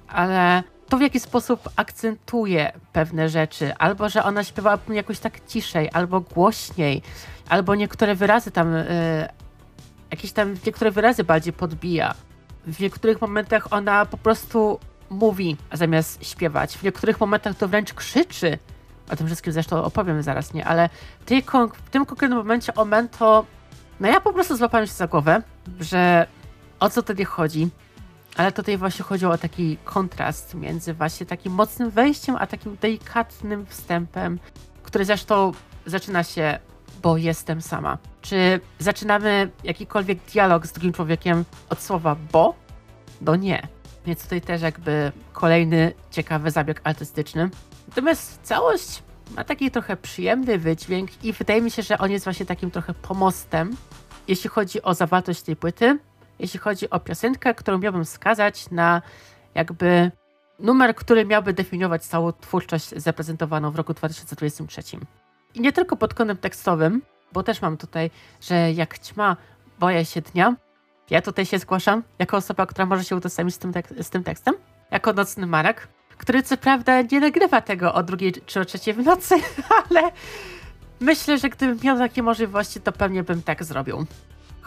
ale 0.07 0.63
to 0.89 0.97
w 0.97 1.01
jaki 1.01 1.19
sposób 1.19 1.69
akcentuje 1.75 2.71
pewne 2.93 3.29
rzeczy, 3.29 3.75
albo 3.75 4.09
że 4.09 4.23
ona 4.23 4.43
śpiewa 4.43 4.77
jakoś 4.89 5.19
tak 5.19 5.45
ciszej, 5.47 5.89
albo 5.93 6.21
głośniej, 6.21 7.01
albo 7.49 7.75
niektóre 7.75 8.15
wyrazy 8.15 8.51
tam, 8.51 8.73
yy, 8.73 8.83
jakieś 10.11 10.31
tam 10.31 10.55
niektóre 10.65 10.91
wyrazy 10.91 11.23
bardziej 11.23 11.53
podbija. 11.53 12.13
W 12.67 12.79
niektórych 12.79 13.21
momentach 13.21 13.73
ona 13.73 14.05
po 14.05 14.17
prostu 14.17 14.79
mówi 15.09 15.57
zamiast 15.73 16.29
śpiewać. 16.29 16.77
W 16.77 16.83
niektórych 16.83 17.19
momentach 17.19 17.55
to 17.55 17.67
wręcz 17.67 17.93
krzyczy. 17.93 18.57
O 19.11 19.15
tym 19.15 19.27
wszystkim 19.27 19.53
zresztą 19.53 19.83
opowiem 19.83 20.23
zaraz, 20.23 20.53
nie? 20.53 20.65
Ale 20.65 20.89
tej, 21.25 21.41
w 21.85 21.89
tym 21.89 22.05
konkretnym 22.05 22.37
momencie 22.37 22.73
Omen 22.73 23.09
to... 23.09 23.45
No 23.99 24.07
ja 24.07 24.21
po 24.21 24.33
prostu 24.33 24.57
złapałem 24.57 24.87
się 24.87 24.93
za 24.93 25.07
głowę, 25.07 25.41
że 25.79 26.27
o 26.79 26.89
co 26.89 27.03
tutaj 27.03 27.25
chodzi. 27.25 27.69
Ale 28.35 28.51
tutaj 28.51 28.77
właśnie 28.77 29.05
chodziło 29.05 29.31
o 29.31 29.37
taki 29.37 29.77
kontrast 29.83 30.53
między 30.53 30.93
właśnie 30.93 31.25
takim 31.25 31.53
mocnym 31.53 31.89
wejściem, 31.89 32.35
a 32.39 32.47
takim 32.47 32.77
delikatnym 32.81 33.65
wstępem, 33.65 34.39
który 34.83 35.05
zresztą 35.05 35.51
zaczyna 35.85 36.23
się, 36.23 36.59
bo 37.03 37.17
jestem 37.17 37.61
sama. 37.61 37.97
Czy 38.21 38.59
zaczynamy 38.79 39.51
jakikolwiek 39.63 40.19
dialog 40.33 40.67
z 40.67 40.71
drugim 40.71 40.93
człowiekiem 40.93 41.45
od 41.69 41.81
słowa 41.81 42.15
bo? 42.31 42.55
No 43.21 43.35
nie. 43.35 43.67
Więc 44.05 44.23
tutaj 44.23 44.41
też 44.41 44.61
jakby 44.61 45.11
kolejny 45.33 45.93
ciekawy 46.11 46.51
zabieg 46.51 46.81
artystyczny. 46.83 47.49
Natomiast 47.87 48.39
całość 48.43 49.03
ma 49.35 49.43
taki 49.43 49.71
trochę 49.71 49.97
przyjemny 49.97 50.57
wydźwięk 50.57 51.23
i 51.23 51.33
wydaje 51.33 51.61
mi 51.61 51.71
się, 51.71 51.81
że 51.81 51.97
on 51.97 52.11
jest 52.11 52.25
właśnie 52.25 52.45
takim 52.45 52.71
trochę 52.71 52.93
pomostem, 52.93 53.75
jeśli 54.27 54.49
chodzi 54.49 54.81
o 54.81 54.93
zawartość 54.93 55.41
tej 55.41 55.55
płyty, 55.55 55.99
jeśli 56.39 56.59
chodzi 56.59 56.89
o 56.89 56.99
piosenkę, 56.99 57.53
którą 57.53 57.77
miałbym 57.77 58.05
wskazać 58.05 58.71
na 58.71 59.01
jakby 59.55 60.11
numer, 60.59 60.95
który 60.95 61.25
miałby 61.25 61.53
definiować 61.53 62.05
całą 62.05 62.31
twórczość 62.31 62.89
zaprezentowaną 62.89 63.71
w 63.71 63.75
roku 63.75 63.93
2023. 63.93 64.81
I 65.53 65.61
nie 65.61 65.71
tylko 65.71 65.95
pod 65.95 66.13
kątem 66.13 66.37
tekstowym, 66.37 67.01
bo 67.33 67.43
też 67.43 67.61
mam 67.61 67.77
tutaj, 67.77 68.11
że 68.41 68.71
jak 68.71 68.99
ćma 68.99 69.37
boję 69.79 70.05
się 70.05 70.21
dnia, 70.21 70.55
Ja 71.09 71.21
tutaj 71.21 71.45
się 71.45 71.59
zgłaszam 71.59 72.03
jako 72.19 72.37
osoba, 72.37 72.65
która 72.65 72.85
może 72.85 73.03
się 73.03 73.15
utożsamić 73.15 73.55
z 73.55 73.57
tym, 73.57 73.71
z 74.01 74.09
tym 74.09 74.23
tekstem, 74.23 74.55
jako 74.91 75.13
nocny 75.13 75.47
Marek, 75.47 75.87
który 76.17 76.43
co 76.43 76.57
prawda 76.57 77.01
nie 77.01 77.19
nagrywa 77.19 77.61
tego 77.61 77.93
o 77.93 78.03
drugiej 78.03 78.33
czy 78.45 78.59
o 78.59 78.65
trzeciej 78.65 78.93
w 78.93 79.05
nocy, 79.05 79.35
ale 79.89 80.11
myślę, 80.99 81.37
że 81.37 81.49
gdybym 81.49 81.79
miał 81.83 81.97
takie 81.97 82.23
możliwości, 82.23 82.81
to 82.81 82.91
pewnie 82.91 83.23
bym 83.23 83.43
tak 83.43 83.63
zrobił. 83.63 84.05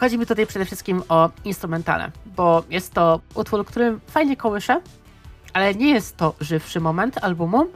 Chodzi 0.01 0.18
mi 0.18 0.27
tutaj 0.27 0.47
przede 0.47 0.64
wszystkim 0.64 1.02
o 1.09 1.31
instrumentale, 1.44 2.10
bo 2.27 2.62
jest 2.70 2.93
to 2.93 3.20
utwór, 3.35 3.66
który 3.66 3.98
fajnie 4.06 4.36
kołysze, 4.36 4.81
ale 5.52 5.74
nie 5.74 5.90
jest 5.90 6.16
to 6.16 6.35
żywszy 6.40 6.81
moment 6.81 7.24
albumu, 7.24 7.66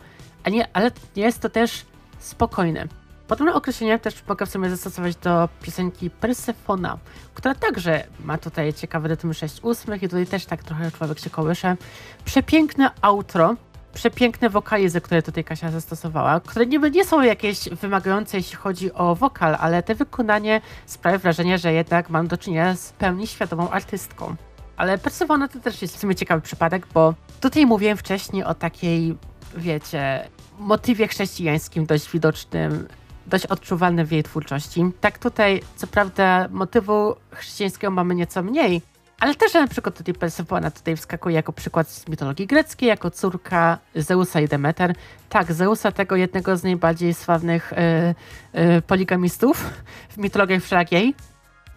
a 0.45 0.51
nie, 0.51 0.69
ale 0.73 0.91
nie 1.17 1.23
jest 1.23 1.41
to 1.41 1.49
też 1.49 1.87
spokojny. 2.19 2.89
Podobne 3.29 3.55
określenie 3.55 3.99
też 3.99 4.15
mogę 4.29 4.47
w 4.47 4.51
sumie 4.51 4.71
zastosować 4.71 5.17
do 5.17 5.49
piosenki 5.63 6.11
Persefona, 6.11 6.99
która 7.35 7.55
także 7.55 8.05
ma 8.21 8.39
tutaj 8.39 8.73
ciekawy 8.73 9.09
rytm 9.09 9.31
6-8 9.31 10.05
i 10.05 10.09
tutaj 10.09 10.27
też 10.27 10.47
tak 10.47 10.65
trochę 10.65 10.91
człowiek 10.91 11.19
się 11.19 11.31
kołysze. 11.31 11.77
Przepiękne 12.25 12.91
outro, 13.03 13.57
przepiękne 13.95 14.51
wokalizy, 14.51 15.01
które 15.01 15.23
tutaj 15.23 15.45
Kasia 15.45 15.71
zastosowała, 15.71 16.41
które 16.41 16.67
niby 16.67 16.91
nie 16.91 17.05
są 17.05 17.23
jakieś 17.23 17.69
wymagające, 17.69 18.37
jeśli 18.37 18.57
chodzi 18.57 18.93
o 18.93 19.15
wokal, 19.15 19.57
ale 19.61 19.83
te 19.83 19.95
wykonanie 19.95 20.61
sprawia 20.87 21.19
wrażenie, 21.19 21.59
że 21.59 21.73
jednak 21.73 22.11
mam 22.11 22.27
do 22.27 22.37
czynienia 22.37 22.77
z 22.77 22.93
pełni 22.93 23.27
świadomą 23.27 23.71
artystką. 23.71 24.37
Ale 24.77 24.99
Persefona 24.99 25.49
to 25.49 25.61
też 25.61 25.83
jest 25.83 25.97
w 25.97 26.01
sumie 26.01 26.15
ciekawy 26.15 26.43
przypadek, 26.43 26.87
bo 26.95 27.15
tutaj 27.41 27.67
mówiłem 27.67 27.97
wcześniej 27.97 28.45
o 28.45 28.55
takiej, 28.55 29.17
wiecie, 29.57 30.29
motywie 30.59 31.09
chrześcijańskim 31.09 31.87
dość 31.87 32.11
widocznym, 32.11 32.89
dość 33.27 33.47
odczuwalnym 33.47 34.07
w 34.07 34.13
jej 34.13 34.23
twórczości. 34.23 34.85
Tak 35.01 35.19
tutaj, 35.19 35.63
co 35.77 35.87
prawda, 35.87 36.49
motywu 36.51 37.15
chrześcijańskiego 37.31 37.91
mamy 37.91 38.15
nieco 38.15 38.43
mniej, 38.43 38.83
ale 39.25 39.35
też 39.35 39.55
na 39.55 39.67
przykład 39.67 39.99
tutaj 39.99 40.15
Persefona 40.15 40.71
tutaj 40.71 40.97
wskakuje 40.97 41.37
jako 41.37 41.53
przykład 41.53 41.89
z 41.89 42.09
mitologii 42.09 42.47
greckiej, 42.47 42.89
jako 42.89 43.11
córka 43.11 43.79
Zeusa 43.95 44.41
i 44.41 44.49
Demeter. 44.49 44.95
Tak, 45.29 45.53
Zeusa, 45.53 45.93
tego 45.93 46.17
jednego 46.17 46.57
z 46.57 46.63
najbardziej 46.63 47.15
sławnych 47.15 47.73
yy, 48.53 48.65
yy, 48.65 48.83
poligamistów 48.83 49.71
w 50.11 50.17
mitologii 50.17 50.61
wszelakiej. 50.61 51.15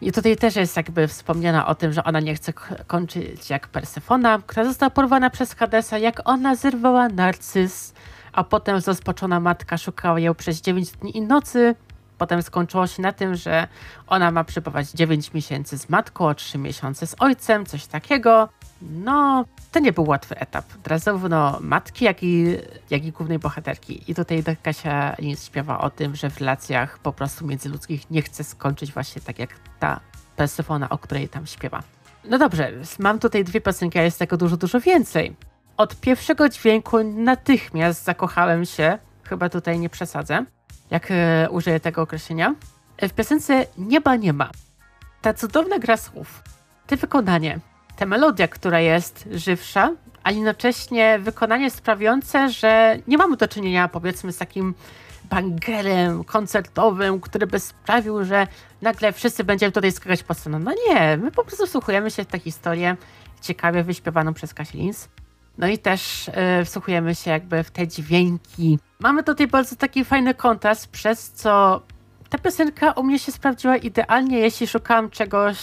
I 0.02 0.12
tutaj 0.12 0.38
też 0.38 0.56
jest 0.56 0.78
jakby 0.78 1.08
wspomniana 1.08 1.68
o 1.68 1.76
tym, 1.76 1.94
że 1.94 2.04
ona 2.04 2.20
nie 2.20 2.36
chce 2.36 2.54
kończyć 2.88 3.50
jak 3.50 3.68
Persefona, 3.68 4.40
która 4.48 4.66
została 4.66 4.90
porwana 4.90 5.30
przez 5.30 5.54
Hadesa, 5.54 5.98
jak 5.98 6.22
ona 6.26 6.56
zerwała 6.56 7.10
narcyz, 7.10 7.94
a 8.34 8.44
potem 8.44 8.82
rozpoczona 8.88 9.40
matka 9.40 9.78
szukała 9.78 10.20
ją 10.20 10.36
przez 10.36 10.62
9 10.62 10.92
dni 10.92 11.18
i 11.18 11.22
nocy. 11.22 11.76
Potem 12.18 12.42
skończyło 12.42 12.88
się 12.88 13.02
na 13.02 13.12
tym, 13.12 13.36
że 13.36 13.68
ona 14.08 14.32
ma 14.32 14.44
przebywać 14.44 14.92
9 14.92 15.34
miesięcy 15.34 15.78
z 15.78 15.90
matką, 15.90 16.30
a 16.30 16.34
3 16.34 16.58
miesiące 16.58 17.08
z 17.08 17.16
ojcem, 17.20 17.66
coś 17.66 17.86
takiego. 17.86 18.50
No, 18.82 19.46
to 19.72 19.80
nie 19.80 19.94
był 19.94 20.08
łatwy 20.08 20.38
etap 20.38 20.66
zarówno 20.96 21.58
matki, 21.62 22.06
jak 22.06 22.24
i, 22.24 22.58
jak 22.90 23.06
i 23.06 23.12
głównej 23.12 23.40
bohaterki. 23.40 24.12
I 24.12 24.16
tutaj 24.16 24.44
Kasia 24.64 25.16
Lins 25.20 25.46
śpiewa 25.46 25.80
o 25.80 25.90
tym, 25.90 26.16
że 26.16 26.30
w 26.30 26.38
relacjach 26.38 27.00
po 27.00 27.14
prostu 27.14 27.46
międzyludzkich 27.46 28.12
nie 28.12 28.22
chce 28.22 28.44
skończyć 28.44 28.94
właśnie 28.94 29.22
tak 29.22 29.40
jak 29.40 29.50
ta 29.80 30.00
Persefona, 30.36 30.90
o 30.90 30.98
której 30.98 31.30
tam 31.30 31.48
śpiewa. 31.48 31.84
No 32.30 32.38
dobrze, 32.38 32.72
mam 33.00 33.20
tutaj 33.20 33.44
dwie 33.44 33.62
piosenki, 33.62 34.00
a 34.00 34.04
jest 34.04 34.20
tego 34.20 34.38
dużo, 34.38 34.58
dużo 34.58 34.80
więcej. 34.80 35.36
Od 35.78 36.00
pierwszego 36.00 36.50
dźwięku 36.50 37.04
natychmiast 37.04 38.04
zakochałem 38.04 38.66
się, 38.66 38.98
chyba 39.24 39.50
tutaj 39.50 39.80
nie 39.80 39.90
przesadzę, 39.90 40.46
jak 40.92 41.08
e, 41.12 41.48
użyję 41.50 41.80
tego 41.80 42.02
określenia. 42.02 42.56
W 43.02 43.14
piosence 43.14 43.66
Nieba 43.78 44.16
nie 44.16 44.34
ma. 44.34 44.50
Ta 45.22 45.34
cudowna 45.34 45.80
gra 45.80 45.98
słów, 45.98 46.44
te 46.88 46.96
wykonanie, 46.96 47.60
ta 47.96 48.06
melodia, 48.06 48.48
która 48.48 48.80
jest 48.80 49.30
żywsza, 49.32 49.92
a 50.24 50.32
jednocześnie 50.32 51.20
wykonanie 51.20 51.72
sprawiające, 51.72 52.50
że 52.50 53.00
nie 53.08 53.18
mamy 53.18 53.38
do 53.38 53.48
czynienia 53.48 53.88
powiedzmy 53.88 54.32
z 54.32 54.38
takim 54.38 54.74
bangerem 55.30 56.24
koncertowym, 56.24 57.20
który 57.22 57.48
by 57.48 57.60
sprawił, 57.60 58.26
że 58.26 58.48
nagle 58.82 59.14
wszyscy 59.14 59.44
będziemy 59.44 59.72
tutaj 59.72 59.92
skakać 59.92 60.24
po 60.24 60.34
scenę. 60.34 60.60
No 60.60 60.72
nie, 60.88 61.18
my 61.18 61.32
po 61.32 61.44
prostu 61.44 61.68
wsłuchujemy 61.68 62.12
się 62.12 62.24
w 62.24 62.28
tę 62.28 62.40
historię 62.40 62.98
ciekawie 63.42 63.84
wyśpiewaną 63.84 64.34
przez 64.34 64.54
Kasilins. 64.54 65.08
No 65.58 65.68
i 65.68 65.78
też 65.78 66.32
yy, 66.58 66.66
wsłuchujemy 66.66 67.16
się 67.16 67.32
jakby 67.32 67.64
w 67.64 67.72
te 67.72 67.88
dźwięki. 67.88 68.80
Mamy 69.00 69.24
tutaj 69.24 69.48
bardzo 69.48 69.76
taki 69.76 70.06
fajny 70.06 70.34
kontrast, 70.34 70.88
przez 70.88 71.32
co 71.32 71.82
ta 72.30 72.38
piosenka 72.38 72.92
u 72.92 73.04
mnie 73.04 73.20
się 73.20 73.32
sprawdziła 73.32 73.78
idealnie, 73.78 74.40
jeśli 74.40 74.68
szukałam 74.68 75.10
czegoś, 75.10 75.58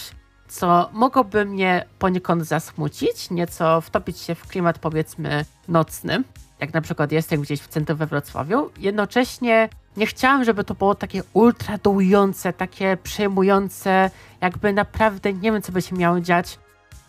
co 0.47 0.89
mogłoby 0.93 1.45
mnie 1.45 1.85
poniekąd 1.99 2.43
zasmucić, 2.43 3.29
nieco 3.31 3.81
wtopić 3.81 4.19
się 4.19 4.35
w 4.35 4.47
klimat 4.47 4.79
powiedzmy 4.79 5.45
nocny, 5.67 6.23
jak 6.59 6.73
na 6.73 6.81
przykład 6.81 7.11
jestem 7.11 7.41
gdzieś 7.41 7.61
w 7.61 7.67
centrum 7.67 7.97
we 7.97 8.05
Wrocławiu. 8.05 8.69
Jednocześnie 8.77 9.69
nie 9.97 10.05
chciałam, 10.05 10.43
żeby 10.43 10.63
to 10.63 10.75
było 10.75 10.95
takie 10.95 11.23
ultra 11.33 11.77
dołujące, 11.77 12.53
takie 12.53 12.97
przejmujące, 13.03 14.11
jakby 14.41 14.73
naprawdę 14.73 15.33
nie 15.33 15.51
wiem, 15.51 15.61
co 15.61 15.71
by 15.71 15.81
się 15.81 15.95
miało 15.95 16.19
dziać. 16.21 16.59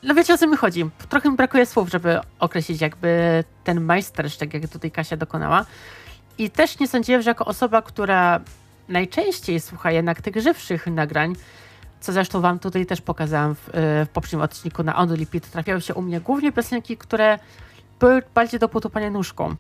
No 0.02 0.14
wiecie 0.14 0.34
o 0.34 0.38
co 0.38 0.46
mi 0.46 0.56
chodzi. 0.56 0.90
Trochę 1.08 1.30
mi 1.30 1.36
brakuje 1.36 1.66
słów, 1.66 1.90
żeby 1.90 2.20
określić 2.38 2.80
jakby 2.80 3.44
ten 3.64 3.80
majstersztyk, 3.80 4.54
jak 4.54 4.68
tutaj 4.68 4.90
Kasia 4.90 5.16
dokonała. 5.16 5.66
I 6.38 6.50
też 6.50 6.78
nie 6.78 6.88
sądziłem, 6.88 7.22
że 7.22 7.30
jako 7.30 7.44
osoba, 7.44 7.82
która 7.82 8.40
najczęściej 8.88 9.60
słucha 9.60 9.90
jednak 9.90 10.22
tych 10.22 10.36
żywszych 10.36 10.86
nagrań, 10.86 11.36
co 12.00 12.12
zresztą 12.12 12.40
wam 12.40 12.58
tutaj 12.58 12.86
też 12.86 13.00
pokazałam 13.00 13.54
w, 13.54 13.70
w 14.06 14.08
poprzednim 14.12 14.42
odcinku 14.42 14.82
na 14.82 14.96
Only 14.96 15.26
Pit, 15.26 15.50
trafiały 15.50 15.80
się 15.80 15.94
u 15.94 16.02
mnie 16.02 16.20
głównie 16.20 16.52
piosenki, 16.52 16.96
które 16.96 17.38
były 18.00 18.22
bardziej 18.34 18.60
do 18.60 18.68
potupania 18.68 19.10
nóżką. 19.10 19.54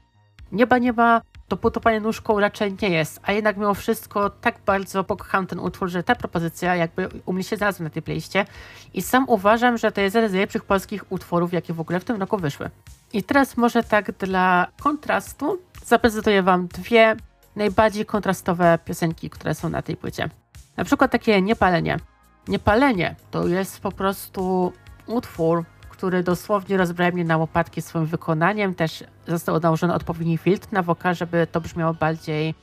Nieba 0.52 0.78
nieba 0.78 1.22
to 1.48 1.56
potupanie 1.56 2.00
nóżką 2.00 2.40
raczej 2.40 2.76
nie 2.82 2.90
jest, 2.90 3.20
a 3.22 3.32
jednak 3.32 3.56
mimo 3.56 3.74
wszystko 3.74 4.30
tak 4.30 4.58
bardzo 4.66 5.04
pokocham 5.04 5.46
ten 5.46 5.58
utwór, 5.58 5.88
że 5.88 6.02
ta 6.02 6.14
propozycja 6.14 6.76
jakby 6.76 7.08
u 7.26 7.32
mnie 7.32 7.44
się 7.44 7.56
znalazła 7.56 7.84
na 7.84 7.90
tej 7.90 8.02
playście 8.02 8.46
i 8.94 9.02
sam 9.02 9.28
uważam, 9.28 9.78
że 9.78 9.92
to 9.92 10.00
jest 10.00 10.14
jeden 10.14 10.30
z 10.30 10.32
najlepszych 10.32 10.64
polskich 10.64 11.12
utworów, 11.12 11.52
jakie 11.52 11.72
w 11.72 11.80
ogóle 11.80 12.00
w 12.00 12.04
tym 12.04 12.20
roku 12.20 12.38
wyszły. 12.38 12.70
I 13.12 13.22
teraz 13.22 13.56
może 13.56 13.82
tak 13.82 14.12
dla 14.12 14.66
kontrastu 14.82 15.58
zaprezentuję 15.84 16.42
wam 16.42 16.66
dwie 16.66 17.16
najbardziej 17.56 18.06
kontrastowe 18.06 18.78
piosenki, 18.84 19.30
które 19.30 19.54
są 19.54 19.68
na 19.68 19.82
tej 19.82 19.96
płycie. 19.96 20.28
Na 20.76 20.84
przykład 20.84 21.10
takie 21.10 21.42
Niepalenie. 21.42 21.96
Niepalenie 22.48 23.16
to 23.30 23.46
jest 23.46 23.80
po 23.80 23.92
prostu 23.92 24.72
utwór, 25.06 25.64
który 25.88 26.22
dosłownie 26.22 26.76
rozbrał 26.76 27.12
mnie 27.12 27.24
na 27.24 27.36
łopatki 27.36 27.82
swoim 27.82 28.06
wykonaniem. 28.06 28.74
Też 28.74 29.04
został 29.28 29.60
nałożony 29.60 29.94
odpowiedni 29.94 30.38
filtr 30.38 30.68
na 30.72 30.82
wokal, 30.82 31.14
żeby 31.14 31.46
to 31.52 31.60
brzmiało 31.60 31.94
bardziej... 31.94 32.54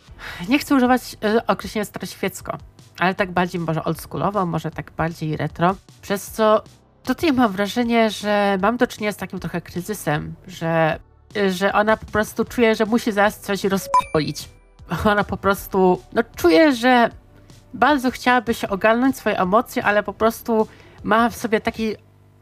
Nie 0.50 0.60
chcę 0.60 0.76
używać 0.76 1.14
y, 1.14 1.46
określenia 1.46 1.86
staroświecko, 1.86 2.58
ale 3.00 3.16
tak 3.16 3.32
bardziej 3.32 3.62
może 3.62 3.84
oldschoolowo, 3.84 4.46
może 4.46 4.72
tak 4.72 4.92
bardziej 4.92 5.38
retro. 5.38 5.76
Przez 6.02 6.32
co 6.32 6.64
tutaj 7.04 7.34
mam 7.34 7.52
wrażenie, 7.52 8.10
że 8.10 8.58
mam 8.62 8.78
do 8.78 8.88
czynienia 8.88 9.12
z 9.12 9.18
takim 9.18 9.40
trochę 9.40 9.62
kryzysem, 9.62 10.34
że, 10.48 11.00
że 11.50 11.74
ona 11.74 11.98
po 11.98 12.06
prostu 12.06 12.46
czuje, 12.46 12.76
że 12.76 12.86
musi 12.86 13.12
zaraz 13.12 13.40
coś 13.40 13.64
rozpolić. 13.64 14.50
Ona 15.06 15.24
po 15.24 15.38
prostu, 15.38 16.02
no 16.14 16.22
czuje, 16.36 16.76
że 16.76 17.10
bardzo 17.74 18.12
chciałaby 18.12 18.54
się 18.54 18.70
ogarnąć 18.70 19.18
swoje 19.18 19.40
emocje, 19.40 19.86
ale 19.86 20.04
po 20.04 20.14
prostu 20.14 20.68
ma 21.04 21.30
w 21.30 21.36
sobie 21.36 21.62
taki 21.62 21.96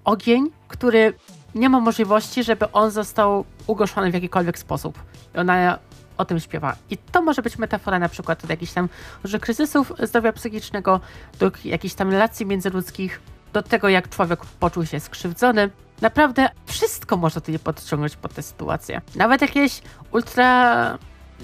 ogień, 0.04 0.50
który 0.68 1.14
nie 1.56 1.70
ma 1.70 1.80
możliwości, 1.80 2.44
żeby 2.44 2.72
on 2.72 2.92
został 2.92 3.46
ugaszony 3.68 4.12
w 4.12 4.14
jakikolwiek 4.14 4.60
sposób. 4.60 5.00
I 5.36 5.38
ona 5.38 5.80
o 6.18 6.26
tym 6.26 6.40
śpiewa. 6.40 6.76
I 6.90 6.98
to 6.98 7.22
może 7.22 7.42
być 7.42 7.58
metafora 7.58 8.00
na 8.00 8.10
przykład 8.10 8.46
do 8.46 8.54
jakichś 8.54 8.74
tam 8.74 8.90
że 9.24 9.40
kryzysów 9.40 9.94
zdrowia 10.04 10.34
psychicznego, 10.34 11.00
do 11.40 11.52
jakichś 11.66 11.96
tam 11.96 12.12
relacji 12.12 12.46
międzyludzkich, 12.46 13.22
do 13.54 13.64
tego 13.64 13.90
jak 13.90 14.10
człowiek 14.10 14.46
poczuł 14.46 14.86
się 14.86 15.00
skrzywdzony. 15.00 15.70
Naprawdę 16.02 16.50
wszystko 16.66 17.18
można 17.18 17.42
tutaj 17.42 17.60
podciągnąć 17.60 18.16
pod 18.16 18.34
tę 18.34 18.42
sytuację. 18.42 19.02
Nawet 19.16 19.42
jakieś 19.42 19.82
ultra 20.12 20.98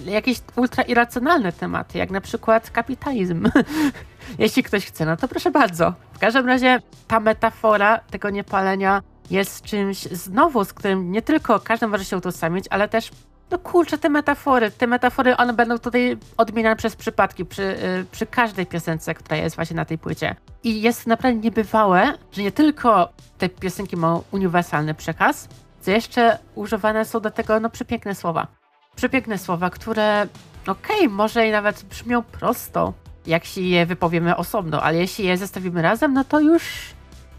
jakieś 0.06 0.38
ultra 0.56 0.84
irracjonalne 0.84 1.52
tematy, 1.52 1.98
jak 1.98 2.12
na 2.12 2.22
przykład 2.22 2.70
kapitalizm. 2.70 3.50
Jeśli 4.40 4.64
ktoś 4.64 4.86
chce, 4.86 5.06
no 5.06 5.18
to 5.18 5.28
proszę 5.28 5.52
bardzo. 5.52 5.94
W 6.14 6.20
każdym 6.20 6.48
razie 6.48 6.82
ta 7.08 7.20
metafora 7.20 8.00
tego 8.00 8.30
niepalenia 8.30 9.02
jest 9.32 9.62
czymś 9.62 10.02
znowu, 10.02 10.66
z 10.66 10.74
którym 10.74 11.12
nie 11.12 11.22
tylko 11.22 11.60
każdy 11.60 11.88
może 11.88 12.06
się 12.06 12.18
utożsamić, 12.18 12.66
ale 12.70 12.88
też 12.88 13.12
no 13.52 13.60
kurczę, 13.60 13.98
te 13.98 14.10
metafory, 14.10 14.72
te 14.72 14.88
metafory, 14.88 15.38
one 15.38 15.54
będą 15.54 15.78
tutaj 15.78 16.18
odmieniane 16.38 16.76
przez 16.76 16.96
przypadki 16.96 17.46
przy, 17.46 17.62
yy, 17.62 18.06
przy 18.12 18.26
każdej 18.26 18.66
piosence, 18.66 19.14
która 19.14 19.38
jest 19.38 19.56
właśnie 19.56 19.76
na 19.76 19.86
tej 19.86 19.98
płycie. 19.98 20.36
I 20.64 20.82
jest 20.82 21.08
naprawdę 21.08 21.40
niebywałe, 21.40 22.14
że 22.32 22.44
nie 22.44 22.52
tylko 22.52 23.10
te 23.38 23.50
piosenki 23.50 23.98
mają 23.98 24.24
uniwersalny 24.32 24.94
przekaz, 24.94 25.48
co 25.82 25.92
jeszcze 25.92 26.38
używane 26.56 27.06
są 27.06 27.20
do 27.20 27.32
tego 27.32 27.60
no 27.60 27.70
przepiękne 27.70 28.16
słowa. 28.16 28.48
Przepiękne 28.96 29.38
słowa, 29.38 29.70
które 29.70 30.28
okej, 30.68 30.98
okay, 30.98 31.10
może 31.10 31.48
i 31.48 31.52
nawet 31.52 31.84
brzmią 31.84 32.24
prosto, 32.24 32.94
jak 33.28 33.46
się 33.46 33.62
je 33.62 33.86
wypowiemy 33.86 34.36
osobno, 34.36 34.84
ale 34.84 34.98
jeśli 34.98 35.26
je 35.26 35.38
zestawimy 35.38 35.82
razem, 35.82 36.14
no 36.14 36.24
to 36.24 36.40
już, 36.40 36.64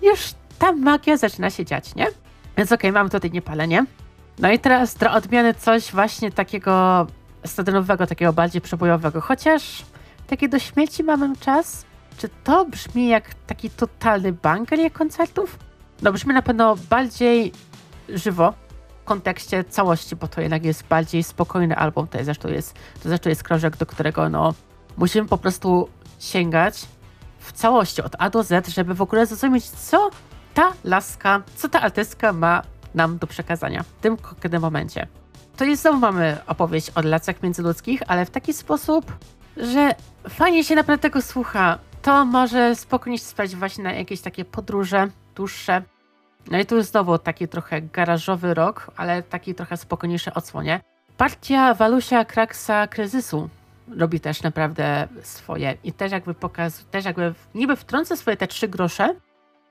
już 0.03 0.35
ta 0.59 0.73
magia 0.73 1.17
zaczyna 1.17 1.51
się 1.51 1.65
dziać, 1.65 1.95
nie? 1.95 2.07
Więc 2.57 2.73
okej, 2.73 2.91
okay, 2.91 2.93
mamy 2.93 3.11
tutaj 3.11 3.31
niepalenie. 3.31 3.85
No 4.39 4.51
i 4.51 4.59
teraz 4.59 4.95
dla 4.95 5.15
odmiany 5.15 5.55
coś 5.55 5.93
właśnie 5.93 6.31
takiego 6.31 7.07
stadionowego, 7.45 8.07
takiego 8.07 8.33
bardziej 8.33 8.61
przebojowego. 8.61 9.21
Chociaż 9.21 9.85
taki 10.27 10.49
do 10.49 10.59
śmierci 10.59 11.05
mamy 11.05 11.37
czas. 11.37 11.85
Czy 12.19 12.29
to 12.45 12.65
brzmi 12.65 13.09
jak 13.09 13.35
taki 13.35 13.71
totalny 13.71 14.33
banger 14.33 14.93
koncertów? 14.93 15.59
No 16.03 16.13
brzmi 16.13 16.35
na 16.35 16.43
pewno 16.43 16.77
bardziej 16.91 17.53
żywo 18.09 18.55
w 19.03 19.05
kontekście 19.05 19.65
całości, 19.65 20.17
bo 20.17 20.29
to 20.29 20.41
jednak 20.41 20.65
jest 20.65 20.87
bardziej 20.87 21.23
spokojny 21.23 21.77
album. 21.77 22.07
To 22.09 22.25
zresztą 22.25 22.49
jest, 22.49 22.75
to 23.03 23.09
zresztą 23.09 23.29
jest 23.29 23.43
krążek, 23.43 23.77
do 23.77 23.87
którego 23.87 24.29
no 24.29 24.55
musimy 24.97 25.29
po 25.29 25.39
prostu 25.39 25.89
sięgać 26.19 26.87
w 27.39 27.53
całości 27.53 28.03
od 28.03 28.17
A 28.19 28.31
do 28.31 28.43
Z, 28.43 28.69
żeby 28.69 28.95
w 28.95 29.03
ogóle 29.03 29.27
zrozumieć, 29.27 29.71
co 29.71 30.11
ta 30.59 30.73
laska, 30.85 31.43
co 31.57 31.69
ta 31.69 31.81
artystka 31.81 32.33
ma 32.33 32.63
nam 32.95 33.19
do 33.19 33.27
przekazania 33.27 33.83
w 33.83 33.93
tym 34.01 34.17
konkretnym 34.17 34.63
momencie. 34.63 35.07
To 35.57 35.65
jest 35.65 35.83
znowu 35.83 35.99
mamy 35.99 36.37
opowieść 36.47 36.91
o 36.95 37.01
relacjach 37.01 37.43
międzyludzkich, 37.43 38.03
ale 38.07 38.27
w 38.27 38.31
taki 38.31 38.53
sposób, 38.53 39.13
że 39.57 39.95
fajnie 40.29 40.65
się 40.65 40.75
naprawdę 40.75 41.03
tego 41.03 41.23
słucha. 41.23 41.79
To 42.03 42.25
może 42.25 42.77
spokojnie 42.77 43.19
się 43.19 43.25
spać 43.25 43.57
właśnie 43.57 43.85
na 43.85 43.93
jakieś 43.93 44.21
takie 44.21 44.45
podróże 44.45 45.09
dłuższe. 45.35 45.83
No 46.51 46.59
i 46.59 46.67
tu 46.67 46.83
znowu 46.83 47.19
taki 47.19 47.49
trochę 47.49 47.83
garażowy 47.83 48.55
rok, 48.55 48.91
ale 48.97 49.23
taki 49.23 49.55
trochę 49.55 49.77
spokojniejszy 49.77 50.35
odsłonie. 50.35 50.81
Partia 51.17 51.75
Walusia 51.75 52.25
Kraksa 52.25 52.87
Kryzysu 52.87 53.49
robi 53.97 54.21
też 54.21 54.43
naprawdę 54.43 55.09
swoje 55.23 55.77
i 55.85 55.93
też 55.93 56.13
jakby 56.13 56.35
pokazuje, 56.35 56.91
też 56.91 57.05
jakby 57.05 57.35
niby 57.55 57.77
wtrąca 57.77 58.17
swoje 58.17 58.37
te 58.37 58.47
trzy 58.47 58.69
grosze, 58.69 59.15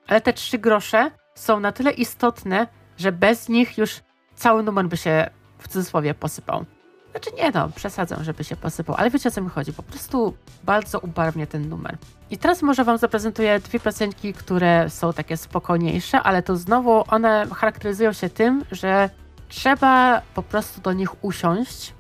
ale 0.08 0.22
te 0.22 0.34
trzy 0.34 0.58
grosze 0.58 1.12
są 1.36 1.60
na 1.60 1.72
tyle 1.72 1.92
istotne, 1.92 2.68
że 2.98 3.12
bez 3.12 3.50
nich 3.50 3.78
już 3.78 4.02
cały 4.36 4.64
numer 4.64 4.88
by 4.88 4.98
się 4.98 5.30
w 5.60 5.68
cudzysłowie 5.68 6.14
posypał. 6.14 6.66
Znaczy 7.12 7.30
nie 7.38 7.52
no, 7.52 7.70
przesadzam, 7.70 8.24
żeby 8.24 8.44
się 8.44 8.56
posypał, 8.56 8.96
ale 9.00 9.10
wiecie 9.10 9.30
o 9.30 9.32
co 9.32 9.42
mi 9.42 9.50
chodzi, 9.50 9.74
po 9.74 9.84
prostu 9.84 10.34
bardzo 10.64 11.00
ubarwnie 11.00 11.48
ten 11.48 11.70
numer. 11.70 11.98
I 12.30 12.38
teraz 12.38 12.62
może 12.62 12.84
wam 12.84 12.98
zaprezentuję 12.98 13.60
dwie 13.60 13.80
piosenki, 13.80 14.34
które 14.34 14.90
są 14.90 15.14
takie 15.14 15.38
spokojniejsze, 15.38 16.22
ale 16.22 16.44
to 16.44 16.58
znowu 16.58 17.04
one 17.08 17.48
charakteryzują 17.56 18.14
się 18.14 18.30
tym, 18.30 18.66
że 18.72 19.10
trzeba 19.50 20.22
po 20.34 20.44
prostu 20.44 20.82
do 20.82 20.94
nich 20.94 21.24
usiąść, 21.24 21.94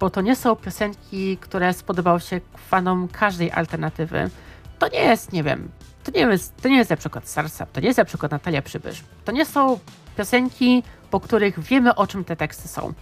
bo 0.00 0.10
to 0.10 0.20
nie 0.20 0.36
są 0.36 0.56
piosenki, 0.56 1.36
które 1.36 1.72
spodobały 1.72 2.20
się 2.20 2.40
fanom 2.56 3.08
każdej 3.08 3.52
alternatywy. 3.52 4.30
To 4.78 4.88
nie 4.88 5.00
jest, 5.00 5.32
nie 5.32 5.42
wiem, 5.42 5.68
to 6.04 6.10
nie 6.10 6.20
jest, 6.20 6.56
to 6.62 6.68
nie 6.68 6.76
jest 6.76 6.90
na 6.90 6.96
przykład 6.96 7.28
Sarsap, 7.28 7.72
to 7.72 7.80
nie 7.80 7.86
jest 7.86 7.98
na 7.98 8.04
przykład 8.04 8.32
Natalia 8.32 8.62
Przybysz. 8.62 9.04
To 9.24 9.32
nie 9.32 9.46
są 9.46 9.78
piosenki, 10.16 10.82
po 11.10 11.20
których 11.20 11.60
wiemy 11.60 11.94
o 11.94 12.06
czym 12.06 12.24
te 12.24 12.36
teksty 12.36 12.68
są. 12.68 12.92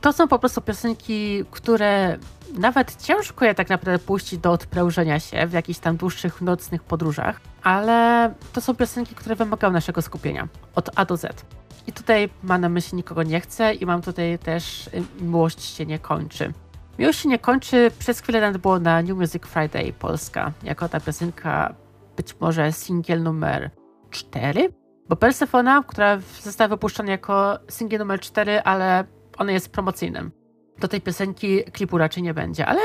To 0.00 0.12
są 0.12 0.28
po 0.28 0.38
prostu 0.38 0.60
piosenki, 0.60 1.44
które 1.50 2.18
nawet 2.58 3.02
ciężko 3.02 3.44
je 3.44 3.54
tak 3.54 3.68
naprawdę 3.68 3.98
puścić 3.98 4.40
do 4.40 4.52
odprężenia 4.52 5.20
się 5.20 5.46
w 5.46 5.52
jakichś 5.52 5.78
tam 5.78 5.96
dłuższych 5.96 6.40
nocnych 6.40 6.82
podróżach, 6.82 7.40
ale 7.62 8.30
to 8.52 8.60
są 8.60 8.74
piosenki, 8.74 9.14
które 9.14 9.36
wymagają 9.36 9.72
naszego 9.72 10.02
skupienia 10.02 10.48
od 10.74 10.90
A 10.94 11.04
do 11.04 11.16
Z. 11.16 11.44
I 11.86 11.92
tutaj 11.92 12.28
ma 12.42 12.58
na 12.58 12.68
myśli 12.68 12.96
nikogo 12.96 13.22
nie 13.22 13.40
chce 13.40 13.74
i 13.74 13.86
mam 13.86 14.02
tutaj 14.02 14.38
też 14.38 14.86
y, 14.86 14.90
miłość 15.20 15.64
się 15.64 15.86
nie 15.86 15.98
kończy. 15.98 16.52
Miłość 16.98 17.18
się 17.18 17.28
nie 17.28 17.38
kończy, 17.38 17.90
przez 17.98 18.20
chwilę 18.20 18.40
nawet 18.40 18.58
było 18.58 18.78
na 18.78 19.02
New 19.02 19.16
Music 19.16 19.42
Friday 19.46 19.92
Polska, 19.92 20.52
jako 20.62 20.88
ta 20.88 21.00
piosenka 21.00 21.74
być 22.16 22.40
może 22.40 22.72
singiel 22.72 23.22
numer 23.22 23.70
4, 24.10 24.68
bo 25.08 25.16
Persefona, 25.16 25.84
która 25.86 26.18
została 26.42 26.68
wypuszczona 26.68 27.10
jako 27.10 27.58
singiel 27.70 27.98
numer 27.98 28.20
4, 28.20 28.62
ale 28.62 29.04
ona 29.38 29.52
jest 29.52 29.72
promocyjnym. 29.72 30.30
Do 30.78 30.88
tej 30.88 31.00
piosenki 31.00 31.64
klipu 31.64 31.98
raczej 31.98 32.22
nie 32.22 32.34
będzie, 32.34 32.66
ale 32.66 32.80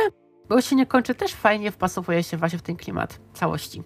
bo 0.50 0.62
się 0.62 0.76
nie 0.76 0.86
kończy, 0.86 1.16
też 1.16 1.34
fajnie 1.34 1.72
wpasowuje 1.72 2.24
się 2.24 2.38
właśnie 2.38 2.60
w 2.60 2.62
ten 2.62 2.76
klimat 2.76 3.20
całości. 3.34 3.84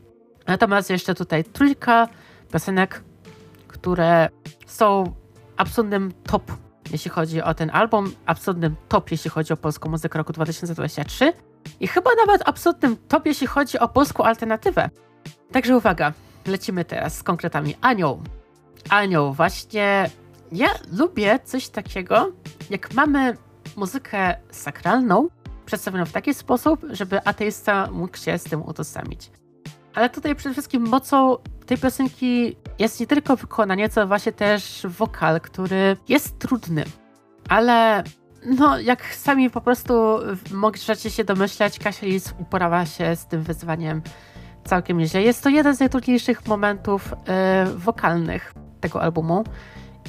Natomiast 0.47 0.89
jeszcze 0.89 1.15
tutaj 1.15 1.43
trójka 1.43 2.07
piosenek, 2.53 3.03
które 3.67 4.29
są 4.65 5.13
absolutnym 5.57 6.11
top, 6.23 6.51
jeśli 6.91 7.11
chodzi 7.11 7.41
o 7.41 7.53
ten 7.53 7.69
album, 7.73 8.11
absolutnym 8.25 8.75
top, 8.87 9.11
jeśli 9.11 9.29
chodzi 9.29 9.53
o 9.53 9.57
polską 9.57 9.89
muzykę 9.89 10.17
roku 10.17 10.33
2023 10.33 11.33
i 11.79 11.87
chyba 11.87 12.11
nawet 12.25 12.41
absolutnym 12.49 12.97
top, 13.07 13.25
jeśli 13.25 13.47
chodzi 13.47 13.79
o 13.79 13.87
polską 13.87 14.23
alternatywę. 14.23 14.89
Także 15.51 15.77
uwaga, 15.77 16.13
lecimy 16.47 16.85
teraz 16.85 17.17
z 17.17 17.23
konkretami. 17.23 17.75
Anioł. 17.81 18.21
Anioł, 18.89 19.33
właśnie 19.33 20.09
ja 20.51 20.67
lubię 20.91 21.39
coś 21.43 21.69
takiego, 21.69 22.31
jak 22.69 22.93
mamy 22.93 23.37
muzykę 23.75 24.35
sakralną, 24.51 25.27
przedstawioną 25.65 26.05
w 26.05 26.11
taki 26.11 26.33
sposób, 26.33 26.85
żeby 26.89 27.25
ateista 27.25 27.89
mógł 27.91 28.17
się 28.17 28.37
z 28.37 28.43
tym 28.43 28.61
utożsamić. 28.61 29.31
Ale 29.93 30.09
tutaj 30.09 30.35
przede 30.35 30.53
wszystkim 30.53 30.87
mocą 30.87 31.37
tej 31.65 31.77
piosenki 31.77 32.55
jest 32.79 32.99
nie 32.99 33.07
tylko 33.07 33.35
wykonanie, 33.35 33.89
co 33.89 34.07
właśnie 34.07 34.31
też 34.31 34.85
wokal, 34.89 35.41
który 35.41 35.97
jest 36.09 36.39
trudny. 36.39 36.83
Ale 37.49 38.03
no, 38.45 38.79
jak 38.79 39.15
sami 39.15 39.49
po 39.49 39.61
prostu 39.61 40.19
możecie 40.51 41.09
się 41.09 41.23
domyślać, 41.23 41.79
Kasia 41.79 42.05
Lis 42.05 42.33
uporała 42.39 42.85
się 42.85 43.15
z 43.15 43.27
tym 43.27 43.43
wyzwaniem 43.43 44.01
całkiem 44.63 44.97
nieźle. 44.97 45.21
Jest 45.21 45.43
to 45.43 45.49
jeden 45.49 45.75
z 45.75 45.79
najtrudniejszych 45.79 46.47
momentów 46.47 47.13
yy, 47.65 47.77
wokalnych 47.77 48.53
tego 48.81 49.01
albumu 49.01 49.43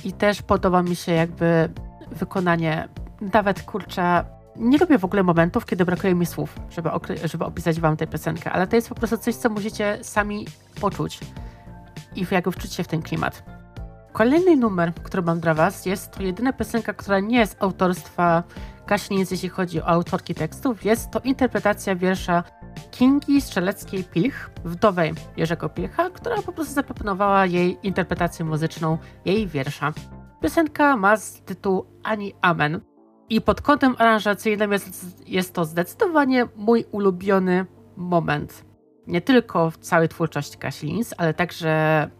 i 0.04 0.12
też 0.12 0.42
podoba 0.42 0.82
mi 0.82 0.96
się 0.96 1.12
jakby 1.12 1.68
wykonanie, 2.10 2.88
nawet 3.32 3.62
kurczę, 3.62 4.24
nie 4.56 4.78
lubię 4.78 4.98
w 4.98 5.04
ogóle 5.04 5.22
momentów, 5.22 5.66
kiedy 5.66 5.84
brakuje 5.84 6.14
mi 6.14 6.26
słów, 6.26 6.56
żeby, 6.70 6.90
żeby 7.24 7.44
opisać 7.44 7.80
wam 7.80 7.96
tę 7.96 8.06
piosenkę, 8.06 8.52
ale 8.52 8.66
to 8.66 8.76
jest 8.76 8.88
po 8.88 8.94
prostu 8.94 9.18
coś, 9.18 9.34
co 9.34 9.50
musicie 9.50 9.98
sami 10.02 10.46
poczuć 10.80 11.20
i 12.16 12.26
jakby 12.30 12.52
wczuć 12.52 12.72
się 12.72 12.84
w 12.84 12.88
ten 12.88 13.02
klimat. 13.02 13.42
Kolejny 14.12 14.56
numer, 14.56 14.94
który 14.94 15.22
mam 15.22 15.40
dla 15.40 15.54
was, 15.54 15.86
jest 15.86 16.10
to 16.10 16.22
jedyna 16.22 16.52
piosenka, 16.52 16.92
która 16.94 17.20
nie 17.20 17.38
jest 17.38 17.56
autorstwa 17.60 18.42
Kaśnic, 18.86 19.30
jeśli 19.30 19.48
chodzi 19.48 19.80
o 19.80 19.86
autorki 19.86 20.34
tekstów. 20.34 20.84
Jest 20.84 21.10
to 21.10 21.20
interpretacja 21.20 21.96
wiersza 21.96 22.44
Kingi 22.90 23.40
Strzeleckiej-Pilch, 23.40 24.50
wdowej 24.64 25.14
Jerzego 25.36 25.68
Pilcha, 25.68 26.10
która 26.10 26.42
po 26.42 26.52
prostu 26.52 26.74
zaproponowała 26.74 27.46
jej 27.46 27.78
interpretację 27.82 28.44
muzyczną 28.44 28.98
jej 29.24 29.46
wiersza. 29.46 29.92
Piosenka 30.42 30.96
ma 30.96 31.14
tytuł 31.44 31.86
Ani 32.02 32.34
Amen 32.40 32.80
i 33.28 33.40
pod 33.40 33.60
kątem 33.60 33.94
aranżacyjnym 33.98 34.72
jest, 34.72 35.28
jest 35.28 35.54
to 35.54 35.64
zdecydowanie 35.64 36.46
mój 36.56 36.84
ulubiony 36.92 37.66
moment. 37.96 38.64
Nie 39.06 39.20
tylko 39.20 39.70
w 39.70 39.78
całej 39.78 40.08
twórczości 40.08 40.58
Kaślins, 40.58 41.14
ale 41.18 41.34
także 41.34 42.10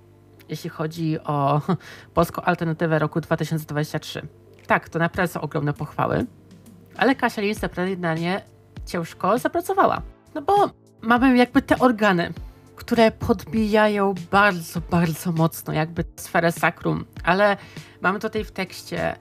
jeśli 0.49 0.71
chodzi 0.71 1.21
o 1.21 1.61
polską 2.15 2.43
alternatywę 2.43 2.99
roku 2.99 3.21
2023. 3.21 4.29
Tak, 4.67 4.89
to 4.89 4.99
naprawdę 4.99 5.33
są 5.33 5.41
ogromne 5.41 5.73
pochwały, 5.73 6.27
ale 6.97 7.15
Kasia 7.15 7.43
Lins 7.43 7.63
naprawdę 7.63 7.97
na 7.97 8.15
nie 8.15 8.41
ciężko 8.87 9.39
zapracowała. 9.39 10.03
No 10.35 10.43
bo 10.43 10.71
mamy 11.03 11.37
jakby 11.37 11.63
te 11.63 11.79
organy, 11.79 12.33
które 12.77 13.11
podbijają 13.11 14.15
bardzo, 14.31 14.81
bardzo 14.81 15.33
mocno 15.33 15.73
jakby 15.73 16.05
sferę 16.17 16.53
sakrum, 16.53 17.05
ale 17.25 17.57
mamy 18.01 18.19
tutaj 18.19 18.45
w 18.45 18.53
tekście 18.53 19.17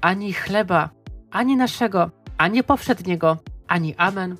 ani 0.00 0.32
chleba, 0.32 0.90
ani 1.30 1.56
naszego, 1.56 2.10
ani 2.38 2.64
powszedniego, 2.64 3.36
ani 3.68 3.94
amen. 3.96 4.36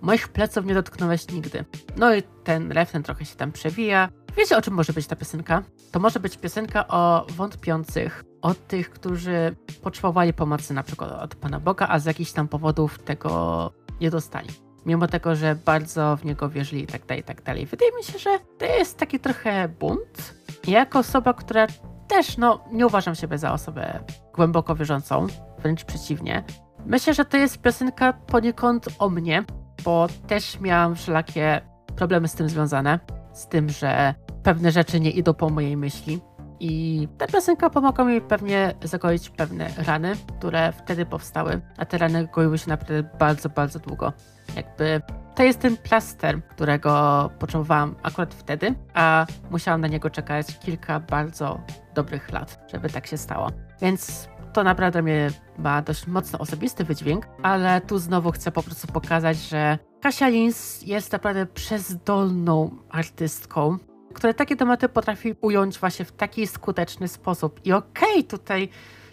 Moich 0.00 0.28
pleców 0.28 0.66
nie 0.66 0.74
dotknąłeś 0.74 1.28
nigdy. 1.28 1.64
No 1.96 2.14
i 2.14 2.22
ten 2.44 2.72
refren 2.72 3.02
trochę 3.02 3.24
się 3.24 3.36
tam 3.36 3.52
przewija. 3.52 4.08
Wiecie, 4.36 4.56
o 4.56 4.62
czym 4.62 4.74
może 4.74 4.92
być 4.92 5.06
ta 5.06 5.16
piosenka? 5.16 5.62
To 5.92 6.00
może 6.00 6.20
być 6.20 6.36
piosenka 6.36 6.88
o 6.88 7.26
wątpiących, 7.30 8.24
o 8.46 8.54
tych, 8.54 8.90
którzy 8.90 9.56
potrzebowali 9.82 10.32
pomocy 10.32 10.74
na 10.74 10.82
przykład 10.82 11.12
od 11.12 11.34
Pana 11.34 11.60
Boga, 11.60 11.86
a 11.88 11.98
z 11.98 12.04
jakichś 12.04 12.32
tam 12.32 12.48
powodów 12.48 12.98
tego 12.98 13.72
nie 14.00 14.10
dostali 14.10 14.48
mimo 14.86 15.06
tego, 15.06 15.36
że 15.36 15.54
bardzo 15.54 16.16
w 16.16 16.24
niego 16.24 16.48
wierzyli 16.48 16.82
i 16.82 16.86
tak 16.86 17.06
dalej, 17.06 17.22
tak 17.22 17.42
dalej. 17.42 17.66
Wydaje 17.66 17.90
mi 17.96 18.04
się, 18.04 18.18
że 18.18 18.38
to 18.58 18.64
jest 18.64 18.98
taki 18.98 19.20
trochę 19.20 19.68
bunt. 19.68 20.34
Ja 20.66 20.78
jako 20.78 20.98
osoba, 20.98 21.34
która 21.34 21.66
też, 22.08 22.38
no, 22.38 22.64
nie 22.72 22.86
uważam 22.86 23.14
siebie 23.14 23.38
za 23.38 23.52
osobę 23.52 24.00
głęboko 24.34 24.74
wierzącą, 24.74 25.26
wręcz 25.58 25.84
przeciwnie. 25.84 26.44
Myślę, 26.86 27.14
że 27.14 27.24
to 27.24 27.36
jest 27.36 27.62
piosenka 27.62 28.12
poniekąd 28.12 28.86
o 28.98 29.08
mnie, 29.08 29.44
bo 29.84 30.06
też 30.26 30.60
miałam 30.60 30.96
wszelakie 30.96 31.60
problemy 31.96 32.28
z 32.28 32.34
tym 32.34 32.48
związane, 32.48 33.00
z 33.32 33.48
tym, 33.48 33.68
że 33.68 34.14
pewne 34.42 34.72
rzeczy 34.72 35.00
nie 35.00 35.10
idą 35.10 35.34
po 35.34 35.50
mojej 35.50 35.76
myśli. 35.76 36.20
I 36.60 37.08
ta 37.18 37.26
piosenka 37.26 37.70
pomogła 37.70 38.04
mi 38.04 38.20
pewnie 38.20 38.74
zagoić 38.82 39.30
pewne 39.30 39.70
rany, 39.86 40.12
które 40.38 40.72
wtedy 40.72 41.06
powstały, 41.06 41.60
a 41.78 41.84
te 41.84 41.98
rany 41.98 42.28
goiły 42.34 42.58
się 42.58 42.68
naprawdę 42.68 43.02
bardzo, 43.18 43.48
bardzo 43.48 43.78
długo. 43.78 44.12
Jakby 44.56 45.00
to 45.34 45.42
jest 45.42 45.60
ten 45.60 45.76
plaster, 45.76 46.42
którego 46.48 47.30
potrzebowałam 47.38 47.94
akurat 48.02 48.34
wtedy, 48.34 48.74
a 48.94 49.26
musiałam 49.50 49.80
na 49.80 49.88
niego 49.88 50.10
czekać 50.10 50.58
kilka 50.58 51.00
bardzo 51.00 51.60
dobrych 51.94 52.32
lat, 52.32 52.58
żeby 52.72 52.88
tak 52.88 53.06
się 53.06 53.16
stało. 53.16 53.50
Więc 53.80 54.28
to 54.52 54.64
naprawdę 54.64 55.02
mnie 55.02 55.30
ma 55.58 55.82
dość 55.82 56.06
mocno 56.06 56.38
osobisty 56.38 56.84
wydźwięk, 56.84 57.26
ale 57.42 57.80
tu 57.80 57.98
znowu 57.98 58.32
chcę 58.32 58.52
po 58.52 58.62
prostu 58.62 58.86
pokazać, 58.86 59.36
że 59.36 59.78
Kasia 60.00 60.28
Lins 60.28 60.82
jest 60.82 61.12
naprawdę 61.12 61.46
przezdolną 61.46 62.70
artystką, 62.90 63.78
która 64.16 64.32
takie 64.32 64.56
tematy 64.56 64.88
potrafi 64.88 65.34
ująć 65.40 65.78
właśnie 65.78 66.04
w 66.04 66.12
taki 66.12 66.46
skuteczny 66.46 67.08
sposób. 67.08 67.60
I 67.64 67.72
okej, 67.72 68.10
okay, 68.10 68.24
tutaj, 68.24 68.68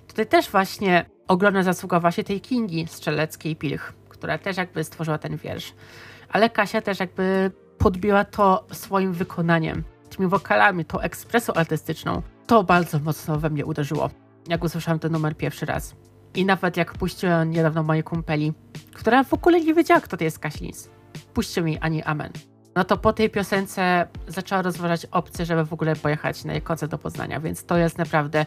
tutaj 0.08 0.28
też 0.28 0.50
właśnie 0.50 1.06
ogromna 1.28 1.64
zasługa 1.64 2.00
właśnie 2.00 2.24
tej 2.24 2.42
Kingi 2.42 2.88
Strzeleckiej 2.88 3.56
Pilch, 3.56 3.94
która 4.10 4.38
też 4.38 4.58
jakby 4.58 4.84
stworzyła 4.84 5.18
ten 5.18 5.38
wiersz. 5.38 5.74
Ale 6.30 6.50
Kasia 6.50 6.82
też 6.82 7.00
jakby 7.00 7.52
podbiła 7.78 8.26
to 8.26 8.66
swoim 8.72 9.14
wykonaniem, 9.14 9.84
tymi 10.10 10.30
wokalami, 10.30 10.86
tą 10.86 11.00
ekspresją 11.00 11.54
artystyczną. 11.54 12.22
To 12.48 12.64
bardzo 12.64 13.00
mocno 13.00 13.40
we 13.40 13.50
mnie 13.50 13.66
uderzyło, 13.66 14.10
jak 14.48 14.64
usłyszałam 14.64 15.00
ten 15.00 15.12
numer 15.12 15.38
pierwszy 15.38 15.66
raz. 15.66 15.96
I 16.36 16.46
nawet 16.46 16.78
jak 16.78 16.94
puściłem 16.94 17.52
niedawno 17.52 17.84
mojej 17.84 18.04
kumpeli, 18.04 18.54
która 18.94 19.24
w 19.24 19.34
ogóle 19.34 19.62
nie 19.62 19.74
wiedziała, 19.74 20.02
kto 20.02 20.18
to 20.18 20.24
jest 20.24 20.40
Kaślins. 20.40 20.90
Puśćcie 21.34 21.62
mi 21.62 21.78
ani 21.80 22.04
amen. 22.04 22.53
No 22.76 22.84
to 22.84 22.98
po 22.98 23.14
tej 23.14 23.30
piosence 23.30 24.08
zaczęła 24.28 24.62
rozważać 24.62 25.06
opcję, 25.06 25.46
żeby 25.46 25.66
w 25.66 25.74
ogóle 25.74 25.96
pojechać 25.96 26.46
na 26.46 26.54
jej 26.54 26.62
koncert 26.62 26.92
do 26.92 26.98
Poznania, 26.98 27.40
więc 27.40 27.66
to 27.66 27.78
jest 27.78 27.98
naprawdę 27.98 28.46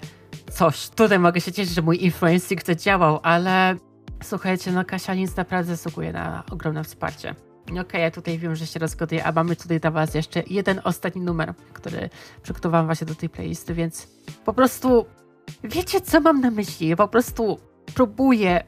coś. 0.51 0.89
Tutaj 0.89 1.19
mogę 1.19 1.41
się 1.41 1.53
cieszyć, 1.53 1.75
że 1.75 1.83
mój 1.83 2.05
influencing 2.05 2.63
to 2.63 2.75
działał, 2.75 3.21
ale 3.23 3.77
słuchajcie, 4.23 4.73
no 4.73 4.85
Kasia 4.85 5.13
Lins 5.13 5.37
naprawdę 5.37 5.77
zasługuje 5.77 6.13
na 6.13 6.43
ogromne 6.51 6.85
wsparcie. 6.85 7.35
Okej, 7.63 7.81
okay, 7.81 8.01
ja 8.01 8.11
tutaj 8.11 8.39
wiem, 8.39 8.57
że 8.57 8.67
się 8.67 8.79
rozgoduję, 8.79 9.25
a 9.25 9.33
mamy 9.33 9.57
tutaj 9.57 9.81
dla 9.81 9.91
Was 9.91 10.15
jeszcze 10.15 10.43
jeden 10.47 10.81
ostatni 10.85 11.23
numer, 11.23 11.55
który 11.73 12.11
przygotowałam 12.43 12.87
właśnie 12.87 13.07
do 13.07 13.15
tej 13.15 13.29
playlisty, 13.29 13.75
więc 13.75 14.09
po 14.45 14.53
prostu 14.53 15.07
wiecie, 15.65 16.01
co 16.01 16.21
mam 16.21 16.41
na 16.41 16.51
myśli? 16.51 16.97
Po 16.97 17.09
prostu 17.09 17.59
próbuję 17.95 18.65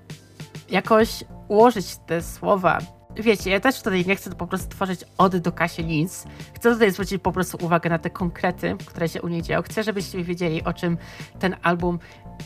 jakoś 0.71 1.25
ułożyć 1.49 1.97
te 2.07 2.23
słowa. 2.23 2.79
Wiecie, 3.19 3.51
ja 3.51 3.61
też 3.61 3.83
tutaj 3.83 4.07
nie 4.07 4.17
chcę 4.17 4.31
po 4.31 4.47
prostu 4.47 4.69
tworzyć 4.69 5.05
ody 5.19 5.41
do 5.41 5.53
Kasi 5.53 5.83
Lins. 5.83 6.25
Chcę 6.55 6.73
tutaj 6.73 6.91
zwrócić 6.91 7.23
po 7.23 7.33
prostu 7.33 7.59
uwagę 7.61 7.91
na 7.91 7.99
te 7.99 8.11
konkrety, 8.11 8.77
które 8.87 9.09
się 9.09 9.23
u 9.23 9.29
niej 9.29 9.43
dzieją. 9.43 9.63
Chcę, 9.63 9.83
żebyście 9.83 10.25
wiedzieli, 10.25 10.65
o 10.65 10.73
czym 10.73 10.99
ten 11.39 11.57
album 11.63 11.99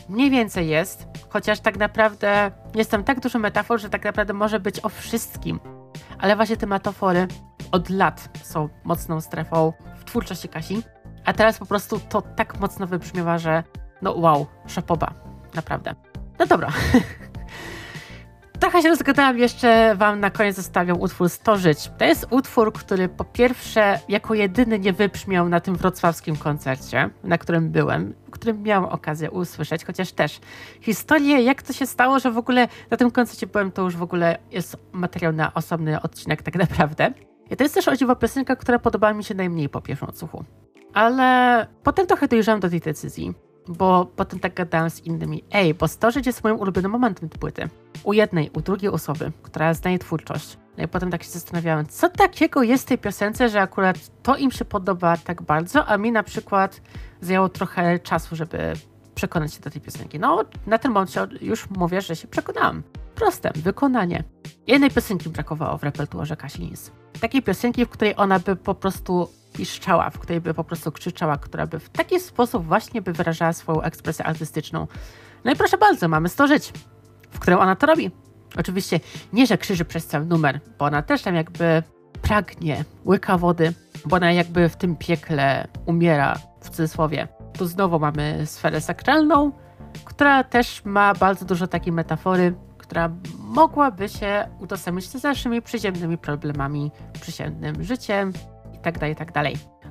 mniej 0.09 0.29
więcej 0.29 0.67
jest, 0.67 1.07
chociaż 1.29 1.59
tak 1.59 1.77
naprawdę 1.77 2.51
jest 2.75 2.91
tam 2.91 3.03
tak 3.03 3.19
dużo 3.19 3.39
metafor, 3.39 3.81
że 3.81 3.89
tak 3.89 4.05
naprawdę 4.05 4.33
może 4.33 4.59
być 4.59 4.85
o 4.85 4.89
wszystkim. 4.89 5.59
Ale 6.17 6.35
właśnie 6.35 6.57
te 6.57 6.67
metafory 6.67 7.27
od 7.71 7.89
lat 7.89 8.29
są 8.43 8.69
mocną 8.83 9.21
strefą 9.21 9.73
w 9.99 10.03
twórczości 10.03 10.49
Kasi, 10.49 10.83
a 11.25 11.33
teraz 11.33 11.57
po 11.57 11.65
prostu 11.65 11.99
to 11.99 12.21
tak 12.21 12.59
mocno 12.59 12.87
wybrzmiewa, 12.87 13.37
że 13.37 13.63
no 14.01 14.13
wow, 14.13 14.47
szapoba, 14.67 15.13
naprawdę. 15.55 15.95
No 16.39 16.45
dobra. 16.45 16.71
Trochę 18.63 18.81
się 18.81 18.89
rozgadałam, 18.89 19.37
jeszcze 19.37 19.95
wam 19.95 20.19
na 20.19 20.29
koniec 20.29 20.55
zostawiam 20.55 21.01
utwór 21.01 21.29
100 21.29 21.57
żyć. 21.57 21.91
To 21.97 22.05
jest 22.05 22.27
utwór, 22.29 22.73
który 22.73 23.09
po 23.09 23.23
pierwsze 23.23 23.99
jako 24.09 24.33
jedyny 24.33 24.79
nie 24.79 24.93
wybrzmiał 24.93 25.49
na 25.49 25.59
tym 25.59 25.75
wrocławskim 25.75 26.35
koncercie, 26.35 27.09
na 27.23 27.37
którym 27.37 27.69
byłem, 27.69 28.13
którym 28.31 28.63
miałam 28.63 28.85
okazję 28.85 29.31
usłyszeć, 29.31 29.85
chociaż 29.85 30.11
też 30.11 30.39
historię, 30.81 31.41
jak 31.41 31.61
to 31.61 31.73
się 31.73 31.85
stało, 31.85 32.19
że 32.19 32.31
w 32.31 32.37
ogóle 32.37 32.67
na 32.91 32.97
tym 32.97 33.11
koncercie 33.11 33.47
byłem, 33.47 33.71
to 33.71 33.81
już 33.81 33.95
w 33.95 34.03
ogóle 34.03 34.37
jest 34.51 34.77
materiał 34.91 35.33
na 35.33 35.53
osobny 35.53 36.01
odcinek 36.01 36.41
tak 36.41 36.55
naprawdę. 36.55 37.13
I 37.51 37.55
to 37.55 37.63
jest 37.63 37.75
też 37.75 37.87
o 37.87 37.95
dziwo 37.95 38.15
piosenka, 38.15 38.55
która 38.55 38.79
podobała 38.79 39.13
mi 39.13 39.23
się 39.23 39.35
najmniej 39.35 39.69
po 39.69 39.81
pierwszym 39.81 40.09
odsłuchu. 40.09 40.43
Ale 40.93 41.67
potem 41.83 42.07
trochę 42.07 42.27
dojrzałam 42.27 42.59
do 42.59 42.69
tej 42.69 42.79
decyzji 42.79 43.33
bo 43.67 44.05
potem 44.15 44.39
tak 44.39 44.53
gadałem 44.53 44.89
z 44.89 44.99
innymi. 44.99 45.43
Ej, 45.51 45.73
bo 45.73 45.87
storzyć 45.87 46.25
jest 46.25 46.43
moim 46.43 46.59
ulubionym 46.59 46.91
momentem 46.91 47.29
tej 47.29 47.39
płyty. 47.39 47.69
U 48.03 48.13
jednej, 48.13 48.49
u 48.53 48.61
drugiej 48.61 48.91
osoby, 48.91 49.31
która 49.43 49.73
znaje 49.73 49.99
twórczość. 49.99 50.57
No 50.77 50.83
i 50.83 50.87
potem 50.87 51.11
tak 51.11 51.23
się 51.23 51.29
zastanawiałem, 51.29 51.87
co 51.87 52.09
takiego 52.09 52.63
jest 52.63 52.83
w 52.83 52.87
tej 52.87 52.97
piosence, 52.97 53.49
że 53.49 53.61
akurat 53.61 53.97
to 54.23 54.35
im 54.35 54.51
się 54.51 54.65
podoba 54.65 55.17
tak 55.17 55.41
bardzo, 55.41 55.85
a 55.85 55.97
mi 55.97 56.11
na 56.11 56.23
przykład 56.23 56.81
zajęło 57.21 57.49
trochę 57.49 57.99
czasu, 57.99 58.35
żeby 58.35 58.73
przekonać 59.15 59.53
się 59.53 59.61
do 59.61 59.69
tej 59.69 59.81
piosenki. 59.81 60.19
No, 60.19 60.43
na 60.67 60.77
ten 60.77 60.91
moment 60.91 61.11
już 61.41 61.69
mówię, 61.69 62.01
że 62.01 62.15
się 62.15 62.27
przekonałam. 62.27 62.83
Proste, 63.15 63.51
wykonanie. 63.55 64.23
Jednej 64.67 64.91
piosenki 64.91 65.29
brakowało 65.29 65.77
w 65.77 65.83
repertuarze 65.83 66.37
Kasilińs. 66.37 66.91
Takiej 67.21 67.41
piosenki, 67.41 67.85
w 67.85 67.89
której 67.89 68.13
ona 68.17 68.39
by 68.39 68.55
po 68.55 68.75
prostu 68.75 69.29
piszczała, 69.53 70.09
w 70.09 70.19
której 70.19 70.41
by 70.41 70.53
po 70.53 70.63
prostu 70.63 70.91
krzyczała, 70.91 71.37
która 71.37 71.67
by 71.67 71.79
w 71.79 71.89
taki 71.89 72.19
sposób 72.19 72.65
właśnie 72.65 73.01
by 73.01 73.13
wyrażała 73.13 73.53
swoją 73.53 73.81
ekspresję 73.81 74.25
artystyczną. 74.25 74.87
No 75.45 75.51
i 75.51 75.55
proszę 75.55 75.77
bardzo, 75.77 76.07
mamy 76.07 76.29
100 76.29 76.47
żyć, 76.47 76.73
w 77.31 77.39
którym 77.39 77.59
ona 77.59 77.75
to 77.75 77.87
robi. 77.87 78.11
Oczywiście 78.57 78.99
nie, 79.33 79.47
że 79.47 79.57
krzyży 79.57 79.85
przez 79.85 80.07
cały 80.07 80.25
numer, 80.25 80.59
bo 80.79 80.85
ona 80.85 81.01
też 81.01 81.21
tam 81.21 81.35
jakby 81.35 81.83
pragnie, 82.21 82.85
łyka 83.05 83.37
wody, 83.37 83.73
bo 84.05 84.15
ona 84.15 84.31
jakby 84.31 84.69
w 84.69 84.75
tym 84.75 84.95
piekle 84.95 85.67
umiera, 85.85 86.35
w 86.61 86.69
cudzysłowie. 86.69 87.27
Tu 87.53 87.65
znowu 87.65 87.99
mamy 87.99 88.45
sferę 88.45 88.81
sakralną, 88.81 89.51
która 90.05 90.43
też 90.43 90.85
ma 90.85 91.13
bardzo 91.13 91.45
dużo 91.45 91.67
takiej 91.67 91.93
metafory, 91.93 92.53
która 92.77 93.09
mogłaby 93.39 94.09
się 94.09 94.47
utożsamić 94.59 95.09
z 95.09 95.23
naszymi 95.23 95.61
przyziemnymi 95.61 96.17
problemami, 96.17 96.91
przyziemnym 97.21 97.83
życiem, 97.83 98.33
tak 98.83 98.99
dalej, 98.99 99.15
tak. 99.15 99.31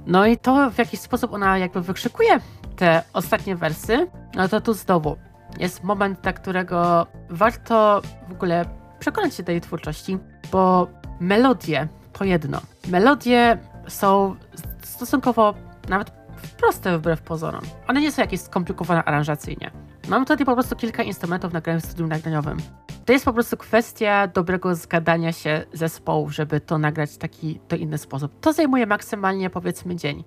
No 0.06 0.26
i 0.26 0.38
to 0.38 0.70
w 0.70 0.78
jakiś 0.78 1.00
sposób 1.00 1.32
ona 1.32 1.58
jakby 1.58 1.80
wykrzykuje 1.80 2.40
te 2.76 3.02
ostatnie 3.12 3.56
wersy, 3.56 4.06
no 4.34 4.48
to 4.48 4.60
tu 4.60 4.74
znowu 4.74 5.16
jest 5.58 5.84
moment, 5.84 6.20
dla 6.20 6.32
którego 6.32 7.06
warto 7.30 8.02
w 8.28 8.32
ogóle 8.32 8.64
przekonać 8.98 9.34
się 9.34 9.42
jej 9.48 9.60
twórczości, 9.60 10.18
bo 10.52 10.88
melodie 11.20 11.88
to 12.12 12.24
jedno. 12.24 12.60
Melodie 12.88 13.58
są 13.88 14.36
stosunkowo 14.82 15.54
nawet 15.88 16.12
proste 16.60 16.98
wbrew 16.98 17.22
pozorom. 17.22 17.62
One 17.88 18.00
nie 18.00 18.12
są 18.12 18.22
jakieś 18.22 18.40
skomplikowane 18.40 19.04
aranżacyjnie. 19.04 19.70
Mam 20.08 20.24
tutaj 20.24 20.46
po 20.46 20.54
prostu 20.54 20.76
kilka 20.76 21.02
instrumentów 21.02 21.52
nagranych 21.52 21.82
w 21.82 21.86
studium 21.86 22.08
nagraniowym. 22.08 22.58
To 23.04 23.12
jest 23.12 23.24
po 23.24 23.32
prostu 23.32 23.56
kwestia 23.56 24.26
dobrego 24.26 24.74
zgadania 24.74 25.32
się 25.32 25.64
zespołów, 25.72 26.34
żeby 26.34 26.60
to 26.60 26.78
nagrać 26.78 27.10
w 27.10 27.18
taki 27.18 27.60
to 27.68 27.76
inny 27.76 27.98
sposób. 27.98 28.40
To 28.40 28.52
zajmuje 28.52 28.86
maksymalnie 28.86 29.50
powiedzmy 29.50 29.96
dzień. 29.96 30.24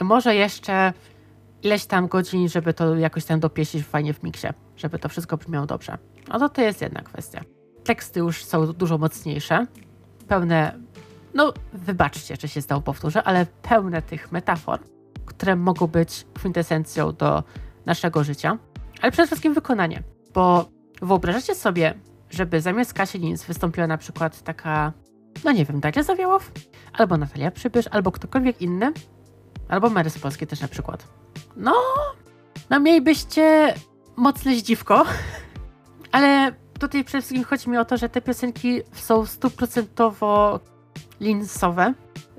I 0.00 0.04
może 0.04 0.34
jeszcze 0.34 0.92
ileś 1.62 1.86
tam 1.86 2.08
godzin, 2.08 2.48
żeby 2.48 2.74
to 2.74 2.96
jakoś 2.96 3.24
tam 3.24 3.40
dopieścić 3.40 3.84
fajnie 3.84 4.14
w 4.14 4.22
miksie, 4.22 4.46
żeby 4.76 4.98
to 4.98 5.08
wszystko 5.08 5.36
brzmiało 5.36 5.66
dobrze. 5.66 5.98
No 6.28 6.38
to 6.38 6.48
to 6.48 6.62
jest 6.62 6.80
jedna 6.80 7.02
kwestia. 7.02 7.40
Teksty 7.84 8.20
już 8.20 8.44
są 8.44 8.66
dużo 8.66 8.98
mocniejsze, 8.98 9.66
pełne, 10.28 10.78
no 11.34 11.52
wybaczcie, 11.72 12.36
że 12.40 12.48
się 12.48 12.60
znowu 12.60 12.82
powtórzę, 12.82 13.22
ale 13.22 13.46
pełne 13.62 14.02
tych 14.02 14.32
metafor, 14.32 14.80
które 15.26 15.56
mogą 15.56 15.86
być 15.86 16.26
kwintesencją 16.34 17.12
do 17.12 17.42
naszego 17.86 18.24
życia, 18.24 18.58
ale 19.00 19.12
przede 19.12 19.26
wszystkim 19.26 19.54
wykonanie, 19.54 20.02
bo 20.34 20.70
wyobrażacie 21.02 21.54
sobie, 21.54 21.94
żeby 22.30 22.60
zamiast 22.60 22.94
Kasi 22.94 23.18
Lins 23.18 23.44
wystąpiła 23.44 23.86
na 23.86 23.98
przykład 23.98 24.42
taka, 24.42 24.92
no 25.44 25.52
nie 25.52 25.64
wiem, 25.64 25.80
Daria 25.80 26.02
Zawiałow, 26.02 26.52
albo 26.92 27.16
Natalia 27.16 27.50
Przybysz, 27.50 27.86
albo 27.90 28.12
ktokolwiek 28.12 28.62
inny, 28.62 28.92
albo 29.68 29.90
Mary 29.90 30.10
z 30.10 30.18
Polski 30.18 30.46
też 30.46 30.60
na 30.60 30.68
przykład. 30.68 31.08
No, 31.56 31.74
no 32.70 32.80
mielibyście 32.80 33.74
mocne 34.16 34.54
zdziwko, 34.54 35.04
ale 36.12 36.52
tutaj 36.78 37.04
przede 37.04 37.22
wszystkim 37.22 37.44
chodzi 37.44 37.70
mi 37.70 37.78
o 37.78 37.84
to, 37.84 37.96
że 37.96 38.08
te 38.08 38.20
piosenki 38.20 38.80
są 38.92 39.26
stuprocentowo 39.26 40.60
linsowe. 41.20 41.94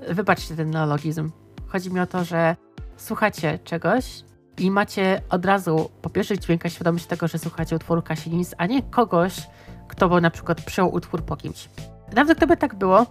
Wybaczcie 0.08 0.56
ten 0.56 0.70
neologizm. 0.70 1.30
Chodzi 1.66 1.90
mi 1.90 2.00
o 2.00 2.06
to, 2.06 2.24
że 2.24 2.56
słuchacie 2.96 3.58
czegoś 3.64 4.24
i 4.58 4.70
macie 4.70 5.20
od 5.30 5.44
razu 5.44 5.90
po 6.02 6.10
pierwszych 6.10 6.38
dźwiękach 6.38 6.72
świadomość 6.72 7.06
tego, 7.06 7.28
że 7.28 7.38
słuchacie 7.38 7.76
utworu 7.76 8.02
Kasi 8.02 8.30
Lins, 8.30 8.54
a 8.58 8.66
nie 8.66 8.82
kogoś, 8.82 9.48
kto 9.88 10.08
by 10.08 10.20
na 10.20 10.30
przykład 10.30 10.62
przyjął 10.62 10.94
utwór 10.94 11.22
po 11.22 11.36
kimś. 11.36 11.68
Nawet 12.16 12.36
gdyby 12.38 12.56
tak 12.56 12.74
było, 12.74 13.06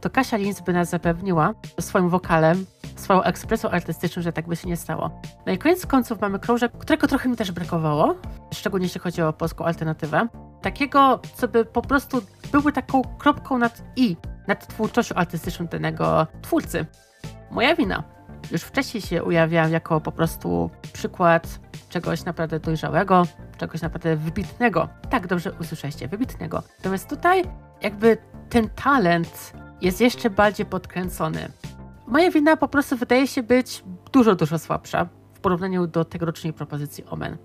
to 0.00 0.10
Kasia 0.10 0.36
Lins 0.36 0.60
by 0.60 0.72
nas 0.72 0.88
zapewniła 0.88 1.54
swoim 1.80 2.08
wokalem, 2.08 2.66
swoją 2.96 3.22
ekspresją 3.22 3.70
artystyczną, 3.70 4.22
że 4.22 4.32
tak 4.32 4.48
by 4.48 4.56
się 4.56 4.68
nie 4.68 4.76
stało. 4.76 5.20
No 5.46 5.52
i 5.52 5.58
koniec 5.58 5.86
końców 5.86 6.20
mamy 6.20 6.38
krążek, 6.38 6.72
którego 6.78 7.06
trochę 7.06 7.28
mi 7.28 7.36
też 7.36 7.52
brakowało, 7.52 8.14
szczególnie 8.54 8.86
jeśli 8.86 9.00
chodzi 9.00 9.22
o 9.22 9.32
polską 9.32 9.64
alternatywę. 9.64 10.28
Takiego, 10.62 11.20
co 11.36 11.48
by 11.48 11.64
po 11.64 11.82
prostu 11.82 12.22
były 12.52 12.72
taką 12.72 13.02
kropką 13.18 13.58
nad 13.58 13.82
i, 13.96 14.16
nad 14.46 14.66
twórczością 14.66 15.14
artystyczną 15.14 15.66
danego 15.66 16.26
twórcy. 16.42 16.86
Moja 17.50 17.76
wina. 17.76 18.17
Już 18.50 18.62
wcześniej 18.62 19.00
się 19.00 19.24
ujawiałam 19.24 19.72
jako 19.72 20.00
po 20.00 20.12
prostu 20.12 20.70
przykład 20.92 21.60
czegoś 21.88 22.24
naprawdę 22.24 22.60
dojrzałego, 22.60 23.26
czegoś 23.58 23.82
naprawdę 23.82 24.16
wybitnego. 24.16 24.88
Tak, 25.10 25.26
dobrze 25.26 25.52
usłyszeliście, 25.60 26.08
wybitnego. 26.08 26.62
Natomiast 26.78 27.08
tutaj 27.08 27.42
jakby 27.82 28.18
ten 28.48 28.68
talent 28.68 29.52
jest 29.80 30.00
jeszcze 30.00 30.30
bardziej 30.30 30.66
podkręcony. 30.66 31.48
Moja 32.06 32.30
wina 32.30 32.56
po 32.56 32.68
prostu 32.68 32.96
wydaje 32.96 33.26
się 33.26 33.42
być 33.42 33.84
dużo, 34.12 34.34
dużo 34.34 34.58
słabsza 34.58 35.08
w 35.34 35.40
porównaniu 35.40 35.86
do 35.86 36.04
tegorocznej 36.04 36.52
propozycji 36.52 37.04
Omen. 37.04 37.36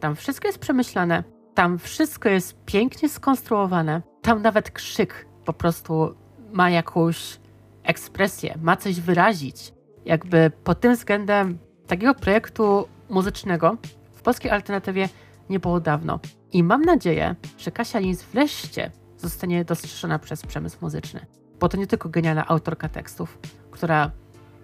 Tam 0.00 0.16
wszystko 0.16 0.46
jest 0.48 0.58
przemyślane, 0.58 1.24
tam 1.54 1.78
wszystko 1.78 2.28
jest 2.28 2.64
pięknie 2.64 3.08
skonstruowane, 3.08 4.02
tam 4.22 4.42
nawet 4.42 4.70
krzyk 4.70 5.26
po 5.44 5.52
prostu 5.52 6.14
ma 6.52 6.70
jakąś 6.70 7.40
ekspresję, 7.82 8.58
ma 8.62 8.76
coś 8.76 9.00
wyrazić. 9.00 9.72
Jakby 10.08 10.50
pod 10.64 10.80
tym 10.80 10.94
względem 10.94 11.58
takiego 11.86 12.14
projektu 12.14 12.88
muzycznego 13.10 13.76
w 14.12 14.22
polskiej 14.22 14.50
alternatywie 14.50 15.08
nie 15.50 15.60
było 15.60 15.80
dawno. 15.80 16.20
I 16.52 16.62
mam 16.62 16.82
nadzieję, 16.82 17.34
że 17.58 17.70
Kasia 17.70 17.98
Lins 17.98 18.22
wreszcie 18.22 18.90
zostanie 19.18 19.64
dostrzeżona 19.64 20.18
przez 20.18 20.46
przemysł 20.46 20.78
muzyczny. 20.80 21.26
Bo 21.60 21.68
to 21.68 21.76
nie 21.76 21.86
tylko 21.86 22.08
genialna 22.08 22.46
autorka 22.46 22.88
tekstów, 22.88 23.38
która, 23.70 24.10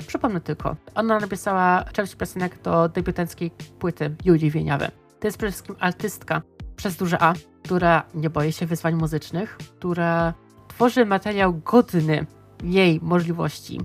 przypomnę 0.06 0.40
tylko, 0.40 0.76
ona 0.94 1.20
napisała 1.20 1.84
część 1.92 2.14
piosenek 2.14 2.62
do 2.62 2.88
debiutanckiej 2.88 3.50
płyty 3.78 4.14
Julii 4.24 4.50
Wieniawy. 4.50 4.88
To 5.20 5.26
jest 5.26 5.38
przede 5.38 5.52
wszystkim 5.52 5.76
artystka 5.80 6.42
przez 6.76 6.96
duże 6.96 7.22
A, 7.22 7.34
która 7.64 8.02
nie 8.14 8.30
boi 8.30 8.52
się 8.52 8.66
wyzwań 8.66 8.94
muzycznych, 8.94 9.56
która 9.56 10.34
tworzy 10.68 11.06
materiał 11.06 11.54
godny 11.54 12.26
jej 12.62 13.00
możliwości, 13.02 13.80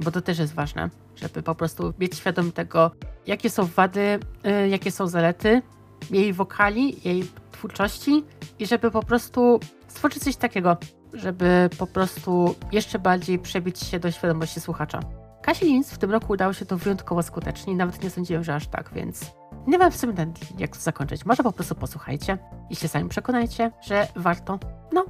bo 0.00 0.10
to 0.10 0.20
też 0.20 0.38
jest 0.38 0.54
ważne, 0.54 0.90
żeby 1.16 1.42
po 1.42 1.54
prostu 1.54 1.94
mieć 1.98 2.16
świadom 2.16 2.52
tego, 2.52 2.90
jakie 3.26 3.50
są 3.50 3.64
wady, 3.64 4.18
yy, 4.44 4.68
jakie 4.68 4.90
są 4.90 5.06
zalety 5.06 5.62
jej 6.10 6.32
wokali, 6.32 7.08
jej 7.08 7.30
twórczości 7.52 8.24
i 8.58 8.66
żeby 8.66 8.90
po 8.90 9.02
prostu 9.02 9.60
stworzyć 9.88 10.22
coś 10.24 10.36
takiego, 10.36 10.76
żeby 11.12 11.70
po 11.78 11.86
prostu 11.86 12.54
jeszcze 12.72 12.98
bardziej 12.98 13.38
przebić 13.38 13.80
się 13.80 13.98
do 13.98 14.10
świadomości 14.10 14.60
słuchacza. 14.60 15.00
Kasi 15.42 15.64
Linz 15.64 15.90
w 15.90 15.98
tym 15.98 16.10
roku 16.10 16.32
udało 16.32 16.52
się 16.52 16.66
to 16.66 16.76
wyjątkowo 16.76 17.22
skutecznie 17.22 17.72
i 17.72 17.76
nawet 17.76 18.02
nie 18.02 18.10
sądziłem, 18.10 18.44
że 18.44 18.54
aż 18.54 18.66
tak, 18.66 18.90
więc 18.94 19.32
nie 19.66 19.78
wiem 19.78 19.90
w 19.90 19.96
sumie 19.96 20.14
jak 20.58 20.76
to 20.76 20.82
zakończyć. 20.82 21.26
Może 21.26 21.42
po 21.42 21.52
prostu 21.52 21.74
posłuchajcie 21.74 22.38
i 22.70 22.76
się 22.76 22.88
sami 22.88 23.08
przekonajcie, 23.08 23.70
że 23.82 24.08
warto. 24.16 24.58
No, 24.92 25.04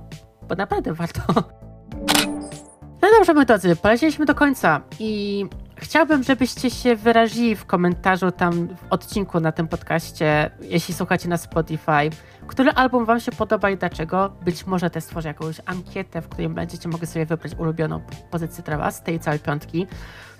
bo 0.49 0.55
naprawdę 0.55 0.93
warto. 0.93 1.21
No 3.03 3.09
dobrze, 3.19 3.35
moi 3.35 3.47
drodzy, 3.47 3.77
polecieliśmy 3.77 4.27
do 4.27 4.35
końca 4.35 4.81
i 4.99 5.45
chciałbym, 5.77 6.23
żebyście 6.23 6.71
się 6.71 6.97
wyrazili 6.97 7.57
w 7.57 7.67
komentarzu 7.67 8.31
tam 8.31 8.69
w 8.69 8.85
odcinku 8.91 9.41
na 9.41 9.53
tym 9.53 9.69
podcaście, 9.69 10.51
jeśli 10.61 10.95
słuchacie 10.95 11.29
na 11.29 11.37
Spotify, 11.37 12.11
który 12.47 12.71
album 12.71 13.05
wam 13.05 13.21
się 13.21 13.33
podoba 13.33 13.71
i 13.71 13.77
dlaczego. 13.77 14.33
Być 14.45 14.67
może 14.67 14.91
też 14.91 15.05
stworzę 15.05 15.29
jakąś 15.29 15.61
ankietę, 15.67 16.23
w 16.23 16.29
której 16.29 16.49
będziecie 16.49 16.89
mogli 16.89 17.07
sobie 17.07 17.27
wybrać 17.27 17.53
ulubioną 17.59 18.01
pozycję 18.31 18.65
dla 18.65 18.79
was, 18.79 19.03
tej 19.03 19.21
całej 19.21 19.41
piątki. 19.41 19.87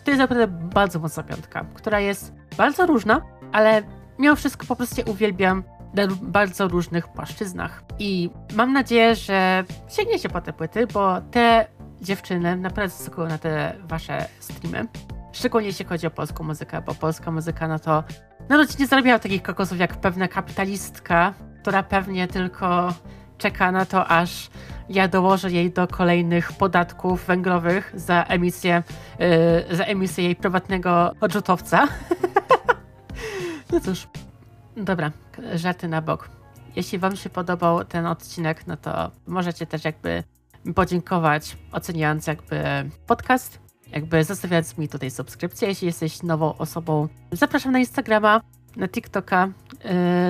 To 0.05 0.11
jest 0.11 0.21
naprawdę 0.21 0.47
bardzo 0.47 0.99
mocna 0.99 1.23
piątka, 1.23 1.65
która 1.75 2.01
jest 2.01 2.33
bardzo 2.57 2.87
różna, 2.87 3.23
ale 3.53 3.83
mimo 4.19 4.37
wszystko 4.37 4.67
po 4.67 4.77
prostu 4.77 5.11
uwielbiam 5.11 5.63
na 5.95 6.07
bardzo 6.23 6.69
różnych 6.69 7.09
płaszczyznach. 7.09 7.83
I 7.99 8.31
mam 8.55 8.73
nadzieję, 8.73 9.15
że 9.15 9.65
sięgniecie 9.89 10.29
po 10.29 10.41
te 10.41 10.53
płyty, 10.53 10.87
bo 10.87 11.21
te 11.21 11.67
dziewczyny 12.07 12.57
naprawdę 12.57 12.97
zasługują 12.97 13.29
na 13.29 13.39
te 13.39 13.75
wasze 13.89 14.29
streamy. 14.41 14.89
Szczególnie 15.33 15.67
jeśli 15.67 15.85
chodzi 15.85 16.07
o 16.07 16.11
polską 16.11 16.45
muzykę, 16.45 16.83
bo 16.83 16.95
polska 16.95 17.31
muzyka, 17.31 17.69
no 17.69 17.79
to 17.79 18.05
to 18.49 18.79
nie 18.79 18.87
zarabiała 18.87 19.19
takich 19.19 19.43
kokosów 19.43 19.79
jak 19.79 19.97
pewna 19.97 20.29
kapitalistka, 20.29 21.35
która 21.63 21.83
pewnie 21.83 22.29
tylko 22.29 22.95
czeka 23.39 23.73
na 23.73 23.87
to, 23.87 24.09
aż 24.09 24.51
ja 24.89 25.09
dołożę 25.09 25.51
jej 25.51 25.71
do 25.71 25.87
kolejnych 25.87 26.53
podatków 26.53 27.27
węglowych 27.27 27.93
za 27.95 28.25
emisję, 28.25 28.83
yy, 29.69 29.77
za 29.77 29.85
emisję 29.85 30.25
jej 30.25 30.37
prywatnego 30.37 31.13
odrzutowca. 31.21 31.89
no 33.73 33.81
cóż, 33.81 34.09
dobra, 34.77 35.11
żarty 35.55 35.89
na 35.89 36.03
bok. 36.03 36.29
Jeśli 36.77 36.99
wam 36.99 37.17
się 37.17 37.31
podobał 37.31 37.85
ten 37.85 38.07
odcinek, 38.07 38.67
no 38.67 38.77
to 38.77 39.11
możecie 39.27 39.67
też 39.67 39.85
jakby 39.85 40.25
podziękować, 40.75 41.57
oceniając 41.73 42.27
jakby 42.27 42.65
podcast, 43.07 43.59
jakby 43.93 44.25
zostawiając 44.25 44.79
mi 44.79 44.89
tutaj 44.89 45.11
subskrypcję, 45.11 45.69
jeśli 45.69 45.87
jesteś 45.87 46.23
nową 46.23 46.59
osobą. 46.59 47.09
Zapraszam 47.33 47.73
na 47.73 47.79
Instagrama, 47.79 48.41
na 48.77 48.89
TikToka 48.89 49.49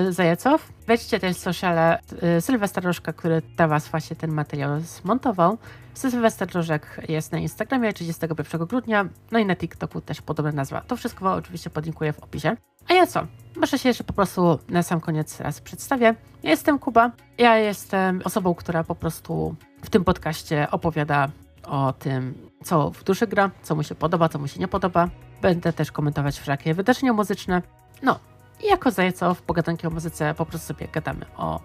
yy, 0.05 0.13
Zajacow. 0.13 0.69
Wejdźcie 0.87 1.19
też 1.19 1.37
sociale 1.37 1.99
yy, 2.21 2.41
Sylwester 2.41 2.83
Rożka, 2.83 3.13
który 3.13 3.41
dla 3.57 3.67
Was 3.67 3.87
właśnie 3.87 4.15
ten 4.15 4.31
materiał 4.31 4.79
zmontował. 4.79 5.57
Sylwester 5.97 6.53
Rożek 6.53 7.01
jest 7.09 7.31
na 7.31 7.37
Instagramie 7.37 7.93
31 7.93 8.65
grudnia, 8.65 9.05
no 9.31 9.39
i 9.39 9.45
na 9.45 9.55
TikToku 9.55 10.01
też 10.01 10.21
podobna 10.21 10.51
nazwa. 10.51 10.81
To 10.81 10.95
wszystko 10.95 11.33
oczywiście 11.33 11.69
podlinkuję 11.69 12.13
w 12.13 12.19
opisie. 12.19 12.57
A 12.89 12.93
ja 12.93 13.07
co? 13.07 13.27
Może 13.55 13.79
się 13.79 13.89
jeszcze 13.89 14.03
po 14.03 14.13
prostu 14.13 14.59
na 14.69 14.83
sam 14.83 14.99
koniec 14.99 15.39
raz 15.39 15.61
przedstawię. 15.61 16.15
Ja 16.43 16.49
jestem 16.49 16.79
Kuba. 16.79 17.11
Ja 17.37 17.57
jestem 17.57 18.21
osobą, 18.25 18.55
która 18.55 18.83
po 18.83 18.95
prostu 18.95 19.55
w 19.83 19.89
tym 19.89 20.03
podcaście 20.03 20.67
opowiada 20.71 21.27
o 21.63 21.93
tym, 21.93 22.49
co 22.63 22.91
w 22.91 23.03
duszy 23.03 23.27
gra, 23.27 23.51
co 23.63 23.75
mu 23.75 23.83
się 23.83 23.95
podoba, 23.95 24.29
co 24.29 24.39
mu 24.39 24.47
się 24.47 24.59
nie 24.59 24.67
podoba. 24.67 25.09
Będę 25.41 25.73
też 25.73 25.91
komentować 25.91 26.39
wszelkie 26.39 26.73
wydarzenia 26.73 27.13
muzyczne. 27.13 27.61
No, 28.01 28.19
i 28.63 28.67
jako 28.67 28.91
zajco 28.91 29.33
w 29.33 29.41
pogadanki 29.41 29.87
o 29.87 29.89
muzyce 29.89 30.33
po 30.33 30.45
prostu 30.45 30.67
sobie 30.67 30.87
gadamy 30.87 31.25
o 31.37 31.59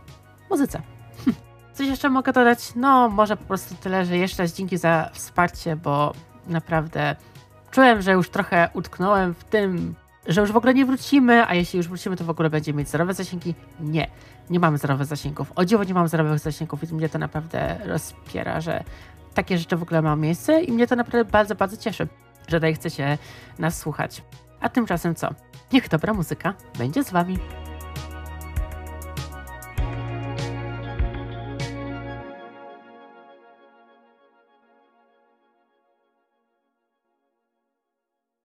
muzyce. 0.50 0.82
Coś 1.74 1.86
jeszcze 1.86 2.08
mogę 2.08 2.32
dodać? 2.32 2.72
No, 2.76 3.08
może 3.08 3.36
po 3.36 3.44
prostu 3.44 3.74
tyle, 3.74 4.04
że 4.04 4.16
jeszcze 4.16 4.42
raz 4.42 4.52
dzięki 4.52 4.78
za 4.78 5.10
wsparcie, 5.12 5.76
bo 5.76 6.12
naprawdę 6.46 7.16
czułem, 7.70 8.02
że 8.02 8.12
już 8.12 8.30
trochę 8.30 8.68
utknąłem 8.74 9.34
w 9.34 9.44
tym, 9.44 9.94
że 10.26 10.40
już 10.40 10.52
w 10.52 10.56
ogóle 10.56 10.74
nie 10.74 10.86
wrócimy, 10.86 11.46
a 11.46 11.54
jeśli 11.54 11.76
już 11.76 11.88
wrócimy, 11.88 12.16
to 12.16 12.24
w 12.24 12.30
ogóle 12.30 12.50
będzie 12.50 12.74
mieć 12.74 12.88
zerowe 12.88 13.14
zasięgi. 13.14 13.54
Nie, 13.80 14.10
nie 14.50 14.60
mamy 14.60 14.78
zerowych 14.78 15.06
zasięgów. 15.06 15.52
O 15.54 15.64
dziwo 15.64 15.84
nie 15.84 15.94
mam 15.94 16.08
zerowych 16.08 16.38
zasięgów 16.38 16.90
i 16.90 16.94
mnie 16.94 17.08
to 17.08 17.18
naprawdę 17.18 17.78
rozpiera, 17.84 18.60
że 18.60 18.84
takie 19.34 19.58
rzeczy 19.58 19.76
w 19.76 19.82
ogóle 19.82 20.02
mają 20.02 20.16
miejsce 20.16 20.62
i 20.62 20.72
mnie 20.72 20.86
to 20.86 20.96
naprawdę 20.96 21.24
bardzo, 21.24 21.54
bardzo 21.54 21.76
cieszy, 21.76 22.08
że 22.48 22.56
tutaj 22.56 22.74
chcecie 22.74 23.18
nas 23.58 23.78
słuchać. 23.78 24.22
A 24.60 24.68
tymczasem 24.68 25.14
co? 25.14 25.28
Niech 25.72 25.88
dobra 25.88 26.14
muzyka 26.14 26.54
będzie 26.78 27.04
z 27.04 27.10
wami. 27.10 27.38